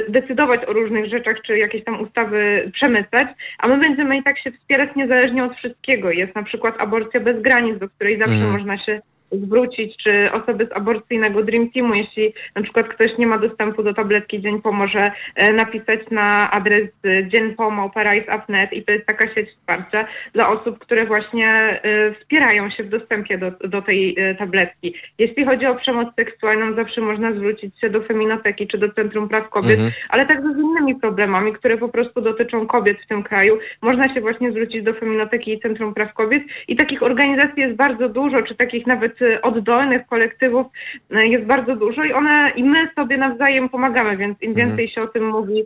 decydować 0.10 0.66
o 0.68 0.74
różnych 0.74 1.10
rzeczach, 1.10 1.42
czy 1.42 1.58
jakieś 1.58 1.84
tam 1.84 2.02
ustawy 2.02 2.72
przemycać, 2.74 3.28
a 3.60 3.68
my 3.68 3.78
będziemy 3.78 4.18
i 4.18 4.24
tak 4.24 4.40
się 4.40 4.52
wspierać 4.52 4.90
niezależnie 4.96 5.44
od 5.44 5.56
wszystkiego. 5.56 6.12
Jest 6.12 6.36
na 6.36 6.44
przykład 6.44 6.76
aborcja 6.78 7.20
bez 7.20 7.42
granic, 7.42 7.80
do 7.80 7.90
której 7.90 8.20
zawsze 8.20 8.36
mm. 8.36 8.52
można 8.52 8.78
się 8.78 9.02
zwrócić, 9.38 9.98
czy 10.04 10.30
osoby 10.32 10.66
z 10.66 10.78
aborcyjnego 10.78 11.44
Dream 11.44 11.70
Teamu, 11.70 11.94
jeśli 11.94 12.34
na 12.56 12.62
przykład 12.62 12.88
ktoś 12.88 13.18
nie 13.18 13.28
ma 13.28 13.38
dostępu 13.38 13.84
do 13.84 13.94
tabletki 13.94 14.42
Dzień 14.42 14.62
pomoże 14.62 15.12
e, 15.36 15.54
napisać 15.54 16.00
na 16.12 16.52
adres 16.52 16.90
dzienpom.operize.net 17.28 18.74
i 18.74 18.84
to 18.84 18.92
jest 18.92 19.06
taka 19.06 19.36
sieć 19.36 19.50
wsparcia 19.50 20.08
dla 20.34 20.50
osób, 20.50 20.80
które 20.80 21.06
właśnie 21.06 21.50
e, 21.50 22.14
wspierają 22.14 22.70
się 22.70 22.84
w 22.84 22.90
dostępie 22.90 23.38
do, 23.38 23.52
do 23.52 23.82
tej 23.82 24.16
e, 24.20 24.36
tabletki. 24.36 24.96
Jeśli 25.20 25.46
chodzi 25.46 25.66
o 25.66 25.76
przemoc 25.76 26.16
seksualną, 26.16 26.76
zawsze 26.76 27.02
można 27.02 27.34
zwrócić 27.34 27.80
się 27.80 27.90
do 27.90 28.02
feminoteki 28.02 28.68
czy 28.68 28.78
do 28.78 28.90
Centrum 28.90 29.30
Praw 29.30 29.50
Kobiet, 29.50 29.72
mhm. 29.72 29.92
ale 30.10 30.26
także 30.26 30.54
z 30.54 30.58
innymi 30.58 30.96
problemami, 30.96 31.54
które 31.54 31.78
po 31.78 31.90
prostu 31.90 32.22
dotyczą 32.22 32.68
kobiet 32.68 32.98
w 33.06 33.08
tym 33.08 33.24
kraju. 33.24 33.60
Można 33.82 34.14
się 34.14 34.22
właśnie 34.22 34.52
zwrócić 34.52 34.84
do 34.84 34.94
feminoteki 34.94 35.54
i 35.54 35.60
Centrum 35.60 35.94
Praw 35.94 36.14
Kobiet 36.14 36.44
i 36.68 36.76
takich 36.76 37.04
organizacji 37.04 37.62
jest 37.64 37.76
bardzo 37.76 38.10
dużo, 38.10 38.44
czy 38.44 38.56
takich 38.56 38.88
nawet 38.88 39.14
oddolnych 39.42 40.08
kolektywów 40.08 40.68
e, 41.12 41.28
jest 41.28 41.46
bardzo 41.46 41.76
dużo 41.76 42.04
i 42.04 42.14
one 42.14 42.52
i 42.56 42.64
my 42.64 42.90
sobie 42.96 43.18
nawzajem 43.18 43.70
pomagamy, 43.70 44.18
więc 44.18 44.42
im 44.42 44.50
mhm. 44.50 44.68
więcej 44.68 44.90
się 44.90 45.02
o 45.02 45.08
tym 45.08 45.30
mówi, 45.30 45.64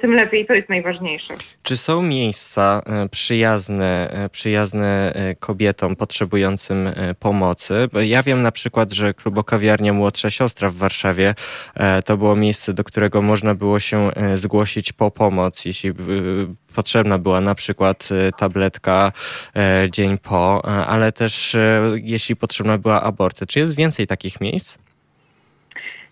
tym 0.00 0.14
lepiej. 0.14 0.46
To 0.46 0.54
jest 0.54 0.68
najważniejsze. 0.68 1.34
Czy 1.62 1.76
są 1.76 2.02
miejsca 2.02 2.82
e, 2.86 3.08
przyjazne, 3.08 4.10
przyjazne 4.32 5.12
kobietom 5.40 5.96
potrzebującym 5.96 6.90
pomocy? 7.18 7.88
Ja 8.02 8.22
wiem 8.22 8.42
na 8.42 8.52
przykład, 8.52 8.92
że 8.92 9.14
klubokawiarnia 9.14 9.92
Młodsza 9.92 10.30
Siostra 10.30 10.68
w 10.68 10.74
Warszawie 10.74 11.34
to 12.04 12.16
było 12.16 12.36
miejsce, 12.36 12.72
do 12.72 12.84
którego 12.84 13.22
można 13.22 13.54
było 13.54 13.80
się 13.80 14.10
zgłosić 14.36 14.92
po 14.92 15.10
pomoc, 15.10 15.64
jeśli 15.64 15.92
potrzebna 16.74 17.18
była 17.18 17.40
na 17.40 17.54
przykład 17.54 18.08
tabletka 18.36 19.12
e, 19.56 19.88
dzień 19.90 20.18
po, 20.18 20.62
e, 20.64 20.86
ale 20.86 21.12
też 21.12 21.54
e, 21.54 21.82
jeśli 22.02 22.36
potrzebna 22.36 22.78
była 22.78 23.02
aborcja. 23.02 23.46
Czy 23.46 23.58
jest 23.58 23.74
więcej 23.74 24.06
takich 24.06 24.40
miejsc? 24.40 24.78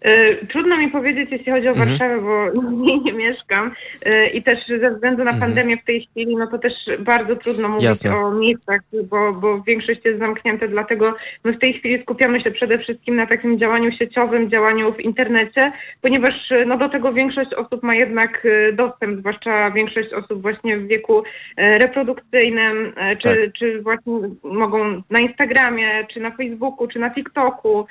Y, 0.06 0.46
trudno 0.46 0.76
mi 0.76 0.88
powiedzieć, 0.88 1.28
jeśli 1.30 1.52
chodzi 1.52 1.68
o 1.68 1.70
mhm. 1.70 1.88
Warszawę, 1.88 2.20
bo 2.20 2.50
w 2.70 2.72
niej 2.72 3.00
nie 3.00 3.12
mieszkam 3.12 3.72
y, 4.06 4.26
i 4.26 4.42
też 4.42 4.58
ze 4.80 4.90
względu 4.90 5.24
na 5.24 5.30
mhm. 5.30 5.40
pandemię 5.40 5.76
w 5.76 5.84
tej 5.84 6.06
chwili, 6.06 6.36
no 6.36 6.46
to 6.46 6.58
też 6.58 6.72
bardzo 6.98 7.36
trudno 7.36 7.68
mówić 7.68 7.84
Jasne. 7.84 8.16
o 8.16 8.30
miejscach, 8.30 8.80
bo, 9.10 9.32
bo 9.32 9.62
większość 9.62 10.00
jest 10.04 10.18
zamknięte, 10.18 10.68
dlatego 10.68 11.14
my 11.44 11.52
w 11.52 11.58
tej 11.58 11.72
chwili 11.72 12.02
skupiamy 12.02 12.40
się 12.40 12.50
przede 12.50 12.78
wszystkim 12.78 13.16
na 13.16 13.26
takim 13.26 13.58
działaniu 13.58 13.92
sieciowym, 13.92 14.50
działaniu 14.50 14.92
w 14.92 15.00
internecie, 15.00 15.72
ponieważ 16.02 16.34
no 16.66 16.78
do 16.78 16.88
tego 16.88 17.12
większość 17.12 17.54
osób 17.54 17.82
ma 17.82 17.94
jednak 17.94 18.44
y, 18.44 18.72
dostęp, 18.72 19.20
zwłaszcza 19.20 19.70
większość 19.70 20.12
osób 20.12 20.42
właśnie 20.42 20.78
w 20.78 20.86
wieku 20.86 21.22
reprodukcyjnym, 21.56 22.92
czy, 23.22 23.28
tak. 23.28 23.52
czy 23.58 23.82
właśnie 23.82 24.12
mogą 24.42 25.02
na 25.10 25.20
Instagramie, 25.20 26.06
czy 26.12 26.20
na 26.20 26.30
Facebooku, 26.30 26.88
czy 26.88 26.98
na 26.98 27.10
TikToku, 27.10 27.86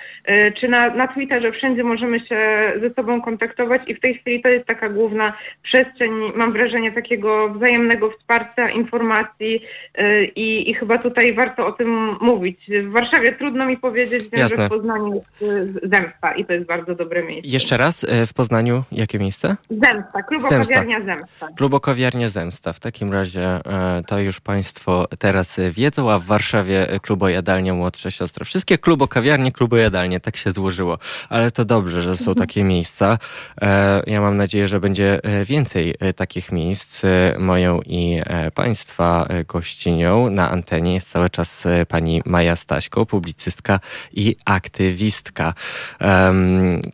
czy 0.60 0.68
na, 0.68 0.86
na 0.86 1.08
Twitterze, 1.08 1.52
wszędzie 1.52 1.84
można 1.84 1.97
możemy 1.98 2.20
się 2.20 2.72
ze 2.82 2.94
sobą 2.94 3.22
kontaktować 3.22 3.82
i 3.88 3.96
w 3.96 4.00
tej 4.00 4.18
chwili 4.18 4.42
to 4.42 4.50
jest 4.50 4.68
taka 4.68 4.90
główna 4.90 5.34
przestrzeń, 5.64 6.12
mam 6.36 6.54
wrażenie, 6.54 6.92
takiego 6.92 7.50
wzajemnego 7.50 8.12
wsparcia, 8.12 8.70
informacji 8.70 9.62
y, 10.00 10.26
i, 10.36 10.70
i 10.70 10.74
chyba 10.74 10.98
tutaj 10.98 11.34
warto 11.34 11.68
o 11.68 11.72
tym 11.72 12.18
mówić. 12.22 12.60
W 12.84 12.92
Warszawie 12.92 13.34
trudno 13.34 13.66
mi 13.66 13.78
powiedzieć, 13.78 14.24
wiem, 14.34 14.50
że 14.50 14.66
w 14.66 14.70
Poznaniu 14.70 15.14
jest 15.14 15.84
y, 15.84 15.90
Zemsta 15.90 16.36
i 16.36 16.46
to 16.46 16.54
jest 16.54 16.66
bardzo 16.66 16.96
dobre 16.96 17.24
miejsce. 17.24 17.52
Jeszcze 17.52 17.78
raz, 17.78 18.04
y, 18.04 18.28
w 18.28 18.34
Poznaniu 18.34 18.84
jakie 18.92 19.20
miejsce? 19.20 19.56
Zemsta, 19.70 20.24
klubokawiarnia 20.24 20.98
Zemsta. 20.98 21.16
Zemsta. 21.18 21.48
Klubokawiarnia 21.58 22.30
Zemsta. 22.30 22.74
W 22.74 22.80
takim 22.80 23.14
razie 23.14 23.60
to 24.08 24.20
już 24.20 24.40
Państwo 24.40 25.06
teraz 25.20 25.60
wiedzą, 25.72 26.12
a 26.12 26.20
w 26.20 26.24
Warszawie 26.24 26.88
klubojadalnia 27.02 27.74
Młodsza 27.74 28.12
Siostra. 28.12 28.46
Wszystkie 28.46 28.78
klubokawiarnie, 28.78 29.52
klubojadalnie, 29.52 30.20
tak 30.20 30.36
się 30.38 30.52
złożyło. 30.52 30.98
Ale 31.30 31.52
to 31.52 31.66
dobrze 31.66 31.87
dobrze, 31.88 32.04
że 32.04 32.18
są 32.18 32.32
mhm. 32.32 32.48
takie 32.48 32.64
miejsca. 32.64 33.18
E, 33.62 34.02
ja 34.08 34.22
mam 34.22 34.38
nadzieję, 34.38 34.68
że 34.68 34.80
będzie 34.80 35.24
e, 35.24 35.46
więcej 35.46 35.96
e, 36.00 36.14
takich 36.14 36.52
miejsc. 36.52 37.02
Moją 37.40 37.80
i 37.86 38.22
Państwa 38.54 39.28
gościnią 39.48 40.30
na 40.30 40.52
antenie 40.52 40.94
jest 40.94 41.10
cały 41.10 41.30
czas 41.30 41.68
pani 41.88 42.22
Maja 42.26 42.56
Staśko, 42.56 43.06
publicystka 43.06 43.80
i 44.14 44.36
aktywistka. 44.46 45.54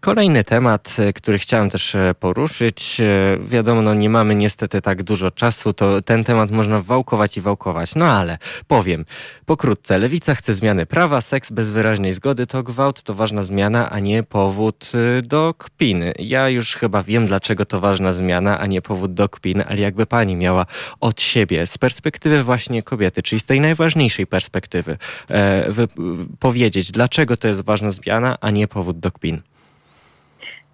Kolejny 0.02 0.44
temat, 0.44 0.98
który 1.16 1.40
chciałem 1.40 1.70
też 1.70 1.96
poruszyć. 2.20 3.02
Wiadomo, 3.48 3.82
no 3.82 3.94
nie 3.94 4.10
mamy 4.10 4.36
niestety 4.36 4.82
tak 4.82 5.04
dużo 5.04 5.32
czasu, 5.32 5.74
to 5.74 6.02
ten 6.02 6.24
temat 6.24 6.52
można 6.52 6.80
wałkować 6.80 7.38
i 7.38 7.42
wałkować. 7.42 7.96
No 7.96 8.06
ale 8.06 8.38
powiem 8.68 9.06
pokrótce. 9.46 9.98
Lewica 9.98 10.36
chce 10.36 10.54
zmiany 10.54 10.86
prawa, 10.86 11.22
seks 11.22 11.52
bez 11.52 11.70
wyraźnej 11.70 12.14
zgody 12.14 12.48
to 12.48 12.64
gwałt, 12.64 13.04
to 13.04 13.14
ważna 13.14 13.44
zmiana, 13.44 13.90
a 13.90 14.00
nie 14.00 14.24
powód 14.24 14.83
Y, 14.96 15.22
do 15.22 15.54
kpiny. 15.58 16.14
Ja 16.20 16.50
już 16.50 16.76
chyba 16.76 17.04
wiem, 17.04 17.26
dlaczego 17.26 17.66
to 17.66 17.80
ważna 17.80 18.14
zmiana, 18.14 18.60
a 18.60 18.66
nie 18.68 18.82
powód 18.82 19.14
do 19.14 19.30
kpiny, 19.30 19.66
ale 19.66 19.80
jakby 19.80 20.06
pani 20.06 20.36
miała 20.36 20.66
od 21.02 21.22
siebie, 21.22 21.66
z 21.66 21.78
perspektywy 21.78 22.44
właśnie 22.44 22.82
kobiety, 22.82 23.22
czyli 23.22 23.40
z 23.40 23.46
tej 23.46 23.62
najważniejszej 23.62 24.28
perspektywy, 24.28 24.98
e, 25.30 25.72
wy, 25.72 25.88
powiedzieć, 26.40 26.92
dlaczego 26.92 27.38
to 27.38 27.48
jest 27.48 27.66
ważna 27.66 27.92
zmiana, 27.92 28.38
a 28.42 28.52
nie 28.52 28.68
powód 28.68 29.00
do 29.00 29.12
kpin. 29.12 29.42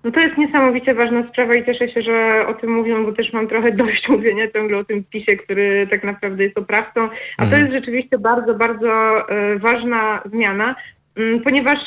No 0.04 0.12
to 0.12 0.20
jest 0.20 0.38
niesamowicie 0.38 0.94
ważna 0.94 1.24
sprawa 1.30 1.54
i 1.54 1.66
cieszę 1.66 1.90
się, 1.90 2.02
że 2.02 2.48
o 2.48 2.54
tym 2.54 2.74
mówią, 2.74 3.06
bo 3.06 3.12
też 3.12 3.34
mam 3.34 3.48
trochę 3.48 3.72
dość 3.72 4.10
mówienia 4.10 4.52
ciągle 4.52 4.78
o 4.78 4.84
tym 4.84 5.04
PiSie, 5.04 5.38
który 5.38 5.88
tak 5.92 6.04
naprawdę 6.04 6.44
jest 6.44 6.58
oprawcą. 6.58 7.10
A 7.38 7.46
to 7.46 7.56
mhm. 7.56 7.62
jest 7.62 7.74
rzeczywiście 7.74 8.18
bardzo, 8.18 8.54
bardzo 8.54 8.90
e, 9.30 9.60
ważna 9.60 10.22
zmiana, 10.26 10.76
ponieważ 11.44 11.78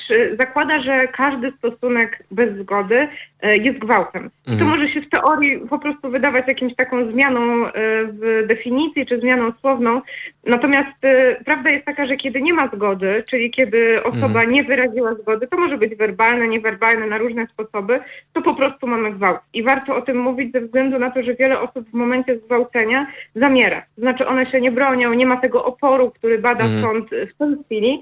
zakłada, 0.40 0.82
że 0.82 1.08
każdy 1.08 1.52
stosunek 1.58 2.22
bez 2.30 2.58
zgody 2.58 3.08
jest 3.42 3.78
gwałtem. 3.78 4.30
Mhm. 4.48 4.58
To 4.58 4.76
może 4.76 4.88
się 4.88 5.00
w 5.00 5.10
teorii 5.10 5.60
po 5.70 5.78
prostu 5.78 6.10
wydawać 6.10 6.48
jakimś 6.48 6.74
taką 6.76 7.12
zmianą 7.12 7.66
w 8.08 8.46
definicji 8.46 9.06
czy 9.06 9.20
zmianą 9.20 9.52
słowną, 9.60 10.00
natomiast 10.46 10.96
prawda 11.44 11.70
jest 11.70 11.84
taka, 11.84 12.06
że 12.06 12.16
kiedy 12.16 12.42
nie 12.42 12.54
ma 12.54 12.70
zgody, 12.74 13.24
czyli 13.30 13.50
kiedy 13.50 14.02
osoba 14.04 14.26
mhm. 14.26 14.50
nie 14.50 14.64
wyraziła 14.64 15.14
zgody, 15.14 15.46
to 15.46 15.56
może 15.56 15.78
być 15.78 15.94
werbalne, 15.94 16.48
niewerbalne, 16.48 17.06
na 17.06 17.18
różne 17.18 17.46
sposoby, 17.46 18.00
to 18.32 18.42
po 18.42 18.54
prostu 18.54 18.86
mamy 18.86 19.12
gwałt. 19.12 19.40
I 19.54 19.62
warto 19.62 19.96
o 19.96 20.02
tym 20.02 20.18
mówić 20.18 20.52
ze 20.52 20.60
względu 20.60 20.98
na 20.98 21.10
to, 21.10 21.22
że 21.22 21.34
wiele 21.34 21.60
osób 21.60 21.88
w 21.90 21.94
momencie 21.94 22.38
zgwałcenia 22.38 23.06
zamiera. 23.34 23.82
Znaczy 23.98 24.26
one 24.26 24.50
się 24.50 24.60
nie 24.60 24.72
bronią, 24.72 25.12
nie 25.12 25.26
ma 25.26 25.36
tego 25.36 25.64
oporu, 25.64 26.10
który 26.10 26.38
bada 26.38 26.64
mhm. 26.64 26.82
sąd 26.82 27.06
w 27.06 27.38
tej 27.38 27.64
chwili, 27.64 28.00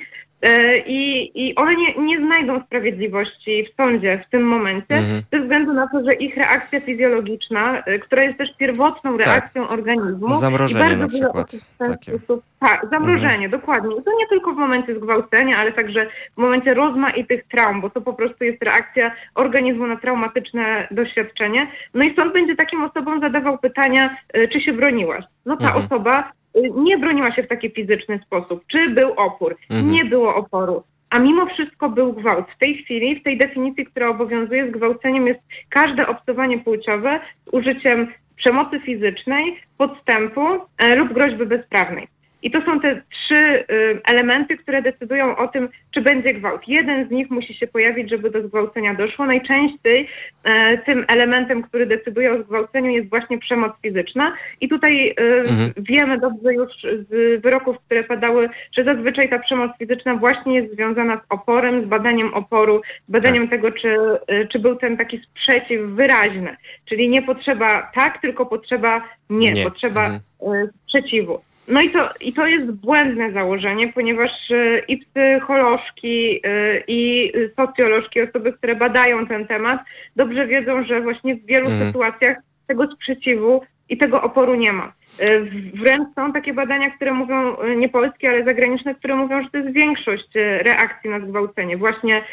I, 0.86 1.30
I 1.34 1.54
one 1.54 1.74
nie, 1.74 1.94
nie 1.98 2.26
znajdą 2.26 2.62
sprawiedliwości 2.66 3.66
w 3.72 3.76
sądzie 3.76 4.24
w 4.26 4.30
tym 4.30 4.42
momencie, 4.42 4.94
mhm. 4.94 5.22
ze 5.32 5.40
względu 5.40 5.72
na 5.72 5.88
to, 5.88 6.04
że 6.04 6.12
ich 6.12 6.36
reakcja 6.36 6.80
fizjologiczna, 6.80 7.82
e, 7.84 7.98
która 7.98 8.22
jest 8.22 8.38
też 8.38 8.48
pierwotną 8.58 9.18
tak. 9.18 9.26
reakcją 9.26 9.62
tak. 9.62 9.72
organizmu. 9.72 10.34
Zamrożenie 10.34 10.96
na 10.96 11.08
przykład. 11.08 11.50
Sposób, 11.50 12.42
tak, 12.60 12.86
zamrożenie, 12.90 13.44
mhm. 13.44 13.50
dokładnie. 13.50 13.96
I 13.96 14.02
to 14.02 14.10
nie 14.18 14.26
tylko 14.28 14.52
w 14.52 14.56
momencie 14.56 14.94
zgwałcenia, 14.94 15.56
ale 15.56 15.72
także 15.72 16.06
w 16.34 16.40
momencie 16.40 16.74
rozmaitych 16.74 17.44
traum, 17.48 17.80
bo 17.80 17.90
to 17.90 18.00
po 18.00 18.12
prostu 18.12 18.44
jest 18.44 18.62
reakcja 18.62 19.12
organizmu 19.34 19.86
na 19.86 19.96
traumatyczne 19.96 20.88
doświadczenie. 20.90 21.70
No 21.94 22.04
i 22.04 22.14
sąd 22.14 22.32
będzie 22.32 22.56
takim 22.56 22.84
osobom 22.84 23.20
zadawał 23.20 23.58
pytania, 23.58 24.16
e, 24.32 24.48
czy 24.48 24.60
się 24.60 24.72
broniłaś. 24.72 25.24
No 25.46 25.56
ta 25.56 25.64
mhm. 25.64 25.84
osoba 25.84 26.32
nie 26.76 26.98
broniła 26.98 27.32
się 27.34 27.42
w 27.42 27.48
taki 27.48 27.70
fizyczny 27.70 28.20
sposób. 28.26 28.64
Czy 28.66 28.90
był 28.90 29.12
opór? 29.12 29.56
Mhm. 29.70 29.92
Nie 29.92 30.04
było 30.04 30.34
oporu. 30.34 30.82
A 31.10 31.20
mimo 31.20 31.46
wszystko 31.46 31.88
był 31.88 32.12
gwałt. 32.12 32.46
W 32.56 32.58
tej 32.58 32.82
chwili, 32.82 33.20
w 33.20 33.22
tej 33.22 33.38
definicji, 33.38 33.86
która 33.86 34.08
obowiązuje, 34.08 34.68
zgwałceniem 34.68 35.26
jest 35.26 35.40
każde 35.68 36.06
obcowanie 36.06 36.58
płciowe 36.58 37.20
z 37.46 37.54
użyciem 37.54 38.08
przemocy 38.36 38.80
fizycznej, 38.80 39.60
podstępu 39.78 40.40
e, 40.78 40.96
lub 40.96 41.12
groźby 41.12 41.46
bezprawnej. 41.46 42.08
I 42.42 42.50
to 42.50 42.62
są 42.62 42.80
te 42.80 43.02
trzy 43.10 43.44
y, 43.44 44.00
elementy, 44.04 44.56
które 44.56 44.82
decydują 44.82 45.36
o 45.36 45.48
tym, 45.48 45.68
czy 45.90 46.00
będzie 46.00 46.34
gwałt. 46.34 46.68
Jeden 46.68 47.08
z 47.08 47.10
nich 47.10 47.30
musi 47.30 47.54
się 47.54 47.66
pojawić, 47.66 48.10
żeby 48.10 48.30
do 48.30 48.42
zgwałcenia 48.42 48.94
doszło. 48.94 49.26
Najczęściej 49.26 50.08
e, 50.44 50.78
tym 50.78 51.04
elementem, 51.08 51.62
który 51.62 51.86
decyduje 51.86 52.32
o 52.32 52.42
zgwałceniu 52.42 52.90
jest 52.90 53.10
właśnie 53.10 53.38
przemoc 53.38 53.72
fizyczna. 53.82 54.32
I 54.60 54.68
tutaj 54.68 55.14
y, 55.20 55.40
mhm. 55.40 55.72
wiemy 55.76 56.18
dobrze 56.18 56.54
już 56.54 56.68
z 56.82 57.42
wyroków, 57.42 57.76
które 57.86 58.04
padały, 58.04 58.48
że 58.76 58.84
zazwyczaj 58.84 59.28
ta 59.28 59.38
przemoc 59.38 59.70
fizyczna 59.78 60.14
właśnie 60.14 60.54
jest 60.54 60.74
związana 60.74 61.16
z 61.16 61.32
oporem, 61.32 61.84
z 61.84 61.88
badaniem 61.88 62.34
oporu, 62.34 62.80
z 63.08 63.12
badaniem 63.12 63.48
tak. 63.48 63.50
tego, 63.50 63.72
czy, 63.72 63.96
y, 64.32 64.48
czy 64.52 64.58
był 64.58 64.76
ten 64.76 64.96
taki 64.96 65.18
sprzeciw 65.18 65.80
wyraźny. 65.82 66.56
Czyli 66.88 67.08
nie 67.08 67.22
potrzeba 67.22 67.90
tak, 67.94 68.20
tylko 68.20 68.46
potrzeba 68.46 69.02
nie, 69.30 69.52
nie. 69.52 69.64
potrzeba 69.64 70.06
mhm. 70.06 70.68
sprzeciwu. 70.86 71.49
No 71.70 71.80
i 71.80 71.90
to, 71.90 72.10
i 72.20 72.32
to 72.32 72.46
jest 72.46 72.70
błędne 72.70 73.32
założenie, 73.32 73.92
ponieważ 73.92 74.30
e, 74.50 74.78
i 74.78 74.98
psycholożki, 74.98 76.40
e, 76.44 76.80
i 76.88 77.32
socjolożki, 77.56 78.20
osoby, 78.20 78.52
które 78.52 78.76
badają 78.76 79.26
ten 79.26 79.46
temat, 79.46 79.80
dobrze 80.16 80.46
wiedzą, 80.46 80.84
że 80.84 81.00
właśnie 81.00 81.36
w 81.36 81.46
wielu 81.46 81.66
mm. 81.66 81.86
sytuacjach 81.86 82.36
tego 82.66 82.86
sprzeciwu 82.92 83.62
i 83.88 83.98
tego 83.98 84.22
oporu 84.22 84.54
nie 84.54 84.72
ma. 84.72 84.92
E, 85.18 85.40
wręcz 85.74 86.14
są 86.14 86.32
takie 86.32 86.54
badania, 86.54 86.90
które 86.90 87.12
mówią, 87.12 87.56
e, 87.56 87.76
nie 87.76 87.88
polskie, 87.88 88.28
ale 88.28 88.44
zagraniczne, 88.44 88.94
które 88.94 89.16
mówią, 89.16 89.42
że 89.42 89.50
to 89.50 89.58
jest 89.58 89.72
większość 89.72 90.36
e, 90.36 90.62
reakcji 90.62 91.10
na 91.10 91.20
zgwałcenie, 91.20 91.76
właśnie 91.76 92.24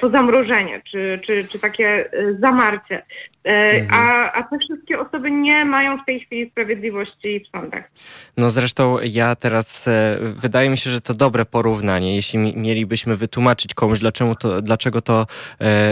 to 0.00 0.10
zamrożenie, 0.10 0.82
czy, 0.90 1.20
czy, 1.26 1.44
czy 1.44 1.58
takie 1.58 2.10
zamarcie. 2.40 3.02
Mhm. 3.44 3.88
A, 3.92 4.32
a 4.32 4.42
te 4.42 4.58
wszystkie 4.58 5.00
osoby 5.00 5.30
nie 5.30 5.64
mają 5.64 5.98
w 5.98 6.06
tej 6.06 6.20
chwili 6.20 6.50
sprawiedliwości 6.50 7.40
w 7.40 7.48
sądach. 7.56 7.90
No 8.36 8.50
zresztą 8.50 8.96
ja 9.04 9.36
teraz, 9.36 9.88
wydaje 10.20 10.70
mi 10.70 10.78
się, 10.78 10.90
że 10.90 11.00
to 11.00 11.14
dobre 11.14 11.44
porównanie, 11.44 12.16
jeśli 12.16 12.38
mielibyśmy 12.56 13.16
wytłumaczyć 13.16 13.74
komuś, 13.74 14.00
dlaczego 14.00 14.34
to, 14.34 14.62
dlaczego 14.62 15.02
to 15.02 15.26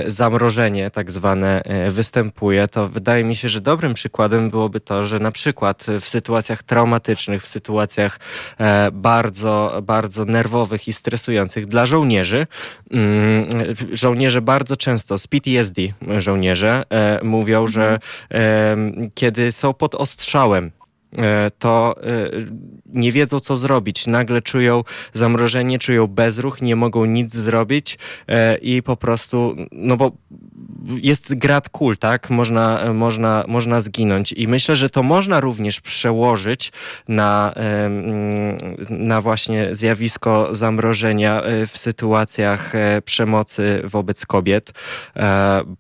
zamrożenie 0.07 0.91
tak 0.91 1.11
zwane 1.11 1.63
występuje, 1.89 2.69
to 2.69 2.89
wydaje 2.89 3.25
mi 3.25 3.37
się, 3.37 3.49
że 3.49 3.61
dobrym 3.61 3.95
przykładem 3.95 4.51
byłoby 4.51 4.81
to, 4.81 5.05
że 5.05 5.19
na 5.19 5.33
przykład 5.33 5.87
w 6.01 6.09
sytuacji 6.09 6.28
sytuacjach 6.29 6.63
traumatycznych, 6.63 7.43
w 7.43 7.49
sytuacjach 7.49 8.21
e, 8.59 8.91
bardzo, 8.93 9.81
bardzo 9.83 10.25
nerwowych 10.25 10.89
i 10.89 10.93
stresujących 10.93 11.67
dla 11.67 11.87
żołnierzy. 11.87 12.47
Mm, 12.91 13.49
żołnierze 13.93 14.43
bardzo 14.43 14.77
często 14.77 15.19
z 15.19 15.27
PTSD, 15.27 15.83
żołnierze, 16.19 16.85
e, 16.91 17.21
mówią, 17.25 17.67
że 17.67 17.99
mhm. 18.31 19.11
kiedy 19.15 19.53
są 19.53 19.75
pod 19.75 19.95
ostrzałem, 19.95 20.71
E, 21.17 21.51
to 21.59 21.97
e, 22.03 22.31
nie 22.87 23.13
wiedzą, 23.13 23.41
co 23.41 23.57
zrobić. 23.57 24.07
Nagle 24.07 24.43
czują 24.43 24.85
zamrożenie, 25.15 25.79
czują 25.79 26.07
bezruch, 26.07 26.63
nie 26.63 26.77
mogą 26.77 27.05
nic 27.05 27.35
zrobić 27.35 27.99
e, 28.29 28.57
i 28.57 28.83
po 28.83 28.97
prostu, 28.97 29.57
no 29.73 29.97
bo 29.97 30.13
jest 30.89 31.35
grad 31.35 31.69
kul, 31.69 31.97
tak? 31.97 32.31
Można, 32.31 32.93
można, 32.93 33.45
można 33.49 33.81
zginąć. 33.81 34.33
I 34.33 34.49
myślę, 34.49 34.77
że 34.77 34.91
to 34.91 35.03
można 35.03 35.41
również 35.41 35.81
przełożyć 35.81 36.73
na, 37.09 37.55
na 38.91 39.21
właśnie 39.21 39.75
zjawisko 39.75 40.55
zamrożenia 40.55 41.43
w 41.73 41.79
sytuacjach 41.79 42.73
przemocy 43.05 43.83
wobec 43.85 44.27
kobiet, 44.27 44.73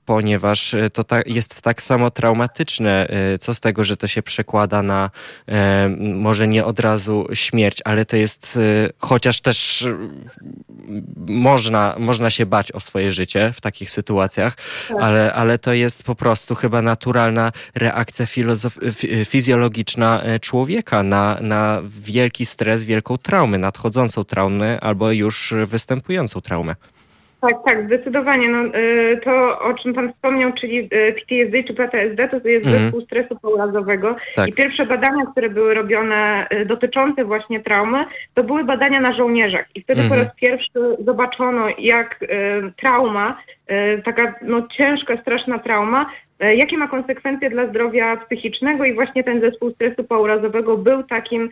ponieważ 0.05 0.75
to 0.93 1.05
jest 1.27 1.63
tak 1.63 1.83
samo 1.83 2.11
traumatyczne. 2.11 3.09
Co 3.41 3.55
z 3.55 3.61
tego, 3.61 3.85
że 3.85 3.97
to 3.97 4.07
się 4.07 4.23
przekłada 4.23 4.83
na 4.83 5.11
e, 5.49 5.89
może 5.99 6.49
nie 6.49 6.65
od 6.65 6.81
razu 6.81 7.27
śmierć, 7.35 7.79
ale 7.85 8.05
to 8.05 8.17
jest, 8.17 8.59
e, 8.87 8.91
chociaż 8.99 9.41
też 9.41 9.83
e, 9.83 9.97
można, 11.27 11.95
można 11.99 12.31
się 12.31 12.47
bać 12.47 12.73
o 12.73 12.81
swoje 12.81 13.13
życie 13.13 13.53
w 13.55 13.61
takich 13.61 13.91
sytuacjach, 13.91 14.57
tak. 14.89 14.98
Ale, 15.01 15.33
ale 15.33 15.59
to 15.59 15.73
jest 15.73 16.03
po 16.03 16.15
prostu 16.15 16.55
chyba 16.55 16.83
naturalna 16.83 17.53
reakcja 17.75 18.27
fizjologiczna 19.25 20.23
e, 20.23 20.41
człowieka 20.41 21.03
na, 21.03 21.39
na 21.41 21.83
wielki 22.01 22.47
stres, 22.47 22.85
wielką 22.85 23.19
traumę, 23.19 23.59
nadchodzącą 23.59 24.25
traumę 24.25 24.81
albo 24.81 25.13
już 25.13 25.55
występującą 25.67 26.41
traumę. 26.41 26.75
Tak, 27.41 27.53
tak, 27.67 27.87
zdecydowanie. 27.87 28.49
No, 28.49 28.65
y, 28.65 29.21
to, 29.25 29.61
o 29.61 29.75
czym 29.75 29.95
Pan 29.95 30.13
wspomniał, 30.13 30.53
czyli 30.61 30.79
y, 30.79 30.89
PTSD 31.13 31.65
czy 31.65 31.75
PTSD, 31.75 32.29
to 32.29 32.49
jest 32.49 32.67
mhm. 32.67 32.85
zespół 32.85 33.01
stresu 33.01 33.37
pourazowego. 33.43 34.17
Tak. 34.35 34.49
I 34.49 34.53
pierwsze 34.53 34.87
badania, 34.87 35.27
które 35.33 35.51
były 35.51 35.75
robione 35.75 36.47
y, 36.53 36.67
dotyczące 36.67 37.25
właśnie 37.25 37.61
traumy, 37.61 38.05
to 38.35 38.45
były 38.45 38.65
badania 38.65 39.01
na 39.01 39.15
żołnierzach. 39.15 39.67
I 39.75 39.83
wtedy 39.83 40.01
mhm. 40.01 40.21
po 40.21 40.27
raz 40.27 40.37
pierwszy 40.37 41.05
zobaczono, 41.05 41.67
jak 41.79 42.21
trauma, 42.83 43.39
taka 44.05 44.35
no, 44.43 44.67
ciężka, 44.79 45.17
straszna 45.17 45.59
trauma, 45.59 46.11
jakie 46.41 46.77
ma 46.79 46.89
konsekwencje 46.89 47.51
dla 47.51 47.67
zdrowia 47.67 48.17
psychicznego 48.17 48.85
i 48.85 48.95
właśnie 48.95 49.25
ten 49.25 49.41
zespół 49.41 49.71
stresu 49.71 50.05
pourazowego 50.05 50.77
był 50.77 51.03
takim 51.03 51.51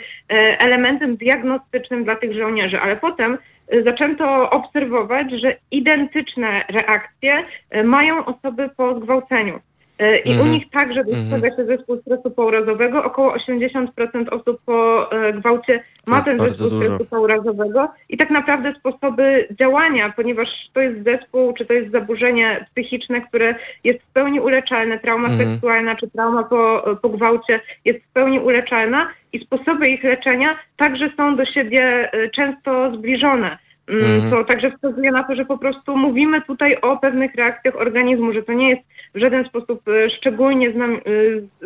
elementem 0.59 1.17
diagnostycznym 1.17 2.05
dla 2.05 2.17
tych 2.17 2.35
żołnierzy. 2.35 2.81
Ale 2.81 2.97
potem 2.97 3.39
zaczęto 3.85 4.51
obserwować, 4.51 5.31
że 5.31 5.57
identyczne 5.71 6.65
reakcje 6.69 7.45
e, 7.71 7.85
mają 7.85 8.25
osoby 8.25 8.71
po 8.77 9.01
zgwałceniu. 9.01 9.61
E, 9.99 10.17
I 10.17 10.33
mm 10.33 10.43
-hmm. 10.43 10.49
u 10.49 10.53
nich 10.53 10.71
także 10.71 11.05
dostrzega 11.05 11.37
mm 11.37 11.51
-hmm. 11.51 11.57
się 11.57 11.65
zespół 11.65 12.01
stresu 12.01 12.31
pourazowego. 12.31 13.05
Około 13.05 13.37
80% 13.37 14.29
osób 14.31 14.61
po 14.67 15.11
e, 15.13 15.33
gwałcie 15.33 15.83
ma 16.07 16.23
ten 16.23 16.39
zespół 16.39 16.71
dużo. 16.71 16.85
stresu 16.85 17.05
pourazowego. 17.05 17.89
I 18.09 18.17
tak 18.17 18.31
naprawdę 18.31 18.75
sposoby 18.79 19.49
działania, 19.59 20.13
ponieważ 20.17 20.49
to 20.73 20.81
jest 20.81 21.05
zespół, 21.05 21.53
czy 21.53 21.67
to 21.67 21.73
jest 21.73 21.93
zaburzenie 21.93 22.67
psychiczne, 22.71 23.21
które 23.21 23.55
jest 23.85 24.03
w 24.03 24.13
pełni 24.13 24.41
uleczalne, 24.41 24.99
trauma 24.99 25.29
mm 25.29 25.39
-hmm. 25.39 25.53
seksualna, 25.53 25.97
czy 25.97 26.11
trauma 26.11 26.45
po, 26.45 26.85
po 27.03 27.09
gwałcie 27.09 27.61
jest 27.85 28.05
w 28.05 28.13
pełni 28.13 28.41
uleczalna 28.41 29.09
i 29.33 29.45
sposoby 29.45 29.87
ich 29.87 30.05
leczenia 30.05 30.59
także 30.77 31.11
są 31.17 31.37
do 31.37 31.45
siebie 31.45 32.13
e, 32.13 32.31
często 32.31 32.97
zbliżone. 32.97 33.59
Mm, 33.89 34.05
mhm. 34.05 34.31
To 34.31 34.45
także 34.45 34.71
wskazuje 34.71 35.13
na 35.13 35.25
to, 35.25 35.35
że 35.37 35.45
po 35.45 35.59
prostu 35.59 35.97
mówimy 35.97 36.43
tutaj 36.43 36.77
o 36.77 36.97
pewnych 36.97 37.35
reakcjach 37.35 37.77
organizmu, 37.77 38.33
że 38.33 38.43
to 38.43 38.53
nie 38.53 38.71
jest 38.71 38.83
w 39.17 39.19
żaden 39.19 39.45
sposób 39.45 39.89
e, 39.89 40.11
szczególnie 40.11 40.73
znam, 40.73 40.95
e, 40.95 41.01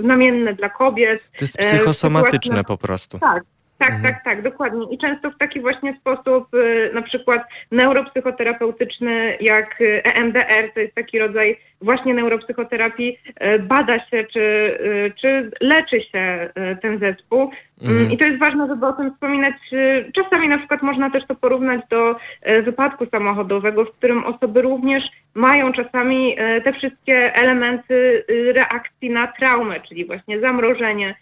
znamienne 0.01 0.55
dla 0.55 0.69
kobiet. 0.69 1.31
To 1.39 1.45
jest 1.45 1.59
psychosomatyczne 1.59 2.65
po 2.65 2.79
prostu. 2.79 3.19
Tak, 3.19 3.43
Tak, 3.79 3.91
mhm. 3.91 4.15
tak, 4.15 4.25
tak, 4.25 4.43
dokładnie. 4.43 4.87
I 4.91 4.99
często 4.99 5.31
w 5.31 5.39
taki 5.39 5.61
właśnie 5.61 5.97
sposób, 6.01 6.49
na 6.95 7.03
przykład 7.03 7.43
neuropsychoterapeutyczny, 7.71 9.37
jak 9.41 9.79
EMDR, 10.15 10.73
to 10.75 10.81
jest 10.81 10.95
taki 10.95 11.19
rodzaj 11.19 11.59
właśnie 11.81 12.15
neuropsychoterapii, 12.15 13.19
bada 13.61 14.07
się, 14.07 14.25
czy, 14.33 14.79
czy 15.21 15.51
leczy 15.61 16.01
się 16.01 16.51
ten 16.83 16.99
zespół. 16.99 17.41
Mm, 17.83 17.93
mhm. 17.93 18.13
I 18.13 18.19
to 18.19 18.27
jest 18.27 18.41
ważne, 18.41 18.67
żeby 18.67 18.87
o 18.87 18.93
tym 18.93 19.13
wspominać. 19.13 19.55
Czasami 20.15 20.49
na 20.49 20.59
przykład 20.59 20.83
można 20.83 21.11
też 21.11 21.27
to 21.27 21.35
porównać 21.35 21.81
do 21.91 22.17
wypadku 22.63 23.07
samochodowego, 23.07 23.85
w 23.85 23.93
którym 23.93 24.25
osoby 24.25 24.63
również 24.63 25.03
mają 25.35 25.73
czasami 25.73 26.37
te 26.65 26.73
wszystkie 26.73 27.35
elementy 27.35 28.25
reakcji 28.57 29.11
na 29.11 29.27
traumę, 29.27 29.81
czyli 29.81 30.05
właśnie 30.05 30.41
zamrożenie, 30.41 31.15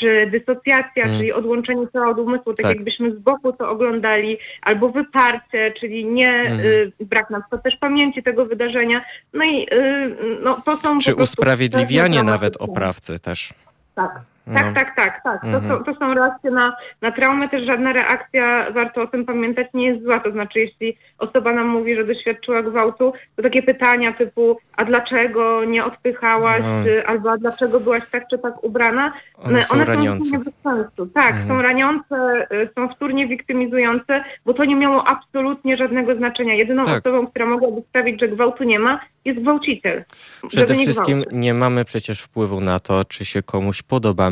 czy 0.00 0.30
dysocjacja, 0.30 1.04
mm. 1.04 1.18
czyli 1.18 1.32
odłączenie 1.32 1.86
cała 1.92 2.08
od 2.08 2.18
umysłu, 2.18 2.54
tak, 2.54 2.66
tak, 2.66 2.76
jakbyśmy 2.76 3.14
z 3.14 3.18
boku 3.18 3.52
to 3.52 3.70
oglądali, 3.70 4.38
albo 4.62 4.88
wyparcie, 4.88 5.72
czyli 5.80 6.06
nie 6.06 6.52
y, 6.64 6.92
brak 7.00 7.30
na 7.30 7.40
przykład 7.40 7.62
też 7.62 7.76
pamięci 7.76 8.22
tego 8.22 8.46
wydarzenia. 8.46 9.04
No 9.32 9.44
i 9.44 9.66
y, 9.72 10.16
no, 10.42 10.62
to 10.64 10.76
są 10.76 10.98
Czy 10.98 11.14
usprawiedliwianie 11.14 12.22
nawet 12.22 12.56
oprawcy 12.56 13.18
też. 13.18 13.54
Tak. 13.94 14.31
No. 14.46 14.54
Tak, 14.54 14.74
tak, 14.74 14.96
tak, 14.96 15.22
tak. 15.24 15.40
To, 15.40 15.46
mhm. 15.46 15.68
są, 15.68 15.84
to 15.84 15.94
są 15.98 16.14
reakcje 16.14 16.50
na, 16.50 16.76
na 17.00 17.12
traumę, 17.12 17.48
też 17.48 17.66
żadna 17.66 17.92
reakcja, 17.92 18.70
warto 18.70 19.02
o 19.02 19.06
tym 19.06 19.24
pamiętać, 19.24 19.66
nie 19.74 19.86
jest 19.86 20.04
zła. 20.04 20.20
To 20.20 20.30
znaczy, 20.32 20.60
jeśli 20.60 20.96
osoba 21.18 21.52
nam 21.52 21.68
mówi, 21.68 21.96
że 21.96 22.04
doświadczyła 22.04 22.62
gwałtu, 22.62 23.12
to 23.36 23.42
takie 23.42 23.62
pytania 23.62 24.12
typu, 24.12 24.58
a 24.76 24.84
dlaczego 24.84 25.64
nie 25.64 25.84
odpychałaś, 25.84 26.62
no. 26.62 27.02
albo 27.06 27.30
a 27.30 27.36
dlaczego 27.36 27.80
byłaś 27.80 28.02
tak 28.10 28.28
czy 28.28 28.38
tak 28.38 28.64
ubrana, 28.64 29.12
one 29.38 29.62
są 29.62 29.74
one 29.74 29.84
raniące. 29.84 30.30
Są 30.30 30.44
bez 30.44 30.54
sensu. 30.62 31.06
Tak, 31.14 31.30
mhm. 31.30 31.48
są 31.48 31.62
raniące, 31.62 32.46
y, 32.52 32.68
są 32.74 32.88
wtórnie 32.88 33.26
wiktymizujące, 33.26 34.24
bo 34.44 34.54
to 34.54 34.64
nie 34.64 34.76
miało 34.76 35.04
absolutnie 35.08 35.76
żadnego 35.76 36.16
znaczenia. 36.16 36.54
Jedyną 36.54 36.84
tak. 36.84 36.98
osobą, 36.98 37.26
która 37.26 37.46
mogłaby 37.46 37.82
sprawić, 37.88 38.20
że 38.20 38.28
gwałtu 38.28 38.64
nie 38.64 38.78
ma, 38.78 39.00
jest 39.24 39.40
gwałciciel. 39.40 40.04
Przede 40.48 40.74
wszystkim 40.74 41.24
nie 41.32 41.54
mamy 41.54 41.84
przecież 41.84 42.20
wpływu 42.20 42.60
na 42.60 42.80
to, 42.80 43.04
czy 43.04 43.24
się 43.24 43.42
komuś 43.42 43.82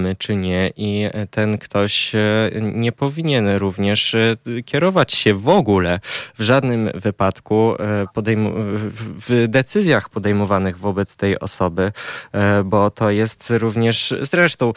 podobamy, 0.00 0.16
czy 0.16 0.36
nie 0.36 0.70
i 0.76 1.08
ten 1.30 1.58
ktoś 1.58 2.14
e, 2.14 2.50
nie 2.60 2.92
powinien 2.92 3.48
również 3.56 4.14
e, 4.14 4.36
kierować 4.64 5.12
się 5.12 5.34
w 5.34 5.48
ogóle 5.48 6.00
w 6.38 6.42
żadnym 6.42 6.90
wypadku 6.94 7.74
e, 7.74 8.06
w 9.28 9.44
decyzjach 9.48 10.08
podejmowanych 10.08 10.78
wobec 10.78 11.16
tej 11.16 11.38
osoby, 11.38 11.92
bo 12.64 12.90
to 12.90 13.10
jest 13.10 13.50
również, 13.50 14.14
zresztą 14.22 14.72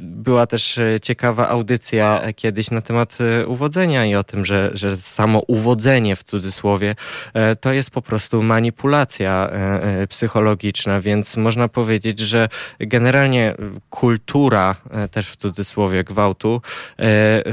była 0.00 0.46
też 0.46 0.80
ciekawa 1.02 1.48
audycja 1.48 2.22
kiedyś 2.36 2.70
na 2.70 2.82
temat 2.82 3.18
uwodzenia 3.46 4.06
i 4.06 4.14
o 4.14 4.24
tym, 4.24 4.44
że, 4.44 4.70
że 4.74 4.96
samo 4.96 5.42
uwodzenie 5.46 6.16
w 6.16 6.24
cudzysłowie 6.24 6.94
to 7.60 7.72
jest 7.72 7.90
po 7.90 8.02
prostu 8.02 8.42
manipulacja 8.42 9.50
e, 9.52 9.82
e, 9.82 10.06
psychologiczna, 10.06 11.00
więc 11.00 11.36
można 11.36 11.68
powiedzieć, 11.68 12.18
że 12.18 12.48
generalnie 12.80 13.54
kultura, 13.90 14.76
e, 14.90 15.08
też 15.08 15.30
w 15.30 15.36
cudzysłowie 15.36 16.04
gwałtu, 16.04 16.62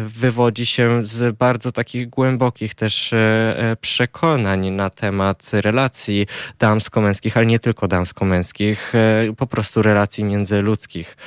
wywodzi 0.07 0.65
się 0.65 1.03
z 1.03 1.37
bardzo 1.37 1.71
takich 1.71 2.09
głębokich 2.09 2.75
też 2.75 3.13
przekonań 3.81 4.69
na 4.69 4.89
temat 4.89 5.49
relacji 5.53 6.27
damsko-męskich, 6.59 7.37
ale 7.37 7.45
nie 7.45 7.59
tylko 7.59 7.87
damsko-męskich, 7.87 8.93
po 9.37 9.47
prostu 9.47 9.81
relacji 9.81 10.23
międzyludzkich. 10.23 11.17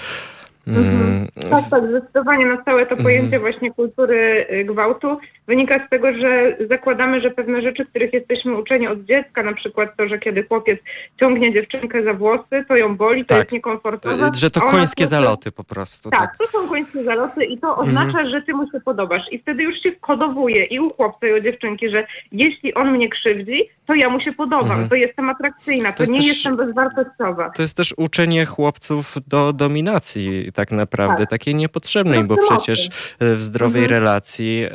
Mhm. 0.76 1.10
Mm. 1.10 1.50
Tak, 1.50 1.70
tak, 1.70 1.88
zdecydowanie 1.88 2.46
na 2.46 2.62
całe 2.64 2.86
to 2.86 2.96
pojęcie 2.96 3.36
mhm. 3.36 3.42
właśnie 3.42 3.72
kultury 3.72 4.46
y, 4.50 4.64
gwałtu 4.64 5.18
wynika 5.46 5.86
z 5.86 5.90
tego, 5.90 6.12
że 6.12 6.56
zakładamy, 6.68 7.20
że 7.20 7.30
pewne 7.30 7.62
rzeczy, 7.62 7.86
których 7.86 8.12
jesteśmy 8.12 8.56
uczeni 8.56 8.86
od 8.86 9.04
dziecka, 9.04 9.42
na 9.42 9.54
przykład 9.54 9.96
to, 9.96 10.08
że 10.08 10.18
kiedy 10.18 10.42
chłopiec 10.42 10.80
ciągnie 11.20 11.52
dziewczynkę 11.52 12.04
za 12.04 12.14
włosy, 12.14 12.64
to 12.68 12.76
ją 12.76 12.96
boli, 12.96 13.24
to 13.24 13.28
tak. 13.28 13.38
jest 13.38 13.52
niekomfortowe. 13.52 14.30
Że 14.34 14.50
to 14.50 14.60
końskie 14.60 15.06
zaloty 15.06 15.52
po 15.52 15.64
prostu. 15.64 16.10
Tak, 16.10 16.20
tak, 16.20 16.36
to 16.38 16.46
są 16.46 16.68
końskie 16.68 17.04
zaloty 17.04 17.44
i 17.44 17.58
to 17.58 17.76
oznacza, 17.76 18.18
mhm. 18.18 18.30
że 18.30 18.42
ty 18.42 18.54
mu 18.54 18.70
się 18.70 18.80
podobasz. 18.80 19.22
I 19.30 19.38
wtedy 19.38 19.62
już 19.62 19.82
się 19.82 19.92
kodowuje 19.92 20.64
i 20.64 20.80
u 20.80 20.90
chłopca 20.90 21.26
i 21.26 21.32
u 21.32 21.40
dziewczynki, 21.40 21.90
że 21.90 22.06
jeśli 22.32 22.74
on 22.74 22.92
mnie 22.92 23.08
krzywdzi, 23.08 23.68
to 23.86 23.94
ja 23.94 24.08
mu 24.08 24.20
się 24.20 24.32
podobam, 24.32 24.88
to 24.88 24.94
jestem 24.94 25.30
atrakcyjna, 25.30 25.92
to, 25.92 25.96
to 25.96 26.02
jest 26.02 26.12
nie 26.12 26.18
też, 26.18 26.26
jestem 26.26 26.56
bezwartościowa. 26.56 27.50
To 27.50 27.62
jest 27.62 27.76
też 27.76 27.94
uczenie 27.96 28.46
chłopców 28.46 29.16
do 29.26 29.52
dominacji 29.52 30.52
tak 30.60 30.72
naprawdę, 30.72 31.18
tak. 31.18 31.30
takiej 31.30 31.54
niepotrzebnej, 31.54 32.24
bo 32.24 32.36
przecież 32.48 32.90
w 33.20 33.42
zdrowej 33.42 33.82
mhm. 33.82 34.02
relacji 34.02 34.66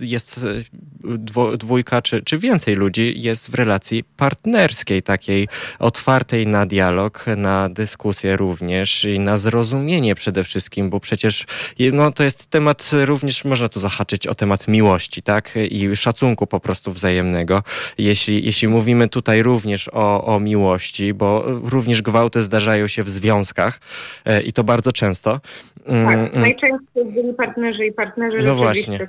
jest 0.00 0.38
e, 0.38 1.58
dwójka 1.58 2.02
czy, 2.02 2.22
czy 2.22 2.38
więcej 2.38 2.74
ludzi 2.74 3.14
jest 3.16 3.50
w 3.50 3.54
relacji 3.54 4.04
partnerskiej, 4.04 5.02
takiej 5.02 5.48
otwartej 5.78 6.46
na 6.46 6.66
dialog, 6.66 7.24
na 7.36 7.68
dyskusję 7.68 8.36
również 8.36 9.04
i 9.04 9.18
na 9.20 9.36
zrozumienie 9.36 10.14
przede 10.14 10.44
wszystkim, 10.44 10.90
bo 10.90 11.00
przecież 11.00 11.46
no, 11.92 12.12
to 12.12 12.24
jest 12.24 12.46
temat 12.50 12.90
również, 13.04 13.44
można 13.44 13.68
tu 13.68 13.80
zahaczyć 13.80 14.26
o 14.26 14.34
temat 14.34 14.68
miłości, 14.68 15.22
tak? 15.22 15.54
I 15.70 15.96
szacunku 15.96 16.46
po 16.46 16.60
prostu 16.60 16.92
wzajemnego. 16.92 17.62
Jeśli, 17.98 18.44
jeśli 18.44 18.68
mówimy 18.68 19.08
tutaj 19.08 19.42
również 19.42 19.88
o, 19.92 20.24
o 20.24 20.40
miłości, 20.40 21.14
bo 21.14 21.44
również 21.46 22.02
gwałty 22.02 22.42
zdarzają 22.42 22.88
się 22.88 23.02
w 23.02 23.10
związkach 23.10 23.80
e, 24.24 24.42
i 24.42 24.52
to 24.52 24.61
bardzo 24.64 24.92
często. 24.92 25.40
Mm, 25.86 26.06
tak, 26.06 26.16
mm. 26.16 26.30
najczęściej 26.34 27.04
byli 27.04 27.34
partnerzy 27.34 27.86
i 27.86 27.92
partnerzy. 27.92 28.38
No 28.46 28.54
właśnie. 28.54 29.08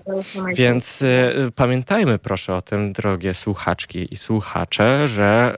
Więc 0.56 1.02
y, 1.02 1.08
pamiętajmy 1.56 2.20
proszę 2.20 2.56
o 2.56 2.62
tym, 2.62 2.94
drogie 2.94 3.34
słuchaczki 3.34 4.14
i 4.14 4.18
słuchacze, 4.18 5.08
że 5.08 5.56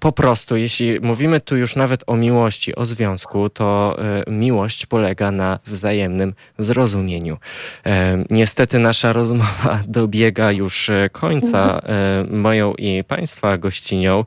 po 0.00 0.12
prostu, 0.12 0.56
jeśli 0.56 1.00
mówimy 1.00 1.40
tu 1.40 1.56
już 1.56 1.76
nawet 1.76 2.04
o 2.06 2.16
miłości, 2.16 2.74
o 2.74 2.86
związku, 2.86 3.50
to 3.50 3.96
y, 4.28 4.30
miłość 4.30 4.86
polega 4.86 5.30
na 5.30 5.58
wzajemnym 5.66 6.34
zrozumieniu. 6.58 7.38
E, 7.86 8.24
niestety 8.30 8.78
nasza 8.78 9.12
rozmowa 9.12 9.82
dobiega 9.88 10.52
już 10.52 10.90
e, 10.90 11.10
końca. 11.12 11.80
E, 11.82 12.24
moją 12.30 12.74
i 12.74 13.04
Państwa 13.04 13.58
gościnią 13.58 14.24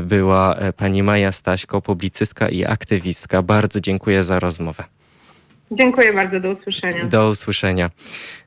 była 0.00 0.56
pani 0.76 1.02
Maja 1.02 1.32
Staśko, 1.32 1.82
publicystka 1.82 2.48
i 2.48 2.64
aktywistka. 2.64 3.42
Bardzo 3.42 3.80
dziękuję 3.80 4.24
za 4.24 4.40
rozmowę. 4.40 4.97
Dziękuję 5.70 6.12
bardzo, 6.12 6.40
do 6.40 6.50
usłyszenia. 6.50 7.04
Do 7.04 7.28
usłyszenia. 7.28 7.90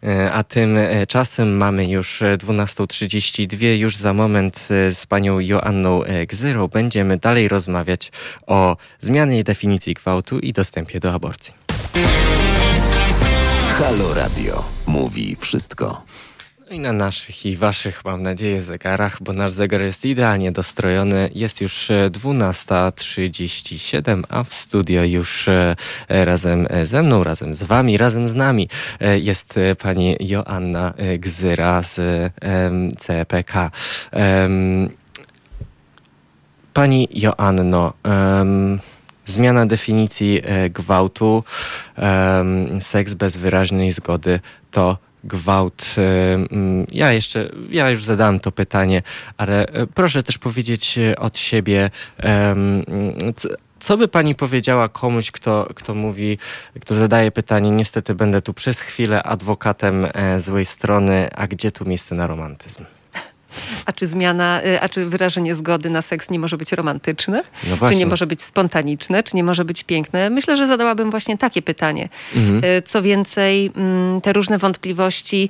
E, 0.04 0.32
a 0.32 0.44
tymczasem 0.44 1.58
mamy 1.58 1.86
już 1.86 2.22
12.32. 2.38 3.78
Już 3.78 3.96
za 3.96 4.14
moment 4.14 4.68
e, 4.72 4.96
z 4.96 5.06
panią 5.06 5.40
Joanną 5.40 6.04
e, 6.04 6.26
Gzyro 6.26 6.68
będziemy 6.68 7.18
dalej 7.18 7.48
rozmawiać 7.48 8.12
o 8.48 8.78
zmianie 9.00 9.44
definicji 9.44 9.94
gwałtu 9.94 10.40
i 10.40 10.54
dostępie 10.54 11.00
do 11.00 11.14
aborcji. 11.14 11.54
Halo 13.70 14.14
Radio 14.14 14.64
mówi 14.88 15.36
wszystko. 15.40 16.04
No 16.72 16.76
i 16.76 16.80
na 16.80 16.94
naszych 16.94 17.46
i 17.46 17.58
waszych, 17.58 18.06
mam 18.06 18.24
nadzieję, 18.24 18.62
zegarach, 18.62 19.24
bo 19.24 19.34
nasz 19.34 19.52
zegar 19.52 19.82
jest 19.82 20.06
idealnie 20.06 20.52
dostrojony. 20.52 21.30
Jest 21.36 21.62
już 21.62 21.92
12.37, 22.10 24.20
e, 24.20 24.24
a 24.30 24.44
w 24.44 24.54
studio 24.54 25.04
już 25.04 25.48
e, 25.48 25.76
razem 26.08 26.68
ze 26.84 27.04
mną, 27.04 27.24
razem 27.24 27.56
z 27.56 27.64
wami, 27.64 27.98
razem 27.98 28.28
z 28.28 28.36
nami 28.36 28.70
e, 29.00 29.20
jest 29.20 29.60
pani 29.82 30.16
Joanna 30.20 30.94
Gzyra 31.20 31.82
z 31.82 32.00
CPK. 33.00 33.72
Pani 36.74 37.08
Joanno, 37.14 37.94
zmiana 39.26 39.66
definicji 39.66 40.42
gwałtu, 40.70 41.44
seks 42.80 43.14
bez 43.14 43.38
wyraźnej 43.38 43.92
zgody 43.92 44.40
to 44.72 45.11
gwałt. 45.24 45.96
E, 45.98 46.34
mm, 46.34 46.86
ja 46.92 47.12
jeszcze, 47.12 47.50
ja 47.70 47.90
już 47.90 48.04
zadałem 48.04 48.40
to 48.40 48.52
pytanie, 48.52 49.02
ale 49.38 49.68
e, 49.68 49.88
proszę 49.88 50.24
też 50.24 50.38
powiedzieć 50.38 50.98
e, 50.98 51.16
od 51.20 51.38
siebie, 51.38 51.90
co 53.80 53.98
by 53.98 54.08
pani 54.08 54.36
powiedziała 54.36 54.90
komuś, 54.90 55.32
kto, 55.32 55.68
kto 55.76 55.94
mówi, 55.94 56.38
kto 56.82 56.96
zadaje 56.96 57.32
pytanie, 57.32 57.72
niestety 57.72 58.16
będę 58.16 58.42
tu 58.42 58.54
przez 58.54 58.82
chwilę 58.82 59.24
adwokatem 59.24 60.08
złej 60.38 60.66
strony, 60.66 61.30
a 61.36 61.48
gdzie 61.48 61.72
tu 61.72 61.86
miejsce 61.86 62.16
na 62.16 62.28
romantyzm? 62.28 62.86
A 63.86 63.92
czy 63.92 64.08
zmiana, 64.08 64.62
a 64.82 64.90
czy 64.90 65.06
wyrażenie 65.06 65.56
zgody 65.56 65.90
na 65.90 66.02
seks 66.02 66.30
nie 66.30 66.40
może 66.40 66.58
być 66.58 66.72
romantyczne? 66.72 67.44
No 67.70 67.90
czy 67.90 67.96
nie 67.96 68.06
może 68.06 68.28
być 68.28 68.44
spontaniczne? 68.44 69.24
Czy 69.24 69.36
nie 69.36 69.44
może 69.44 69.66
być 69.66 69.84
piękne? 69.84 70.30
Myślę, 70.30 70.56
że 70.56 70.68
zadałabym 70.68 71.12
właśnie 71.12 71.38
takie 71.38 71.62
pytanie. 71.62 72.10
Mhm. 72.36 72.62
Co 72.86 73.02
więcej, 73.02 73.72
mm, 73.76 74.22
te 74.22 74.34
różne 74.34 74.58
wątpliwości 74.58 75.50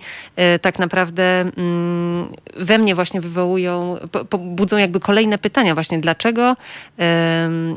tak 0.62 0.80
naprawdę 0.80 1.40
mm, 1.58 2.28
we 2.58 2.78
mnie 2.78 2.96
właśnie 2.96 3.22
wywołują, 3.22 3.98
budzą 4.40 4.78
jakby 4.78 5.00
kolejne 5.00 5.38
pytania 5.38 5.74
właśnie, 5.74 6.00
dlaczego 6.00 6.56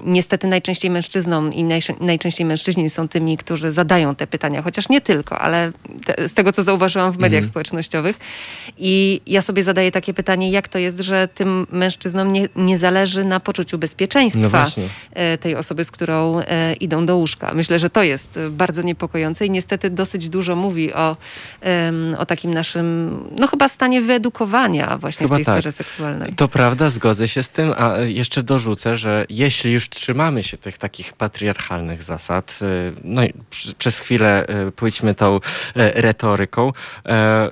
niestety 0.04 0.46
najczęściej 0.46 0.90
mężczyznom 0.90 1.52
i 1.52 1.64
najczęściej 2.00 2.46
mężczyźni 2.46 2.90
są 2.90 3.08
tymi, 3.08 3.36
którzy 3.36 3.70
zadają 3.70 4.14
te 4.14 4.26
pytania, 4.26 4.62
chociaż 4.62 4.88
nie 4.88 5.00
tylko, 5.00 5.38
ale 5.38 5.72
te, 6.04 6.28
z 6.28 6.34
tego, 6.34 6.52
co 6.52 6.62
zauważyłam 6.62 7.12
w 7.12 7.18
mediach 7.18 7.38
mhm. 7.38 7.50
społecznościowych. 7.50 8.18
I 8.78 9.20
ja 9.26 9.42
sobie 9.42 9.62
zadaję 9.62 9.92
takie 9.92 10.13
pytanie, 10.14 10.50
jak 10.50 10.68
to 10.68 10.78
jest, 10.78 11.00
że 11.00 11.28
tym 11.28 11.66
mężczyznom 11.70 12.32
nie, 12.32 12.48
nie 12.56 12.78
zależy 12.78 13.24
na 13.24 13.40
poczuciu 13.40 13.78
bezpieczeństwa 13.78 14.66
no 14.76 14.82
tej 15.40 15.56
osoby, 15.56 15.84
z 15.84 15.90
którą 15.90 16.40
e, 16.40 16.74
idą 16.74 17.06
do 17.06 17.16
łóżka. 17.16 17.54
Myślę, 17.54 17.78
że 17.78 17.90
to 17.90 18.02
jest 18.02 18.38
bardzo 18.50 18.82
niepokojące 18.82 19.46
i 19.46 19.50
niestety 19.50 19.90
dosyć 19.90 20.28
dużo 20.28 20.56
mówi 20.56 20.94
o, 20.94 21.16
o 22.18 22.26
takim 22.26 22.54
naszym, 22.54 23.18
no 23.38 23.46
chyba 23.46 23.68
stanie 23.68 24.02
wyedukowania 24.02 24.98
właśnie 24.98 25.24
chyba 25.24 25.34
w 25.34 25.38
tej 25.38 25.44
tak. 25.44 25.54
sferze 25.54 25.72
seksualnej. 25.72 26.32
To 26.32 26.48
prawda, 26.48 26.90
zgodzę 26.90 27.28
się 27.28 27.42
z 27.42 27.50
tym, 27.50 27.74
a 27.76 27.98
jeszcze 27.98 28.42
dorzucę, 28.42 28.96
że 28.96 29.26
jeśli 29.28 29.72
już 29.72 29.88
trzymamy 29.88 30.42
się 30.42 30.56
tych 30.56 30.78
takich 30.78 31.12
patriarchalnych 31.12 32.02
zasad, 32.02 32.58
y, 32.62 32.92
no 33.04 33.24
i 33.24 33.32
przez 33.78 33.98
chwilę 33.98 34.46
pójdźmy 34.76 35.14
tą 35.14 35.40
retoryką, 35.74 36.72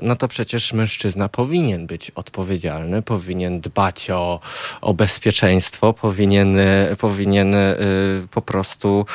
no 0.02 0.16
to 0.16 0.28
przecież 0.28 0.72
mężczyzna 0.72 1.28
powinien 1.28 1.86
być 1.86 2.10
odpowiedzialny, 2.10 2.51
powinien 3.04 3.60
dbać 3.60 4.10
o, 4.10 4.40
o 4.80 4.94
bezpieczeństwo, 4.94 5.92
powinien, 5.92 6.56
powinien 6.98 7.54
po 8.30 8.42
prostu 8.42 9.06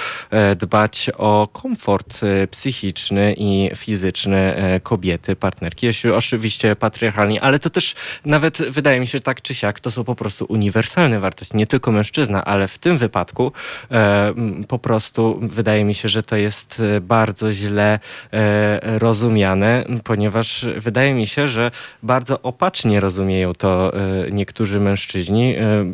dbać 0.55 1.09
o 1.17 1.47
komfort 1.53 2.21
psychiczny 2.51 3.35
i 3.37 3.69
fizyczny 3.75 4.55
kobiety, 4.83 5.35
partnerki. 5.35 5.87
Oczywiście 6.17 6.75
patriarchalnie, 6.75 7.41
ale 7.41 7.59
to 7.59 7.69
też 7.69 7.95
nawet 8.25 8.57
wydaje 8.57 8.99
mi 8.99 9.07
się 9.07 9.19
tak 9.19 9.41
czy 9.41 9.55
siak, 9.55 9.79
to 9.79 9.91
są 9.91 10.03
po 10.03 10.15
prostu 10.15 10.45
uniwersalne 10.49 11.19
wartości. 11.19 11.57
Nie 11.57 11.67
tylko 11.67 11.91
mężczyzna, 11.91 12.45
ale 12.45 12.67
w 12.67 12.77
tym 12.77 12.97
wypadku 12.97 13.51
e, 13.91 14.33
po 14.67 14.79
prostu 14.79 15.39
wydaje 15.41 15.83
mi 15.83 15.95
się, 15.95 16.09
że 16.09 16.23
to 16.23 16.35
jest 16.35 16.81
e, 16.97 17.01
bardzo 17.01 17.53
źle 17.53 17.99
e, 18.33 18.99
rozumiane, 18.99 19.85
ponieważ 20.03 20.65
wydaje 20.77 21.13
mi 21.13 21.27
się, 21.27 21.47
że 21.47 21.71
bardzo 22.03 22.41
opacznie 22.41 22.99
rozumieją 23.27 23.53
to 23.53 23.93
e, 23.93 24.31
niektórzy 24.31 24.79
mężczyźni. 24.79 25.55
E, 25.55 25.85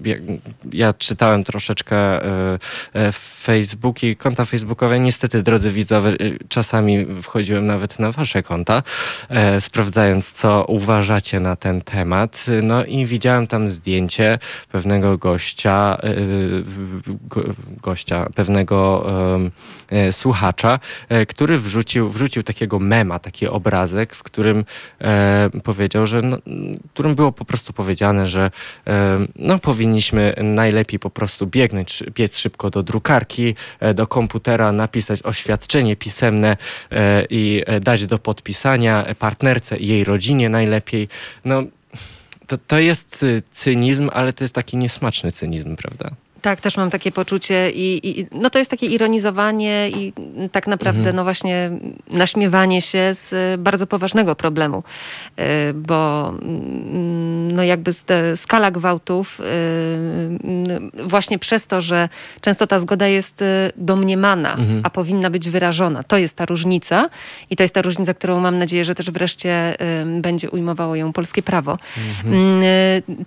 ja, 0.74 0.94
czytałem 0.94 1.44
troszeczkę 1.44 2.26
e, 2.26 3.12
Facebooki, 3.44 4.16
konta 4.16 4.46
facebookowe. 4.46 5.00
Niestety, 5.00 5.44
drodzy 5.44 5.72
widzowie, 5.72 6.14
czasami 6.50 7.06
wchodziłem 7.22 7.66
nawet 7.66 8.00
na 8.00 8.12
wasze 8.12 8.44
konta, 8.44 8.84
sprawdzając, 9.60 10.32
co 10.32 10.66
uważacie 10.68 11.40
na 11.40 11.56
ten 11.56 11.82
temat. 11.82 12.46
No 12.64 12.86
i 12.86 13.06
widziałem 13.06 13.48
tam 13.48 13.70
zdjęcie 13.70 14.40
pewnego 14.72 15.18
gościa, 15.18 15.98
gościa, 17.82 18.30
pewnego 18.36 19.06
słuchacza, 20.12 20.80
który 21.28 21.58
wrzucił, 21.58 22.10
wrzucił 22.10 22.44
takiego 22.44 22.80
mema, 22.80 23.20
taki 23.20 23.48
obrazek, 23.48 24.16
w 24.16 24.24
którym 24.24 24.66
powiedział, 25.64 26.08
że 26.08 26.22
no, 26.22 26.38
którym 26.94 27.16
było 27.24 27.32
po 27.32 27.46
prostu 27.46 27.74
powiedziane, 27.74 28.28
że 28.28 28.52
no, 29.36 29.60
powinniśmy 29.60 30.36
najlepiej 30.38 31.00
po 31.00 31.10
prostu 31.10 31.48
biegnąć, 31.48 32.04
biec 32.14 32.38
szybko 32.38 32.70
do 32.70 32.84
drukarki, 32.84 33.56
do 33.96 34.08
komputera, 34.08 34.72
napisać 34.72 35.22
oświadczenie 35.24 35.96
pisemne 35.96 36.58
i 37.30 37.64
dać 37.82 38.06
do 38.06 38.20
podpisania 38.20 39.06
partnerce 39.20 39.78
i 39.78 39.88
jej 39.88 40.04
rodzinie 40.04 40.50
najlepiej. 40.50 41.08
No, 41.46 41.64
to, 42.48 42.58
to 42.58 42.80
jest 42.80 43.26
cynizm, 43.52 44.10
ale 44.14 44.34
to 44.34 44.44
jest 44.44 44.56
taki 44.56 44.78
niesmaczny 44.78 45.32
cynizm, 45.32 45.76
prawda? 45.76 46.12
Tak, 46.44 46.62
też 46.62 46.78
mam 46.78 46.90
takie 46.90 47.12
poczucie 47.12 47.72
i, 47.72 48.20
i, 48.20 48.28
no 48.32 48.50
to 48.50 48.60
jest 48.60 48.72
takie 48.72 48.88
ironizowanie 48.88 49.90
i 49.90 50.14
tak 50.52 50.68
naprawdę 50.68 51.00
mhm. 51.00 51.16
no 51.16 51.24
właśnie 51.24 51.72
naśmiewanie 52.12 52.82
się 52.82 53.14
z 53.14 53.62
bardzo 53.62 53.88
poważnego 53.88 54.36
problemu, 54.36 54.84
y, 55.40 55.44
bo 55.74 56.30
mm, 56.42 57.52
no 57.52 57.64
jakby 57.64 57.92
skala 58.36 58.72
gwałtów 58.72 59.40
y, 59.40 61.08
właśnie 61.08 61.40
przez 61.40 61.68
to, 61.68 61.82
że 61.82 62.10
często 62.42 62.68
ta 62.68 62.80
zgoda 62.80 63.08
jest 63.08 63.42
y, 63.42 63.46
domniemana, 63.78 64.54
mhm. 64.54 64.82
a 64.84 64.90
powinna 64.90 65.30
być 65.30 65.50
wyrażona. 65.50 66.04
To 66.04 66.18
jest 66.18 66.36
ta 66.36 66.46
różnica 66.46 67.10
i 67.50 67.56
to 67.56 67.64
jest 67.64 67.76
ta 67.76 67.82
różnica, 67.82 68.14
którą 68.14 68.40
mam 68.40 68.58
nadzieję, 68.58 68.86
że 68.86 68.96
też 68.96 69.12
wreszcie 69.12 69.76
będzie 70.22 70.50
ujmowało 70.50 70.96
ją 70.96 71.14
polskie 71.14 71.44
prawo. 71.44 71.78
Mhm. 71.98 72.34
Mm, 72.34 72.64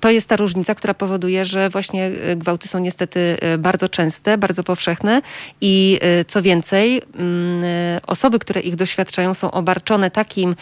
to 0.00 0.10
jest 0.10 0.28
ta 0.28 0.36
różnica, 0.36 0.74
która 0.74 0.94
powoduje, 0.94 1.44
że 1.44 1.70
właśnie 1.70 2.10
gwałty 2.36 2.68
są 2.68 2.78
niestety 2.78 3.05
niestety 3.06 3.36
e, 3.40 3.58
bardzo 3.58 3.88
częste, 3.88 4.38
bardzo 4.38 4.64
powszechne 4.64 5.22
i 5.60 5.98
e, 6.02 6.24
co 6.24 6.42
więcej, 6.42 7.02
mm, 7.18 7.64
e, 7.64 8.00
osoby, 8.06 8.38
które 8.38 8.60
ich 8.60 8.76
doświadczają, 8.76 9.34
są 9.34 9.50
obarczone 9.50 10.10
takim 10.10 10.56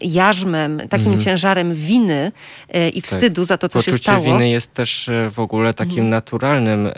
jarzmem, 0.00 0.82
takim 0.90 1.06
mhm. 1.06 1.24
ciężarem 1.24 1.74
winy 1.74 2.32
i 2.94 3.00
wstydu 3.00 3.42
tak. 3.42 3.48
za 3.48 3.58
to, 3.58 3.68
co 3.68 3.78
Poczucie 3.78 3.96
się 3.96 4.02
stało. 4.02 4.24
winy 4.24 4.50
jest 4.50 4.74
też 4.74 5.10
w 5.30 5.38
ogóle 5.38 5.74
takim 5.74 5.92
mhm. 5.92 6.10
naturalnym, 6.10 6.88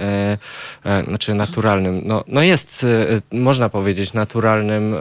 znaczy 1.04 1.34
naturalnym, 1.34 2.02
no, 2.04 2.24
no 2.28 2.42
jest, 2.42 2.86
można 3.32 3.68
powiedzieć, 3.68 4.12
naturalnym, 4.12 4.94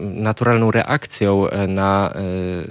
naturalną 0.00 0.70
reakcją 0.70 1.46
na, 1.68 2.12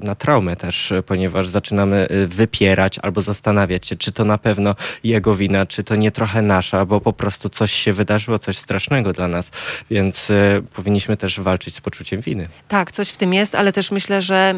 na 0.01 0.15
traumę 0.15 0.55
też, 0.55 0.93
ponieważ 1.05 1.47
zaczynamy 1.47 2.07
wypierać 2.27 2.99
albo 2.99 3.21
zastanawiać 3.21 3.87
się, 3.87 3.95
czy 3.95 4.11
to 4.11 4.25
na 4.25 4.37
pewno 4.37 4.75
jego 5.03 5.35
wina, 5.35 5.65
czy 5.65 5.83
to 5.83 5.95
nie 5.95 6.11
trochę 6.11 6.24
trochę 6.25 6.41
nasza, 6.41 6.85
bo 6.85 7.01
po 7.01 7.13
prostu 7.13 7.49
coś 7.49 7.71
się 7.71 7.93
wydarzyło, 7.93 8.39
coś 8.39 8.57
strasznego 8.57 9.13
dla 9.13 9.27
nas, 9.27 9.51
więc 9.91 10.29
y, 10.29 10.63
powinniśmy 10.73 11.17
też 11.17 11.39
walczyć 11.39 11.75
z 11.75 11.81
poczuciem 11.81 12.21
winy. 12.21 12.47
Tak, 12.67 12.91
coś 12.91 13.09
w 13.09 13.17
tym 13.17 13.33
jest, 13.33 13.55
ale 13.55 13.73
też 13.73 13.91
myślę, 13.91 14.21
że 14.21 14.53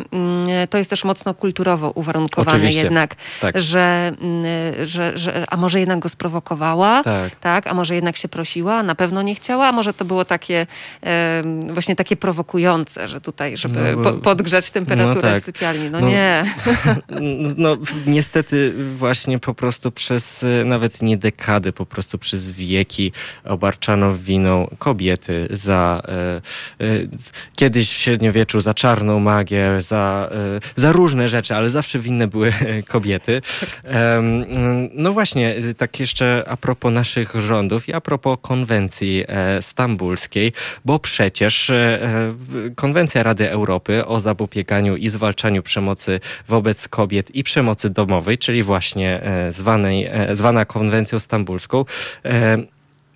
y, 0.63 0.67
to 0.67 0.77
jest 0.77 0.89
też 0.89 1.03
mocno 1.03 1.33
kulturowo 1.33 1.91
uwarunkowane 1.91 2.57
Oczywiście. 2.57 2.83
jednak, 2.83 3.15
tak. 3.41 3.59
że, 3.59 4.11
y, 4.81 4.85
że, 4.85 5.17
że, 5.17 5.45
a 5.49 5.57
może 5.57 5.79
jednak 5.79 5.99
go 5.99 6.09
sprowokowała, 6.09 7.03
tak. 7.03 7.35
tak, 7.35 7.67
a 7.67 7.73
może 7.73 7.95
jednak 7.95 8.17
się 8.17 8.27
prosiła, 8.27 8.83
na 8.83 8.95
pewno 8.95 9.21
nie 9.21 9.35
chciała, 9.35 9.67
a 9.67 9.71
może 9.71 9.93
to 9.93 10.05
było 10.05 10.25
takie 10.25 10.67
właśnie 11.73 11.95
takie 11.95 12.15
prowokujące, 12.15 13.07
że 13.07 13.21
tutaj, 13.21 13.57
żeby 13.57 13.95
no, 13.95 14.03
bo, 14.03 14.13
po, 14.13 14.17
podgrzać 14.19 14.71
temperaturę 14.71 15.15
no 15.15 15.21
tak. 15.21 15.41
w 15.41 15.45
sypialni. 15.45 15.89
No, 15.89 15.99
no 15.99 16.09
nie. 16.09 16.43
No 17.57 17.77
niestety 18.05 18.73
właśnie 18.95 19.39
po 19.39 19.53
prostu 19.53 19.91
przez 19.91 20.45
nawet 20.65 21.01
nie 21.01 21.17
dekadę 21.17 21.56
po 21.59 21.85
prostu 21.85 22.17
przez 22.17 22.49
wieki 22.49 23.11
obarczano 23.45 24.17
winą 24.17 24.67
kobiety 24.79 25.47
za 25.51 26.01
e, 26.07 26.11
e, 26.13 26.41
kiedyś 27.55 27.89
w 27.89 27.93
średniowieczu 27.93 28.61
za 28.61 28.73
czarną 28.73 29.19
magię, 29.19 29.81
za, 29.81 30.29
e, 30.31 30.59
za 30.75 30.91
różne 30.91 31.29
rzeczy, 31.29 31.55
ale 31.55 31.69
zawsze 31.69 31.99
winne 31.99 32.27
były 32.27 32.53
kobiety. 32.93 33.41
no 34.93 35.13
właśnie, 35.13 35.55
tak 35.77 35.99
jeszcze 35.99 36.43
a 36.47 36.57
propos 36.57 36.93
naszych 36.93 37.41
rządów 37.41 37.89
i 37.89 37.93
a 37.93 38.01
propos 38.01 38.37
konwencji 38.41 39.25
stambulskiej, 39.61 40.53
bo 40.85 40.99
przecież 40.99 41.71
konwencja 42.75 43.23
Rady 43.23 43.51
Europy 43.51 44.05
o 44.05 44.19
zapobieganiu 44.19 44.95
i 44.95 45.09
zwalczaniu 45.09 45.63
przemocy 45.63 46.19
wobec 46.47 46.87
kobiet 46.87 47.35
i 47.35 47.43
przemocy 47.43 47.89
domowej, 47.89 48.37
czyli 48.37 48.63
właśnie 48.63 49.21
zwanej, 49.51 50.09
zwana 50.33 50.65
konwencją 50.65 51.19
stambulską, 51.19 51.46
stambulską, 51.47 51.85
e, 52.25 52.57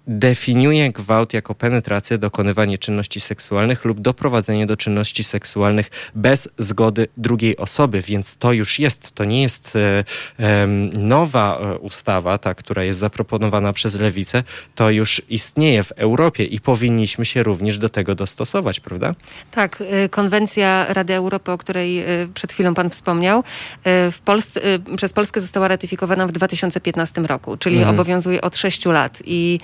definiuje 0.07 0.91
gwałt 0.91 1.33
jako 1.33 1.55
penetrację, 1.55 2.17
dokonywanie 2.17 2.77
czynności 2.77 3.19
seksualnych 3.19 3.85
lub 3.85 3.99
doprowadzenie 3.99 4.65
do 4.65 4.77
czynności 4.77 5.23
seksualnych 5.23 5.89
bez 6.15 6.49
zgody 6.57 7.07
drugiej 7.17 7.57
osoby, 7.57 8.01
więc 8.01 8.37
to 8.37 8.53
już 8.53 8.79
jest, 8.79 9.15
to 9.15 9.25
nie 9.25 9.41
jest 9.41 9.75
e, 9.75 10.03
e, 10.39 10.67
nowa 10.97 11.59
ustawa, 11.79 12.37
ta, 12.37 12.55
która 12.55 12.83
jest 12.83 12.99
zaproponowana 12.99 13.73
przez 13.73 13.95
Lewicę, 13.95 14.43
to 14.75 14.89
już 14.89 15.21
istnieje 15.29 15.83
w 15.83 15.91
Europie 15.91 16.43
i 16.43 16.59
powinniśmy 16.59 17.25
się 17.25 17.43
również 17.43 17.77
do 17.77 17.89
tego 17.89 18.15
dostosować, 18.15 18.79
prawda? 18.79 19.15
Tak, 19.51 19.83
e, 19.89 20.09
konwencja 20.09 20.93
Rady 20.93 21.13
Europy, 21.13 21.51
o 21.51 21.57
której 21.57 21.99
e, 21.99 22.05
przed 22.33 22.53
chwilą 22.53 22.73
pan 22.73 22.89
wspomniał, 22.89 23.43
e, 23.83 24.11
w 24.11 24.19
Polsce, 24.19 24.61
przez 24.97 25.13
Polskę 25.13 25.41
została 25.41 25.67
ratyfikowana 25.67 26.27
w 26.27 26.31
2015 26.31 27.21
roku, 27.21 27.57
czyli 27.57 27.77
mhm. 27.77 27.95
obowiązuje 27.95 28.41
od 28.41 28.57
6 28.57 28.85
lat 28.85 29.21
i 29.25 29.59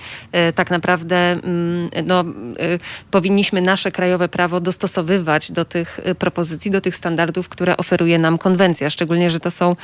tak 0.54 0.70
naprawdę 0.70 1.16
mm, 1.16 1.90
no, 2.06 2.24
powinniśmy 3.10 3.60
nasze 3.62 3.92
krajowe 3.92 4.28
prawo 4.28 4.60
dostosowywać 4.60 5.52
do 5.52 5.64
tych 5.64 6.00
propozycji, 6.18 6.70
do 6.70 6.80
tych 6.80 6.96
standardów, 6.96 7.48
które 7.48 7.76
oferuje 7.76 8.18
nam 8.18 8.38
konwencja. 8.38 8.90
Szczególnie, 8.90 9.30
że 9.30 9.40
to 9.40 9.50
są 9.50 9.76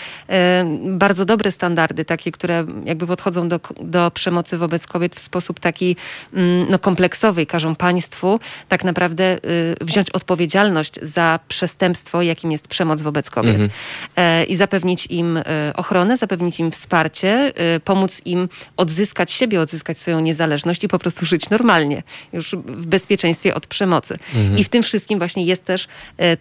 bardzo 0.85 1.25
dobre 1.25 1.53
standardy, 1.53 2.05
takie, 2.05 2.33
które 2.33 2.67
jakby 2.85 3.07
podchodzą 3.07 3.49
do, 3.49 3.61
do 3.81 4.11
przemocy 4.11 4.59
wobec 4.59 4.87
kobiet 4.87 5.15
w 5.15 5.21
sposób 5.21 5.61
taki 5.61 5.97
mm, 6.35 6.67
no, 6.71 6.79
kompleksowy 6.79 7.43
i 7.43 7.47
każą 7.47 7.75
państwu 7.75 8.41
tak 8.69 8.85
naprawdę 8.85 9.39
wziąć 9.81 10.11
odpowiedzialność 10.11 10.95
za 11.03 11.41
przestępstwo, 11.49 12.23
jakim 12.23 12.53
jest 12.53 12.69
przemoc 12.69 13.03
wobec 13.03 13.31
kobiet. 13.31 13.55
Mhm. 13.55 13.71
E, 14.17 14.45
I 14.45 14.57
zapewnić 14.57 15.07
im 15.07 15.37
e, 15.37 15.43
ochronę, 15.75 16.17
zapewnić 16.17 16.61
im 16.61 16.71
wsparcie, 16.71 17.53
e, 17.57 17.81
pomóc 17.81 18.23
im 18.25 18.49
odzyskać 18.77 19.33
siebie, 19.33 19.61
odzyskać 19.61 19.99
swoją 19.99 20.21
niezależność 20.21 20.34
i 20.83 20.89
po 20.89 20.99
prostu 20.99 21.27
żyć 21.27 21.51
normalnie, 21.51 22.03
już 22.33 22.55
w 22.55 22.87
bezpieczeństwie 22.87 23.55
od 23.55 23.67
przemocy. 23.67 24.19
Mhm. 24.35 24.59
I 24.59 24.65
w 24.65 24.69
tym 24.69 24.83
wszystkim 24.83 25.19
właśnie 25.19 25.45
jest 25.45 25.65
też 25.65 25.89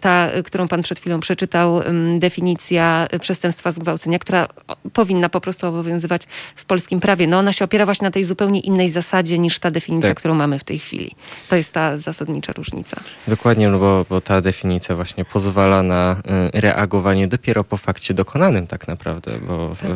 ta, 0.02 0.30
którą 0.45 0.68
pan 0.68 0.82
przed 0.82 0.99
chwilą 0.99 1.20
przeczytał, 1.20 1.82
definicja 2.20 3.07
przestępstwa 3.22 3.72
zgwałcenia, 3.72 4.20
która 4.20 4.48
powinna 4.94 5.30
po 5.30 5.41
prostu 5.41 5.68
obowiązywać 5.68 6.24
w 6.56 6.65
polskim 6.65 6.99
prawie. 6.99 7.28
No 7.28 7.38
ona 7.38 7.53
się 7.53 7.65
opiera 7.65 7.86
właśnie 7.86 8.06
na 8.06 8.11
tej 8.11 8.24
zupełnie 8.24 8.60
innej 8.60 8.90
zasadzie 8.90 9.40
niż 9.40 9.60
ta 9.60 9.72
definicja, 9.72 10.10
tak. 10.10 10.18
którą 10.18 10.34
mamy 10.36 10.60
w 10.60 10.64
tej 10.64 10.80
chwili. 10.80 11.11
To 11.49 11.56
jest 11.56 11.72
ta 11.72 11.98
zasadnicza 11.98 12.53
różnica. 12.53 13.02
Dokładnie, 13.28 13.70
no 13.70 13.80
bo, 13.80 14.06
bo 14.10 14.22
ta 14.22 14.41
definicja 14.41 14.95
właśnie 14.95 15.26
pozwala 15.26 15.84
na 15.84 16.15
y, 16.56 16.61
reagowanie 16.61 17.28
dopiero 17.28 17.64
po 17.64 17.78
fakcie 17.78 18.14
dokonanym 18.14 18.68
tak 18.68 18.88
naprawdę, 18.88 19.32
bo 19.48 19.76
tak. 19.82 19.91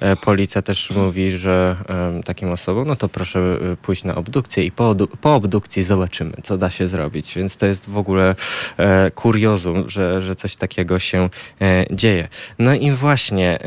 E, 0.00 0.16
policja 0.16 0.62
też 0.62 0.90
mówi, 0.90 1.30
że 1.30 1.76
takim 2.24 2.50
osobom, 2.50 2.88
no 2.88 2.96
to 2.96 3.08
proszę 3.18 3.58
y, 3.72 3.76
pójść 3.76 4.04
na 4.04 4.14
obdukcję 4.14 4.64
i 4.64 4.70
po, 4.70 4.94
po 5.20 5.34
obdukcji 5.34 5.82
zobaczymy, 5.82 6.32
co 6.42 6.58
da 6.58 6.70
się 6.70 6.88
zrobić. 6.88 7.34
Więc 7.34 7.56
to 7.56 7.66
jest 7.66 7.90
w 7.90 7.96
ogóle 7.96 8.34
e, 8.76 9.10
kuriozum, 9.10 9.90
że, 9.90 10.22
że 10.22 10.34
coś 10.34 10.56
takiego 10.56 10.98
się 10.98 11.28
e, 11.60 11.84
dzieje. 11.90 12.28
No 12.58 12.74
i 12.74 12.90
właśnie 12.90 13.58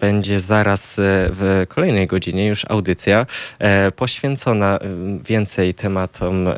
będzie 0.00 0.40
zaraz 0.40 0.94
w 0.98 1.66
kolejnej 1.68 2.06
godzinie 2.06 2.46
już 2.46 2.64
audycja 2.68 3.26
poświęcona 3.96 4.78
więcej 5.24 5.74
tematom 5.74 6.48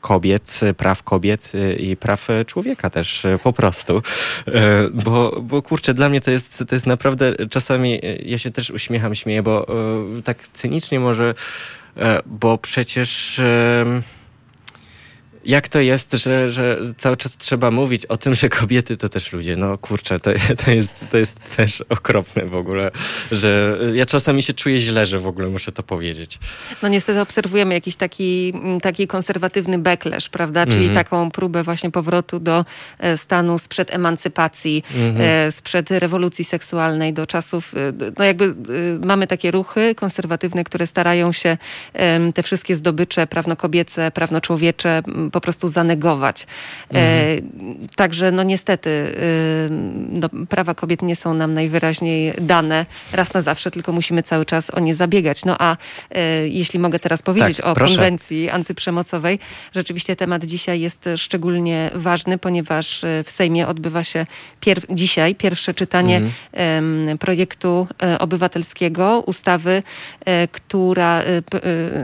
kobiet, 0.00 0.60
praw 0.76 1.02
kobiet 1.02 1.52
i 1.78 1.96
praw 1.96 2.28
człowieka 2.46 2.90
też 2.90 3.26
po 3.42 3.52
prostu. 3.52 4.02
Bo, 4.92 5.40
bo 5.42 5.62
kurczę, 5.62 5.94
dla 5.94 6.08
mnie 6.08 6.20
to 6.20 6.30
jest, 6.30 6.64
to 6.68 6.74
jest 6.74 6.86
naprawdę 6.86 7.34
czasami, 7.50 8.00
ja 8.24 8.38
się 8.38 8.50
też 8.50 8.70
uśmiecham, 8.70 9.14
śmieję, 9.14 9.42
bo 9.42 9.66
tak 10.24 10.48
cynicznie 10.52 10.71
może, 11.00 11.34
bo 12.26 12.58
przecież 12.58 13.40
jak 15.44 15.68
to 15.68 15.80
jest, 15.80 16.12
że, 16.12 16.50
że 16.50 16.78
cały 16.96 17.16
czas 17.16 17.36
trzeba 17.36 17.70
mówić 17.70 18.06
o 18.06 18.16
tym, 18.16 18.34
że 18.34 18.48
kobiety 18.48 18.96
to 18.96 19.08
też 19.08 19.32
ludzie. 19.32 19.56
No 19.56 19.78
kurczę, 19.78 20.20
to, 20.20 20.30
to, 20.64 20.70
jest, 20.70 21.04
to 21.10 21.18
jest 21.18 21.56
też 21.56 21.80
okropne 21.80 22.46
w 22.46 22.54
ogóle, 22.54 22.90
że 23.32 23.78
ja 23.94 24.06
czasami 24.06 24.42
się 24.42 24.54
czuję 24.54 24.78
źle, 24.78 25.06
że 25.06 25.20
w 25.20 25.26
ogóle 25.26 25.48
muszę 25.48 25.72
to 25.72 25.82
powiedzieć. 25.82 26.38
No 26.82 26.88
niestety 26.88 27.20
obserwujemy 27.20 27.74
jakiś 27.74 27.96
taki, 27.96 28.54
taki 28.82 29.06
konserwatywny 29.06 29.78
backlash, 29.78 30.28
prawda? 30.28 30.66
Czyli 30.66 30.84
mm 30.84 30.90
-hmm. 30.90 30.94
taką 30.94 31.30
próbę 31.30 31.62
właśnie 31.62 31.90
powrotu 31.90 32.40
do 32.40 32.64
e, 32.98 33.18
stanu 33.18 33.58
sprzed 33.58 33.94
emancypacji, 33.94 34.84
mm 34.94 35.16
-hmm. 35.16 35.50
sprzed 35.50 35.90
rewolucji 35.90 36.44
seksualnej 36.44 37.12
do 37.12 37.26
czasów, 37.26 37.74
e, 37.74 37.78
no 38.18 38.24
jakby 38.24 38.54
mamy 39.00 39.26
takie 39.26 39.50
ruchy 39.50 39.94
konserwatywne, 39.94 40.64
które 40.64 40.86
starają 40.86 41.32
się 41.32 41.56
te 42.34 42.42
wszystkie 42.42 42.74
zdobycze 42.74 43.26
prawno-kobiece, 43.26 44.10
prawno-człowiecze 44.10 45.02
po 45.32 45.40
prostu 45.40 45.68
zanegować. 45.68 46.46
E, 46.94 46.96
mhm. 46.96 47.88
Także 47.96 48.32
no 48.32 48.42
niestety 48.42 48.90
y, 48.90 49.68
no, 50.10 50.28
prawa 50.48 50.74
kobiet 50.74 51.02
nie 51.02 51.16
są 51.16 51.34
nam 51.34 51.54
najwyraźniej 51.54 52.34
dane 52.40 52.86
raz 53.12 53.34
na 53.34 53.40
zawsze, 53.40 53.70
tylko 53.70 53.92
musimy 53.92 54.22
cały 54.22 54.44
czas 54.44 54.70
o 54.70 54.80
nie 54.80 54.94
zabiegać. 54.94 55.44
No 55.44 55.56
a 55.58 55.76
e, 56.10 56.48
jeśli 56.48 56.78
mogę 56.78 56.98
teraz 56.98 57.22
powiedzieć 57.22 57.56
tak, 57.56 57.66
o 57.66 57.74
proszę. 57.74 57.94
konwencji 57.94 58.50
antyprzemocowej, 58.50 59.38
rzeczywiście 59.74 60.16
temat 60.16 60.44
dzisiaj 60.44 60.80
jest 60.80 61.08
szczególnie 61.16 61.90
ważny, 61.94 62.38
ponieważ 62.38 63.04
e, 63.04 63.24
w 63.24 63.30
Sejmie 63.30 63.68
odbywa 63.68 64.04
się 64.04 64.26
pier 64.60 64.80
dzisiaj 64.90 65.34
pierwsze 65.34 65.74
czytanie 65.74 66.16
mhm. 66.16 67.18
projektu 67.18 67.86
obywatelskiego, 68.18 69.22
ustawy, 69.26 69.82
która 70.52 71.22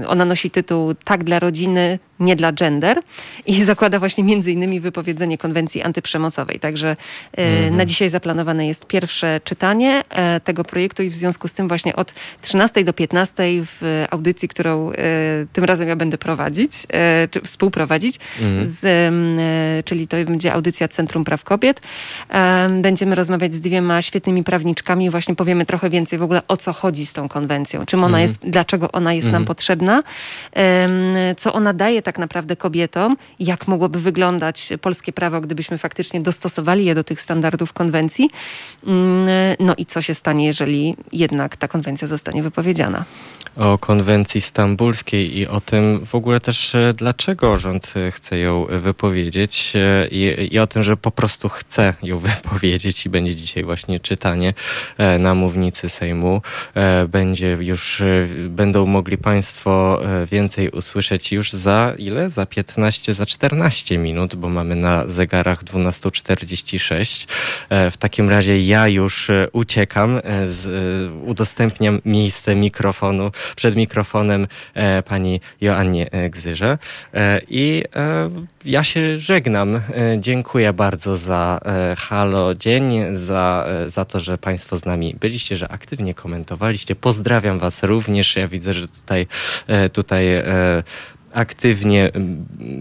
ona 0.07 0.25
nosi 0.25 0.51
tytuł 0.51 0.95
Tak 1.05 1.25
dla 1.25 1.39
rodziny, 1.39 1.99
nie 2.21 2.37
dla 2.37 2.53
gender 2.53 3.03
i 3.47 3.65
zakłada 3.65 3.99
właśnie 3.99 4.25
między 4.25 4.53
innymi 4.53 4.81
wypowiedzenie 4.81 5.39
konwencji 5.39 5.83
antyprzemocowej. 5.83 6.61
Także 6.61 6.97
mm. 7.33 7.77
na 7.77 7.87
dzisiaj 7.87 8.09
zaplanowane 8.09 8.67
jest 8.67 8.87
pierwsze 8.87 9.41
czytanie 9.45 10.05
e, 10.11 10.41
tego 10.41 10.65
projektu 10.65 11.03
i 11.03 11.09
w 11.11 11.15
związku 11.15 11.49
z 11.49 11.53
tym 11.53 11.69
właśnie 11.69 11.97
od 11.97 12.15
13 12.43 12.85
do 12.85 12.93
15 12.93 13.43
w 13.65 14.05
audycji, 14.11 14.49
którą 14.49 14.91
e, 14.91 14.95
tym 15.53 15.65
razem 15.65 15.89
ja 15.89 15.97
będę 15.97 16.19
prowadzić, 16.19 16.73
czy 17.31 17.41
współprowadzić, 17.41 18.19
mm. 18.41 18.67
z, 18.67 19.15
czyli 19.85 20.09
to 20.09 20.17
będzie 20.17 20.53
audycja 20.53 20.89
Centrum 20.89 21.25
Praw 21.25 21.45
Kobiet. 21.45 21.81
Będziemy 22.83 23.15
rozmawiać 23.15 23.55
z 23.55 23.61
dwiema 23.61 24.03
świetnymi 24.03 24.45
prawniczkami 24.45 25.05
i 25.05 25.11
właśnie 25.11 25.35
powiemy 25.35 25.67
trochę 25.67 25.91
więcej 25.91 26.19
w 26.19 26.23
ogóle 26.23 26.43
o 26.49 26.57
co 26.57 26.73
chodzi 26.73 27.07
z 27.07 27.13
tą 27.13 27.29
konwencją, 27.29 27.87
czym 27.87 28.05
ona 28.05 28.19
mm. 28.19 28.29
jest, 28.29 28.39
dlaczego 28.43 28.93
ona 28.93 29.13
jest 29.13 29.27
nam 29.27 29.35
mhm. 29.35 29.47
potrzebna, 29.47 30.03
co 31.37 31.53
ona 31.53 31.73
daje 31.73 32.03
tak 32.09 32.19
naprawdę 32.19 32.57
kobietom, 32.57 33.17
jak 33.39 33.69
mogłoby 33.69 33.99
wyglądać 33.99 34.73
polskie 34.81 35.13
prawo, 35.13 35.41
gdybyśmy 35.41 35.79
faktycznie 35.79 36.21
dostosowali 36.21 36.85
je 36.85 36.95
do 36.95 37.05
tych 37.05 37.21
standardów 37.21 37.73
konwencji. 37.73 38.31
Mm, 38.87 39.29
no 39.61 39.75
i 39.77 39.87
co 39.87 40.03
się 40.03 40.15
stanie, 40.15 40.47
jeżeli 40.47 40.97
jednak 41.13 41.57
ta 41.57 41.69
konwencja 41.69 42.09
zostanie 42.09 42.43
wypowiedziana 42.43 43.05
o 43.59 43.79
konwencji 43.79 44.41
stambulskiej 44.41 45.39
i 45.39 45.47
o 45.47 45.61
tym 45.61 46.07
w 46.07 46.15
ogóle 46.15 46.41
też, 46.41 46.75
e, 46.75 46.93
dlaczego 46.93 47.57
rząd 47.57 47.95
e, 47.97 48.11
chce 48.11 48.39
ją 48.39 48.67
wypowiedzieć 48.71 49.73
e, 49.77 50.09
i, 50.09 50.55
i, 50.55 50.59
o 50.59 50.67
tym, 50.67 50.83
że 50.83 50.97
po 50.97 51.11
prostu 51.11 51.49
chce 51.49 51.95
ją 52.03 52.19
wypowiedzieć 52.29 53.07
i 53.07 53.09
będzie 53.09 53.37
dzisiaj 53.37 53.65
właśnie 53.65 54.01
czytanie 54.01 54.55
na 55.19 55.35
mównicy 55.35 55.89
Sejmu. 55.89 56.43
Będzie 57.09 57.57
już, 57.61 58.03
będą 58.49 58.87
mogli 58.87 59.19
Państwo 59.19 60.01
więcej 60.31 60.71
usłyszeć 60.71 61.33
już 61.33 61.53
za 61.53 61.95
ile? 61.99 62.31
Za 62.31 62.47
15, 62.47 63.15
za 63.15 63.27
14 63.27 63.99
minut, 63.99 64.35
bo 64.35 64.49
mamy 64.49 64.77
na 64.77 65.07
zegarach 65.07 65.65
12.46. 65.65 67.27
W 67.91 67.97
takim 67.97 68.31
razie 68.31 68.59
ja 68.59 68.89
już 68.89 69.31
uciekam, 69.53 70.21
udostępniam 71.25 72.01
miejsce 72.05 72.55
mikrofonu 72.55 73.31
przed 73.57 73.77
mikrofonem 73.77 74.47
e, 74.75 75.03
pani 75.03 75.41
Joannie 75.61 76.13
e, 76.13 76.31
Gzyrze. 76.31 76.79
E, 77.15 77.41
I 77.49 77.85
ja 78.65 78.85
się 78.85 79.19
żegnam. 79.19 79.81
Dziękuję 80.19 80.73
bardzo 80.73 81.17
za 81.17 81.61
Halo 81.99 82.55
Dzień, 82.55 83.05
za, 83.13 83.67
za 83.87 84.05
to, 84.05 84.21
że 84.21 84.39
Państwo 84.39 84.77
z 84.77 84.85
nami 84.85 85.17
byliście, 85.21 85.57
że 85.57 85.69
aktywnie 85.69 86.15
komentowaliście. 86.15 86.97
Pozdrawiam 86.97 87.59
Was 87.59 87.83
również. 87.83 88.37
Ja 88.37 88.49
widzę, 88.49 88.73
że 88.75 88.89
tutaj, 88.89 89.27
tutaj 89.93 90.27
aktywnie 91.33 92.11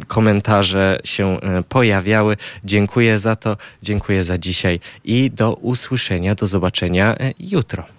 komentarze 0.07 0.99
się 1.03 1.38
pojawiały. 1.69 2.38
Dziękuję 2.64 3.19
za 3.19 3.35
to, 3.35 3.57
dziękuję 3.84 4.23
za 4.23 4.38
dzisiaj 4.38 4.80
i 5.03 5.31
do 5.31 5.53
usłyszenia, 5.53 6.35
do 6.35 6.48
zobaczenia 6.48 7.15
jutro. 7.39 7.96